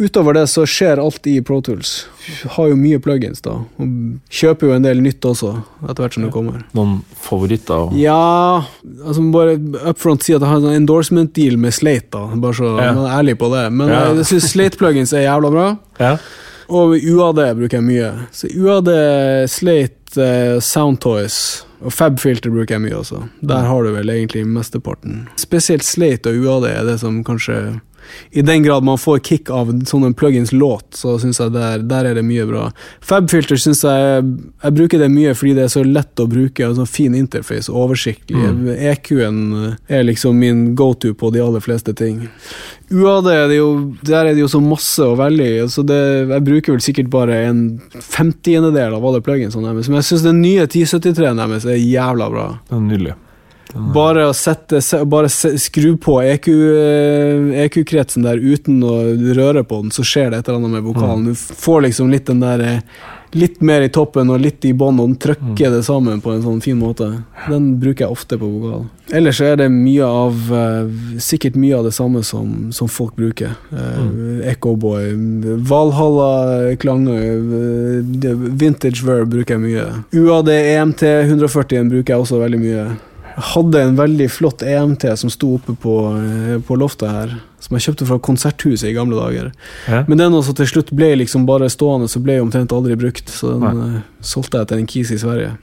utover 0.00 0.34
det 0.38 0.46
så 0.48 0.62
skjer 0.68 1.00
alt 1.02 1.26
i 1.28 1.34
Pro 1.44 1.58
Tools. 1.60 2.06
Har 2.56 2.70
jo 2.70 2.78
mye 2.80 2.98
plugins, 3.02 3.42
da. 3.44 3.58
Og 3.76 3.90
kjøper 4.32 4.70
jo 4.70 4.76
en 4.78 4.86
del 4.86 5.02
nytt 5.04 5.24
også, 5.28 5.50
etter 5.84 6.00
hvert 6.06 6.16
som 6.16 6.24
det 6.24 6.30
kommer. 6.32 6.62
Noen 6.76 7.00
favoritter? 7.20 7.90
Ja 8.00 8.16
altså 9.04 9.24
Bare 9.34 9.58
up 9.84 10.00
front 10.00 10.24
si 10.24 10.32
at 10.34 10.40
jeg 10.40 10.48
har 10.48 10.60
en 10.62 10.64
sånn 10.68 10.78
endorsement 10.80 11.32
deal 11.36 11.58
med 11.60 11.76
Slate, 11.76 12.08
da. 12.16 12.24
Bare 12.40 12.56
så 12.56 12.72
Ja. 12.80 12.92
man 12.96 13.04
er 13.04 13.16
ærlig 13.20 13.36
på 13.38 13.50
det. 13.52 13.66
Men 13.72 13.88
Ja. 13.92 14.00
jeg 14.14 14.24
syns 14.32 14.48
Slate-plugins 14.54 15.12
er 15.12 15.26
jævla 15.28 15.50
bra. 15.52 15.68
Ja. 16.00 16.16
Og 16.70 16.94
UAD 16.96 17.40
bruker 17.58 17.78
jeg 17.80 17.84
mye. 17.84 18.12
Så 18.32 18.48
UAD, 18.48 18.88
Slate, 19.50 20.16
uh, 20.16 20.60
Soundtoys 20.60 21.64
og 21.80 21.92
Fabfilter 21.96 22.52
bruker 22.52 22.76
jeg 22.76 22.84
mye 22.84 22.96
også. 22.98 23.22
Der 23.40 23.64
har 23.68 23.84
du 23.84 23.92
vel 23.94 24.12
egentlig 24.12 24.44
mesteparten. 24.46 25.22
Spesielt 25.40 25.84
Slate 25.86 26.32
og 26.32 26.44
UAD 26.44 26.68
er 26.70 26.84
det 26.88 26.98
som 27.00 27.22
kanskje 27.24 27.80
I 28.32 28.42
den 28.42 28.62
grad 28.62 28.84
man 28.84 28.98
får 28.98 29.18
kick 29.26 29.50
av 29.50 29.68
sånn 29.88 30.14
plugins 30.14 30.52
låt, 30.52 30.90
så 30.98 31.18
syns 31.20 31.38
jeg 31.40 31.52
der, 31.52 31.78
der 31.78 32.04
er 32.10 32.14
det 32.14 32.24
mye 32.24 32.46
bra. 32.48 32.70
Fabfilter 33.00 33.56
syns 33.60 33.82
jeg 33.84 34.24
Jeg 34.62 34.74
bruker 34.76 34.98
det 34.98 35.10
mye 35.10 35.34
fordi 35.34 35.54
det 35.54 35.64
er 35.64 35.72
så 35.72 35.84
lett 35.84 36.20
å 36.20 36.26
bruke, 36.30 36.64
altså 36.66 36.84
så 36.84 36.88
fin 36.88 37.14
interface 37.14 37.68
oversiktlig. 37.70 38.36
oversiktlig. 38.36 38.76
EQ-en 38.90 39.76
er 39.88 40.04
liksom 40.04 40.38
min 40.38 40.74
go 40.74 40.92
to 40.94 41.12
på 41.14 41.30
de 41.32 41.40
aller 41.40 41.60
fleste 41.60 41.94
ting. 41.96 42.28
UAD 42.90 43.26
er 43.30 43.48
det 43.48 43.56
jo, 43.60 43.94
der 44.02 44.26
er 44.26 44.34
det 44.34 44.40
jo 44.42 44.48
så 44.50 44.60
masse 44.60 44.98
å 45.04 45.16
velge 45.16 45.46
i. 45.46 45.68
så 45.68 45.84
det- 45.86 46.28
Jeg 46.30 46.44
bruker 46.44 46.72
vel 46.72 46.80
sikkert 46.80 47.10
bare 47.10 47.34
en 47.46 47.80
femtiendedel 48.00 48.94
av 48.94 49.04
alle 49.04 49.20
pluginsene 49.20 49.62
deres. 49.66 49.88
Men 49.88 50.00
jeg 50.02 50.04
syns 50.10 50.22
den 50.22 50.42
nye 50.42 50.66
1073-en 50.66 51.36
deres 51.36 51.64
er 51.66 51.76
jævla 51.76 52.30
bra. 52.30 52.58
Det 52.68 52.76
er 52.76 52.80
nydelig. 52.80 53.14
Bare 53.94 54.26
å 54.30 54.34
sette, 54.36 54.80
bare 55.06 55.30
skru 55.30 55.94
på 56.00 56.18
EQ-kretsen 56.24 57.80
EQ-kretsen 57.80 58.26
der 58.26 58.36
uten 58.36 58.82
å 58.82 58.98
røre 59.36 59.64
på 59.64 59.82
den, 59.82 59.94
så 59.94 60.04
skjer 60.06 60.30
det 60.30 60.42
et 60.42 60.48
eller 60.48 60.60
annet 60.60 60.78
med 60.78 60.86
vokalen. 60.88 61.24
Du 61.30 61.34
får 61.34 61.86
liksom 61.88 62.10
litt 62.12 62.26
den 62.30 62.44
der 62.44 62.66
eh, 62.66 62.84
Litt 63.30 63.60
mer 63.62 63.84
i 63.86 63.88
toppen 63.94 64.26
og 64.34 64.40
litt 64.42 64.64
i 64.66 64.72
bånn, 64.74 64.96
og 64.98 65.12
den 65.12 65.18
trykker 65.22 65.70
det 65.70 65.84
sammen 65.86 66.18
på 66.18 66.32
en 66.34 66.40
sånn 66.42 66.56
fin 66.64 66.74
måte. 66.74 67.06
Den 67.46 67.76
bruker 67.78 68.08
jeg 68.08 68.10
ofte 68.16 68.34
på 68.40 68.48
vokal. 68.56 68.88
Ellers 69.14 69.38
så 69.38 69.52
er 69.52 69.60
det 69.60 69.68
mye 69.70 70.02
av 70.02 70.50
eh, 70.54 70.90
Sikkert 71.22 71.54
mye 71.54 71.76
av 71.78 71.86
det 71.86 71.92
samme 71.94 72.24
som, 72.26 72.72
som 72.74 72.90
folk 72.90 73.14
bruker. 73.14 73.54
Uh, 73.70 74.42
Echoboy, 74.50 75.12
Valhalla-klanger, 75.70 77.38
eh, 78.18 78.34
Vintage 78.64 79.06
Verb 79.06 79.30
bruker 79.36 79.54
jeg 79.54 79.62
mye. 79.62 79.86
UAD 80.10 80.50
EMT 80.56 81.06
140 81.30 81.86
bruker 81.94 82.16
jeg 82.16 82.26
også 82.26 82.42
veldig 82.42 82.60
mye. 82.66 82.88
Hadde 83.36 83.82
en 83.82 83.96
veldig 83.98 84.26
flott 84.32 84.62
EMT 84.66 85.06
som 85.18 85.30
sto 85.32 85.54
oppe 85.56 85.74
på, 85.78 85.94
eh, 86.18 86.58
på 86.66 86.76
loftet 86.78 87.10
her, 87.10 87.34
som 87.60 87.76
jeg 87.76 87.86
kjøpte 87.88 88.08
fra 88.08 88.18
Konserthuset 88.18 88.90
i 88.90 88.96
gamle 88.96 89.18
dager. 89.18 89.52
Ja. 89.88 90.04
Men 90.08 90.18
den 90.18 90.36
også 90.36 90.54
til 90.56 90.66
slutt 90.66 90.92
ble 90.96 91.12
liksom 91.20 91.46
bare 91.48 91.70
stående, 91.72 92.08
så 92.08 92.22
ble 92.22 92.38
jeg 92.38 92.46
omtrent 92.46 92.72
aldri 92.72 92.96
brukt. 92.98 93.28
Så 93.28 93.54
den 93.60 93.80
Nei. 93.80 94.02
solgte 94.20 94.58
jeg 94.62 94.68
til 94.68 94.78
en 94.82 94.90
kis 94.90 95.10
i 95.14 95.20
Sverige. 95.22 95.56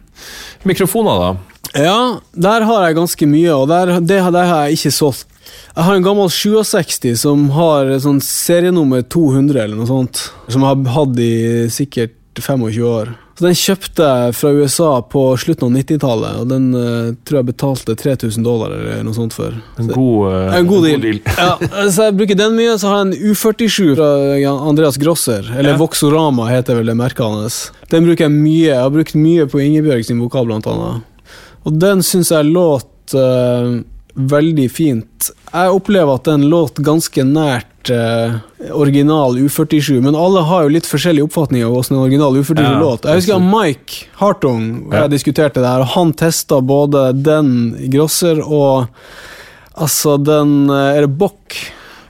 Mikrofoner, 0.65 1.19
da? 1.21 1.57
Ja, 1.77 2.19
der 2.33 2.63
har 2.65 2.85
jeg 2.87 2.95
ganske 2.97 3.27
mye, 3.29 3.53
og 3.53 3.67
der, 3.69 3.99
det, 3.99 4.21
der 4.33 4.45
har 4.49 4.65
jeg 4.65 4.79
ikke 4.79 4.93
solgt. 4.95 5.27
Jeg 5.75 5.85
har 5.85 5.95
en 5.95 6.03
gammel 6.03 6.29
67 6.33 7.13
som 7.21 7.49
har 7.55 7.91
sånn 8.03 8.19
serienummer 8.23 9.03
200 9.07 9.61
eller 9.61 9.77
noe 9.77 9.87
sånt, 9.89 10.23
som 10.49 10.63
jeg 10.63 10.67
har 10.67 10.95
hatt 10.95 11.21
i 11.21 11.33
sikkert 11.71 12.15
25 12.41 12.83
år. 12.87 13.13
Så 13.37 13.45
Den 13.45 13.53
kjøpte 13.53 14.05
jeg 14.07 14.33
fra 14.33 14.49
USA 14.57 14.87
på 15.13 15.21
slutten 15.37 15.67
av 15.67 15.75
90-tallet, 15.77 16.37
og 16.41 16.47
den 16.49 16.63
uh, 16.73 17.11
tror 17.21 17.37
jeg 17.37 17.47
betalte 17.51 17.93
3000 17.99 18.45
dollar 18.45 18.73
eller 18.73 19.03
noe 19.05 19.13
sånt 19.13 19.35
for. 19.35 19.53
En 19.77 19.91
god, 19.91 20.31
uh, 20.33 20.55
En 20.57 20.69
god 20.69 20.87
deal. 21.03 21.19
ja, 21.37 21.51
så 21.93 22.07
jeg 22.07 22.15
bruker 22.17 22.39
den 22.39 22.55
mye. 22.57 22.73
Så 22.81 22.89
har 22.89 23.03
jeg 23.03 23.11
en 23.11 23.33
U47 23.35 23.91
fra 23.99 24.09
Andreas 24.71 24.97
Grosser, 24.97 25.45
eller 25.53 25.75
Ja. 25.75 25.77
Voxorama 25.77 26.47
heter 26.49 26.79
vel 26.79 26.89
det 26.89 26.97
merket 26.97 27.21
hans. 27.27 27.59
Den 27.93 28.09
bruker 28.09 28.25
jeg 28.25 28.33
mye. 28.33 28.71
Jeg 28.71 28.81
har 28.81 28.89
brukt 28.95 29.13
mye 29.13 29.45
på 29.51 29.61
Ingebjørg 29.61 30.09
sin 30.09 30.23
vokal, 30.23 30.49
blant 30.49 30.65
annet. 30.73 31.05
Og 31.67 31.77
den 31.77 32.01
syns 32.01 32.31
jeg 32.33 32.49
låt 32.49 33.13
eh, 33.13 33.77
veldig 34.17 34.65
fint. 34.73 35.29
Jeg 35.53 35.73
opplever 35.73 36.17
at 36.17 36.25
den 36.27 36.47
låt 36.49 36.79
ganske 36.83 37.23
nært 37.23 37.91
eh, 37.93 38.37
original 38.73 39.37
U47, 39.37 40.01
men 40.01 40.17
alle 40.17 40.41
har 40.49 40.65
jo 40.65 40.73
litt 40.73 40.89
forskjellige 40.89 41.27
oppfatninger 41.29 41.67
av 41.69 41.75
hvordan 41.75 41.97
en 41.97 42.03
original 42.03 42.37
U47 42.41 42.61
Ja, 42.65 42.73
låt. 42.81 43.05
Jeg 43.05 43.21
husker 43.21 43.43
Mike 43.45 44.07
Hartung 44.19 44.67
og 44.87 44.93
Ja. 44.93 45.05
jeg 45.05 45.13
diskuterte 45.17 45.61
det 45.61 45.69
her, 45.69 45.85
og 45.85 45.93
han 45.93 46.13
testa 46.17 46.59
både 46.61 47.11
den 47.23 47.89
Grosser 47.93 48.41
og 48.43 48.87
Altså, 49.77 50.15
den 50.17 50.71
eh, 50.73 50.95
Er 50.97 51.05
det 51.05 51.17
Bock? 51.19 51.53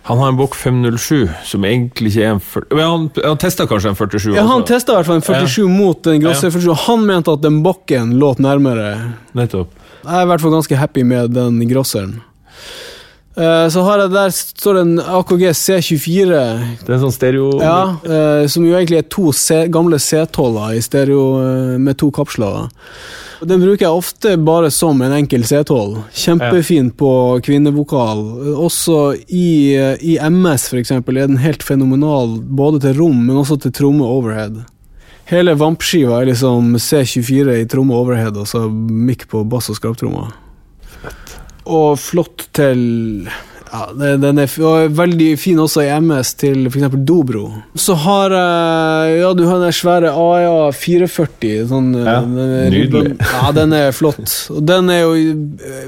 Han 0.07 0.21
har 0.21 0.29
en 0.31 0.37
Bock 0.39 0.53
507, 0.55 1.27
som 1.43 1.65
egentlig 1.67 2.13
ikke 2.13 2.23
er 2.23 2.29
en 2.37 2.39
40... 2.39 2.69
Men 2.79 2.85
han, 2.87 3.07
han 3.25 3.39
testa 3.41 3.65
kanskje 3.67 3.91
en 3.91 3.97
47 3.99 4.37
Ja, 4.37 4.45
han 4.47 4.63
testa 4.63 4.93
i 4.93 5.01
hvert 5.01 5.09
fall 5.09 5.19
en 5.19 5.25
47 5.27 5.67
mot 5.67 5.99
den 6.07 6.21
Grosser 6.23 6.47
47, 6.53 6.69
og 6.71 6.79
han 6.85 7.03
mente 7.09 7.33
at 7.35 7.43
den 7.43 7.57
Bocken 7.65 8.13
låt 8.21 8.39
nærmere. 8.39 8.93
Nettopp. 9.35 9.73
Jeg 10.03 10.13
er 10.13 10.25
i 10.25 10.29
hvert 10.31 10.43
fall 10.43 10.55
ganske 10.55 10.79
happy 10.79 11.03
med 11.07 11.33
den 11.35 11.59
Grosseren. 11.69 12.19
Eh, 13.37 13.69
Så 13.69 13.83
har 13.85 14.01
jeg 14.01 14.11
der 14.15 14.33
står 14.33 14.73
det 14.77 14.81
en 14.81 14.99
AKG 14.99 15.43
C24, 15.53 16.39
Det 16.81 16.89
er 16.89 16.95
en 16.95 17.03
sånn 17.05 17.13
stereo... 17.13 17.51
ja, 17.61 17.97
eh, 18.01 18.47
som 18.49 18.65
jo 18.65 18.73
egentlig 18.73 19.03
er 19.03 19.09
to 19.13 19.31
C, 19.31 19.67
gamle 19.69 19.99
C12-er 20.01 20.77
i 20.77 20.81
stereo 20.81 21.25
eh, 21.43 21.73
med 21.77 21.99
to 22.01 22.09
kapsler. 22.09 22.69
Den 23.45 23.61
bruker 23.61 23.85
jeg 23.85 23.93
ofte 23.93 24.31
bare 24.41 24.71
som 24.73 24.97
en 25.05 25.13
enkel 25.13 25.43
C12. 25.45 25.99
Kjempefin 26.17 26.89
på 26.97 27.11
kvinnevokal. 27.45 28.23
Også 28.57 29.11
i, 29.29 29.77
i 30.01 30.15
MS 30.17 30.71
for 30.71 30.81
eksempel, 30.81 31.19
er 31.21 31.29
den 31.29 31.37
helt 31.43 31.61
fenomenal 31.61 32.39
både 32.41 32.81
til 32.87 32.97
rom, 32.97 33.19
men 33.27 33.37
også 33.37 33.59
til 33.61 33.75
tromme 33.77 34.07
overhead. 34.09 34.63
Hele 35.27 35.55
vampskiva 35.59 36.21
er 36.21 36.29
liksom 36.31 36.75
C24 36.79 37.57
i 37.61 37.65
tromme 37.67 37.95
overhead, 37.97 38.37
og 38.39 38.47
så 38.47 38.63
mikk 38.71 39.27
på 39.31 39.43
bass 39.51 39.67
og 39.73 39.75
skraptrommer. 39.79 40.31
Og 41.67 41.97
flott 41.99 42.47
til 42.55 43.27
Ja, 43.67 43.81
Den 43.91 44.39
er 44.39 44.47
veldig 44.95 45.33
fin 45.37 45.57
også 45.59 45.81
i 45.83 45.89
MS 45.99 46.29
til 46.39 46.69
f.eks. 46.69 46.93
Dobro. 47.03 47.49
Så 47.75 47.97
har 47.99 48.31
jeg 48.31 49.17
Ja, 49.19 49.33
du 49.35 49.43
har 49.49 49.59
den 49.59 49.75
svære 49.75 50.13
AEA 50.15 50.71
440. 50.71 51.67
Sånn, 51.67 51.89
eh, 51.99 52.05
Ja, 52.07 52.21
den 52.21 52.37
er- 52.39 52.71
nydelig. 52.71 53.17
Ja, 53.19 53.51
den 53.51 53.73
er 53.73 53.91
flott. 53.91 54.49
Og 54.55 54.65
den 54.65 54.89
er 54.89 55.01
jo 55.01 55.35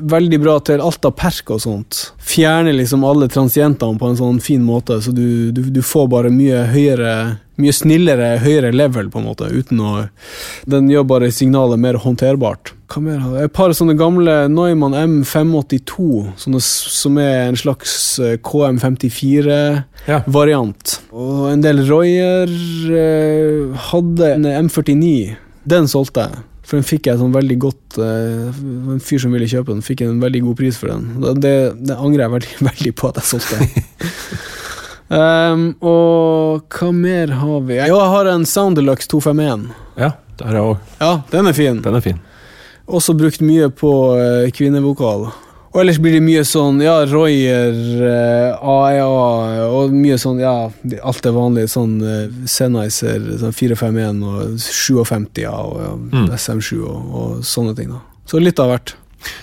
veldig 0.04 0.42
bra 0.44 0.60
til 0.60 0.82
alt 0.84 1.06
av 1.06 1.16
perk 1.16 1.52
og 1.56 1.62
sånt. 1.64 2.12
Fjerner 2.20 2.76
liksom 2.76 3.06
alle 3.08 3.30
transientene 3.32 3.98
på 3.98 4.10
en 4.10 4.18
sånn 4.18 4.42
fin 4.44 4.62
måte, 4.62 5.00
så 5.02 5.16
du, 5.16 5.52
du, 5.54 5.62
du 5.72 5.82
får 5.82 6.10
bare 6.10 6.30
mye 6.30 6.66
høyere 6.68 7.38
mye 7.60 7.74
snillere, 7.76 8.38
høyere 8.44 8.72
level, 8.76 9.10
på 9.12 9.20
en 9.22 9.28
måte, 9.30 9.46
uten 9.52 9.80
å 9.84 9.90
Den 10.70 10.90
gjør 10.92 11.04
bare 11.10 11.32
signalet 11.34 11.80
mer 11.82 11.96
håndterbart. 12.02 12.66
Hva 12.90 13.00
mer 13.06 13.20
har? 13.22 13.44
Et 13.46 13.54
par 13.54 13.70
sånne 13.78 13.96
gamle 14.00 14.34
Neumann 14.50 14.96
M582, 14.98 15.98
sånne, 16.42 16.62
som 16.64 17.18
er 17.22 17.40
en 17.50 17.60
slags 17.60 18.20
eh, 18.24 18.38
KM54-variant. 18.42 20.86
Ja. 20.98 21.02
Og 21.14 21.52
en 21.52 21.64
del 21.66 21.78
Royer 21.90 22.50
eh, 22.50 23.60
hadde 23.92 24.26
en 24.34 24.46
M49. 24.66 25.36
Den 25.70 25.86
solgte 25.92 26.20
jeg. 26.26 26.34
For 26.70 26.78
den 26.78 26.86
fikk 26.86 27.08
jeg 27.10 27.18
sånn 27.18 27.34
veldig 27.34 27.56
godt 27.64 27.98
eh, 27.98 28.58
En 28.94 29.00
fyr 29.02 29.18
som 29.24 29.34
ville 29.34 29.48
kjøpe 29.50 29.74
den, 29.74 29.82
fikk 29.82 30.04
en 30.06 30.22
veldig 30.22 30.44
god 30.46 30.60
pris 30.60 30.78
for 30.78 30.94
den. 30.94 31.08
Det, 31.24 31.32
det, 31.42 31.54
det 31.90 31.98
angrer 31.98 32.28
jeg 32.28 32.34
veldig, 32.36 32.54
veldig 32.70 32.94
på 33.00 33.10
at 33.10 33.18
jeg 33.22 33.30
solgte. 33.34 33.58
um, 35.10 35.68
og 35.82 36.66
hva 36.80 36.90
mer 36.96 37.34
har 37.42 37.62
vi? 37.68 37.78
Jo, 37.82 37.98
jeg 38.00 38.14
har 38.16 38.32
en 38.34 38.46
Sound 38.50 38.80
Deluxe 38.80 39.10
251. 39.12 39.68
Ja, 40.00 40.12
det 40.40 40.48
har 40.48 40.58
jeg 40.60 40.72
òg. 40.72 40.90
Ja, 41.02 41.12
den 41.34 41.48
er 41.52 41.58
fin. 41.58 41.82
Den 41.86 42.00
er 42.00 42.06
fin. 42.06 42.20
Også 42.90 43.14
brukt 43.18 43.42
mye 43.46 43.70
på 43.70 43.92
uh, 44.18 44.48
kvinnevokal. 44.56 45.28
Og 45.70 45.78
ellers 45.84 46.00
blir 46.02 46.16
det 46.18 46.24
mye 46.26 46.42
sånn, 46.50 46.80
ja, 46.82 46.96
Royer, 47.06 47.76
uh, 48.02 48.70
AEA 48.72 49.68
og 49.70 49.92
mye 49.94 50.16
sånn, 50.18 50.40
ja, 50.42 50.54
alt 51.06 51.20
det 51.22 51.34
vanlige. 51.36 51.70
Sånn 51.70 52.00
uh, 52.02 52.24
Sennheiser 52.50 53.28
sånn 53.44 53.54
451 53.54 54.24
og 54.26 54.56
57 54.58 55.44
ja, 55.44 55.54
og 55.54 55.84
ja, 55.84 55.92
Mm. 56.10 56.26
SM7 56.34 56.80
og, 56.82 57.14
og 57.14 57.46
sånne 57.46 57.76
ting. 57.78 57.92
da. 57.94 58.02
Så 58.26 58.42
litt 58.42 58.58
av 58.62 58.72
hvert. 58.74 58.96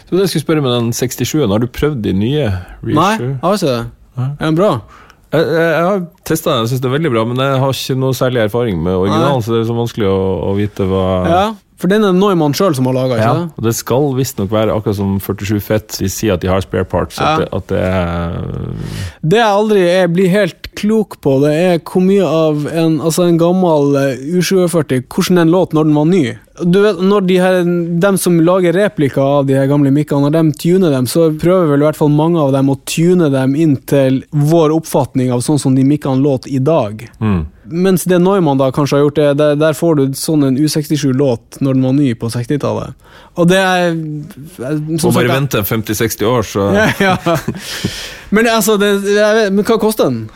Så 0.08 0.16
det 0.16 0.24
jeg 0.24 0.32
skulle 0.32 0.46
spørre 0.48 0.64
med 0.64 0.72
den 0.74 0.90
67-en, 0.96 1.50
har 1.52 1.62
du 1.62 1.68
prøvd 1.70 2.00
de 2.02 2.12
nye 2.16 2.46
Nei, 2.82 3.10
jeg 3.20 3.36
har 3.42 3.54
ikke 3.58 3.70
det. 3.70 3.82
Er 4.24 4.46
den 4.48 4.56
bra? 4.58 4.70
Jeg, 5.36 5.46
jeg, 5.52 5.68
jeg 5.68 5.84
har 5.90 6.02
testa 6.26 6.50
den, 6.54 6.64
jeg 6.64 6.72
syns 6.72 6.82
det 6.82 6.90
er 6.90 6.96
veldig 6.96 7.12
bra, 7.12 7.26
men 7.28 7.44
jeg 7.44 7.60
har 7.62 7.76
ikke 7.76 8.00
noe 8.00 8.16
særlig 8.16 8.42
erfaring 8.46 8.82
med 8.82 8.96
originalen, 8.96 9.44
så 9.44 9.54
det 9.54 9.62
er 9.62 9.70
så 9.70 9.76
vanskelig 9.76 10.10
å, 10.10 10.18
å 10.48 10.56
vite 10.58 10.88
hva 10.90 11.06
Ja, 11.28 11.44
for 11.76 11.92
den 11.92 12.06
er 12.08 12.14
Neumann 12.16 12.54
sjøl 12.56 12.72
som 12.76 12.88
har 12.88 12.96
laga, 12.96 13.18
Ja, 13.20 13.32
og 13.52 13.64
Det 13.66 13.74
skal 13.76 14.08
visstnok 14.16 14.48
være 14.52 14.72
akkurat 14.72 14.96
som 14.96 15.18
47 15.20 15.60
Fett. 15.60 15.98
De 16.00 16.08
sier 16.08 16.32
at 16.32 16.40
de 16.40 16.48
har 16.48 16.64
spare 16.64 16.88
parts. 16.88 17.18
Ja. 17.20 17.34
At, 17.36 17.42
det, 17.42 17.48
at 17.52 17.68
det 17.68 17.82
er 17.84 19.18
Det 19.20 19.40
jeg 19.42 19.58
aldri 19.60 19.82
er, 19.90 20.08
blir 20.08 20.32
helt 20.32 20.70
klok 20.76 21.18
på, 21.24 21.36
det 21.44 21.52
er 21.52 21.76
hvor 21.84 22.04
mye 22.04 22.24
av 22.24 22.64
en, 22.72 22.96
altså 23.04 23.26
en 23.28 23.38
gammel 23.40 23.96
eh, 24.00 24.24
U47 24.40 25.04
Hvordan 25.04 25.42
den 25.42 25.52
låt 25.52 25.76
når 25.76 25.88
den 25.90 26.00
var 26.00 26.08
ny. 26.08 26.24
Du 26.62 26.78
vet, 26.82 27.00
når 27.02 27.26
de 27.28 27.36
her, 27.40 27.58
dem 28.00 28.18
som 28.20 28.38
lager 28.40 28.72
replikker 28.76 29.20
av 29.22 29.48
de 29.48 29.56
her 29.58 29.68
gamle 29.70 29.90
mikkene, 29.92 30.26
når 30.26 30.36
de 30.36 30.60
tuner 30.62 30.94
dem, 30.94 31.08
så 31.10 31.28
prøver 31.36 31.72
vel 31.72 31.84
i 31.84 31.86
hvert 31.88 31.98
fall 31.98 32.12
mange 32.12 32.40
av 32.40 32.54
dem 32.54 32.70
å 32.72 32.78
tune 32.88 33.28
dem 33.32 33.56
inn 33.58 33.76
til 33.88 34.22
vår 34.30 34.74
oppfatning 34.78 35.32
av 35.34 35.44
sånn 35.44 35.60
som 35.60 35.76
de 35.76 35.84
mikkene 35.86 36.24
låt 36.24 36.48
i 36.48 36.62
dag. 36.62 37.06
mm. 37.20 37.44
Mens 37.66 38.04
det 38.06 38.20
Neumann 38.22 38.60
da 38.60 38.68
kanskje 38.70 38.94
har 38.94 39.00
gjort, 39.02 39.16
det, 39.16 39.30
der, 39.40 39.56
der 39.58 39.74
får 39.74 39.96
du 39.98 40.02
sånn 40.14 40.44
en 40.46 40.58
U67-låt 40.58 41.58
når 41.58 41.74
den 41.74 41.86
var 41.88 41.96
ny 41.96 42.12
på 42.14 42.28
60-tallet. 42.30 42.94
Og 43.34 43.48
det 43.50 43.58
er 43.58 43.96
Må 43.96 45.10
bare 45.10 45.32
vente 45.32 45.64
50-60 45.66 46.28
år, 46.30 46.46
så 46.46 46.68
ja, 46.76 46.86
ja. 47.02 47.36
Men 48.36 48.46
altså, 48.54 48.76
det, 48.78 48.92
men 49.50 49.66
hva 49.66 49.80
koster 49.82 50.10
den? 50.10 50.28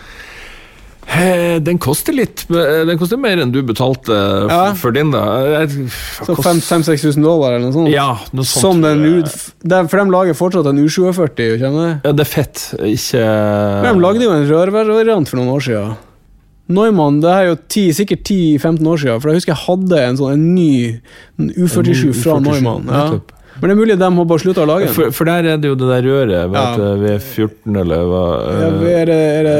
Den 1.64 1.78
koster 1.82 2.12
litt. 2.14 2.44
Den 2.48 2.98
koster 3.00 3.18
mer 3.20 3.40
enn 3.42 3.50
du 3.52 3.60
betalte 3.66 4.14
Ja. 4.48 4.72
for 4.78 4.92
din, 4.94 5.10
da. 5.10 5.22
Jeg- 5.64 5.90
Så 6.22 6.34
kost- 6.36 6.46
5000-6000 6.46 7.22
dollar 7.22 7.54
eller 7.56 7.70
noe 7.70 7.72
sånt? 7.72 7.90
Ja, 7.92 8.18
noe 8.32 8.44
sånt. 8.44 8.60
Som 8.60 8.80
den, 8.80 9.02
de- 9.22 9.88
for 9.88 9.96
de 9.98 10.10
lager 10.10 10.34
fortsatt 10.34 10.66
en 10.70 10.78
U47, 10.78 11.58
kjenner 11.58 12.00
du? 12.02 12.08
Ja, 12.08 12.12
det 12.12 12.20
er 12.26 12.30
fett, 12.30 12.74
ikke 12.78 13.24
De 13.82 13.98
lagde 14.00 14.22
jo 14.22 14.30
en 14.30 14.46
rørvariant 14.48 15.28
for 15.28 15.36
noen 15.36 15.50
år 15.56 15.60
siden. 15.66 15.96
Neumann, 16.70 17.20
det 17.20 17.30
er 17.30 17.46
jo 17.48 17.56
10, 17.68 17.90
sikkert 17.92 18.22
10-15 18.22 18.86
år 18.86 18.96
siden, 19.02 19.20
for 19.20 19.28
jeg 19.30 19.40
husker 19.40 19.54
jeg 19.56 19.66
hadde 19.66 19.98
en 20.08 20.16
sånn 20.16 20.32
en 20.34 20.54
ny 20.54 21.00
U47 21.58 22.14
fra 22.14 22.38
Neumann. 22.38 22.86
Ja. 22.86 23.20
Men 23.60 23.68
det 23.68 23.74
er 23.74 23.80
mulig 23.80 23.98
de 24.00 24.08
har 24.16 24.24
bare 24.30 24.40
slutta 24.42 24.62
å 24.64 24.68
lage 24.70 24.86
den. 24.88 24.94
For, 24.96 25.10
for 25.12 25.28
der 25.28 25.48
er 25.52 25.60
det 25.60 25.68
jo 25.68 25.74
det 25.80 25.88
der 25.90 26.06
røret, 26.08 26.32
Ja. 26.36 26.46
vet 26.54 26.80
du, 26.80 27.04
V14 27.04 27.80
eller 27.82 28.06
hva 28.08 28.22
Ja, 28.40 28.70
eh, 28.70 29.00
er 29.02 29.06
det, 29.10 29.18
er 29.40 29.44
det, 29.48 29.58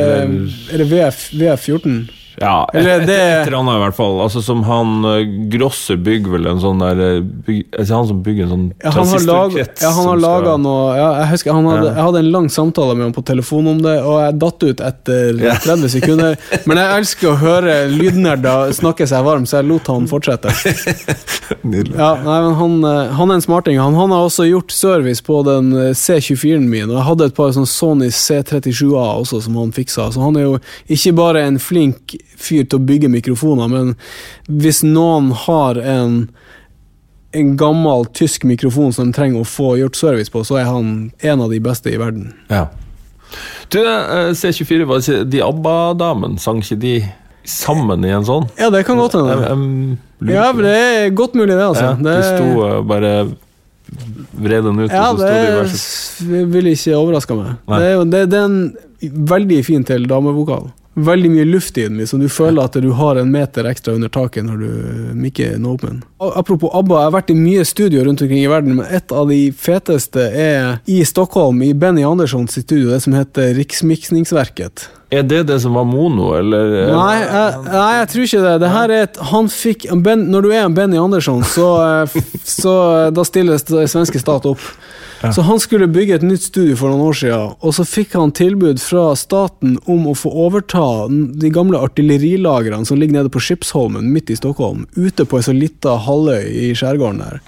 er 0.73 0.83
det 0.85 0.89
VF, 0.91 1.21
VF14? 1.37 1.99
Ja, 2.41 2.65
et, 2.73 2.79
Eller 2.81 3.01
et, 3.03 3.07
det- 3.07 3.17
et 3.21 3.47
eller 3.49 3.59
annet 3.59 3.75
i 3.77 3.81
hvert 3.83 3.97
fall. 3.99 4.15
Altså 4.25 4.41
Som 4.43 4.63
han 4.65 5.05
eh, 5.05 5.27
Grosser 5.53 5.99
bygger 6.01 6.33
vel 6.39 6.47
en 6.49 6.61
sånn 6.63 6.79
der 6.81 7.01
eh, 7.05 7.19
byg, 7.21 7.67
altså 7.77 7.99
Han 7.99 8.07
som 8.09 8.23
bygger 8.25 8.47
en 8.47 8.53
sånn 8.55 8.63
Ja, 8.81 8.93
han 8.95 9.11
har 9.13 9.25
lag- 9.29 9.57
ja, 9.61 9.91
han 9.93 10.07
har 10.09 10.23
laga 10.23 10.55
noe 10.63 10.95
ja, 10.97 11.09
Jeg 11.21 11.29
husker 11.35 11.53
han 11.59 11.69
hadde, 11.69 11.91
jeg 11.91 12.07
hadde 12.07 12.23
en 12.25 12.31
lang 12.33 12.49
samtale 12.49 12.95
med 12.97 13.05
ham 13.11 13.13
på 13.19 13.25
telefon 13.29 13.69
om 13.75 13.83
det, 13.85 13.99
og 14.01 14.17
jeg 14.23 14.39
datt 14.41 14.67
ut 14.71 14.81
etter 14.89 15.43
Ja. 15.51 15.55
30 15.61 15.93
sekunder. 15.93 16.39
Men 16.71 16.81
jeg 16.81 16.97
elsker 17.03 17.29
å 17.33 17.37
høre 17.45 17.75
lydnerder 17.93 18.73
snakke 18.77 19.05
seg 19.11 19.25
varm, 19.29 19.45
så 19.49 19.61
jeg 19.61 19.69
lot 19.69 19.91
han 19.93 20.09
fortsette. 20.11 20.49
Nydelig. 21.63 21.97
Ja, 21.99 22.15
nei, 22.25 22.39
men 22.47 22.55
han, 22.59 22.79
eh, 22.85 23.13
han 23.21 23.31
er 23.31 23.35
en 23.41 23.45
smarting. 23.45 23.79
Han, 23.81 23.95
han 23.99 24.13
har 24.15 24.25
også 24.27 24.47
gjort 24.49 24.73
service 24.75 25.21
på 25.27 25.43
den 25.47 25.73
eh, 25.77 25.93
C24-en 25.97 26.69
min, 26.71 26.89
og 26.91 26.97
jeg 26.99 27.07
hadde 27.11 27.29
et 27.31 27.37
par 27.37 27.53
sånn 27.57 27.69
Sony 27.69 28.09
C37A 28.15 29.07
også 29.21 29.43
som 29.45 29.57
han 29.61 29.73
fiksa. 29.77 30.09
Så 30.15 30.23
han 30.25 30.37
er 30.41 30.47
jo 30.49 30.57
ikke 30.89 31.15
bare 31.21 31.45
en 31.49 31.61
flink 31.61 32.17
fyr 32.37 32.65
til 32.65 32.79
å 32.79 32.87
bygge 32.87 33.11
mikrofoner, 33.13 33.71
men 33.73 33.95
hvis 34.47 34.85
noen 34.87 35.33
har 35.47 35.81
en 35.81 36.23
en 37.33 37.57
gammel 37.57 38.07
tysk 38.11 38.45
mikrofon 38.45 38.93
som 38.93 39.11
de 39.11 39.15
trenger 39.15 39.45
å 39.45 39.47
få 39.47 39.77
gjort 39.79 39.99
service 39.99 40.33
på, 40.33 40.43
så 40.47 40.59
er 40.59 40.67
han 40.67 41.11
en 41.23 41.43
av 41.45 41.53
de 41.53 41.61
beste 41.63 41.93
i 41.93 41.99
verden. 42.01 42.33
Ja. 42.51 42.67
Du, 43.71 43.79
eh, 43.79 44.33
C24, 44.35 44.87
var 44.89 44.99
ikke 44.99 45.25
de 45.31 45.43
ABBA-damene, 45.47 46.41
sang 46.43 46.59
ikke 46.59 46.81
de 46.83 46.95
sammen 47.47 48.03
i 48.05 48.11
en 48.15 48.27
sånn? 48.27 48.49
Ja, 48.59 48.73
det 48.75 48.83
kan 48.89 48.99
godt 48.99 49.15
hende. 49.15 49.37
Ja, 50.27 50.51
det 50.53 50.75
er 50.75 51.15
godt 51.15 51.39
mulig, 51.39 51.55
det, 51.55 51.63
altså. 51.63 51.93
Ja, 51.93 51.95
det, 51.95 52.17
de 52.19 52.27
sto 52.27 52.67
eh, 52.67 52.81
bare 52.91 53.15
vred 54.35 54.67
den 54.67 54.83
ut, 54.83 54.91
ja, 54.91 55.07
og 55.11 55.19
så 55.19 55.23
sto 55.23 55.31
det 55.31 55.39
de 55.39 55.47
i 55.47 55.55
verset. 55.61 56.27
Det 56.33 56.43
vil 56.51 56.73
ikke 56.75 56.99
overraske 56.99 57.39
meg. 57.39 57.55
Det 57.71 57.95
det, 58.11 58.27
det 58.35 58.43
er 58.43 58.51
en 58.51 59.25
veldig 59.31 59.63
fin 59.67 59.87
til 59.87 60.11
damevokal. 60.11 60.69
Veldig 60.95 61.31
mye 61.31 61.47
luft 61.47 61.79
i 61.79 61.85
den, 61.87 62.01
så 62.07 62.19
du 62.19 62.27
føler 62.29 62.67
at 62.67 62.75
du 62.83 62.91
har 62.99 63.17
en 63.21 63.31
meter 63.31 63.69
ekstra 63.71 63.95
under 63.95 64.11
taket 64.11 64.45
når 64.47 64.57
du 64.59 64.71
mikker 65.15 65.55
den 65.55 65.69
åpen. 65.71 66.01
Apropos 66.19 66.75
ABBA, 66.75 66.97
jeg 66.99 67.09
har 67.09 67.15
vært 67.15 67.31
i 67.31 67.39
mye 67.39 67.67
studio 67.69 68.05
rundt 68.05 68.25
omkring 68.25 68.43
i 68.43 68.51
verden, 68.51 68.75
men 68.81 68.91
et 68.91 69.15
av 69.15 69.31
de 69.31 69.39
feteste 69.55 70.27
er 70.35 70.81
i 70.91 71.01
Stockholm, 71.07 71.63
i 71.63 71.73
Benny 71.79 72.03
Anderssons 72.07 72.59
studio, 72.59 72.91
det 72.91 73.05
som 73.07 73.15
heter 73.15 73.55
Riksmiksningsverket. 73.61 74.89
Er 75.11 75.25
det 75.27 75.43
det 75.49 75.57
som 75.61 75.75
var 75.75 75.87
mono, 75.91 76.29
eller? 76.39 76.71
Nei, 76.95 77.17
jeg, 77.19 77.63
nei, 77.67 77.91
jeg 77.99 78.09
tror 78.13 78.27
ikke 78.29 78.43
det. 78.45 78.55
det 78.63 78.71
her 78.71 78.93
er 78.95 79.07
et, 79.09 79.17
han 79.33 79.49
fikk, 79.51 79.89
ben, 80.07 80.29
når 80.31 80.47
du 80.47 80.53
er 80.53 80.63
en 80.63 80.77
Benny 80.77 81.01
Andersson, 81.03 81.43
så, 81.43 81.67
eh, 81.83 82.21
så 82.47 82.75
eh, 82.95 83.07
da 83.17 83.25
stilles 83.27 83.67
det 83.67 83.89
svenske 83.91 84.23
stat 84.23 84.47
opp. 84.47 84.63
Ja. 85.21 85.33
Så 85.35 85.43
han 85.45 85.59
skulle 85.61 85.91
bygge 85.91 86.15
et 86.17 86.25
nytt 86.25 86.47
studio 86.47 86.79
for 86.79 86.93
noen 86.93 87.11
år 87.11 87.19
siden, 87.19 87.57
og 87.59 87.75
så 87.77 87.85
fikk 87.85 88.15
han 88.17 88.31
tilbud 88.33 88.79
fra 88.81 89.11
staten 89.19 89.77
om 89.91 90.07
å 90.09 90.15
få 90.17 90.31
overta 90.47 90.87
de 91.11 91.51
gamle 91.53 91.83
artillerilagrene 91.83 92.87
som 92.89 93.03
ligger 93.03 93.19
nede 93.19 93.35
på 93.35 93.43
Skipsholmen 93.43 94.09
midt 94.15 94.31
i 94.33 94.39
Stockholm, 94.39 94.87
ute 94.95 95.27
på 95.27 95.41
ei 95.41 95.45
så 95.45 95.57
lita 95.57 95.99
halvøy 96.07 96.47
i 96.47 96.71
skjærgården 96.79 97.21
der. 97.27 97.43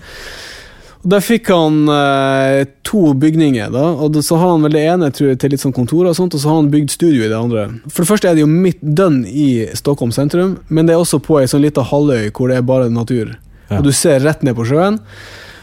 Og 1.02 1.10
Der 1.10 1.22
fikk 1.24 1.48
han 1.50 1.80
eh, 1.90 2.62
to 2.86 3.10
bygninger, 3.18 3.72
da, 3.74 3.88
og 4.04 4.16
så 4.22 4.38
har 4.38 4.52
han 4.54 4.66
vel 4.66 4.76
det 4.76 4.84
ene 4.86 5.10
tror 5.10 5.32
jeg, 5.32 5.40
til 5.42 5.54
litt 5.54 5.62
sånn 5.64 5.74
kontor, 5.74 6.06
og 6.06 6.14
sånt, 6.14 6.36
og 6.36 6.42
så 6.42 6.52
har 6.52 6.60
han 6.60 6.70
bygd 6.70 6.94
studio 6.94 7.24
i 7.24 7.30
det 7.30 7.38
andre. 7.38 7.64
For 7.88 8.04
det 8.04 8.10
første 8.12 8.30
er 8.30 8.38
det 8.38 8.44
jo 8.44 8.50
midt 8.50 8.78
dønn 8.82 9.24
i 9.26 9.66
Stockholm 9.78 10.14
sentrum, 10.14 10.60
men 10.70 10.86
det 10.86 10.94
er 10.94 11.02
også 11.02 11.18
på 11.24 11.40
ei 11.40 11.48
sånn 11.50 11.64
lita 11.64 11.82
halvøy 11.90 12.30
hvor 12.30 12.52
det 12.52 12.60
er 12.60 12.68
bare 12.68 12.92
natur. 12.92 13.34
Ja. 13.66 13.80
Og 13.80 13.88
du 13.88 13.90
ser 13.96 14.22
rett 14.22 14.46
ned 14.46 14.54
på 14.58 14.68
sjøen. 14.68 15.00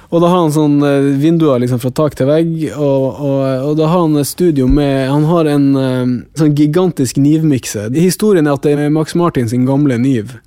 Og 0.10 0.24
da 0.24 0.30
har 0.32 0.42
han 0.42 0.54
sånn 0.54 0.80
eh, 0.84 1.08
vinduer 1.22 1.62
liksom 1.62 1.80
fra 1.84 1.92
tak 1.94 2.16
til 2.18 2.28
vegg, 2.28 2.54
og, 2.74 3.04
og, 3.22 3.42
og 3.70 3.74
da 3.78 3.90
har 3.92 4.08
han 4.08 4.26
studio 4.26 4.66
med 4.68 5.06
Han 5.08 5.28
har 5.30 5.50
en 5.52 5.68
eh, 5.78 6.14
sånn 6.42 6.56
gigantisk 6.58 7.22
Niv-mikse. 7.22 7.88
Historien 7.94 8.50
er 8.50 8.58
at 8.58 8.66
det 8.66 8.74
er 8.76 8.92
Max 8.92 9.16
Martin 9.16 9.48
sin 9.52 9.70
gamle 9.70 10.02
Niv. 10.02 10.40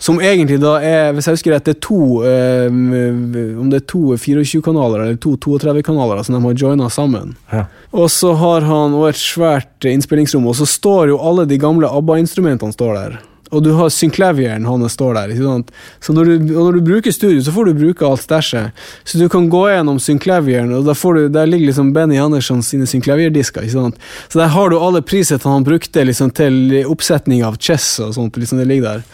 Som 0.00 0.20
egentlig 0.24 0.56
da 0.62 0.78
er, 0.80 1.10
hvis 1.12 1.28
jeg 1.28 1.36
husker 1.36 1.52
rett, 1.54 1.66
det 1.68 1.76
er 1.76 1.82
to 1.84 2.00
eh, 2.24 2.68
Om 2.70 3.68
det 3.68 3.82
er 3.82 3.86
to 3.90 4.14
24-kanaler 4.16 5.04
eller 5.04 5.18
to 5.20 5.34
32-kanaler 5.36 6.22
som 6.24 6.38
de 6.38 6.44
har 6.46 6.60
joina 6.64 6.88
sammen. 6.92 7.34
Ja. 7.52 7.66
Og 7.92 8.08
så 8.12 8.32
har 8.40 8.64
han 8.64 8.96
også 8.96 9.10
et 9.10 9.20
svært 9.20 9.90
innspillingsrom, 9.90 10.46
og 10.48 10.56
så 10.56 10.68
står 10.68 11.12
jo 11.12 11.20
alle 11.20 11.44
de 11.50 11.60
gamle 11.60 11.90
ABBA-instrumentene 12.00 12.72
står 12.72 12.96
der. 12.96 13.20
Og 13.50 13.64
du 13.66 13.72
har 13.74 13.90
synclavieren 13.90 14.66
hans 14.68 14.94
står 14.94 15.16
der. 15.18 15.32
Ikke 15.34 15.46
sant? 15.48 15.72
Så 15.98 16.14
når 16.14 16.28
du, 16.28 16.34
og 16.54 16.68
når 16.68 16.78
du 16.78 16.86
bruker 16.86 17.14
studio, 17.14 17.42
så 17.42 17.54
får 17.54 17.66
du 17.66 17.80
bruke 17.82 18.06
alt 18.06 18.22
stæsjet. 18.22 18.84
Så 19.04 19.18
du 19.18 19.26
kan 19.32 19.48
gå 19.50 19.64
gjennom 19.72 19.98
synclavieren, 20.02 20.70
og 20.76 20.86
der, 20.86 20.94
får 20.98 21.18
du, 21.18 21.22
der 21.34 21.50
ligger 21.50 21.72
liksom 21.72 21.92
Benny 21.96 22.20
Andersson 22.22 22.62
sine 22.62 22.86
synclavierdisker. 22.86 23.66
Ikke 23.66 23.74
sant? 23.74 24.00
Så 24.30 24.38
der 24.38 24.54
har 24.54 24.70
du 24.70 24.78
alle 24.78 25.02
prisene 25.02 25.42
han 25.42 25.66
brukte 25.66 26.06
liksom, 26.06 26.30
til 26.30 26.80
oppsetning 26.86 27.42
av 27.46 27.58
chess 27.58 27.96
og 28.04 28.14
sånt. 28.14 28.38
Liksom, 28.38 28.62
det 28.62 28.70
ligger 28.70 29.00
der. 29.00 29.06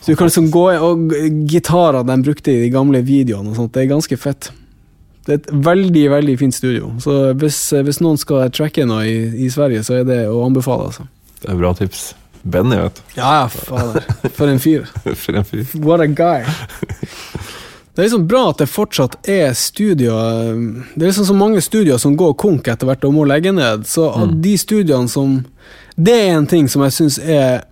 Så 0.00 0.12
du 0.12 0.16
kan 0.16 0.30
liksom 0.30 0.46
gå 0.50 0.62
Og 0.72 1.12
gitarer 1.50 2.04
de 2.08 2.16
brukte 2.24 2.52
i 2.52 2.62
de 2.62 2.70
gamle 2.72 3.02
videoene 3.04 3.52
og 3.52 3.58
sånt. 3.58 3.74
Det 3.74 3.82
er 3.84 3.90
ganske 3.92 4.16
fett. 4.16 4.50
Det 5.26 5.34
er 5.34 5.40
et 5.42 5.50
veldig 5.66 6.06
veldig 6.10 6.38
fint 6.40 6.56
studio. 6.56 6.94
Så 7.04 7.34
hvis, 7.38 7.58
hvis 7.84 8.00
noen 8.00 8.16
skal 8.18 8.48
tracke 8.56 8.86
noe 8.88 9.04
i, 9.06 9.18
i 9.44 9.50
Sverige, 9.52 9.84
så 9.84 10.00
er 10.00 10.08
det 10.08 10.22
å 10.30 10.40
anbefale. 10.46 10.88
altså. 10.88 11.06
Det 11.42 11.52
er 11.52 11.60
bra 11.60 11.74
tips. 11.76 12.14
Benny, 12.42 12.76
vet 12.80 12.96
du. 12.96 13.02
Ja, 13.20 13.42
ja, 13.42 13.48
fader. 13.52 14.06
For 14.32 14.48
en 14.48 14.60
fyr. 14.60 14.88
For 15.22 15.36
en 15.36 15.44
fyr. 15.44 15.66
What 15.84 16.00
a 16.00 16.08
guy. 16.08 16.46
Det 17.90 18.00
er 18.00 18.06
liksom 18.06 18.26
bra 18.30 18.46
at 18.52 18.60
det 18.62 18.68
fortsatt 18.70 19.16
er 19.28 19.50
studier 19.58 20.54
Det 20.94 21.02
er 21.02 21.08
liksom 21.10 21.26
så 21.26 21.34
mange 21.36 21.60
studier 21.60 21.98
som 22.00 22.14
går 22.16 22.36
konk 22.38 22.70
etter 22.70 22.88
hvert 22.88 23.04
og 23.04 23.12
må 23.16 23.26
legge 23.28 23.52
ned. 23.52 23.84
Så 23.90 24.06
av 24.08 24.30
de 24.40 24.54
studiene 24.58 25.10
som 25.10 25.40
Det 25.96 26.14
er 26.16 26.38
en 26.38 26.48
ting 26.48 26.70
som 26.70 26.86
jeg 26.86 26.96
syns 26.96 27.18
er 27.20 27.66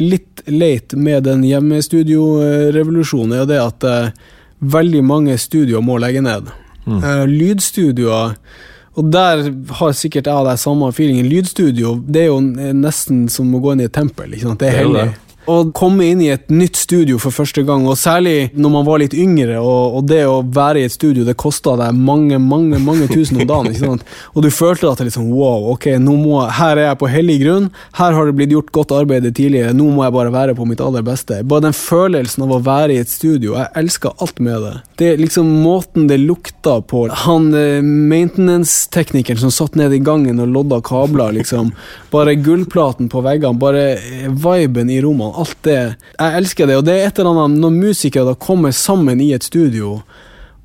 litt 0.00 0.42
leit 0.46 0.94
med 0.94 1.24
den 1.28 1.44
hjemmestudiorevolusjonen, 1.44 3.40
er 3.42 3.48
det 3.50 3.60
at 3.62 3.84
eh, 3.88 4.12
veldig 4.60 5.02
mange 5.04 5.38
studioer 5.38 5.84
må 5.84 5.98
legge 6.02 6.22
ned. 6.24 6.52
Eh, 6.86 7.24
lydstudioer 7.28 8.36
og 8.92 9.08
der 9.08 9.46
har 9.78 9.92
sikkert 9.96 10.28
jeg 10.28 10.44
den 10.44 10.58
samme 10.60 10.90
feelingen. 10.92 11.28
Lydstudio 11.30 11.94
det 12.04 12.26
er 12.26 12.28
jo 12.28 12.40
nesten 12.76 13.24
som 13.32 13.54
å 13.56 13.60
gå 13.62 13.72
inn 13.72 13.84
i 13.84 13.88
et 13.88 13.94
tempel. 13.96 14.34
Det 14.34 14.44
er 14.44 14.58
Det 14.60 14.68
er 14.68 14.78
hellig. 14.82 15.06
Å 15.50 15.56
komme 15.74 16.06
inn 16.12 16.20
i 16.22 16.30
et 16.30 16.50
nytt 16.52 16.78
studio 16.78 17.18
for 17.22 17.34
første 17.34 17.64
gang, 17.66 17.86
og 17.88 17.98
særlig 17.98 18.52
når 18.54 18.74
man 18.76 18.86
var 18.86 19.02
litt 19.02 19.16
yngre, 19.18 19.58
og, 19.58 19.98
og 19.98 20.06
det 20.10 20.22
å 20.28 20.42
være 20.46 20.82
i 20.82 20.86
et 20.86 20.94
studio, 20.94 21.24
det 21.26 21.34
kosta 21.40 21.74
deg 21.80 21.96
mange 21.98 22.38
mange, 22.38 22.78
mange 22.82 23.08
tusen 23.10 23.40
om 23.40 23.48
dagen. 23.48 23.72
ikke 23.72 23.86
sant? 23.86 24.06
Og 24.34 24.44
du 24.44 24.50
følte 24.54 24.88
at 24.90 25.00
det 25.00 25.08
liksom, 25.08 25.30
wow, 25.34 25.72
ok, 25.74 25.88
må, 26.02 26.38
her 26.58 26.78
er 26.78 26.86
jeg 26.88 27.00
på 27.00 27.10
hellig 27.10 27.38
grunn, 27.42 27.68
her 27.98 28.14
har 28.16 28.28
det 28.28 28.36
blitt 28.38 28.54
gjort 28.54 28.72
godt 28.74 28.94
arbeid 28.96 29.26
tidligere, 29.30 29.74
nå 29.76 29.88
må 29.92 30.04
jeg 30.06 30.14
bare 30.16 30.34
være 30.34 30.56
på 30.58 30.66
mitt 30.68 30.82
aller 30.84 31.04
beste. 31.06 31.40
Bare 31.48 31.66
den 31.66 31.76
følelsen 31.76 32.46
av 32.46 32.54
å 32.56 32.60
være 32.64 32.96
i 32.96 33.02
et 33.02 33.12
studio, 33.12 33.56
jeg 33.58 33.70
elsker 33.82 34.16
alt 34.22 34.40
med 34.42 34.62
det. 34.66 34.74
Det 35.00 35.10
er 35.12 35.22
liksom 35.22 35.48
måten 35.64 36.06
det 36.10 36.20
lukta 36.22 36.78
på. 36.86 37.04
Han 37.24 37.50
eh, 37.58 37.82
maintenance-teknikeren 37.82 39.40
som 39.42 39.54
satt 39.54 39.78
nede 39.78 39.98
i 39.98 40.04
gangen 40.04 40.42
og 40.42 40.52
lodda 40.52 40.80
kabler, 40.84 41.34
liksom. 41.38 41.72
Bare 42.12 42.36
gullplaten 42.38 43.10
på 43.12 43.22
veggene, 43.24 43.60
bare 43.62 43.86
eh, 43.96 44.28
viben 44.30 44.92
i 44.92 45.00
rommene, 45.02 45.31
alt 45.40 45.56
det. 45.66 45.80
Jeg 46.18 46.36
elsker 46.40 46.68
det, 46.68 46.76
og 46.80 46.84
det 46.86 46.98
er 46.98 47.08
et 47.08 47.18
eller 47.18 47.44
annet 47.44 47.62
når 47.62 47.74
musikere 47.76 48.28
da 48.32 48.36
kommer 48.38 48.74
sammen 48.76 49.20
i 49.20 49.32
et 49.36 49.46
studio 49.46 50.00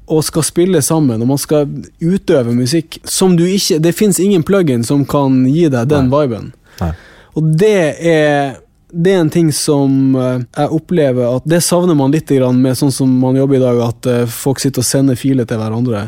og 0.07 0.23
skal 0.23 0.45
spille 0.47 0.81
sammen, 0.81 1.21
og 1.21 1.27
man 1.27 1.39
skal 1.41 1.67
utøve 1.99 2.53
musikk 2.55 3.01
som 3.03 3.35
du 3.35 3.43
ikke 3.43 3.79
Det 3.83 3.91
fins 3.95 4.19
ingen 4.23 4.43
plug-in 4.43 4.85
som 4.87 5.03
kan 5.05 5.41
gi 5.51 5.67
deg 5.67 5.89
den 5.91 6.07
viben. 6.13 6.53
Nei. 6.79 6.93
Og 7.35 7.51
det 7.59 7.81
er 7.99 8.55
det 8.87 9.11
er 9.11 9.19
en 9.19 9.29
ting 9.29 9.49
som 9.51 10.15
eh, 10.15 10.43
jeg 10.55 10.71
opplever 10.71 11.27
at 11.27 11.47
det 11.49 11.59
savner 11.65 11.95
man 11.97 12.13
litt 12.15 12.29
med 12.31 12.77
sånn 12.79 12.91
som 12.91 13.11
man 13.19 13.35
jobber 13.35 13.57
i 13.57 13.59
dag, 13.59 13.81
at 13.83 14.07
eh, 14.07 14.29
folk 14.31 14.61
sitter 14.63 14.79
og 14.79 14.87
sender 14.87 15.19
filer 15.19 15.45
til 15.45 15.59
hverandre. 15.59 16.05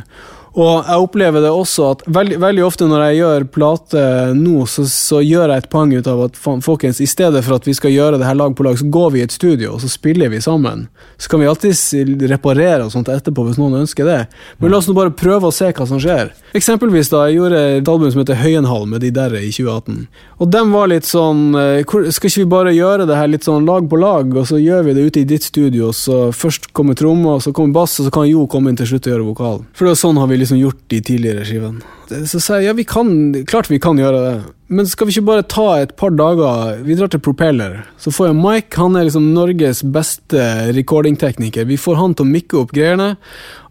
Og 0.57 0.85
jeg 0.87 1.03
opplever 1.03 1.43
det 1.43 1.51
også 1.53 1.91
at 1.93 2.03
veldig, 2.09 2.39
veldig 2.41 2.63
ofte 2.65 2.87
når 2.89 3.03
jeg 3.05 3.19
gjør 3.19 3.45
plate 3.53 4.03
nå, 4.37 4.63
så, 4.69 4.85
så 4.89 5.21
gjør 5.21 5.53
jeg 5.53 5.63
et 5.63 5.69
poeng 5.71 5.93
ut 5.93 6.09
av 6.09 6.23
at 6.25 6.39
folkens, 6.39 7.01
i 7.03 7.09
stedet 7.09 7.43
for 7.45 7.59
at 7.59 7.67
vi 7.69 7.75
skal 7.77 7.93
gjøre 7.93 8.19
det 8.19 8.27
her 8.27 8.37
lag 8.39 8.55
på 8.57 8.65
lag, 8.65 8.79
så 8.79 8.87
går 8.89 9.13
vi 9.13 9.21
i 9.21 9.27
et 9.27 9.35
studio 9.35 9.75
og 9.75 9.83
så 9.83 9.91
spiller 9.91 10.31
vi 10.33 10.41
sammen. 10.41 10.87
Så 11.17 11.29
kan 11.29 11.43
vi 11.43 11.49
alltids 11.49 11.83
reparere 12.31 12.87
og 12.87 12.93
sånt 12.93 13.11
etterpå 13.13 13.45
hvis 13.47 13.59
noen 13.61 13.81
ønsker 13.83 14.07
det. 14.07 14.19
Men 14.57 14.73
la 14.73 14.79
oss 14.81 14.89
nå 14.89 14.95
bare 14.97 15.13
prøve 15.15 15.49
å 15.49 15.55
se 15.55 15.69
hva 15.75 15.87
som 15.89 16.01
skjer. 16.01 16.33
Eksempelvis 16.57 17.11
da 17.13 17.27
jeg 17.27 17.39
gjorde 17.39 17.61
et 17.77 17.91
album 17.91 18.09
som 18.11 18.23
heter 18.23 18.39
Høyenhall 18.41 18.87
med 18.89 19.03
De 19.05 19.11
Derre 19.13 19.43
i 19.45 19.51
2018. 19.53 20.07
Og 20.39 20.49
dem 20.49 20.73
var 20.73 20.89
litt 20.89 21.07
sånn 21.07 21.51
eh, 21.59 21.81
Skal 21.83 22.29
ikke 22.29 22.43
vi 22.43 22.49
bare 22.49 22.71
gjøre 22.71 23.05
det 23.09 23.17
her 23.17 23.29
litt 23.29 23.45
sånn 23.45 23.67
lag 23.67 23.85
på 23.89 23.99
lag, 23.99 24.31
og 24.33 24.47
så 24.47 24.59
gjør 24.61 24.87
vi 24.87 24.95
det 24.95 25.05
ute 25.09 25.21
i 25.21 25.27
ditt 25.27 25.45
studio, 25.45 25.91
så 25.95 26.29
først 26.35 26.69
kommer 26.75 26.97
tromma, 26.97 27.35
og 27.37 27.43
så 27.43 27.53
kommer 27.55 27.75
bass, 27.81 27.97
og 27.99 28.07
så 28.07 28.13
kan 28.13 28.27
Jo 28.29 28.45
komme 28.49 28.71
inn 28.71 28.79
til 28.79 28.87
slutt 28.89 29.07
og 29.07 29.13
gjøre 29.13 29.27
vokal. 29.27 29.61
For 29.75 29.87
det 29.87 29.95
er 29.95 30.01
sånn 30.01 30.19
har 30.21 30.29
vi 30.31 30.38
liksom 30.39 30.59
gjort 30.59 30.79
de 30.91 31.01
tidligere 31.05 31.45
skivene. 31.47 31.95
Så 32.27 32.41
sa 32.41 32.57
jeg 32.57 32.69
ja, 32.69 32.75
vi 32.77 32.85
kan, 32.89 33.11
klart 33.49 33.69
vi 33.69 33.79
kan 33.81 33.99
gjøre 33.99 34.21
det. 34.23 34.37
Men 34.73 34.87
skal 34.89 35.09
vi 35.09 35.15
ikke 35.15 35.27
bare 35.27 35.45
ta 35.49 35.65
et 35.81 35.95
par 35.97 36.13
dager 36.13 36.79
Vi 36.85 36.95
drar 36.97 37.09
til 37.09 37.21
Propeller. 37.25 37.83
Så 38.01 38.13
får 38.13 38.29
jeg 38.29 38.37
Mike, 38.37 38.77
han 38.77 38.97
er 38.97 39.07
liksom 39.07 39.31
Norges 39.33 39.81
beste 39.83 40.45
recordingtekniker. 40.77 41.67
Vi 41.69 41.77
får 41.77 41.99
han 41.99 42.15
til 42.15 42.27
å 42.27 42.31
mikke 42.31 42.59
opp 42.63 42.73
greiene, 42.75 43.15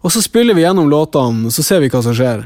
og 0.03 0.15
så 0.15 0.23
spiller 0.23 0.57
vi 0.57 0.63
gjennom 0.65 0.89
låtene, 0.91 1.51
så 1.51 1.65
ser 1.65 1.83
vi 1.83 1.91
hva 1.91 2.03
som 2.05 2.15
skjer. 2.15 2.45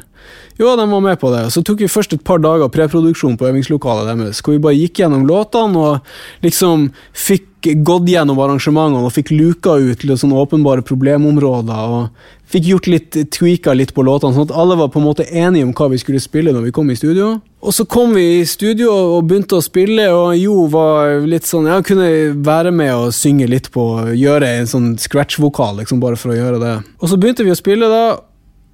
Jo, 0.59 0.75
de 0.77 0.85
var 0.89 1.01
med 1.01 1.19
på 1.19 1.31
det. 1.33 1.47
Så 1.53 1.63
tok 1.65 1.81
vi 1.81 1.89
først 1.89 2.13
et 2.13 2.23
par 2.25 2.41
dager 2.43 2.69
preproduksjon 2.73 3.37
på 3.39 3.47
øvingslokalet 3.49 4.11
deres. 4.11 4.43
Hvor 4.43 4.53
vi 4.53 4.61
bare 4.61 4.77
gikk 4.77 5.01
gjennom 5.01 5.25
låtene 5.29 5.81
og 5.81 6.45
liksom 6.45 6.91
fikk 7.13 7.49
gått 7.87 8.09
gjennom 8.11 8.39
arrangementene 8.43 9.07
og 9.07 9.13
fikk 9.15 9.31
luka 9.31 9.77
ut 9.79 10.03
litt 10.03 10.19
sånne 10.19 10.39
åpenbare 10.43 10.83
problemområder. 10.85 11.93
og 11.97 12.09
Fikk 12.53 12.67
gjort 12.69 12.87
litt, 12.91 13.15
tweaka 13.33 13.73
litt 13.73 13.95
på 13.95 14.03
låtene, 14.05 14.35
sånn 14.35 14.45
at 14.45 14.57
alle 14.61 14.75
var 14.77 14.91
på 14.93 14.99
en 14.99 15.07
måte 15.07 15.25
enige 15.25 15.65
om 15.65 15.71
hva 15.73 15.87
vi 15.89 15.97
skulle 15.97 16.21
spille 16.21 16.53
når 16.53 16.67
vi 16.67 16.73
kom 16.75 16.91
i 16.91 16.97
studio. 16.99 17.39
Og 17.63 17.73
så 17.73 17.85
kom 17.89 18.13
vi 18.13 18.41
i 18.41 18.45
studio 18.45 18.91
og 18.91 19.23
begynte 19.29 19.57
å 19.57 19.63
spille, 19.63 20.09
og 20.13 20.35
Jo 20.37 20.67
var 20.69 21.23
litt 21.25 21.47
sånn 21.47 21.69
Ja, 21.71 21.79
kunne 21.81 22.35
være 22.45 22.73
med 22.75 22.91
og 22.93 23.15
synge 23.15 23.47
litt 23.47 23.71
på 23.71 23.85
Gjøre 24.11 24.51
en 24.59 24.69
sånn 24.69 24.91
scratch-vokal, 24.99 25.79
liksom, 25.81 26.03
bare 26.03 26.19
for 26.19 26.33
å 26.33 26.37
gjøre 26.37 26.59
det. 26.61 26.75
Og 26.99 27.09
så 27.09 27.17
begynte 27.17 27.47
vi 27.47 27.55
å 27.55 27.57
spille, 27.57 27.89
da. 27.89 28.19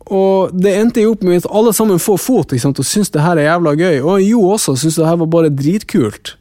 Og 0.10 0.54
det 0.58 0.74
endte 0.74 1.04
jo 1.04 1.14
opp 1.14 1.24
med 1.26 1.44
at 1.44 1.52
alle 1.54 1.74
sammen 1.76 2.02
får 2.02 2.18
fot 2.24 2.54
ikke 2.54 2.64
sant? 2.64 2.82
og 2.82 2.88
syns 2.88 3.12
det 3.14 3.22
her 3.22 3.38
er 3.38 3.52
jævla 3.52 3.76
gøy. 3.78 3.98
Og 4.02 4.24
Jo 4.26 4.44
også 4.56 4.76
syns 4.80 4.98
det 4.98 5.08
her 5.08 5.20
var 5.22 5.30
bare 5.30 5.54
dritkult. 5.54 6.36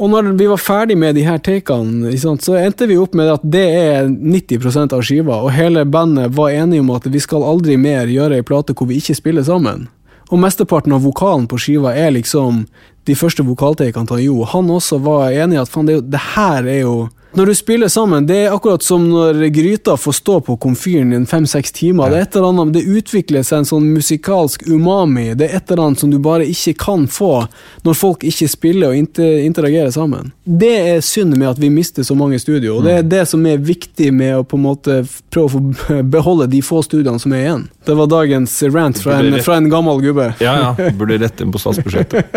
Og 0.00 0.08
når 0.08 0.30
vi 0.38 0.46
var 0.48 0.60
ferdig 0.60 0.96
med 0.96 1.16
de 1.18 1.26
her 1.26 1.40
takene, 1.44 2.12
så 2.16 2.56
endte 2.56 2.86
vi 2.88 2.96
opp 2.96 3.16
med 3.16 3.32
at 3.32 3.42
det 3.44 3.64
er 3.76 4.06
90% 4.08 4.94
av 4.96 5.02
skiva, 5.04 5.40
og 5.42 5.52
hele 5.52 5.82
bandet 5.84 6.32
var 6.36 6.54
enige 6.54 6.80
om 6.80 6.92
at 6.94 7.08
vi 7.10 7.20
skal 7.20 7.44
aldri 7.44 7.76
mer 7.76 8.08
gjøre 8.08 8.38
ei 8.38 8.46
plate 8.46 8.76
hvor 8.76 8.88
vi 8.88 9.00
ikke 9.00 9.18
spiller 9.18 9.44
sammen. 9.44 9.88
Og 10.30 10.38
mesteparten 10.40 10.94
av 10.94 11.02
vokalen 11.04 11.48
på 11.50 11.58
skiva 11.58 11.92
er 11.98 12.14
liksom 12.14 12.62
de 13.08 13.16
første 13.18 13.44
vokaltakene 13.44 14.08
til 14.08 14.24
Jo. 14.24 14.44
Han 14.48 14.70
også 14.70 15.00
var 15.02 15.34
enig 15.34 15.58
i 15.58 15.62
at 15.64 15.72
faen, 15.72 15.90
det, 15.90 15.98
det 16.12 16.22
her 16.36 16.64
er 16.64 16.84
jo 16.84 16.94
Når 17.32 17.46
du 17.46 17.54
spiller 17.54 17.88
sammen, 17.88 18.26
det 18.26 18.36
er 18.36 18.52
akkurat 18.54 18.82
som 18.82 19.04
når 19.06 19.44
gryta 19.54 19.94
får 19.96 20.16
stå 20.18 20.40
på 20.48 20.56
komfyren 20.58 21.12
i 21.14 21.20
fem-seks 21.30 21.72
timer. 21.76 22.10
Det 22.10 22.18
er 22.18 22.26
et 22.26 22.36
eller 22.36 22.48
annet, 22.50 22.72
det 22.74 22.82
utvikler 22.98 23.44
seg 23.46 23.60
en 23.60 23.68
sånn 23.68 23.86
musikalsk 23.94 24.64
umami. 24.66 25.28
Det 25.38 25.46
er 25.46 25.60
et 25.60 25.70
eller 25.70 25.84
annet 25.84 26.02
som 26.02 26.10
du 26.10 26.18
bare 26.22 26.48
ikke 26.50 26.74
kan 26.82 27.06
få 27.06 27.44
når 27.86 27.98
folk 27.98 28.26
ikke 28.26 28.48
spiller 28.50 28.90
og 28.90 29.22
interagerer 29.22 29.92
sammen. 29.94 30.32
Det 30.42 30.72
er 30.96 31.04
synd 31.06 31.36
med 31.36 31.52
at 31.52 31.62
vi 31.62 31.70
mister 31.70 32.02
så 32.06 32.16
mange 32.18 32.40
studio, 32.42 32.80
og 32.80 32.88
det 32.88 32.96
er 32.98 33.06
det 33.06 33.22
som 33.30 33.46
er 33.46 33.62
viktig 33.62 34.10
med 34.10 34.40
å 34.40 34.44
på 34.46 34.58
en 34.58 34.66
måte 34.66 34.98
prøve 35.30 35.62
å 35.62 36.02
beholde 36.16 36.50
de 36.50 36.64
få 36.66 36.82
studiene 36.82 37.22
som 37.22 37.36
er 37.36 37.44
igjen. 37.44 37.68
Det 37.86 37.94
var 37.96 38.06
dagens 38.12 38.52
rant 38.74 38.98
fra 39.00 39.14
en, 39.22 39.38
fra 39.42 39.56
en 39.56 39.68
gammel 39.72 40.02
gubbe. 40.04 40.26
Ja, 40.42 40.52
ja. 40.76 40.90
Burde 40.98 41.16
rette 41.22 41.46
inn 41.46 41.52
på 41.54 41.60
statsbudsjettet. 41.62 42.34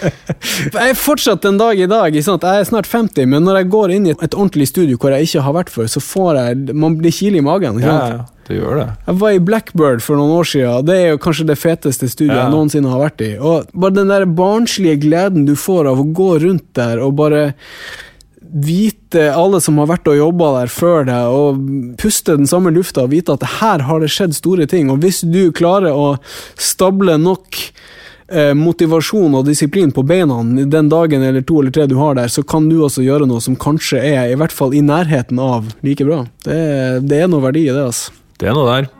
Jeg 0.74 0.90
er 0.90 0.98
fortsatt 0.98 1.46
en 1.48 1.56
dag 1.60 1.80
i 1.80 1.86
dag. 1.88 2.18
Sånn? 2.24 2.42
Jeg 2.42 2.60
er 2.64 2.68
snart 2.68 2.88
50, 2.90 3.24
men 3.32 3.46
når 3.48 3.62
jeg 3.62 3.70
går 3.72 3.94
inn 3.96 4.10
i 4.10 4.12
et 4.14 4.36
ordentlig 4.36 4.68
studio 4.68 4.98
hvor 5.00 5.14
jeg 5.14 5.28
ikke 5.30 5.44
har 5.46 5.56
vært 5.56 5.72
før, 5.72 5.88
så 5.90 6.02
får 6.04 6.38
jeg 6.40 6.76
Man 6.76 6.98
blir 7.00 7.14
kile 7.16 7.40
i 7.40 7.44
magen. 7.44 7.80
Ja, 7.82 7.96
ja. 8.12 8.22
Det 8.44 8.58
gjør 8.58 8.76
det. 8.76 8.86
Jeg 9.06 9.16
var 9.22 9.32
i 9.32 9.40
Blackbird 9.40 10.02
for 10.04 10.20
noen 10.20 10.34
år 10.36 10.48
siden. 10.50 10.84
Det 10.84 10.96
er 11.00 11.06
jo 11.14 11.20
kanskje 11.24 11.46
det 11.48 11.56
feteste 11.56 12.10
studioet 12.12 12.36
Ja. 12.36 12.42
jeg 12.44 12.52
noensinne 12.52 12.90
har 12.92 13.00
vært 13.06 13.24
i. 13.24 13.30
Og 13.40 13.70
bare 13.72 13.96
den 13.96 14.12
der 14.12 14.26
barnslige 14.28 14.98
gleden 15.00 15.46
du 15.48 15.54
får 15.56 15.88
av 15.94 16.02
å 16.02 16.04
gå 16.12 16.28
rundt 16.44 16.66
der 16.76 17.00
og 17.00 17.16
bare 17.22 17.54
vite 18.54 19.26
alle 19.34 19.58
som 19.60 19.78
har 19.82 19.88
vært 19.90 20.08
og 20.12 20.18
jobba 20.18 20.50
der 20.60 20.70
før 20.70 21.08
deg, 21.08 21.34
og 21.34 21.96
puste 22.00 22.36
den 22.38 22.48
samme 22.50 22.70
lufta 22.74 23.04
og 23.04 23.12
vite 23.14 23.34
at 23.34 23.46
her 23.58 23.84
har 23.88 24.02
det 24.02 24.12
skjedd 24.14 24.36
store 24.36 24.68
ting. 24.70 24.92
Og 24.92 25.02
hvis 25.02 25.24
du 25.26 25.50
klarer 25.56 25.94
å 25.94 26.14
stable 26.60 27.18
nok 27.18 27.58
eh, 28.30 28.54
motivasjon 28.58 29.34
og 29.34 29.46
disiplin 29.48 29.92
på 29.94 30.06
beina 30.06 30.40
den 30.70 30.90
dagen 30.92 31.24
eller 31.26 31.42
to 31.42 31.60
eller 31.62 31.74
tre 31.74 31.88
du 31.90 31.96
har 31.98 32.18
der, 32.18 32.30
så 32.30 32.46
kan 32.46 32.68
du 32.70 32.78
også 32.82 33.04
gjøre 33.04 33.28
noe 33.30 33.42
som 33.42 33.58
kanskje 33.58 34.02
er 34.14 34.30
i 34.30 34.38
hvert 34.38 34.54
fall 34.54 34.74
i 34.74 34.84
nærheten 34.84 35.40
av 35.42 35.72
like 35.86 36.06
bra. 36.06 36.24
Det, 36.46 36.60
det 37.08 37.24
er 37.24 37.32
noe 37.32 37.44
verdi 37.44 37.66
i 37.68 37.72
det, 37.72 37.88
altså. 37.90 38.14
Det 38.38 38.50
er 38.50 38.56
noe 38.56 38.70
der. 38.70 38.92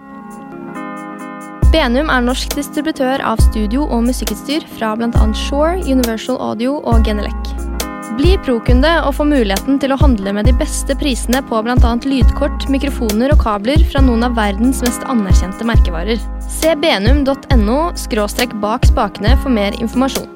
Benum 1.75 2.11
er 2.13 2.23
norsk 2.23 2.55
distributør 2.55 3.23
av 3.27 3.43
studio- 3.43 3.89
og 3.89 4.05
musikkutstyr 4.07 4.63
fra 4.79 4.95
bl.a. 4.95 5.27
Shore, 5.35 5.83
Universal 5.83 6.39
Audio 6.39 6.79
og 6.87 7.03
Genelec. 7.03 7.74
Bli 8.19 8.35
pro-kunde 8.45 8.91
og 9.07 9.15
få 9.17 9.25
muligheten 9.27 9.79
til 9.83 9.95
å 9.95 9.99
handle 9.99 10.35
med 10.37 10.47
de 10.47 10.53
beste 10.61 10.95
prisene 11.01 11.41
på 11.49 11.63
bl.a. 11.65 11.93
lydkort, 12.05 12.67
mikrofoner 12.71 13.33
og 13.35 13.41
kabler 13.43 13.81
fra 13.91 14.03
noen 14.05 14.27
av 14.29 14.37
verdens 14.37 14.83
mest 14.85 15.07
anerkjente 15.11 15.67
merkevarer. 15.67 16.21
Se 16.45 16.75
benum.no 16.79 17.79
skråstrek 17.99 18.53
bak 18.63 18.85
spakene 18.91 19.35
for 19.41 19.55
mer 19.55 19.75
informasjon. 19.81 20.28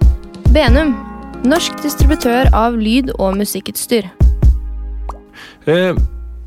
Benum 0.56 0.96
Norsk 1.46 1.76
distributør 1.84 2.48
av 2.56 2.74
lyd- 2.80 3.12
og 3.14 3.36
musikkutstyr. 3.38 4.08
Eh, 5.70 5.92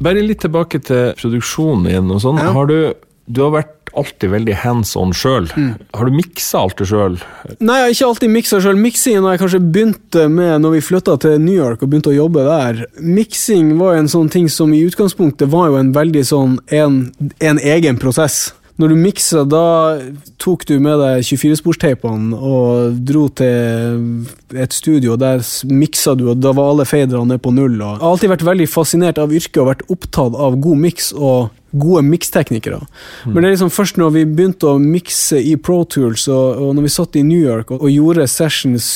bare 0.03 0.23
litt 0.25 0.41
tilbake 0.43 0.81
til 0.83 1.13
produksjonen 1.21 1.87
igjen 1.87 2.11
og 2.11 2.19
sånn. 2.25 2.41
Ja. 2.41 2.51
Har 2.57 2.67
du, 2.67 2.93
du 3.29 3.43
har 3.45 3.53
vært 3.55 3.77
alltid 3.97 4.31
veldig 4.31 4.55
hands 4.63 4.95
on 4.99 5.13
sjøl. 5.15 5.49
Mm. 5.55 5.73
Har 5.97 6.07
du 6.07 6.15
miksa 6.15 6.63
alt 6.65 6.77
det 6.79 6.87
sjøl? 6.91 7.17
Nei, 7.59 7.77
jeg 7.77 7.87
har 7.87 7.95
ikke 7.95 8.09
alltid 8.11 8.33
miksa 8.35 8.61
sjøl. 8.63 8.79
Miksingen 8.79 9.27
har 9.27 9.35
jeg 9.35 9.43
kanskje 9.43 9.63
begynt 9.65 10.19
med 10.31 10.63
når 10.63 10.77
vi 10.77 10.85
flytta 10.91 11.17
til 11.23 11.37
New 11.43 11.57
York 11.57 11.83
og 11.83 11.91
begynte 11.91 12.13
å 12.13 12.17
jobbe 12.17 12.47
der. 12.47 12.85
Miksing 13.01 13.75
var 13.81 13.99
en 13.99 14.09
sånn 14.11 14.31
ting 14.31 14.49
som 14.51 14.73
i 14.75 14.83
utgangspunktet 14.87 15.51
var 15.51 15.71
jo 15.71 15.81
en 15.81 15.93
veldig 15.95 16.25
sånn 16.27 16.57
en, 16.71 17.03
en 17.39 17.61
egen 17.61 18.01
prosess. 18.01 18.49
Når 18.81 18.93
du 18.93 18.97
miksa, 18.97 19.43
da 19.45 19.65
tok 20.41 20.63
du 20.65 20.77
med 20.81 20.97
deg 21.01 21.25
24-sporsteipene 21.27 22.33
og 22.33 22.95
dro 23.05 23.27
til 23.37 24.23
et 24.57 24.73
studio, 24.73 25.17
der 25.19 25.43
miksa 25.69 26.15
du, 26.17 26.31
og 26.31 26.41
da 26.41 26.53
var 26.57 26.71
alle 26.71 26.87
faderne 26.89 27.35
ned 27.35 27.43
på 27.43 27.53
null. 27.53 27.75
Og 27.77 27.99
jeg 27.99 28.01
har 28.01 28.15
alltid 28.15 28.33
vært 28.33 28.47
veldig 28.47 28.69
fascinert 28.71 29.21
av 29.21 29.35
yrket 29.35 29.61
og 29.61 29.69
vært 29.69 29.85
opptatt 29.91 30.37
av 30.47 30.57
god 30.63 30.81
miks 30.87 31.11
og 31.13 31.51
gode 31.71 32.03
miksteknikere. 32.07 32.81
Men 33.25 33.41
det 33.41 33.49
er 33.49 33.55
liksom 33.55 33.73
først 33.73 33.99
når 33.99 34.15
vi 34.15 34.25
begynte 34.27 34.71
å 34.71 34.79
mikse 34.81 35.39
i 35.39 35.55
Pro 35.57 35.83
Tools, 35.85 36.27
og, 36.31 36.61
og 36.61 36.73
når 36.77 36.87
vi 36.87 36.95
satt 36.97 37.19
i 37.19 37.25
New 37.27 37.39
York 37.39 37.71
og, 37.71 37.85
og 37.85 37.93
gjorde 37.93 38.27
sessions 38.31 38.87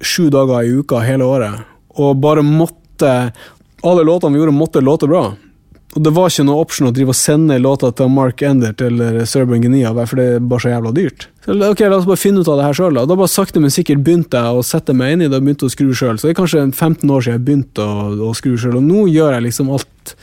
sju 0.00 0.30
dager 0.32 0.64
i 0.64 0.80
uka 0.80 1.02
hele 1.04 1.28
året, 1.28 1.66
og 2.00 2.20
bare 2.22 2.44
måtte 2.46 3.32
Alle 3.80 4.02
låtene 4.04 4.34
vi 4.34 4.42
gjorde, 4.42 4.52
måtte 4.52 4.80
låte 4.84 5.06
bra. 5.08 5.22
Og 5.96 6.02
det 6.04 6.10
var 6.14 6.28
ikke 6.30 6.44
noe 6.46 6.62
option 6.62 6.86
å 6.86 6.92
drive 6.94 7.14
og 7.14 7.18
sende 7.18 7.56
låter 7.58 7.94
til 7.96 8.10
Mark 8.12 8.42
Endert 8.46 8.82
eller 8.84 9.22
Serban 9.26 9.62
Genia, 9.64 9.90
for 10.04 10.20
det 10.20 10.26
er 10.36 10.44
bare 10.52 10.62
så 10.62 10.70
jævla 10.70 10.92
dyrt. 10.94 11.24
Så 11.46 11.56
ok, 11.56 11.80
La 11.88 11.96
oss 11.96 12.06
bare 12.06 12.20
finne 12.20 12.44
ut 12.44 12.50
av 12.52 12.60
det 12.60 12.66
her 12.68 12.76
sjøl. 12.76 12.98
Da. 13.00 13.06
da 13.08 13.16
bare 13.18 13.32
sakte, 13.32 13.62
men 13.62 13.72
sikkert 13.74 14.04
begynte 14.06 14.38
jeg 14.38 14.60
å 14.60 14.66
sette 14.66 14.94
meg 14.94 15.16
inn 15.16 15.24
i 15.24 15.30
det 15.30 15.40
og 15.40 15.48
begynte 15.48 15.66
å 15.66 15.72
skru 15.72 15.88
sjøl. 15.96 16.20
Så 16.20 16.28
det 16.28 16.34
er 16.34 16.38
kanskje 16.42 16.62
15 16.68 17.10
år 17.10 17.24
siden 17.24 17.38
jeg 17.38 17.44
begynte 17.48 17.88
å, 17.88 18.06
å 18.28 18.30
skru 18.38 18.54
sjøl, 18.60 18.76
og 18.78 18.86
nå 18.86 19.08
gjør 19.10 19.34
jeg 19.38 19.46
liksom 19.48 19.72
alt. 19.74 20.14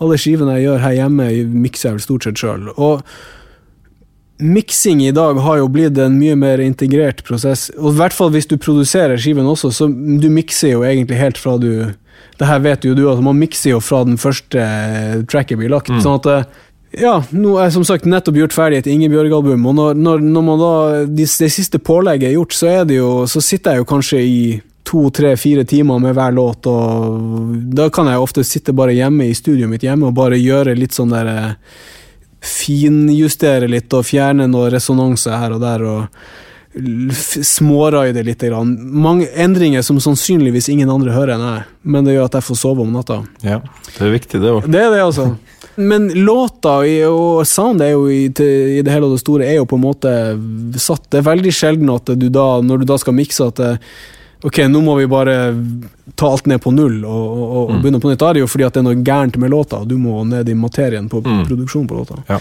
Alle 0.00 0.18
skivene 0.20 0.56
jeg 0.58 0.68
gjør 0.68 0.82
her 0.86 0.98
hjemme, 1.02 1.28
mikser 1.52 1.90
jeg 1.90 1.98
vel 1.98 2.04
stort 2.06 2.26
sett 2.26 2.42
sjøl. 2.42 2.70
Og 2.76 3.04
miksing 4.42 5.02
i 5.04 5.12
dag 5.14 5.38
har 5.44 5.60
jo 5.60 5.68
blitt 5.70 5.98
en 6.02 6.18
mye 6.18 6.36
mer 6.38 6.62
integrert 6.62 7.22
prosess. 7.26 7.68
Og 7.78 7.92
i 7.92 7.98
hvert 8.00 8.16
fall 8.16 8.32
hvis 8.34 8.48
du 8.50 8.56
produserer 8.60 9.20
skiven 9.20 9.48
også, 9.48 9.70
så 9.74 9.88
du 9.88 10.28
mikser 10.32 10.74
jo 10.74 10.86
egentlig 10.86 11.20
helt 11.20 11.40
fra 11.40 11.58
du 11.58 11.92
Det 12.38 12.46
her 12.48 12.60
vet 12.64 12.84
jo 12.84 12.94
du, 12.94 13.04
at 13.10 13.20
man 13.22 13.38
mikser 13.38 13.74
jo 13.74 13.78
fra 13.80 14.02
den 14.04 14.16
første 14.18 14.62
tracket 15.30 15.58
blir 15.58 15.70
lagt. 15.70 15.90
sånn 16.02 16.16
at 16.18 16.26
eh, 16.26 16.44
ja, 17.02 17.22
nå 17.32 17.54
er 17.56 17.68
jeg 17.68 17.74
som 17.76 17.84
sagt 17.86 18.08
nettopp 18.08 18.36
gjort 18.36 18.54
ferdig 18.56 18.82
et 18.82 18.88
Ingebjørg-album, 18.90 19.64
og 19.68 19.74
når, 19.78 19.94
når, 19.96 20.24
når 20.34 20.44
man 20.44 20.60
da 20.60 20.72
de, 21.06 21.24
det 21.24 21.50
siste 21.52 21.78
pålegget 21.80 22.28
er 22.28 22.34
gjort, 22.36 22.56
så, 22.56 22.68
er 22.68 22.88
det 22.88 22.98
jo, 22.98 23.10
så 23.30 23.40
sitter 23.40 23.76
jeg 23.76 23.82
jo 23.82 23.88
kanskje 23.88 24.20
i 24.20 24.42
to, 24.82 25.08
tre, 25.14 25.36
fire 25.36 25.64
timer 25.68 25.98
med 26.02 26.14
hver 26.16 26.34
låt, 26.34 26.66
og 26.66 27.56
da 27.74 27.88
kan 27.94 28.10
jeg 28.10 28.22
ofte 28.22 28.44
sitte 28.46 28.74
bare 28.76 28.96
hjemme 28.96 29.28
i 29.28 29.34
studioet 29.36 29.70
mitt 29.70 29.86
hjemme 29.86 30.10
og 30.10 30.16
bare 30.18 30.40
gjøre 30.40 30.76
litt 30.78 30.96
sånn 30.96 31.12
der 31.14 31.32
eh, 31.32 31.50
Finjustere 32.42 33.68
litt 33.70 33.94
og 33.94 34.02
fjerne 34.02 34.48
noe 34.50 34.66
resonanse 34.72 35.30
her 35.30 35.52
og 35.54 35.60
der. 35.62 35.84
og 35.86 36.72
Småraide 37.44 38.22
litt. 38.26 38.42
Grann. 38.42 38.72
Mange 38.98 39.28
endringer 39.30 39.82
som 39.82 40.00
sannsynligvis 40.00 40.68
ingen 40.72 40.90
andre 40.90 41.12
hører 41.12 41.36
enn 41.36 41.44
jeg, 41.44 41.64
men 41.82 42.06
det 42.06 42.16
gjør 42.16 42.30
at 42.30 42.38
jeg 42.38 42.46
får 42.48 42.58
sove 42.58 42.82
om 42.82 42.94
natta. 42.96 43.20
Ja, 43.44 43.60
det 43.92 44.06
er 44.08 44.14
viktig, 44.16 44.40
det 44.40 44.50
òg. 44.50 44.66
Det 44.66 44.80
er 44.80 44.90
det, 44.90 45.02
altså. 45.04 45.28
Men 45.76 46.08
låta 46.24 46.80
og 47.08 47.46
sound 47.48 47.84
er 47.84 47.94
jo 47.94 48.08
i, 48.12 48.24
i 48.26 48.80
det 48.82 48.92
hele 48.92 49.08
og 49.08 49.14
det 49.14 49.22
store 49.22 49.46
er 49.48 49.60
jo 49.60 49.68
på 49.68 49.78
en 49.78 49.84
måte 49.84 50.16
satt. 50.80 51.06
Det 51.12 51.20
er 51.20 51.28
veldig 51.28 51.54
sjelden 51.54 51.92
at 51.92 52.12
du 52.16 52.26
da, 52.32 52.48
når 52.64 52.82
du 52.82 52.88
da 52.88 52.98
skal 53.00 53.16
mikse, 53.16 53.46
at 53.52 53.60
det, 53.60 53.70
Ok, 54.44 54.58
nå 54.66 54.80
må 54.82 54.96
vi 54.98 55.06
bare 55.06 55.34
ta 56.18 56.26
alt 56.32 56.46
ned 56.50 56.58
på 56.64 56.72
null 56.74 57.04
og, 57.04 57.26
og, 57.38 57.50
og 57.56 57.70
Mm. 57.70 57.82
begynne 57.82 58.00
på 58.02 58.10
nytt. 58.10 58.18
Da 58.18 58.30
er 58.30 58.34
det 58.34 58.40
jo 58.42 58.48
fordi 58.50 58.64
at 58.66 58.74
det 58.74 58.80
er 58.80 58.86
noe 58.88 59.02
gærent 59.06 59.36
med 59.38 59.50
låta, 59.54 59.84
du 59.86 59.94
må 60.02 60.24
ned 60.26 60.48
i 60.48 60.54
materien 60.58 61.08
på 61.08 61.20
Mm. 61.24 61.44
produksjonen 61.46 61.86
på 61.88 61.94
låta. 62.00 62.18
Ja. 62.28 62.40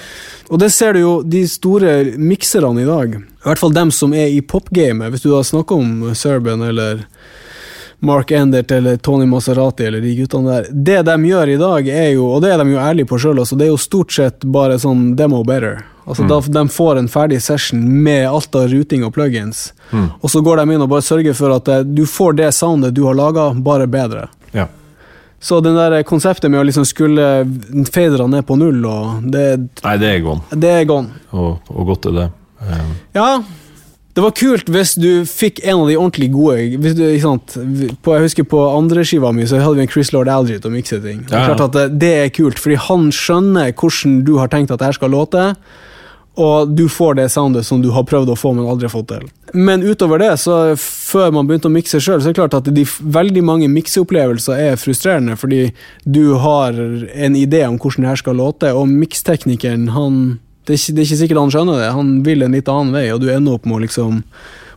Og 0.50 0.60
det 0.60 0.72
ser 0.74 0.94
du 0.94 1.00
jo, 1.00 1.22
de 1.24 1.44
store 1.48 2.18
mikserne 2.18 2.82
i 2.82 2.86
dag, 2.90 3.14
i 3.22 3.46
hvert 3.46 3.60
fall 3.62 3.72
dem 3.78 3.92
som 3.92 4.14
er 4.14 4.28
i 4.34 4.42
popgamet, 4.42 5.12
hvis 5.14 5.22
du 5.22 5.30
da 5.30 5.44
snakker 5.44 5.78
om 5.78 6.16
Serban 6.16 6.62
eller 6.68 7.06
Mark 8.02 8.32
Endert 8.32 8.72
eller 8.72 8.98
Tony 8.98 9.28
Maserati 9.30 9.86
eller 9.86 10.02
de 10.02 10.16
guttene 10.18 10.50
der, 10.50 10.68
det 10.74 11.06
de 11.06 11.18
gjør 11.30 11.50
i 11.54 11.58
dag 11.62 11.88
er 11.88 12.10
jo, 12.16 12.26
og 12.34 12.42
det 12.42 12.50
er 12.52 12.64
de 12.64 12.72
jo 12.72 12.80
ærlige 12.82 13.06
på 13.06 13.20
sjøl, 13.22 13.38
altså, 13.38 13.56
det 13.56 13.68
er 13.68 13.74
jo 13.76 13.78
stort 13.78 14.12
sett 14.12 14.40
bare 14.44 14.80
sånn 14.82 15.16
demo 15.16 15.44
better. 15.46 15.84
Altså 16.08 16.26
da 16.28 16.40
De 16.42 16.64
får 16.70 16.98
en 16.98 17.08
ferdig 17.08 17.42
session 17.42 17.80
med 18.04 18.26
alt 18.28 18.56
av 18.56 18.70
ruting 18.72 19.04
og 19.06 19.14
plugins, 19.14 19.72
Mm. 19.92 20.06
og 20.24 20.30
så 20.32 20.40
går 20.42 20.58
de 20.62 20.74
inn 20.74 20.82
og 20.82 20.88
bare 20.90 21.04
sørger 21.04 21.34
for 21.36 21.52
at 21.52 21.68
eh, 21.68 21.82
du 21.84 22.06
får 22.08 22.38
det 22.38 22.54
soundet 22.56 22.94
du 22.96 23.04
har 23.04 23.14
laga, 23.14 23.50
bare 23.54 23.88
bedre. 23.92 24.30
Ja. 24.56 24.68
Så 25.42 25.60
den 25.62 25.76
der 25.76 26.04
konseptet 26.08 26.50
med 26.52 26.62
å 26.62 26.64
liksom 26.64 26.86
skulle 26.88 27.26
fadere 27.92 28.28
ned 28.30 28.46
på 28.48 28.56
null, 28.58 28.86
og 28.88 29.26
det, 29.34 29.44
Nei, 29.84 29.98
det 29.98 30.08
er 30.16 30.22
gone, 30.24 30.42
det 30.54 30.70
er 30.70 30.86
gone. 30.88 31.10
og, 31.34 31.60
og 31.70 31.86
godt 31.92 32.06
er 32.12 32.16
det. 32.20 32.28
Um. 32.62 32.94
Ja, 33.18 33.44
det 34.14 34.22
var 34.24 34.32
kult 34.38 34.68
hvis 34.70 34.96
du 35.00 35.26
fikk 35.26 35.60
en 35.66 35.80
av 35.82 35.88
de 35.90 35.96
ordentlig 35.98 36.32
gode 36.34 36.58
du? 37.58 37.86
På, 38.04 38.16
Jeg 38.18 38.28
husker 38.30 38.44
på 38.48 38.60
andre 38.78 39.04
skiva 39.08 39.32
mi 39.34 39.44
så 39.48 39.60
hadde 39.64 39.80
vi 39.80 39.86
en 39.88 39.92
Chris 39.92 40.12
Lord 40.14 40.28
Algie 40.30 40.60
og 40.60 40.66
er 40.68 40.74
Ja, 41.32 41.46
ja. 41.56 41.68
det, 41.74 41.86
det 42.00 42.12
er 42.26 42.30
kult, 42.36 42.60
fordi 42.60 42.76
han 42.88 43.08
skjønner 43.16 43.72
hvordan 43.74 44.20
du 44.28 44.36
har 44.38 44.48
tenkt 44.52 44.72
at 44.72 44.80
det 44.80 44.86
her 44.92 45.00
skal 45.00 45.12
låte, 45.16 45.56
og 46.40 46.70
du 46.72 46.86
får 46.90 47.18
det 47.20 47.30
soundet 47.34 47.66
som 47.68 47.82
du 47.84 47.90
har 47.92 48.06
prøvd 48.08 48.32
å 48.32 48.38
få, 48.40 48.54
men 48.56 48.70
aldri 48.72 48.90
fått 48.92 49.10
til. 49.12 49.26
Men 49.52 49.84
utover 49.84 50.22
det, 50.22 50.32
så 50.40 50.78
før 50.80 51.34
man 51.36 51.50
begynte 51.50 51.68
å 51.68 51.74
mikse 51.74 52.00
sjøl, 52.00 52.22
så 52.22 52.30
er 52.30 52.32
det 52.32 52.40
klart 52.40 52.56
at 52.56 52.70
de, 52.72 52.86
veldig 52.88 53.44
mange 53.44 53.68
mikseopplevelser 53.72 54.62
er 54.70 54.80
frustrerende, 54.80 55.36
fordi 55.40 55.66
du 56.08 56.38
har 56.40 56.78
en 56.78 57.36
idé 57.36 57.66
om 57.68 57.76
hvordan 57.76 58.08
det 58.08 58.14
her 58.14 58.22
skal 58.24 58.40
låte, 58.40 58.72
og 58.72 58.88
miksteknikeren, 58.88 59.90
han 59.98 60.24
det 60.62 60.76
er, 60.76 60.78
ikke, 60.78 60.94
det 60.94 61.02
er 61.02 61.08
ikke 61.08 61.20
sikkert 61.24 61.40
han 61.42 61.52
skjønner 61.52 61.80
det. 61.82 61.88
Han 61.96 62.10
vil 62.24 62.46
en 62.46 62.54
litt 62.56 62.68
annen 62.70 62.94
vei, 62.94 63.08
og 63.12 63.24
du 63.24 63.32
ender 63.34 63.58
opp 63.58 63.64
med 63.66 63.80
å 63.80 63.82
liksom 63.82 64.20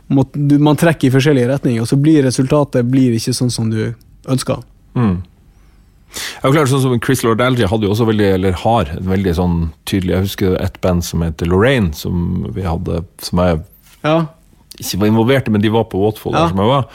må, 0.09 0.25
du, 0.33 0.57
Man 0.61 0.77
trekker 0.81 1.07
i 1.07 1.13
forskjellige 1.13 1.49
retninger, 1.53 1.83
og 1.83 1.89
så 1.89 1.97
blir 2.01 2.25
resultatet 2.25 2.89
blir 2.89 3.13
ikke 3.15 3.33
sånn 3.37 3.53
som 3.53 3.69
du 3.69 3.93
ønsker. 4.25 4.63
Mm. 4.97 5.19
Ja, 6.43 6.51
klart, 6.51 6.69
sånn 6.71 6.81
som 6.81 6.99
Chris 7.03 7.23
Lord 7.23 7.41
Algie 7.41 7.67
hadde 7.67 7.87
jo 7.87 7.91
også 7.93 8.05
veldig, 8.07 8.29
eller 8.37 8.51
har 8.61 8.85
en 8.95 9.09
veldig 9.09 9.33
sånn 9.35 9.57
tydelig 9.85 10.13
Jeg 10.15 10.25
husker 10.29 10.55
et 10.61 10.79
band 10.81 11.03
som 11.03 11.21
heter 11.25 11.45
Lorraine, 11.51 11.93
som 11.93 12.45
vi 12.55 12.61
hadde 12.63 13.03
Som 13.19 13.39
jeg 13.43 13.61
Ja, 14.03 14.25
ikke 14.79 14.99
var 15.01 15.07
involvert 15.07 15.47
i, 15.47 15.51
men 15.51 15.61
de 15.61 15.69
var 15.69 15.85
på 15.91 15.99
Watfold, 16.03 16.35
Ja. 16.35 16.41
der 16.45 16.49
som 16.49 16.57
jeg 16.59 16.67
var. 16.67 16.85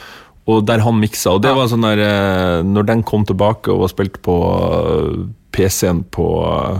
Og 0.47 0.65
der 0.65 0.79
han 0.79 0.99
miksa. 0.99 1.31
Og 1.35 1.41
det 1.41 1.49
Ja. 1.51 1.55
var 1.55 1.67
sånn 1.67 1.81
der 1.81 1.99
eh, 1.99 2.63
Når 2.63 2.85
den 2.85 3.03
kom 3.03 3.25
tilbake 3.25 3.69
og 3.69 3.79
var 3.81 3.87
spilt 3.89 4.21
på 4.21 4.35
eh, 4.41 5.27
PC-en 5.51 6.03
på 6.09 6.27
eh, 6.47 6.79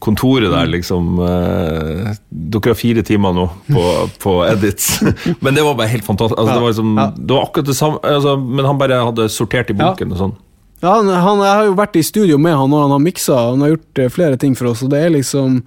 kontoret 0.00 0.50
der, 0.50 0.64
Mm. 0.66 0.72
liksom 0.72 1.18
eh, 1.20 2.14
Dere 2.32 2.70
har 2.72 2.74
fire 2.74 3.02
timer 3.02 3.32
nå 3.36 3.50
på, 3.68 3.82
på 4.24 4.36
edits. 4.48 5.02
men 5.42 5.54
det 5.54 5.62
var 5.62 5.74
bare 5.74 5.88
helt 5.92 6.04
fantastisk. 6.04 6.38
Altså, 6.38 6.52
Ja. 6.52 6.54
det, 6.54 6.62
var 6.62 6.70
liksom, 6.72 6.96
Ja. 6.96 7.06
det 7.16 7.34
var 7.36 7.44
akkurat 7.44 7.66
det 7.66 7.76
samme, 7.76 7.98
altså, 8.02 8.36
men 8.40 8.64
han 8.64 8.78
bare 8.78 9.04
hadde 9.04 9.28
sortert 9.28 9.70
i 9.70 9.76
Ja. 9.76 9.90
og 9.92 9.98
sånn. 10.16 10.36
Ja 10.82 10.94
han, 10.96 11.08
han, 11.08 11.42
Jeg 11.44 11.54
har 11.58 11.64
jo 11.68 11.74
vært 11.78 11.96
i 11.96 12.02
studio 12.06 12.38
med 12.38 12.56
han 12.56 12.70
når 12.72 12.82
han 12.86 12.94
har 12.96 13.02
miksa, 13.04 13.36
han 13.50 13.60
har 13.64 13.74
gjort 13.74 13.98
eh, 14.04 14.08
flere 14.08 14.36
ting 14.40 14.54
for 14.56 14.70
oss, 14.72 14.82
og 14.82 14.90
det 14.94 15.02
er 15.06 15.10
liksom 15.18 15.60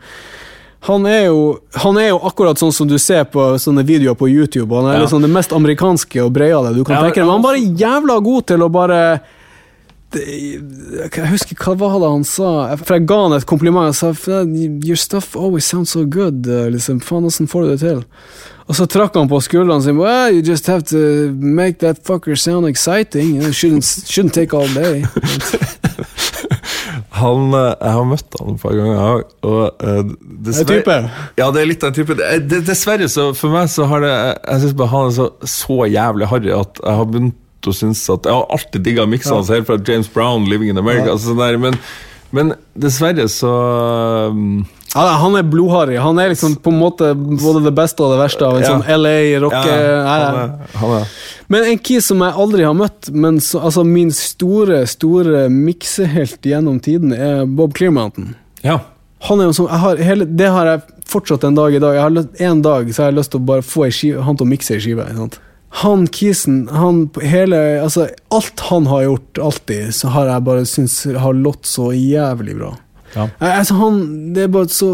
han 0.83 1.05
er, 1.07 1.29
jo, 1.29 1.59
han 1.79 1.95
er 1.97 2.09
jo 2.09 2.17
akkurat 2.27 2.59
sånn 2.59 2.73
som 2.75 2.87
du 2.89 2.97
ser 2.99 3.23
på 3.31 3.39
sånne 3.55 3.85
videoer 3.87 4.17
på 4.19 4.27
YouTube. 4.27 4.75
Han 4.75 4.89
er 4.91 4.97
Ja. 4.97 5.03
liksom 5.05 5.21
det 5.23 5.29
mest 5.31 5.53
amerikanske 5.55 6.19
og 6.25 6.33
breiale 6.35 6.73
du 6.75 6.83
kan 6.83 6.97
Ja, 6.97 7.03
tenke 7.05 7.21
deg. 7.21 7.23
Men 7.23 7.31
han 7.31 7.39
er 7.39 7.47
bare 7.47 7.61
jævla 7.79 8.17
god 8.25 8.45
til 8.51 8.65
å 8.65 8.67
bare 8.69 9.21
Jeg 10.15 11.29
husker 11.31 11.57
hva 11.59 11.75
var 11.79 11.99
det 12.01 12.09
han 12.13 12.25
sa, 12.27 12.49
for 12.81 12.97
jeg 12.97 13.05
ga 13.09 13.19
han 13.25 13.35
et 13.37 13.45
kompliment. 13.49 13.89
Jeg 13.91 14.15
sa 14.17 14.41
Your 14.45 14.99
stuff 14.99 15.35
always 15.35 15.65
sounds 15.65 15.93
so 15.95 16.05
good. 16.05 16.45
eh, 16.47 16.69
Liksom, 16.73 16.99
Faen, 17.01 17.25
åssen 17.25 17.47
får 17.47 17.61
du 17.63 17.69
det 17.73 17.79
til? 17.79 18.03
Og 18.67 18.75
så 18.77 18.85
trakk 18.87 19.15
han 19.19 19.27
på 19.27 19.41
skuldrene 19.43 19.83
sine. 19.83 19.99
Well, 19.99 20.31
you 20.31 20.41
just 20.41 20.67
have 20.67 20.83
to 20.93 21.31
make 21.33 21.79
that 21.79 21.99
fucker 22.07 22.35
sound 22.35 22.67
exciting. 22.67 23.41
It 23.41 23.53
shouldn't, 23.53 23.83
shouldn't 24.07 24.33
take 24.33 24.53
all 24.55 24.67
day. 24.73 25.03
Han, 27.13 27.53
eh, 27.53 27.73
jeg 27.79 27.93
har 27.93 28.07
møtt 28.09 28.35
han 28.39 28.55
et 28.55 28.61
par 28.63 28.73
ganger. 28.75 29.21
Og 29.45 29.83
eh, 29.85 30.63
type. 30.65 30.95
Ja, 31.39 31.49
det 31.53 31.61
er 31.61 31.69
litt 31.69 31.85
av 31.85 31.91
en 31.91 31.97
type. 31.99 32.17
Dessverre, 32.67 33.07
så 33.11 33.29
for 33.37 33.53
meg 33.53 33.69
så 33.71 33.85
har 33.89 34.03
det 34.03 34.11
Jeg 34.15 34.63
syns 34.63 34.75
bare 34.79 34.91
han 34.95 35.07
er 35.11 35.15
så, 35.19 35.27
så 35.47 35.77
jævlig 35.87 36.29
harry 36.31 36.51
at 36.57 36.81
jeg 36.81 36.97
har 36.99 37.07
begynt 37.11 37.37
å 37.71 37.75
synes 37.75 38.01
at 38.13 38.25
Jeg 38.27 38.33
har 38.35 38.45
alltid 38.49 38.83
digga 38.85 39.05
miksene 39.09 39.39
hans, 39.39 39.51
helt 39.53 39.67
fra 39.69 39.77
James 39.87 40.09
Brown, 40.13 40.45
'Living 40.49 40.69
in 40.73 40.77
America'. 40.81 41.11
Altså, 41.13 41.31
sånn 41.31 41.41
der, 41.41 41.57
men, 41.61 41.77
men 42.31 42.53
dessverre 42.75 43.27
så 43.31 43.51
um, 44.31 44.63
Ja, 44.93 45.07
han 45.21 45.35
er 45.39 45.43
blodharry. 45.47 45.95
Han 45.97 46.19
er 46.21 46.29
liksom 46.33 46.55
på 46.61 46.69
en 46.73 46.79
måte 46.79 47.13
både 47.17 47.63
det 47.65 47.73
beste 47.73 48.03
og 48.05 48.13
det 48.13 48.19
verste 48.21 48.45
av 48.45 48.57
en 48.59 48.63
Ja. 48.65 48.71
sånn 48.75 49.01
LA 49.01 49.39
rocke... 49.41 49.73
ja, 49.73 50.15
er 50.29 51.07
Men 51.49 51.63
en 51.71 51.79
kis 51.81 52.05
som 52.11 52.21
jeg 52.21 52.33
aldri 52.45 52.63
har 52.63 52.75
møtt, 52.77 53.09
men 53.09 53.39
så, 53.41 53.59
altså 53.59 53.83
min 53.87 54.11
store, 54.13 54.83
store 54.87 55.47
miksehelt 55.49 56.45
gjennom 56.45 56.79
tiden, 56.83 57.13
er 57.13 57.45
Bob 57.45 57.73
Clearmountain. 57.73 58.35
Ja. 58.63 58.79
Han 59.29 59.39
er 59.39 59.49
jo 59.49 59.53
som, 59.53 59.67
har, 59.71 59.97
hele, 60.03 60.25
det 60.27 60.49
har 60.51 60.67
jeg 60.67 60.81
fortsatt 61.07 61.43
en 61.47 61.55
dag 61.55 61.73
i 61.75 61.79
dag. 61.79 61.95
Jeg 61.95 62.03
har 62.03 62.13
løst, 62.13 62.29
En 62.41 62.61
dag 62.61 62.93
så 62.93 63.03
har 63.03 63.11
jeg 63.11 63.19
lyst 63.21 63.31
til 63.33 63.41
å 63.41 63.47
bare 63.49 63.65
få 63.65 63.85
en 63.87 63.91
skive, 63.95 64.23
han 64.27 64.37
til 64.39 64.47
å 64.47 64.51
mikse 64.51 64.75
ei 64.75 64.83
skive. 64.83 65.05
Sant? 65.15 65.39
Han 65.81 66.07
Kisen, 66.07 66.67
han 66.69 67.09
hele 67.21 67.57
Altså, 67.81 68.07
alt 68.29 68.59
han 68.69 68.85
har 68.91 69.03
gjort, 69.07 69.37
alltid, 69.41 69.93
så 69.95 70.13
har 70.13 70.29
jeg 70.29 70.45
bare 70.45 70.65
syntes 70.69 71.17
har 71.17 71.33
lått 71.33 71.65
så 71.65 71.89
jævlig 71.93 72.57
bra. 72.59 72.75
Ja. 73.15 73.23
Eh, 73.39 73.59
Altså, 73.59 73.73
han, 73.73 74.33
det 74.33 74.43
er 74.43 74.47
bare 74.53 74.69
så 74.69 74.91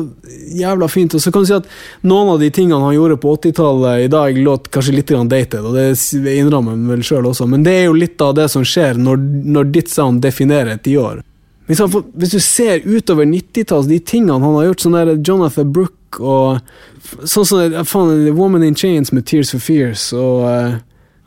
jævla 0.55 0.87
fint. 0.87 1.13
Og 1.13 1.21
så 1.21 1.31
kan 1.31 1.43
du 1.43 1.49
si 1.49 1.57
at 1.57 1.69
noen 2.01 2.33
av 2.33 2.39
de 2.41 2.49
tingene 2.51 2.81
han 2.83 2.95
gjorde 2.95 3.19
på 3.21 3.35
80-tallet 3.37 4.05
i 4.05 4.11
dag, 4.11 4.37
låt 4.37 4.69
kanskje 4.71 4.95
litt 4.95 5.13
dated, 5.31 5.65
og 5.65 5.75
det 5.75 6.35
innrammer 6.35 6.75
han 6.77 6.87
vel 6.91 7.03
sjøl 7.03 7.29
også, 7.31 7.47
men 7.49 7.63
det 7.63 7.75
er 7.75 7.89
jo 7.89 7.97
litt 7.97 8.21
av 8.21 8.35
det 8.35 8.49
som 8.51 8.65
skjer 8.65 8.99
når, 8.99 9.17
når 9.55 9.73
ditt 9.75 9.91
sound 9.91 10.21
definerer 10.23 10.75
et 10.75 10.83
tiår. 10.83 11.23
Hvis, 11.69 11.79
han 11.83 12.05
hvis 12.17 12.33
du 12.33 12.39
ser 12.41 12.85
utover 12.87 13.27
90-tallet, 13.29 13.91
de 13.93 13.99
tingene 14.01 14.39
han 14.41 14.57
har 14.57 14.71
gjort, 14.71 14.83
sånn 14.83 14.97
der 14.97 15.11
Jonathan 15.21 15.73
Brook 15.73 16.17
og 16.17 16.59
sånn 17.29 17.45
som 17.45 17.75
faen, 17.85 18.25
Woman 18.33 18.65
in 18.65 18.77
Chains 18.77 19.13
med 19.13 19.27
Tears 19.29 19.53
for 19.53 19.61
Fears, 19.61 20.07
og 20.17 20.47
uh, 20.49 20.79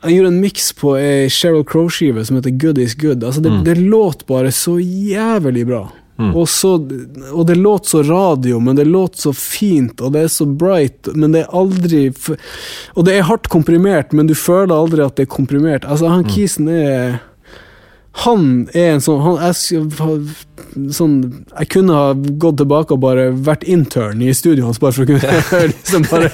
han 0.03 0.11
gjorde 0.11 0.33
en 0.33 0.41
miks 0.43 0.73
på 0.75 0.97
ei 0.99 1.29
Sheryl 1.31 1.63
Crow-skive 1.63 2.25
som 2.27 2.35
heter 2.35 2.57
Good 2.59 2.81
Is 2.83 2.97
Good. 2.99 3.23
Altså, 3.23 3.39
det, 3.39 3.53
det 3.63 3.77
låt 3.79 4.25
bare 4.27 4.51
så 4.51 4.75
jævlig 4.83 5.63
bra. 5.69 5.85
Og, 6.35 6.49
så, 6.49 6.75
og 7.31 7.47
det 7.47 7.55
låt 7.55 7.87
så 7.89 8.03
radio, 8.03 8.59
men 8.59 8.75
det 8.75 8.85
låt 8.85 9.15
så 9.17 9.33
fint, 9.33 10.01
og 10.01 10.13
det 10.13 10.27
er 10.27 10.31
så 10.31 10.45
bright, 10.45 11.09
men 11.15 11.33
det 11.33 11.41
er 11.41 11.55
aldri 11.57 12.03
Og 12.93 13.07
det 13.07 13.15
er 13.15 13.25
hardt 13.27 13.49
komprimert, 13.49 14.13
men 14.13 14.29
du 14.29 14.35
føler 14.37 14.75
aldri 14.75 15.01
at 15.03 15.17
det 15.17 15.25
er 15.25 15.33
komprimert. 15.33 15.87
Altså, 15.89 16.11
han 16.13 16.27
Kisen 16.29 16.69
er 16.69 17.17
han 18.21 18.67
er 18.77 18.91
en 18.93 19.01
sånn, 19.01 19.21
han 19.25 19.39
jeg, 19.41 20.91
sånn 20.93 21.13
Jeg 21.57 21.69
kunne 21.73 21.95
ha 21.97 22.11
gått 22.13 22.59
tilbake 22.61 22.93
og 22.93 23.01
bare 23.01 23.31
vært 23.33 23.63
intern 23.69 24.21
i 24.21 24.29
studioet 24.37 24.67
hans, 24.69 24.79
bare 24.81 24.93
for 24.93 25.05
å 25.05 25.07
kunne 25.09 25.69
liksom 25.71 26.05
bare, 26.11 26.29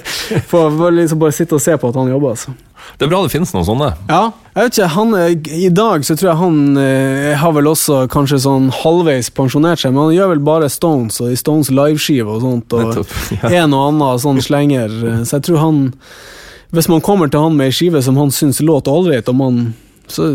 for, 0.51 0.89
liksom 0.91 1.22
bare 1.22 1.35
sitte 1.38 1.56
og 1.56 1.64
se 1.64 1.77
på 1.80 1.91
at 1.91 1.99
han 1.99 2.11
jobber. 2.11 2.35
Altså. 2.35 2.53
Det 2.99 3.07
er 3.07 3.11
bra 3.11 3.22
det 3.23 3.31
finnes 3.31 3.51
noen 3.56 3.68
sånne. 3.68 3.89
Ja, 4.11 4.22
jeg 4.56 4.68
vet 4.68 4.77
ikke, 4.80 4.89
han, 4.97 5.15
er- 5.15 5.57
I 5.60 5.69
dag 5.80 6.03
så 6.07 6.15
tror 6.19 6.30
jeg 6.34 6.39
han 6.41 6.60
eh, 6.84 7.31
har 7.39 7.56
vel 7.56 7.72
også 7.72 8.01
kanskje 8.11 8.41
sånn 8.43 8.69
halvveis 8.81 9.31
pensjonert 9.39 9.80
seg, 9.84 9.95
men 9.95 10.10
han 10.10 10.15
gjør 10.18 10.34
vel 10.35 10.43
bare 10.51 10.72
Stones 10.73 11.19
og 11.23 11.31
i 11.31 11.39
Stones 11.39 11.72
liveskive 11.72 12.27
og 12.38 12.43
sånt, 12.43 12.76
og 12.76 12.89
Nettopp, 12.89 13.18
ja. 13.39 13.53
en 13.64 13.76
og 13.77 13.85
annen 13.93 14.23
sånn 14.26 14.43
slenger. 14.43 14.91
eh, 15.14 15.22
Så 15.23 15.39
jeg 15.39 15.47
tror 15.49 15.64
han 15.64 15.84
Hvis 16.76 16.89
man 16.91 17.01
kommer 17.01 17.31
til 17.31 17.41
han 17.41 17.56
med 17.57 17.72
ei 17.72 17.73
skive 17.73 18.01
som 18.06 18.18
han 18.19 18.30
syns 18.35 18.60
låter 18.61 18.91
ålreit, 18.93 19.30
og 19.31 19.39
han 19.47 19.61
så 20.14 20.30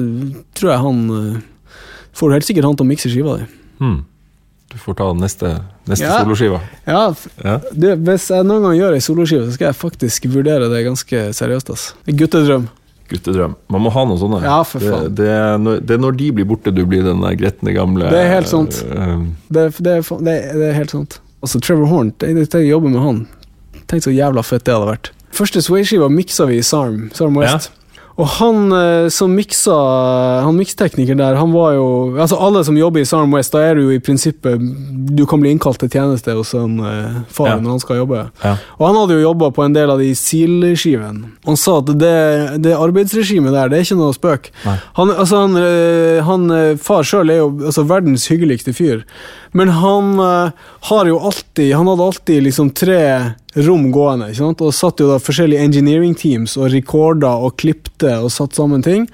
tror 0.56 0.72
jeg 0.72 0.82
han 0.84 1.04
eh, 1.18 1.40
får 2.14 2.36
helt 2.36 2.48
sikkert 2.48 2.68
han 2.68 2.76
til 2.78 2.86
å 2.86 2.90
mikse 2.92 3.12
skiva 3.12 3.38
di. 3.40 3.48
Hmm. 3.82 4.02
Du 4.74 4.78
får 4.82 4.96
ta 4.98 5.12
neste, 5.14 5.50
neste 5.86 6.06
Ja. 6.06 6.20
soloskiva. 6.24 6.60
Ja, 6.86 7.14
Ja. 7.44 7.60
du, 7.72 7.94
hvis 7.96 8.30
jeg 8.30 8.46
noen 8.46 8.62
gang 8.62 8.78
gjør 8.78 8.94
ei 8.94 9.02
soloskive, 9.04 9.46
så 9.46 9.52
skal 9.54 9.70
jeg 9.70 9.76
faktisk 9.78 10.26
vurdere 10.26 10.68
det 10.68 10.84
ganske 10.86 11.30
seriøst. 11.32 11.70
ass. 11.70 11.94
Guttedrøm. 12.06 12.68
Guttedrøm. 13.08 13.54
Man 13.68 13.82
må 13.84 13.92
ha 13.92 14.04
noe 14.04 14.18
sånne. 14.18 14.42
Ja, 14.42 14.62
for 14.66 14.80
faen. 14.80 15.14
Det, 15.14 15.16
det, 15.20 15.28
er 15.28 15.58
når, 15.58 15.80
det 15.86 15.94
er 15.94 15.98
når 16.02 16.16
de 16.16 16.30
blir 16.32 16.44
borte, 16.48 16.74
du 16.74 16.84
blir 16.86 17.04
den 17.04 17.20
gretne 17.38 17.74
gamle 17.76 18.10
Det 18.10 18.18
er 18.18 18.32
helt 18.34 18.48
sant. 18.48 18.80
Uh, 18.90 19.26
Det, 19.48 19.68
det, 19.78 19.98
er 20.00 20.72
helt 20.72 20.90
sant. 20.90 21.20
Altså, 21.42 21.60
Trevor 21.60 21.86
Horn, 21.86 22.12
jeg, 22.20 22.48
jeg, 22.48 22.68
jobber 22.68 22.88
med 22.88 23.00
han. 23.00 23.26
Tenk 23.86 24.02
så 24.02 24.10
jævla 24.10 24.42
fett 24.42 24.64
det 24.64 24.74
hadde 24.74 24.88
vært. 24.88 25.10
Første 25.34 25.60
Sway-skiva 25.62 26.08
miksa 26.08 26.46
vi 26.48 26.58
i 26.58 26.62
Sarm, 26.64 27.10
Sarm 27.14 27.36
West. 27.36 27.70
Og 28.14 28.28
han 28.36 28.70
eh, 28.70 29.08
som 29.10 29.32
miksa 29.34 29.74
Han 30.44 30.54
mikstekniker 30.54 31.16
der, 31.18 31.34
han 31.34 31.50
var 31.50 31.72
jo 31.74 31.86
Altså 32.14 32.38
Alle 32.38 32.60
som 32.66 32.76
jobber 32.78 33.02
i 33.02 33.08
Sarm 33.08 33.32
West, 33.34 33.50
da 33.54 33.62
er 33.66 33.74
du 33.74 33.88
jo 33.88 33.94
i 33.96 33.98
prinsippet 33.98 34.62
Du 35.18 35.24
kan 35.26 35.42
bli 35.42 35.50
innkalt 35.50 35.80
til 35.82 35.90
tjeneste 35.90 36.36
hos 36.38 36.52
en 36.58 36.76
uh, 36.78 37.24
far 37.26 37.48
Ja. 37.54 37.56
når 37.58 37.74
han 37.74 37.82
skal 37.82 37.98
jobbe. 38.02 38.20
ja. 38.44 38.54
Og 38.78 38.86
han 38.86 38.96
hadde 39.00 39.16
jo 39.18 39.24
jobba 39.24 39.50
på 39.54 39.64
en 39.66 39.74
del 39.74 39.90
av 39.90 39.98
de 40.00 40.12
SIL-skivene. 40.16 41.28
Han 41.46 41.58
sa 41.60 41.76
at 41.82 41.90
det, 42.00 42.14
det 42.64 42.72
arbeidsregimet 42.78 43.52
der, 43.54 43.68
det 43.70 43.78
er 43.78 43.86
ikke 43.86 43.98
noe 43.98 44.14
spøk. 44.16 44.48
Nei. 44.64 44.76
Han, 44.96 45.12
altså 45.12 45.42
han, 45.44 45.58
øh, 45.60 46.22
han 46.24 46.46
Far 46.80 47.04
sjøl 47.06 47.30
er 47.34 47.42
jo 47.42 47.50
altså, 47.68 47.84
verdens 47.90 48.26
hyggeligste 48.30 48.74
fyr, 48.76 49.04
men 49.54 49.70
han 49.70 50.18
uh, 50.18 50.50
har 50.90 51.06
jo 51.06 51.18
alltid 51.18 51.74
Han 51.76 51.86
hadde 51.86 52.02
alltid 52.02 52.42
liksom 52.42 52.70
tre 52.74 53.00
rom 53.54 53.90
gående, 53.94 54.32
ikke 54.32 54.42
sant? 54.42 54.62
og 54.66 54.74
satt 54.74 55.00
jo 55.00 55.08
da 55.12 55.20
forskjellige 55.22 55.62
engineering 55.62 56.14
teams 56.18 56.56
og 56.58 56.72
rekorda 56.74 57.36
og 57.38 57.54
klipte 57.62 58.16
og 58.18 58.32
satt 58.34 58.58
sammen 58.58 58.82
ting. 58.82 59.06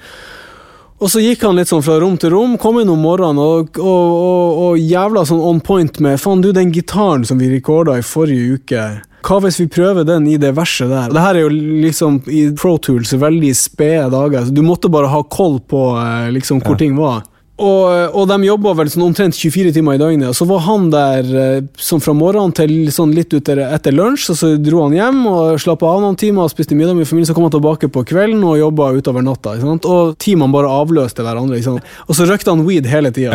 Og 1.00 1.08
så 1.12 1.20
gikk 1.20 1.44
han 1.44 1.56
litt 1.56 1.68
sånn 1.68 1.84
fra 1.84 1.98
rom 2.00 2.16
til 2.20 2.32
rom, 2.34 2.56
kom 2.60 2.80
inn 2.80 2.90
om 2.92 3.04
morgenen 3.04 3.40
og, 3.40 3.76
og, 3.80 4.08
og, 4.16 4.58
og 4.64 4.80
jævla 4.80 5.26
sånn 5.28 5.44
on 5.44 5.60
point 5.64 6.00
med 6.04 6.20
Faen, 6.20 6.42
du, 6.44 6.50
den 6.56 6.72
gitaren 6.72 7.24
som 7.28 7.40
vi 7.40 7.48
rekorda 7.52 7.98
i 8.00 8.04
forrige 8.04 8.58
uke, 8.60 8.84
hva 9.26 9.36
hvis 9.44 9.58
vi 9.60 9.68
prøver 9.68 10.06
den 10.08 10.26
i 10.30 10.38
det 10.40 10.54
verset 10.56 10.88
der? 10.88 11.12
Det 11.12 11.24
her 11.24 11.36
er 11.36 11.44
jo 11.44 11.50
liksom 11.84 12.22
i 12.32 12.46
Pro 12.56 12.76
Tools 12.80 13.12
veldig 13.20 13.50
spede 13.56 14.08
dager, 14.14 14.46
så 14.46 14.54
du 14.54 14.62
måtte 14.64 14.92
bare 14.92 15.10
ha 15.12 15.20
koll 15.28 15.58
på 15.60 15.82
eh, 16.00 16.30
liksom 16.32 16.62
hvor 16.64 16.78
ting 16.80 16.96
var. 16.96 17.26
Og, 17.60 18.16
og 18.16 18.28
de 18.30 18.38
jobba 18.46 18.72
vel 18.78 18.88
sånn 18.88 19.04
omtrent 19.04 19.36
24 19.36 19.74
timer 19.76 19.98
i 19.98 20.00
døgnet. 20.00 20.30
Og 20.30 20.36
så 20.38 20.46
var 20.48 20.64
han 20.64 20.88
der 20.92 21.28
eh, 21.42 21.68
sånn 21.76 22.00
fra 22.00 22.14
morgenen 22.16 22.54
til 22.56 22.88
sånn 22.94 23.12
litt 23.16 23.32
ut 23.34 23.42
etter, 23.42 23.60
etter 23.66 23.96
lunsj, 23.96 24.30
og 24.32 24.40
så 24.40 24.52
dro 24.56 24.86
han 24.86 24.96
hjem 24.96 25.22
og 25.28 25.60
slappa 25.60 25.90
av 25.90 26.02
noen 26.04 26.18
timer 26.20 26.46
og 26.46 26.52
spiste 26.54 26.78
middag 26.78 26.96
med 26.96 27.08
familien. 27.08 27.28
Så 27.28 27.36
kom 27.36 27.46
han 27.46 27.54
tilbake 27.54 27.90
på 27.92 28.04
kvelden 28.08 28.42
og 28.48 28.60
jobba 28.60 28.92
utover 28.96 29.24
natta. 29.26 29.58
Og 29.80 30.16
teamene 30.22 30.56
bare 30.56 30.72
avløste 30.80 31.26
hverandre. 31.26 31.60
Og 32.08 32.16
så 32.16 32.28
røykte 32.28 32.54
han 32.54 32.64
weed 32.68 32.88
hele 32.90 33.12
tida. 33.14 33.34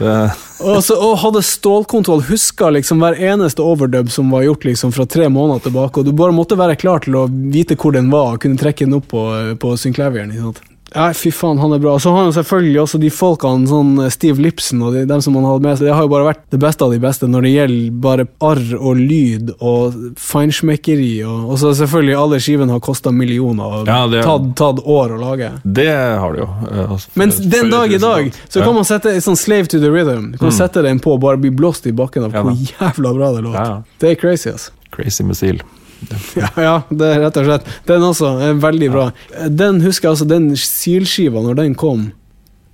ja. 0.00 0.28
Og, 0.60 0.82
så, 0.84 0.96
og 1.00 1.18
hadde 1.22 1.40
stålkontroll, 1.44 2.20
huska 2.28 2.68
liksom 2.74 3.00
hver 3.00 3.16
eneste 3.32 3.64
overdub 3.64 4.10
som 4.12 4.28
var 4.32 4.44
gjort 4.44 4.66
liksom 4.68 4.92
fra 4.92 5.06
tre 5.08 5.28
måneder 5.32 5.68
tilbake, 5.68 6.00
og 6.00 6.08
du 6.08 6.12
bare 6.16 6.36
måtte 6.36 6.58
være 6.60 6.76
klar 6.80 7.00
til 7.04 7.16
å 7.16 7.26
vite 7.28 7.78
hvor 7.80 7.96
den 7.96 8.10
var, 8.12 8.34
og 8.34 8.42
kunne 8.44 8.60
trekke 8.60 8.84
den 8.84 8.98
opp 8.98 9.08
på, 9.12 9.24
på 9.60 9.76
ikke 9.88 10.10
sant? 10.36 10.60
Ja, 10.96 11.10
fy 11.12 11.28
faen, 11.30 11.58
han 11.60 11.74
er 11.76 11.80
bra. 11.82 11.98
Så 12.00 12.08
har 12.14 12.24
han 12.24 12.32
selvfølgelig 12.32 12.78
også 12.80 12.98
de 13.02 13.10
folkene, 13.12 13.68
sånn 13.68 13.98
Steve 14.14 14.40
Lipson 14.40 14.80
og 14.86 14.94
de, 14.96 15.02
dem 15.10 15.20
som 15.20 15.34
han 15.36 15.44
hadde 15.44 15.62
med 15.66 15.76
seg. 15.76 15.90
Det 15.90 15.94
har 15.98 16.06
jo 16.06 16.12
bare 16.14 16.28
vært 16.30 16.40
det 16.54 16.60
beste 16.62 16.86
av 16.86 16.94
de 16.94 17.00
beste 17.02 17.28
når 17.28 17.44
det 17.44 17.52
gjelder 17.52 17.98
bare 18.06 18.26
arr 18.48 18.62
og 18.78 18.96
lyd 18.96 19.50
og 19.60 19.98
feinschmeckeri. 20.16 21.10
Og, 21.28 21.50
og 21.52 21.60
så 21.60 21.74
selvfølgelig 21.76 22.16
alle 22.22 22.40
skivene 22.42 22.72
har 22.76 22.82
kosta 22.84 23.12
millioner 23.12 23.80
og 23.82 23.90
Ja, 23.92 24.06
det- 24.10 24.24
tatt, 24.24 24.48
tatt 24.56 24.80
år 24.86 25.14
å 25.16 25.20
lage. 25.20 25.50
det 25.64 25.88
har 25.92 26.32
det 26.32 26.40
jo. 26.44 26.48
eh, 26.70 26.90
altså, 26.96 27.08
Men 27.14 27.30
den 27.56 27.70
dag 27.70 27.92
i 27.92 27.98
dag 27.98 28.32
så 28.48 28.64
kan 28.64 28.74
man 28.74 28.84
sette 28.88 29.12
en 29.12 29.20
sånn 29.20 29.36
slave 29.36 29.68
to 29.68 29.78
the 29.80 29.90
rhythm. 29.92 30.32
Du 30.32 30.38
kan 30.38 30.50
sette 30.52 30.82
den 30.82 30.98
på 31.00 31.12
og 31.14 31.20
bare 31.20 31.36
bli 31.36 31.50
blåst 31.50 31.86
i 31.86 31.92
bakken 31.92 32.24
av 32.24 32.32
Ja, 32.32 32.42
hvor 32.42 32.56
jævla 32.56 33.14
bra 33.14 33.32
det 33.36 33.42
låter. 33.44 33.64
Ja. 33.64 33.82
Det 34.00 34.10
er 34.10 34.14
crazy, 34.20 34.50
altså. 34.50 34.70
Crazy 34.96 35.24
Missil. 35.24 35.60
Ja, 36.42 36.50
ja, 36.60 36.74
det 36.90 37.06
er 37.14 37.22
rett 37.24 37.40
og 37.40 37.48
slett. 37.48 37.72
Den 37.88 38.02
også 38.04 38.34
er 38.50 38.58
veldig 38.60 38.90
bra. 38.92 39.08
Den 39.48 39.80
husker 39.84 40.08
jeg 40.10 40.16
altså, 40.18 40.28
den 40.28 40.50
Seal-skiva, 40.60 41.40
når 41.46 41.54
den 41.64 41.74
kom 41.78 42.10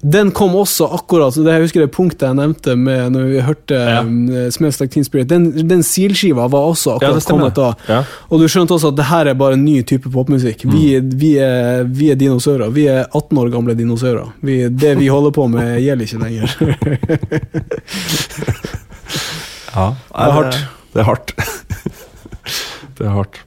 den 0.03 0.32
kom 0.35 0.51
også 0.59 0.89
akkurat 0.97 1.31
det 1.39 1.53
Jeg 1.53 1.62
husker 1.62 1.85
det 1.85 1.93
punktet 1.94 2.24
jeg 2.27 2.35
nevnte 2.35 2.73
med 2.74 3.12
når 3.15 3.28
vi 3.31 3.43
hørte 3.47 3.77
Ja. 3.78 4.01
ja. 4.03 4.49
Smells 4.51 4.81
Like 4.81 4.90
Teen 4.90 5.05
Spirit. 5.07 5.28
Den, 5.31 5.44
den 5.70 5.85
Seal-skiva 5.86 6.49
var 6.51 6.73
også 6.73 6.97
akkurat 6.97 7.23
ja, 7.23 7.28
kommet 7.31 7.55
da. 7.55 7.69
Ja. 7.86 8.01
Og 8.27 8.43
du 8.43 8.49
skjønte 8.51 8.74
også 8.74 8.90
at 8.90 8.99
det 8.99 9.07
her 9.12 9.31
er 9.31 9.39
bare 9.39 9.55
en 9.55 9.62
ny 9.62 9.77
type 9.86 10.11
popmusikk. 10.11 10.65
Vi, 10.66 10.82
Mm. 10.99 11.12
vi, 11.23 11.31
er, 11.39 11.85
vi 11.86 12.11
er 12.11 12.19
dinosaurer. 12.19 12.74
Vi 12.74 12.89
er 12.90 13.05
18 13.15 13.39
år 13.44 13.53
gamle 13.55 13.78
dinosaurer. 13.78 14.27
Vi, 14.43 14.59
det 14.74 14.97
vi 14.99 15.07
holder 15.07 15.31
på 15.39 15.47
med, 15.55 15.78
gjelder 15.85 16.05
ikke 16.11 16.23
lenger. 16.27 16.49
Ja, 19.73 19.86
Det 19.94 20.27
er 20.27 20.35
hardt. 20.36 20.57
Det 20.93 21.01
er 21.01 21.07
hardt. 21.09 21.31
det 23.03 23.11
er 23.11 23.16
hardt. 23.16 23.41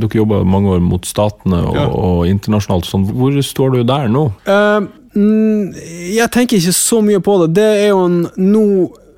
Dere 0.00 0.20
jobba 0.22 0.40
mange 0.48 0.72
år 0.74 0.80
mot 0.82 1.04
statene 1.06 1.60
og, 1.68 1.76
Ja. 1.76 1.86
og 1.88 2.24
internasjonalt. 2.26 2.88
Sånn. 2.88 3.04
Hvor 3.14 3.36
står 3.44 3.76
du 3.76 3.84
der 3.84 4.08
nå? 4.08 4.24
Uh, 4.48 4.88
mm, 5.14 5.76
jeg 6.16 6.30
tenker 6.34 6.58
ikke 6.58 6.74
så 6.76 7.02
mye 7.04 7.20
på 7.22 7.36
det. 7.44 7.54
Det 7.60 7.68
er 7.84 7.88
jo 7.92 8.02
en 8.08 8.26
Nå 8.36 8.66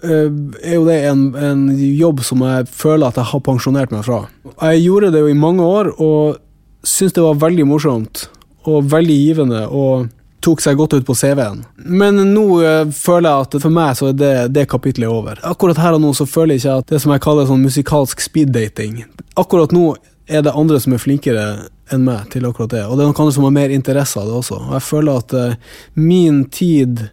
Uh, 0.02 0.26
er 0.66 0.80
jo 0.80 0.86
det 0.88 0.96
en, 1.06 1.20
en 1.38 1.60
jobb 1.78 2.24
som 2.26 2.40
jeg 2.42 2.64
føler 2.74 3.06
at 3.06 3.20
jeg 3.20 3.28
har 3.30 3.42
pensjonert 3.46 3.92
meg 3.94 4.02
fra. 4.02 4.24
Jeg 4.50 4.80
gjorde 4.82 5.12
det 5.14 5.20
jo 5.22 5.28
i 5.30 5.36
mange 5.38 5.62
år, 5.62 5.92
og 6.02 6.40
syntes 6.82 7.14
det 7.14 7.22
var 7.22 7.38
veldig 7.38 7.68
morsomt 7.70 8.24
og 8.66 8.88
veldig 8.90 9.18
givende. 9.20 9.60
og 9.70 10.08
tok 10.42 10.62
seg 10.62 10.78
godt 10.78 10.96
ut 10.98 11.06
på 11.06 11.14
CV-en. 11.14 11.62
Men 11.86 12.18
nå 12.32 12.44
eh, 12.66 12.90
føler 12.90 13.28
jeg 13.28 13.46
at 13.46 13.56
for 13.62 13.74
meg 13.74 13.96
så 13.98 14.10
er 14.10 14.16
det, 14.18 14.32
det 14.56 14.68
kapitlet 14.70 15.10
over. 15.10 15.38
Akkurat 15.46 15.78
her 15.78 15.96
og 15.96 16.02
nå 16.02 16.12
så 16.18 16.26
føler 16.28 16.56
jeg 16.56 16.64
ikke 16.64 16.78
at 16.82 16.94
det 16.94 17.02
som 17.04 17.14
jeg 17.14 17.22
kaller 17.22 17.48
sånn 17.48 17.62
musikalsk 17.62 18.22
speeddating 18.24 19.04
Akkurat 19.38 19.72
nå 19.72 19.94
er 20.26 20.44
det 20.44 20.54
andre 20.54 20.78
som 20.80 20.94
er 20.94 21.02
flinkere 21.02 21.46
enn 21.92 22.04
meg 22.06 22.28
til 22.32 22.46
akkurat 22.48 22.72
det, 22.72 22.84
og 22.86 22.96
det 22.96 23.04
er 23.04 23.10
noen 23.10 23.20
andre 23.24 23.34
som 23.36 23.46
har 23.48 23.56
mer 23.56 23.74
interesse 23.74 24.20
av 24.20 24.28
det 24.28 24.36
også. 24.38 24.60
Og 24.68 24.76
jeg 24.76 24.86
føler 24.86 25.18
at 25.20 25.34
uh, 25.36 25.74
min 25.98 26.44
tid 26.52 27.06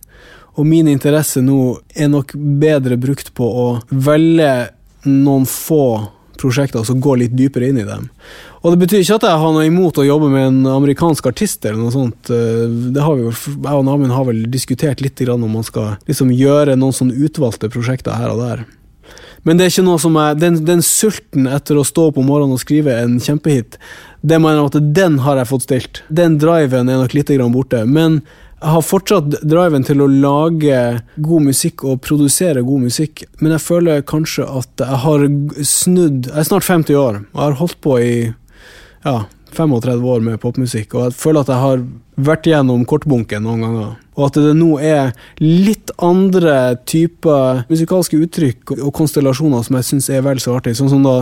og 0.59 0.67
min 0.67 0.89
interesse 0.91 1.41
nå 1.43 1.79
er 1.95 2.11
nok 2.11 2.35
bedre 2.35 2.99
brukt 2.99 3.33
på 3.37 3.47
å 3.47 3.67
velge 3.89 4.53
noen 5.07 5.45
få 5.47 5.83
prosjekter 6.39 6.81
og 6.81 6.87
så 6.87 6.95
gå 6.95 7.15
litt 7.19 7.35
dypere 7.35 7.69
inn 7.69 7.81
i 7.81 7.87
dem. 7.87 8.07
Og 8.63 8.73
det 8.73 8.81
betyr 8.81 9.03
ikke 9.03 9.19
at 9.19 9.27
jeg 9.27 9.41
har 9.41 9.53
noe 9.55 9.67
imot 9.67 9.99
å 9.99 10.07
jobbe 10.07 10.29
med 10.31 10.47
en 10.49 10.59
amerikansk 10.71 11.29
artist 11.31 11.63
eller 11.65 11.79
noe 11.79 11.93
sånt. 11.95 12.31
Eh, 12.31 12.65
Det 12.95 13.03
har 13.03 13.15
vi 13.15 13.27
jeg 13.27 13.75
og 13.75 13.85
Namin 13.87 14.11
har 14.15 14.27
vel 14.27 14.43
diskutert 14.51 15.03
litt 15.03 15.21
om 15.29 15.47
man 15.47 15.63
skal 15.63 15.97
liksom 16.07 16.31
gjøre 16.31 16.75
noen 16.79 16.95
sånne 16.95 17.15
utvalgte 17.15 17.71
prosjekter 17.71 18.15
her 18.15 18.31
og 18.35 18.43
der. 18.43 18.65
Men 19.47 19.57
det 19.57 19.65
er 19.65 19.73
ikke 19.73 19.87
noe 19.87 20.01
som 20.01 20.17
er, 20.19 20.35
den, 20.39 20.59
den 20.67 20.83
sulten 20.85 21.47
etter 21.47 21.79
å 21.79 21.85
stå 21.87 22.09
opp 22.09 22.19
om 22.19 22.27
morgenen 22.27 22.57
og 22.57 22.63
skrive 22.63 22.97
en 22.99 23.19
kjempehit, 23.23 23.79
Det 24.21 24.39
mener 24.39 24.59
jeg 24.59 24.71
at 24.73 24.93
den 24.95 25.19
har 25.23 25.39
jeg 25.39 25.47
fått 25.47 25.63
stilt. 25.63 26.03
Den 26.09 26.37
driven 26.41 26.89
er 26.89 26.99
nok 26.99 27.13
litt 27.15 27.31
grann 27.31 27.55
borte. 27.55 27.85
Men 27.87 28.19
jeg 28.59 28.73
har 28.73 28.83
fortsatt 28.83 29.37
driven 29.47 29.85
til 29.87 30.01
å 30.03 30.09
lage 30.11 30.79
god 31.15 31.45
musikk 31.45 31.85
og 31.87 32.01
produsere 32.03 32.65
god 32.67 32.89
musikk, 32.89 33.23
men 33.39 33.55
jeg 33.55 33.63
føler 33.63 34.03
kanskje 34.03 34.43
at 34.43 34.83
jeg 34.83 34.99
har 35.05 35.23
snudd 35.63 36.27
Jeg 36.27 36.41
er 36.41 36.49
snart 36.49 36.67
50 36.67 36.99
år 36.99 37.21
og 37.21 37.39
har 37.39 37.55
holdt 37.61 37.79
på 37.79 37.95
i 38.03 38.15
ja, 39.05 39.21
35 39.55 40.05
år 40.13 40.21
med 40.25 40.39
popmusikk, 40.41 40.93
og 40.95 41.07
jeg 41.07 41.17
føler 41.19 41.45
at 41.45 41.51
jeg 41.53 41.63
har 41.63 41.83
vært 42.19 42.49
gjennom 42.49 42.83
kortbunken 42.89 43.45
noen 43.45 43.63
ganger. 43.63 43.95
Og 44.19 44.25
at 44.27 44.37
det 44.43 44.53
nå 44.57 44.73
er 44.83 45.13
litt 45.39 45.93
andre 46.03 46.75
typer 46.89 47.63
musikalske 47.69 48.19
uttrykk 48.19 48.75
og 48.77 48.91
konstellasjoner 48.95 49.63
som 49.63 49.79
jeg 49.79 49.87
syns 49.87 50.09
er 50.11 50.25
vel 50.25 50.41
så 50.43 50.57
artig. 50.57 50.75
Sånn 50.75 50.91
som 50.91 51.05
da 51.05 51.17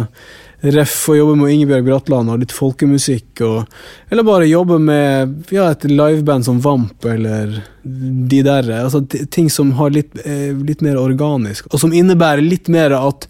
Ref 0.57 1.03
og 1.11 1.19
jobbe 1.19 1.35
med 1.37 1.51
Ingebjørg 1.53 1.83
Bratland 1.85 2.31
og 2.33 2.39
litt 2.41 2.53
folkemusikk, 2.55 3.43
og, 3.45 3.75
eller 4.09 4.25
bare 4.25 4.47
jobbe 4.49 4.79
med 4.81 5.51
ja, 5.53 5.67
et 5.69 5.85
liveband 5.85 6.47
som 6.47 6.57
Vamp 6.63 7.05
eller 7.05 7.59
de 7.83 8.39
der. 8.41 8.71
Altså 8.79 9.03
ting 9.05 9.51
som 9.53 9.75
har 9.77 9.93
litt, 9.93 10.17
eh, 10.25 10.57
litt 10.57 10.81
mer 10.81 10.97
organisk, 10.97 11.69
og 11.69 11.83
som 11.83 11.93
innebærer 11.93 12.41
litt 12.41 12.71
mer 12.73 12.97
at 12.97 13.29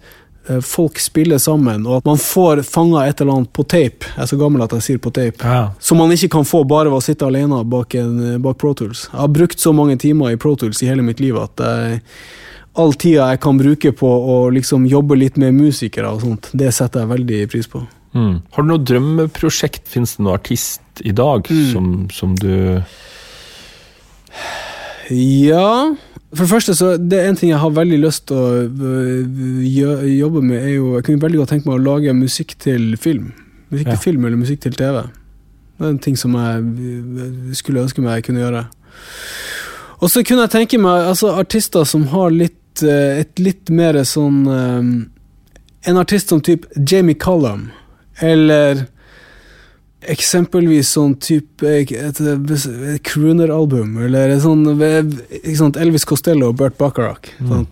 folk 0.64 0.98
spiller 1.02 1.38
sammen, 1.38 1.86
og 1.86 1.98
at 2.00 2.06
man 2.08 2.16
får 2.20 2.62
fanga 2.66 3.02
et 3.08 3.20
eller 3.20 3.36
annet 3.38 3.52
på 3.52 3.64
tape. 3.68 4.08
Jeg 4.14 4.22
er 4.24 4.30
så 4.30 4.38
gammel 4.40 4.62
at 4.64 4.72
jeg 4.78 4.86
sier 4.86 4.98
på 5.04 5.12
tape. 5.14 5.44
Ja. 5.44 5.70
Som 5.80 6.00
man 6.02 6.12
ikke 6.14 6.30
kan 6.38 6.46
få 6.48 6.62
bare 6.68 6.88
ved 6.88 6.98
å 6.98 7.04
sitte 7.04 7.26
alene 7.28 7.62
bak, 7.68 7.94
en, 8.00 8.40
bak 8.44 8.58
Pro 8.58 8.72
Tools. 8.78 9.06
Jeg 9.12 9.20
har 9.20 9.28
brukt 9.34 9.60
så 9.60 9.72
mange 9.76 9.98
timer 10.00 10.32
i 10.32 10.40
Pro 10.40 10.54
Tools 10.56 10.82
i 10.82 10.88
hele 10.90 11.04
mitt 11.06 11.20
liv 11.20 11.36
at 11.40 11.60
jeg, 11.60 12.00
all 12.78 12.92
tida 12.94 13.30
jeg 13.32 13.40
kan 13.42 13.58
bruke 13.58 13.92
på 13.98 14.08
å 14.08 14.38
liksom 14.54 14.84
jobbe 14.86 15.16
litt 15.18 15.36
med 15.40 15.56
musikere 15.56 16.12
og 16.14 16.20
sånt, 16.22 16.50
det 16.54 16.72
setter 16.76 17.02
jeg 17.04 17.12
veldig 17.12 17.40
pris 17.50 17.66
på. 17.72 17.80
Mm. 18.14 18.36
Har 18.54 18.64
du 18.64 18.68
noe 18.70 18.84
drømmeprosjekt? 18.88 19.82
Fins 19.90 20.16
det 20.16 20.22
noen 20.24 20.38
artist 20.38 21.02
i 21.04 21.12
dag 21.12 21.44
Mm. 21.50 21.64
som, 21.72 21.88
som 22.14 22.34
du 22.38 22.80
Ja 25.10 25.94
For 26.34 26.44
det 26.44 26.50
første, 26.50 26.74
så 26.76 26.96
det 27.00 27.18
er 27.22 27.28
en 27.30 27.36
ting 27.36 27.50
jeg 27.50 27.58
har 27.62 27.70
veldig 27.72 27.98
lyst 28.02 28.26
til 28.28 28.36
å 28.36 28.48
øh, 28.68 30.18
jobbe 30.18 30.42
med, 30.44 30.58
er 30.60 30.74
jo 30.74 30.94
Jeg 30.98 31.04
kunne 31.06 31.22
veldig 31.22 31.38
godt 31.40 31.52
tenke 31.54 31.70
meg 31.70 31.78
å 31.78 31.84
lage 31.86 32.12
musikk 32.14 32.52
til 32.60 32.96
film. 33.00 33.30
Musikk 33.70 33.86
Ja. 33.88 33.94
til 33.96 34.02
film 34.02 34.24
eller 34.24 34.36
musikk 34.36 34.60
til 34.60 34.72
TV. 34.76 35.02
Det 35.78 35.86
er 35.86 35.90
en 35.94 35.98
ting 35.98 36.16
som 36.18 36.34
jeg 36.34 36.62
øh, 36.62 37.54
skulle 37.56 37.80
ønske 37.86 38.02
meg 38.04 38.18
jeg 38.18 38.24
kunne 38.28 38.40
gjøre. 38.44 38.64
Og 40.00 40.10
så 40.10 40.22
kunne 40.22 40.44
jeg 40.44 40.50
tenke 40.50 40.78
meg 40.78 41.08
altså, 41.08 41.32
artister 41.40 41.84
som 41.84 42.06
har 42.12 42.30
litt 42.30 42.82
øh, 42.84 43.20
et 43.24 43.38
litt 43.40 43.70
mer 43.70 44.02
sånn 44.04 44.44
En 45.88 45.96
artist 45.96 46.28
som 46.28 46.40
type 46.44 46.66
Jamie 46.90 47.14
Cullum, 47.14 47.70
eller 48.20 48.84
Eksempelvis 49.98 50.92
sånn 50.94 51.16
type 51.18 51.66
et, 51.66 51.90
et, 51.90 52.20
et 52.22 53.02
crooner-album, 53.02 53.96
eller 54.06 54.36
sånn 54.38 54.62
sant, 55.58 55.78
Elvis 55.80 56.06
Costello 56.06 56.52
og 56.52 56.60
Burt 56.60 56.78
Bacharach. 56.78 57.32
Mm. 57.42 57.66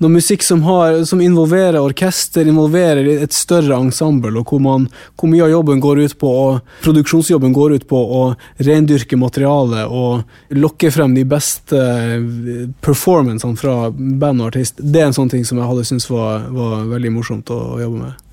Noe 0.00 0.14
musikk 0.14 0.40
som, 0.40 0.62
har, 0.64 1.02
som 1.04 1.20
involverer 1.20 1.76
orkester, 1.76 2.48
involverer 2.48 3.04
et 3.20 3.34
større 3.36 3.76
ensemble, 3.76 4.32
og 4.40 4.48
hvor, 4.48 4.62
man, 4.64 4.86
hvor 5.20 5.28
mye 5.28 5.44
av 5.44 5.52
jobben 5.52 5.82
går 5.84 6.00
ut 6.06 6.14
på, 6.22 6.30
og 6.30 6.78
produksjonsjobben 6.86 7.52
går 7.52 7.74
ut 7.76 7.84
på 7.90 8.00
å 8.00 8.22
rendyrke 8.64 9.18
materialet 9.20 9.92
og 9.92 10.56
lokke 10.56 10.88
frem 10.94 11.12
de 11.18 11.26
beste 11.28 11.76
eh, 11.76 12.64
performancene 12.80 13.60
fra 13.60 13.90
band 13.92 14.40
og 14.40 14.48
artist. 14.54 14.80
Det 14.80 15.02
er 15.02 15.10
en 15.10 15.18
sånn 15.20 15.28
ting 15.36 15.44
som 15.44 15.60
jeg 15.60 15.68
hadde 15.68 15.84
syntes 15.92 16.08
var, 16.08 16.48
var 16.48 16.88
veldig 16.96 17.12
morsomt 17.20 17.52
å, 17.52 17.60
å 17.76 17.80
jobbe 17.84 18.06
med. 18.06 18.26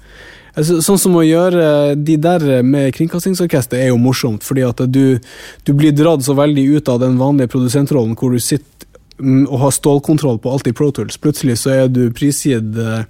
Altså, 0.57 0.79
sånn 0.81 0.97
som 0.97 1.17
å 1.19 1.25
gjøre 1.25 1.95
de 2.01 2.15
der 2.17 2.63
med 2.65 2.89
kringkastingsorkester 2.97 3.77
er 3.77 3.91
jo 3.91 3.99
morsomt, 4.01 4.45
fordi 4.45 4.63
at 4.65 4.81
du, 4.89 5.19
du 5.67 5.73
blir 5.77 5.93
dratt 5.93 6.25
så 6.25 6.33
veldig 6.37 6.63
ut 6.77 6.89
av 6.89 7.03
den 7.03 7.19
vanlige 7.19 7.51
produsentrollen 7.53 8.15
hvor 8.17 8.33
du 8.33 8.41
sitter 8.41 8.87
mm, 9.21 9.45
og 9.45 9.61
har 9.67 9.75
stålkontroll 9.75 10.41
på 10.41 10.55
alt 10.55 10.69
i 10.71 10.73
Pro 10.73 10.89
Tools. 10.89 11.19
Plutselig 11.21 11.59
så 11.61 11.75
er 11.75 11.93
du 11.93 12.07
prisgitt 12.15 12.79
eh, 12.81 13.05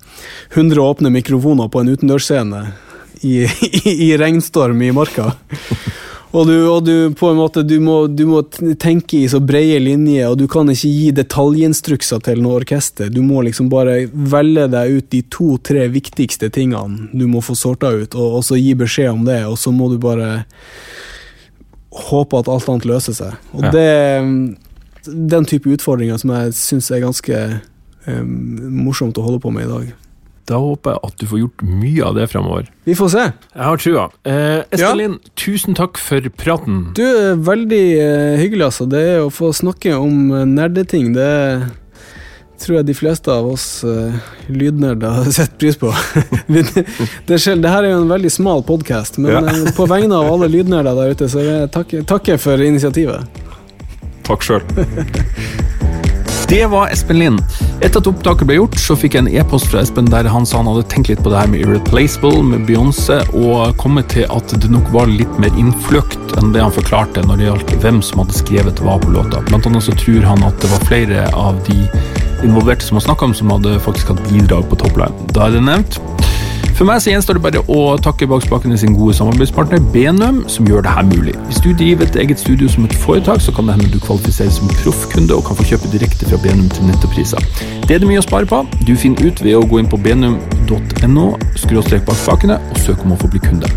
100 0.51 0.83
åpne 0.83 1.13
mikrofoner 1.15 1.71
på 1.71 1.83
en 1.83 1.93
utendørsscene 1.95 2.65
i, 3.23 3.37
i, 3.83 3.95
i 4.09 4.11
regnstorm 4.19 4.83
i 4.83 4.91
marka. 4.95 5.31
Og 6.37 6.45
du, 6.45 6.55
og 6.69 6.83
du 6.85 6.93
på 7.17 7.31
en 7.31 7.39
måte 7.39 7.63
du 7.65 7.79
må, 7.81 7.95
du 8.07 8.25
må 8.29 8.43
tenke 8.77 9.23
i 9.23 9.29
så 9.31 9.39
brede 9.41 9.79
linjer, 9.81 10.27
og 10.29 10.37
du 10.37 10.45
kan 10.51 10.69
ikke 10.69 10.91
gi 10.91 11.07
detaljinstrukser 11.17 12.21
til 12.27 12.43
noe 12.43 12.59
orkester. 12.59 13.09
Du 13.09 13.23
må 13.25 13.41
liksom 13.47 13.71
bare 13.73 14.03
velge 14.11 14.67
deg 14.73 14.99
ut 14.99 15.09
de 15.15 15.23
to-tre 15.33 15.87
viktigste 15.93 16.51
tingene 16.53 17.09
du 17.17 17.25
må 17.31 17.41
få 17.41 17.57
sorta 17.57 17.89
ut, 17.95 18.13
og, 18.13 18.39
og 18.39 18.45
så 18.45 18.59
gi 18.59 18.75
beskjed 18.77 19.15
om 19.15 19.25
det, 19.25 19.41
og 19.49 19.57
så 19.57 19.73
må 19.73 19.89
du 19.89 19.97
bare 20.03 20.43
håpe 22.07 22.37
at 22.37 22.49
alt 22.53 22.69
annet 22.69 22.85
løser 22.85 23.17
seg. 23.17 23.37
Og 23.57 23.63
Ja. 23.65 23.71
det 23.71 24.57
Den 25.07 25.45
type 25.47 25.69
utfordringer 25.71 26.17
som 26.19 26.33
jeg 26.35 26.53
syns 26.53 26.91
er 26.91 26.99
ganske 26.99 27.37
um, 28.07 28.73
morsomt 28.83 29.17
å 29.17 29.23
holde 29.23 29.39
på 29.39 29.53
med 29.55 29.63
i 29.63 29.71
dag. 29.71 29.93
Da 30.47 30.55
håper 30.63 30.93
jeg 30.95 30.99
at 31.03 31.15
du 31.19 31.25
får 31.27 31.39
gjort 31.41 31.63
mye 31.67 32.03
av 32.07 32.13
det 32.15 32.27
fremover. 32.31 32.69
Vi 32.87 32.93
får 32.95 33.09
se. 33.11 33.23
Jeg 33.51 33.65
har 33.67 33.81
trua. 33.83 34.05
Eh, 34.23 34.35
Ja. 34.37 34.61
Estelin, 34.77 35.17
tusen 35.35 35.75
takk 35.75 35.99
for 35.99 36.23
praten. 36.39 36.77
Du, 36.95 37.03
er 37.03 37.35
veldig 37.35 37.81
eh, 37.99 38.37
hyggelig, 38.39 38.69
altså. 38.69 38.87
Det 38.87 39.03
å 39.25 39.27
få 39.33 39.51
snakke 39.55 39.91
om 39.99 40.31
eh, 40.31 40.45
nerdeting, 40.47 41.11
det 41.17 41.33
tror 42.57 42.79
jeg 42.79 42.87
de 42.87 42.93
fleste 42.97 43.29
av 43.29 43.45
oss 43.51 43.83
uh, 43.85 44.15
lydnerder 44.49 45.27
setter 45.35 45.59
pris 45.61 45.75
på. 45.77 45.91
Det, 46.49 46.63
er 47.37 47.59
det 47.61 47.69
her 47.69 47.83
er 47.85 47.91
jo 47.91 47.99
en 48.01 48.09
veldig 48.09 48.31
smal 48.33 48.63
podkast, 48.65 49.19
men 49.21 49.29
Ja. 49.35 49.43
eh, 49.51 49.67
på 49.77 49.85
vegne 49.85 50.17
av 50.17 50.31
alle 50.31 50.49
lydnerder 50.49 50.97
der 50.97 51.13
ute, 51.13 51.27
så 51.29 51.43
jeg 51.45 51.69
takke, 51.75 52.01
takke 52.09 52.39
for 52.41 52.57
initiativet. 52.65 53.27
Takk 54.25 54.41
sjøl. 54.47 54.63
Det 56.49 56.65
var 56.65 56.87
Espen 56.87 57.19
Lind. 57.19 57.41
Etter 57.83 57.99
at 57.99 58.07
opptaket 58.07 58.47
ble 58.47 58.55
gjort, 58.55 58.77
så 58.79 58.95
fikk 58.95 59.17
jeg 59.17 59.25
en 59.25 59.33
e-post 59.35 59.67
fra 59.67 59.81
Espen 59.83 60.07
der 60.07 60.29
han 60.31 60.45
sa 60.47 60.61
han 60.61 60.69
hadde 60.71 60.85
tenkt 60.87 61.09
litt 61.11 61.19
på 61.25 61.33
det 61.33 61.41
her 61.41 61.49
med 61.51 61.65
Irreplaceable, 61.65 62.39
med 62.39 62.63
Beyoncé, 62.69 63.17
og 63.35 63.75
kommet 63.81 64.07
til 64.13 64.23
at 64.31 64.55
det 64.55 64.69
nok 64.71 64.87
var 64.93 65.11
litt 65.11 65.41
mer 65.43 65.51
innfløkt 65.59 66.37
enn 66.39 66.53
det 66.55 66.63
han 66.63 66.71
forklarte 66.71 67.25
når 67.27 67.41
det 67.41 67.49
gjaldt 67.49 67.73
hvem 67.83 67.99
som 67.99 68.23
hadde 68.23 68.39
skrevet 68.39 68.79
hva 68.79 68.95
på 69.03 69.11
låta. 69.11 69.43
Blant 69.49 69.67
annet 69.67 69.89
så 69.89 69.97
tror 69.99 70.23
han 70.29 70.47
at 70.47 70.55
det 70.63 70.71
var 70.71 70.87
flere 70.87 71.27
av 71.35 71.59
de 71.67 71.81
involverte 72.47 72.87
som 72.87 73.01
har 73.01 73.09
snakka 73.09 73.27
om, 73.27 73.35
som 73.35 73.51
hadde 73.51 73.75
faktisk 73.83 74.15
hatt 74.15 74.23
bidrag 74.31 74.71
på 74.71 74.79
Topline. 74.79 75.27
Da 75.35 75.49
er 75.49 75.57
det 75.57 75.67
nevnt. 75.67 75.99
For 76.77 76.85
meg 76.85 77.01
så 77.01 77.09
gjenstår 77.09 77.37
det 77.37 77.41
bare 77.41 77.61
å 77.73 77.95
takke 78.05 78.27
Bakspakene 78.29 78.77
sin 78.77 78.93
gode 78.93 79.15
samarbeidspartner 79.17 79.81
Benum, 79.93 80.43
som 80.51 80.67
gjør 80.69 80.83
det 80.85 80.93
her 80.93 81.07
mulig. 81.07 81.33
Hvis 81.47 81.61
du 81.65 81.71
driver 81.71 82.05
et 82.05 82.19
eget 82.21 82.41
studio 82.41 82.69
som 82.69 82.85
et 82.85 82.93
foretak, 83.01 83.41
så 83.41 83.53
kan 83.55 83.65
det 83.65 83.77
hende 83.79 83.89
du 83.93 83.97
kvalifiserer 84.03 84.53
som 84.53 84.69
proffkunde 84.83 85.33
og 85.33 85.47
kan 85.47 85.57
få 85.57 85.65
kjøpe 85.71 85.89
direkte 85.95 86.29
fra 86.29 86.37
Benum 86.43 86.69
til 86.69 86.85
nettopriser. 86.91 87.41
Det 87.87 87.97
er 87.97 88.03
det 88.03 88.11
mye 88.11 88.21
å 88.21 88.27
spare 88.27 88.49
på. 88.49 88.61
Du 88.85 88.93
finner 88.93 89.31
ut 89.31 89.41
ved 89.41 89.57
å 89.57 89.65
gå 89.65 89.81
inn 89.81 89.89
på 89.89 89.97
benum.no, 90.05 91.27
skråstrek 91.57 92.05
bak 92.05 92.21
spakene, 92.21 92.61
og 92.69 92.85
søke 92.85 93.09
om 93.09 93.17
å 93.17 93.21
få 93.23 93.31
bli 93.33 93.41
kunde. 93.41 93.73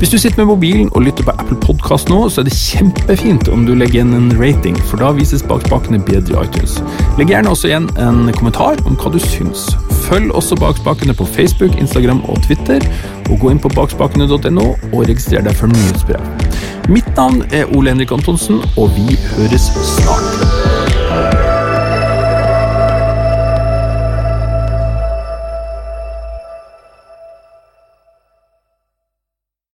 Hvis 0.00 0.10
du 0.10 0.18
sitter 0.18 0.38
med 0.40 0.46
mobilen 0.48 0.88
og 0.96 1.02
lytter 1.02 1.26
på 1.28 1.32
Apple 1.38 1.58
Podcast 1.60 2.08
nå, 2.08 2.22
så 2.32 2.40
er 2.40 2.46
det 2.48 2.56
kjempefint 2.56 3.50
om 3.52 3.66
du 3.68 3.74
legger 3.76 3.98
igjen 3.98 4.14
en 4.16 4.30
rating, 4.40 4.78
for 4.88 4.96
da 4.96 5.10
vises 5.12 5.44
bakspakene 5.44 6.00
bedre 6.08 6.38
i 6.38 6.46
iTunes. 6.48 6.78
Legg 7.18 7.28
gjerne 7.28 7.52
også 7.52 7.68
igjen 7.68 7.90
en 8.00 8.22
kommentar 8.38 8.80
om 8.88 8.96
hva 8.96 9.12
du 9.12 9.20
syns. 9.20 9.66
Følg 10.06 10.32
også 10.32 10.56
Bakspakene 10.56 11.12
på 11.14 11.28
Facebook, 11.28 11.76
Instagram 11.76 12.24
og 12.32 12.40
Twitter, 12.48 12.80
og 13.28 13.44
gå 13.44 13.52
inn 13.52 13.60
på 13.60 13.68
bakspakene.no 13.76 14.66
og 14.72 15.00
registrer 15.04 15.44
deg 15.44 15.60
for 15.60 15.68
nyhetsbrev. 15.68 16.24
Mitt 16.88 17.12
navn 17.20 17.44
er 17.52 17.68
Ole 17.76 17.92
Henrik 17.92 18.16
Antonsen, 18.16 18.64
og 18.80 18.96
vi 18.96 19.20
høres 19.36 19.68
snart. 19.98 20.79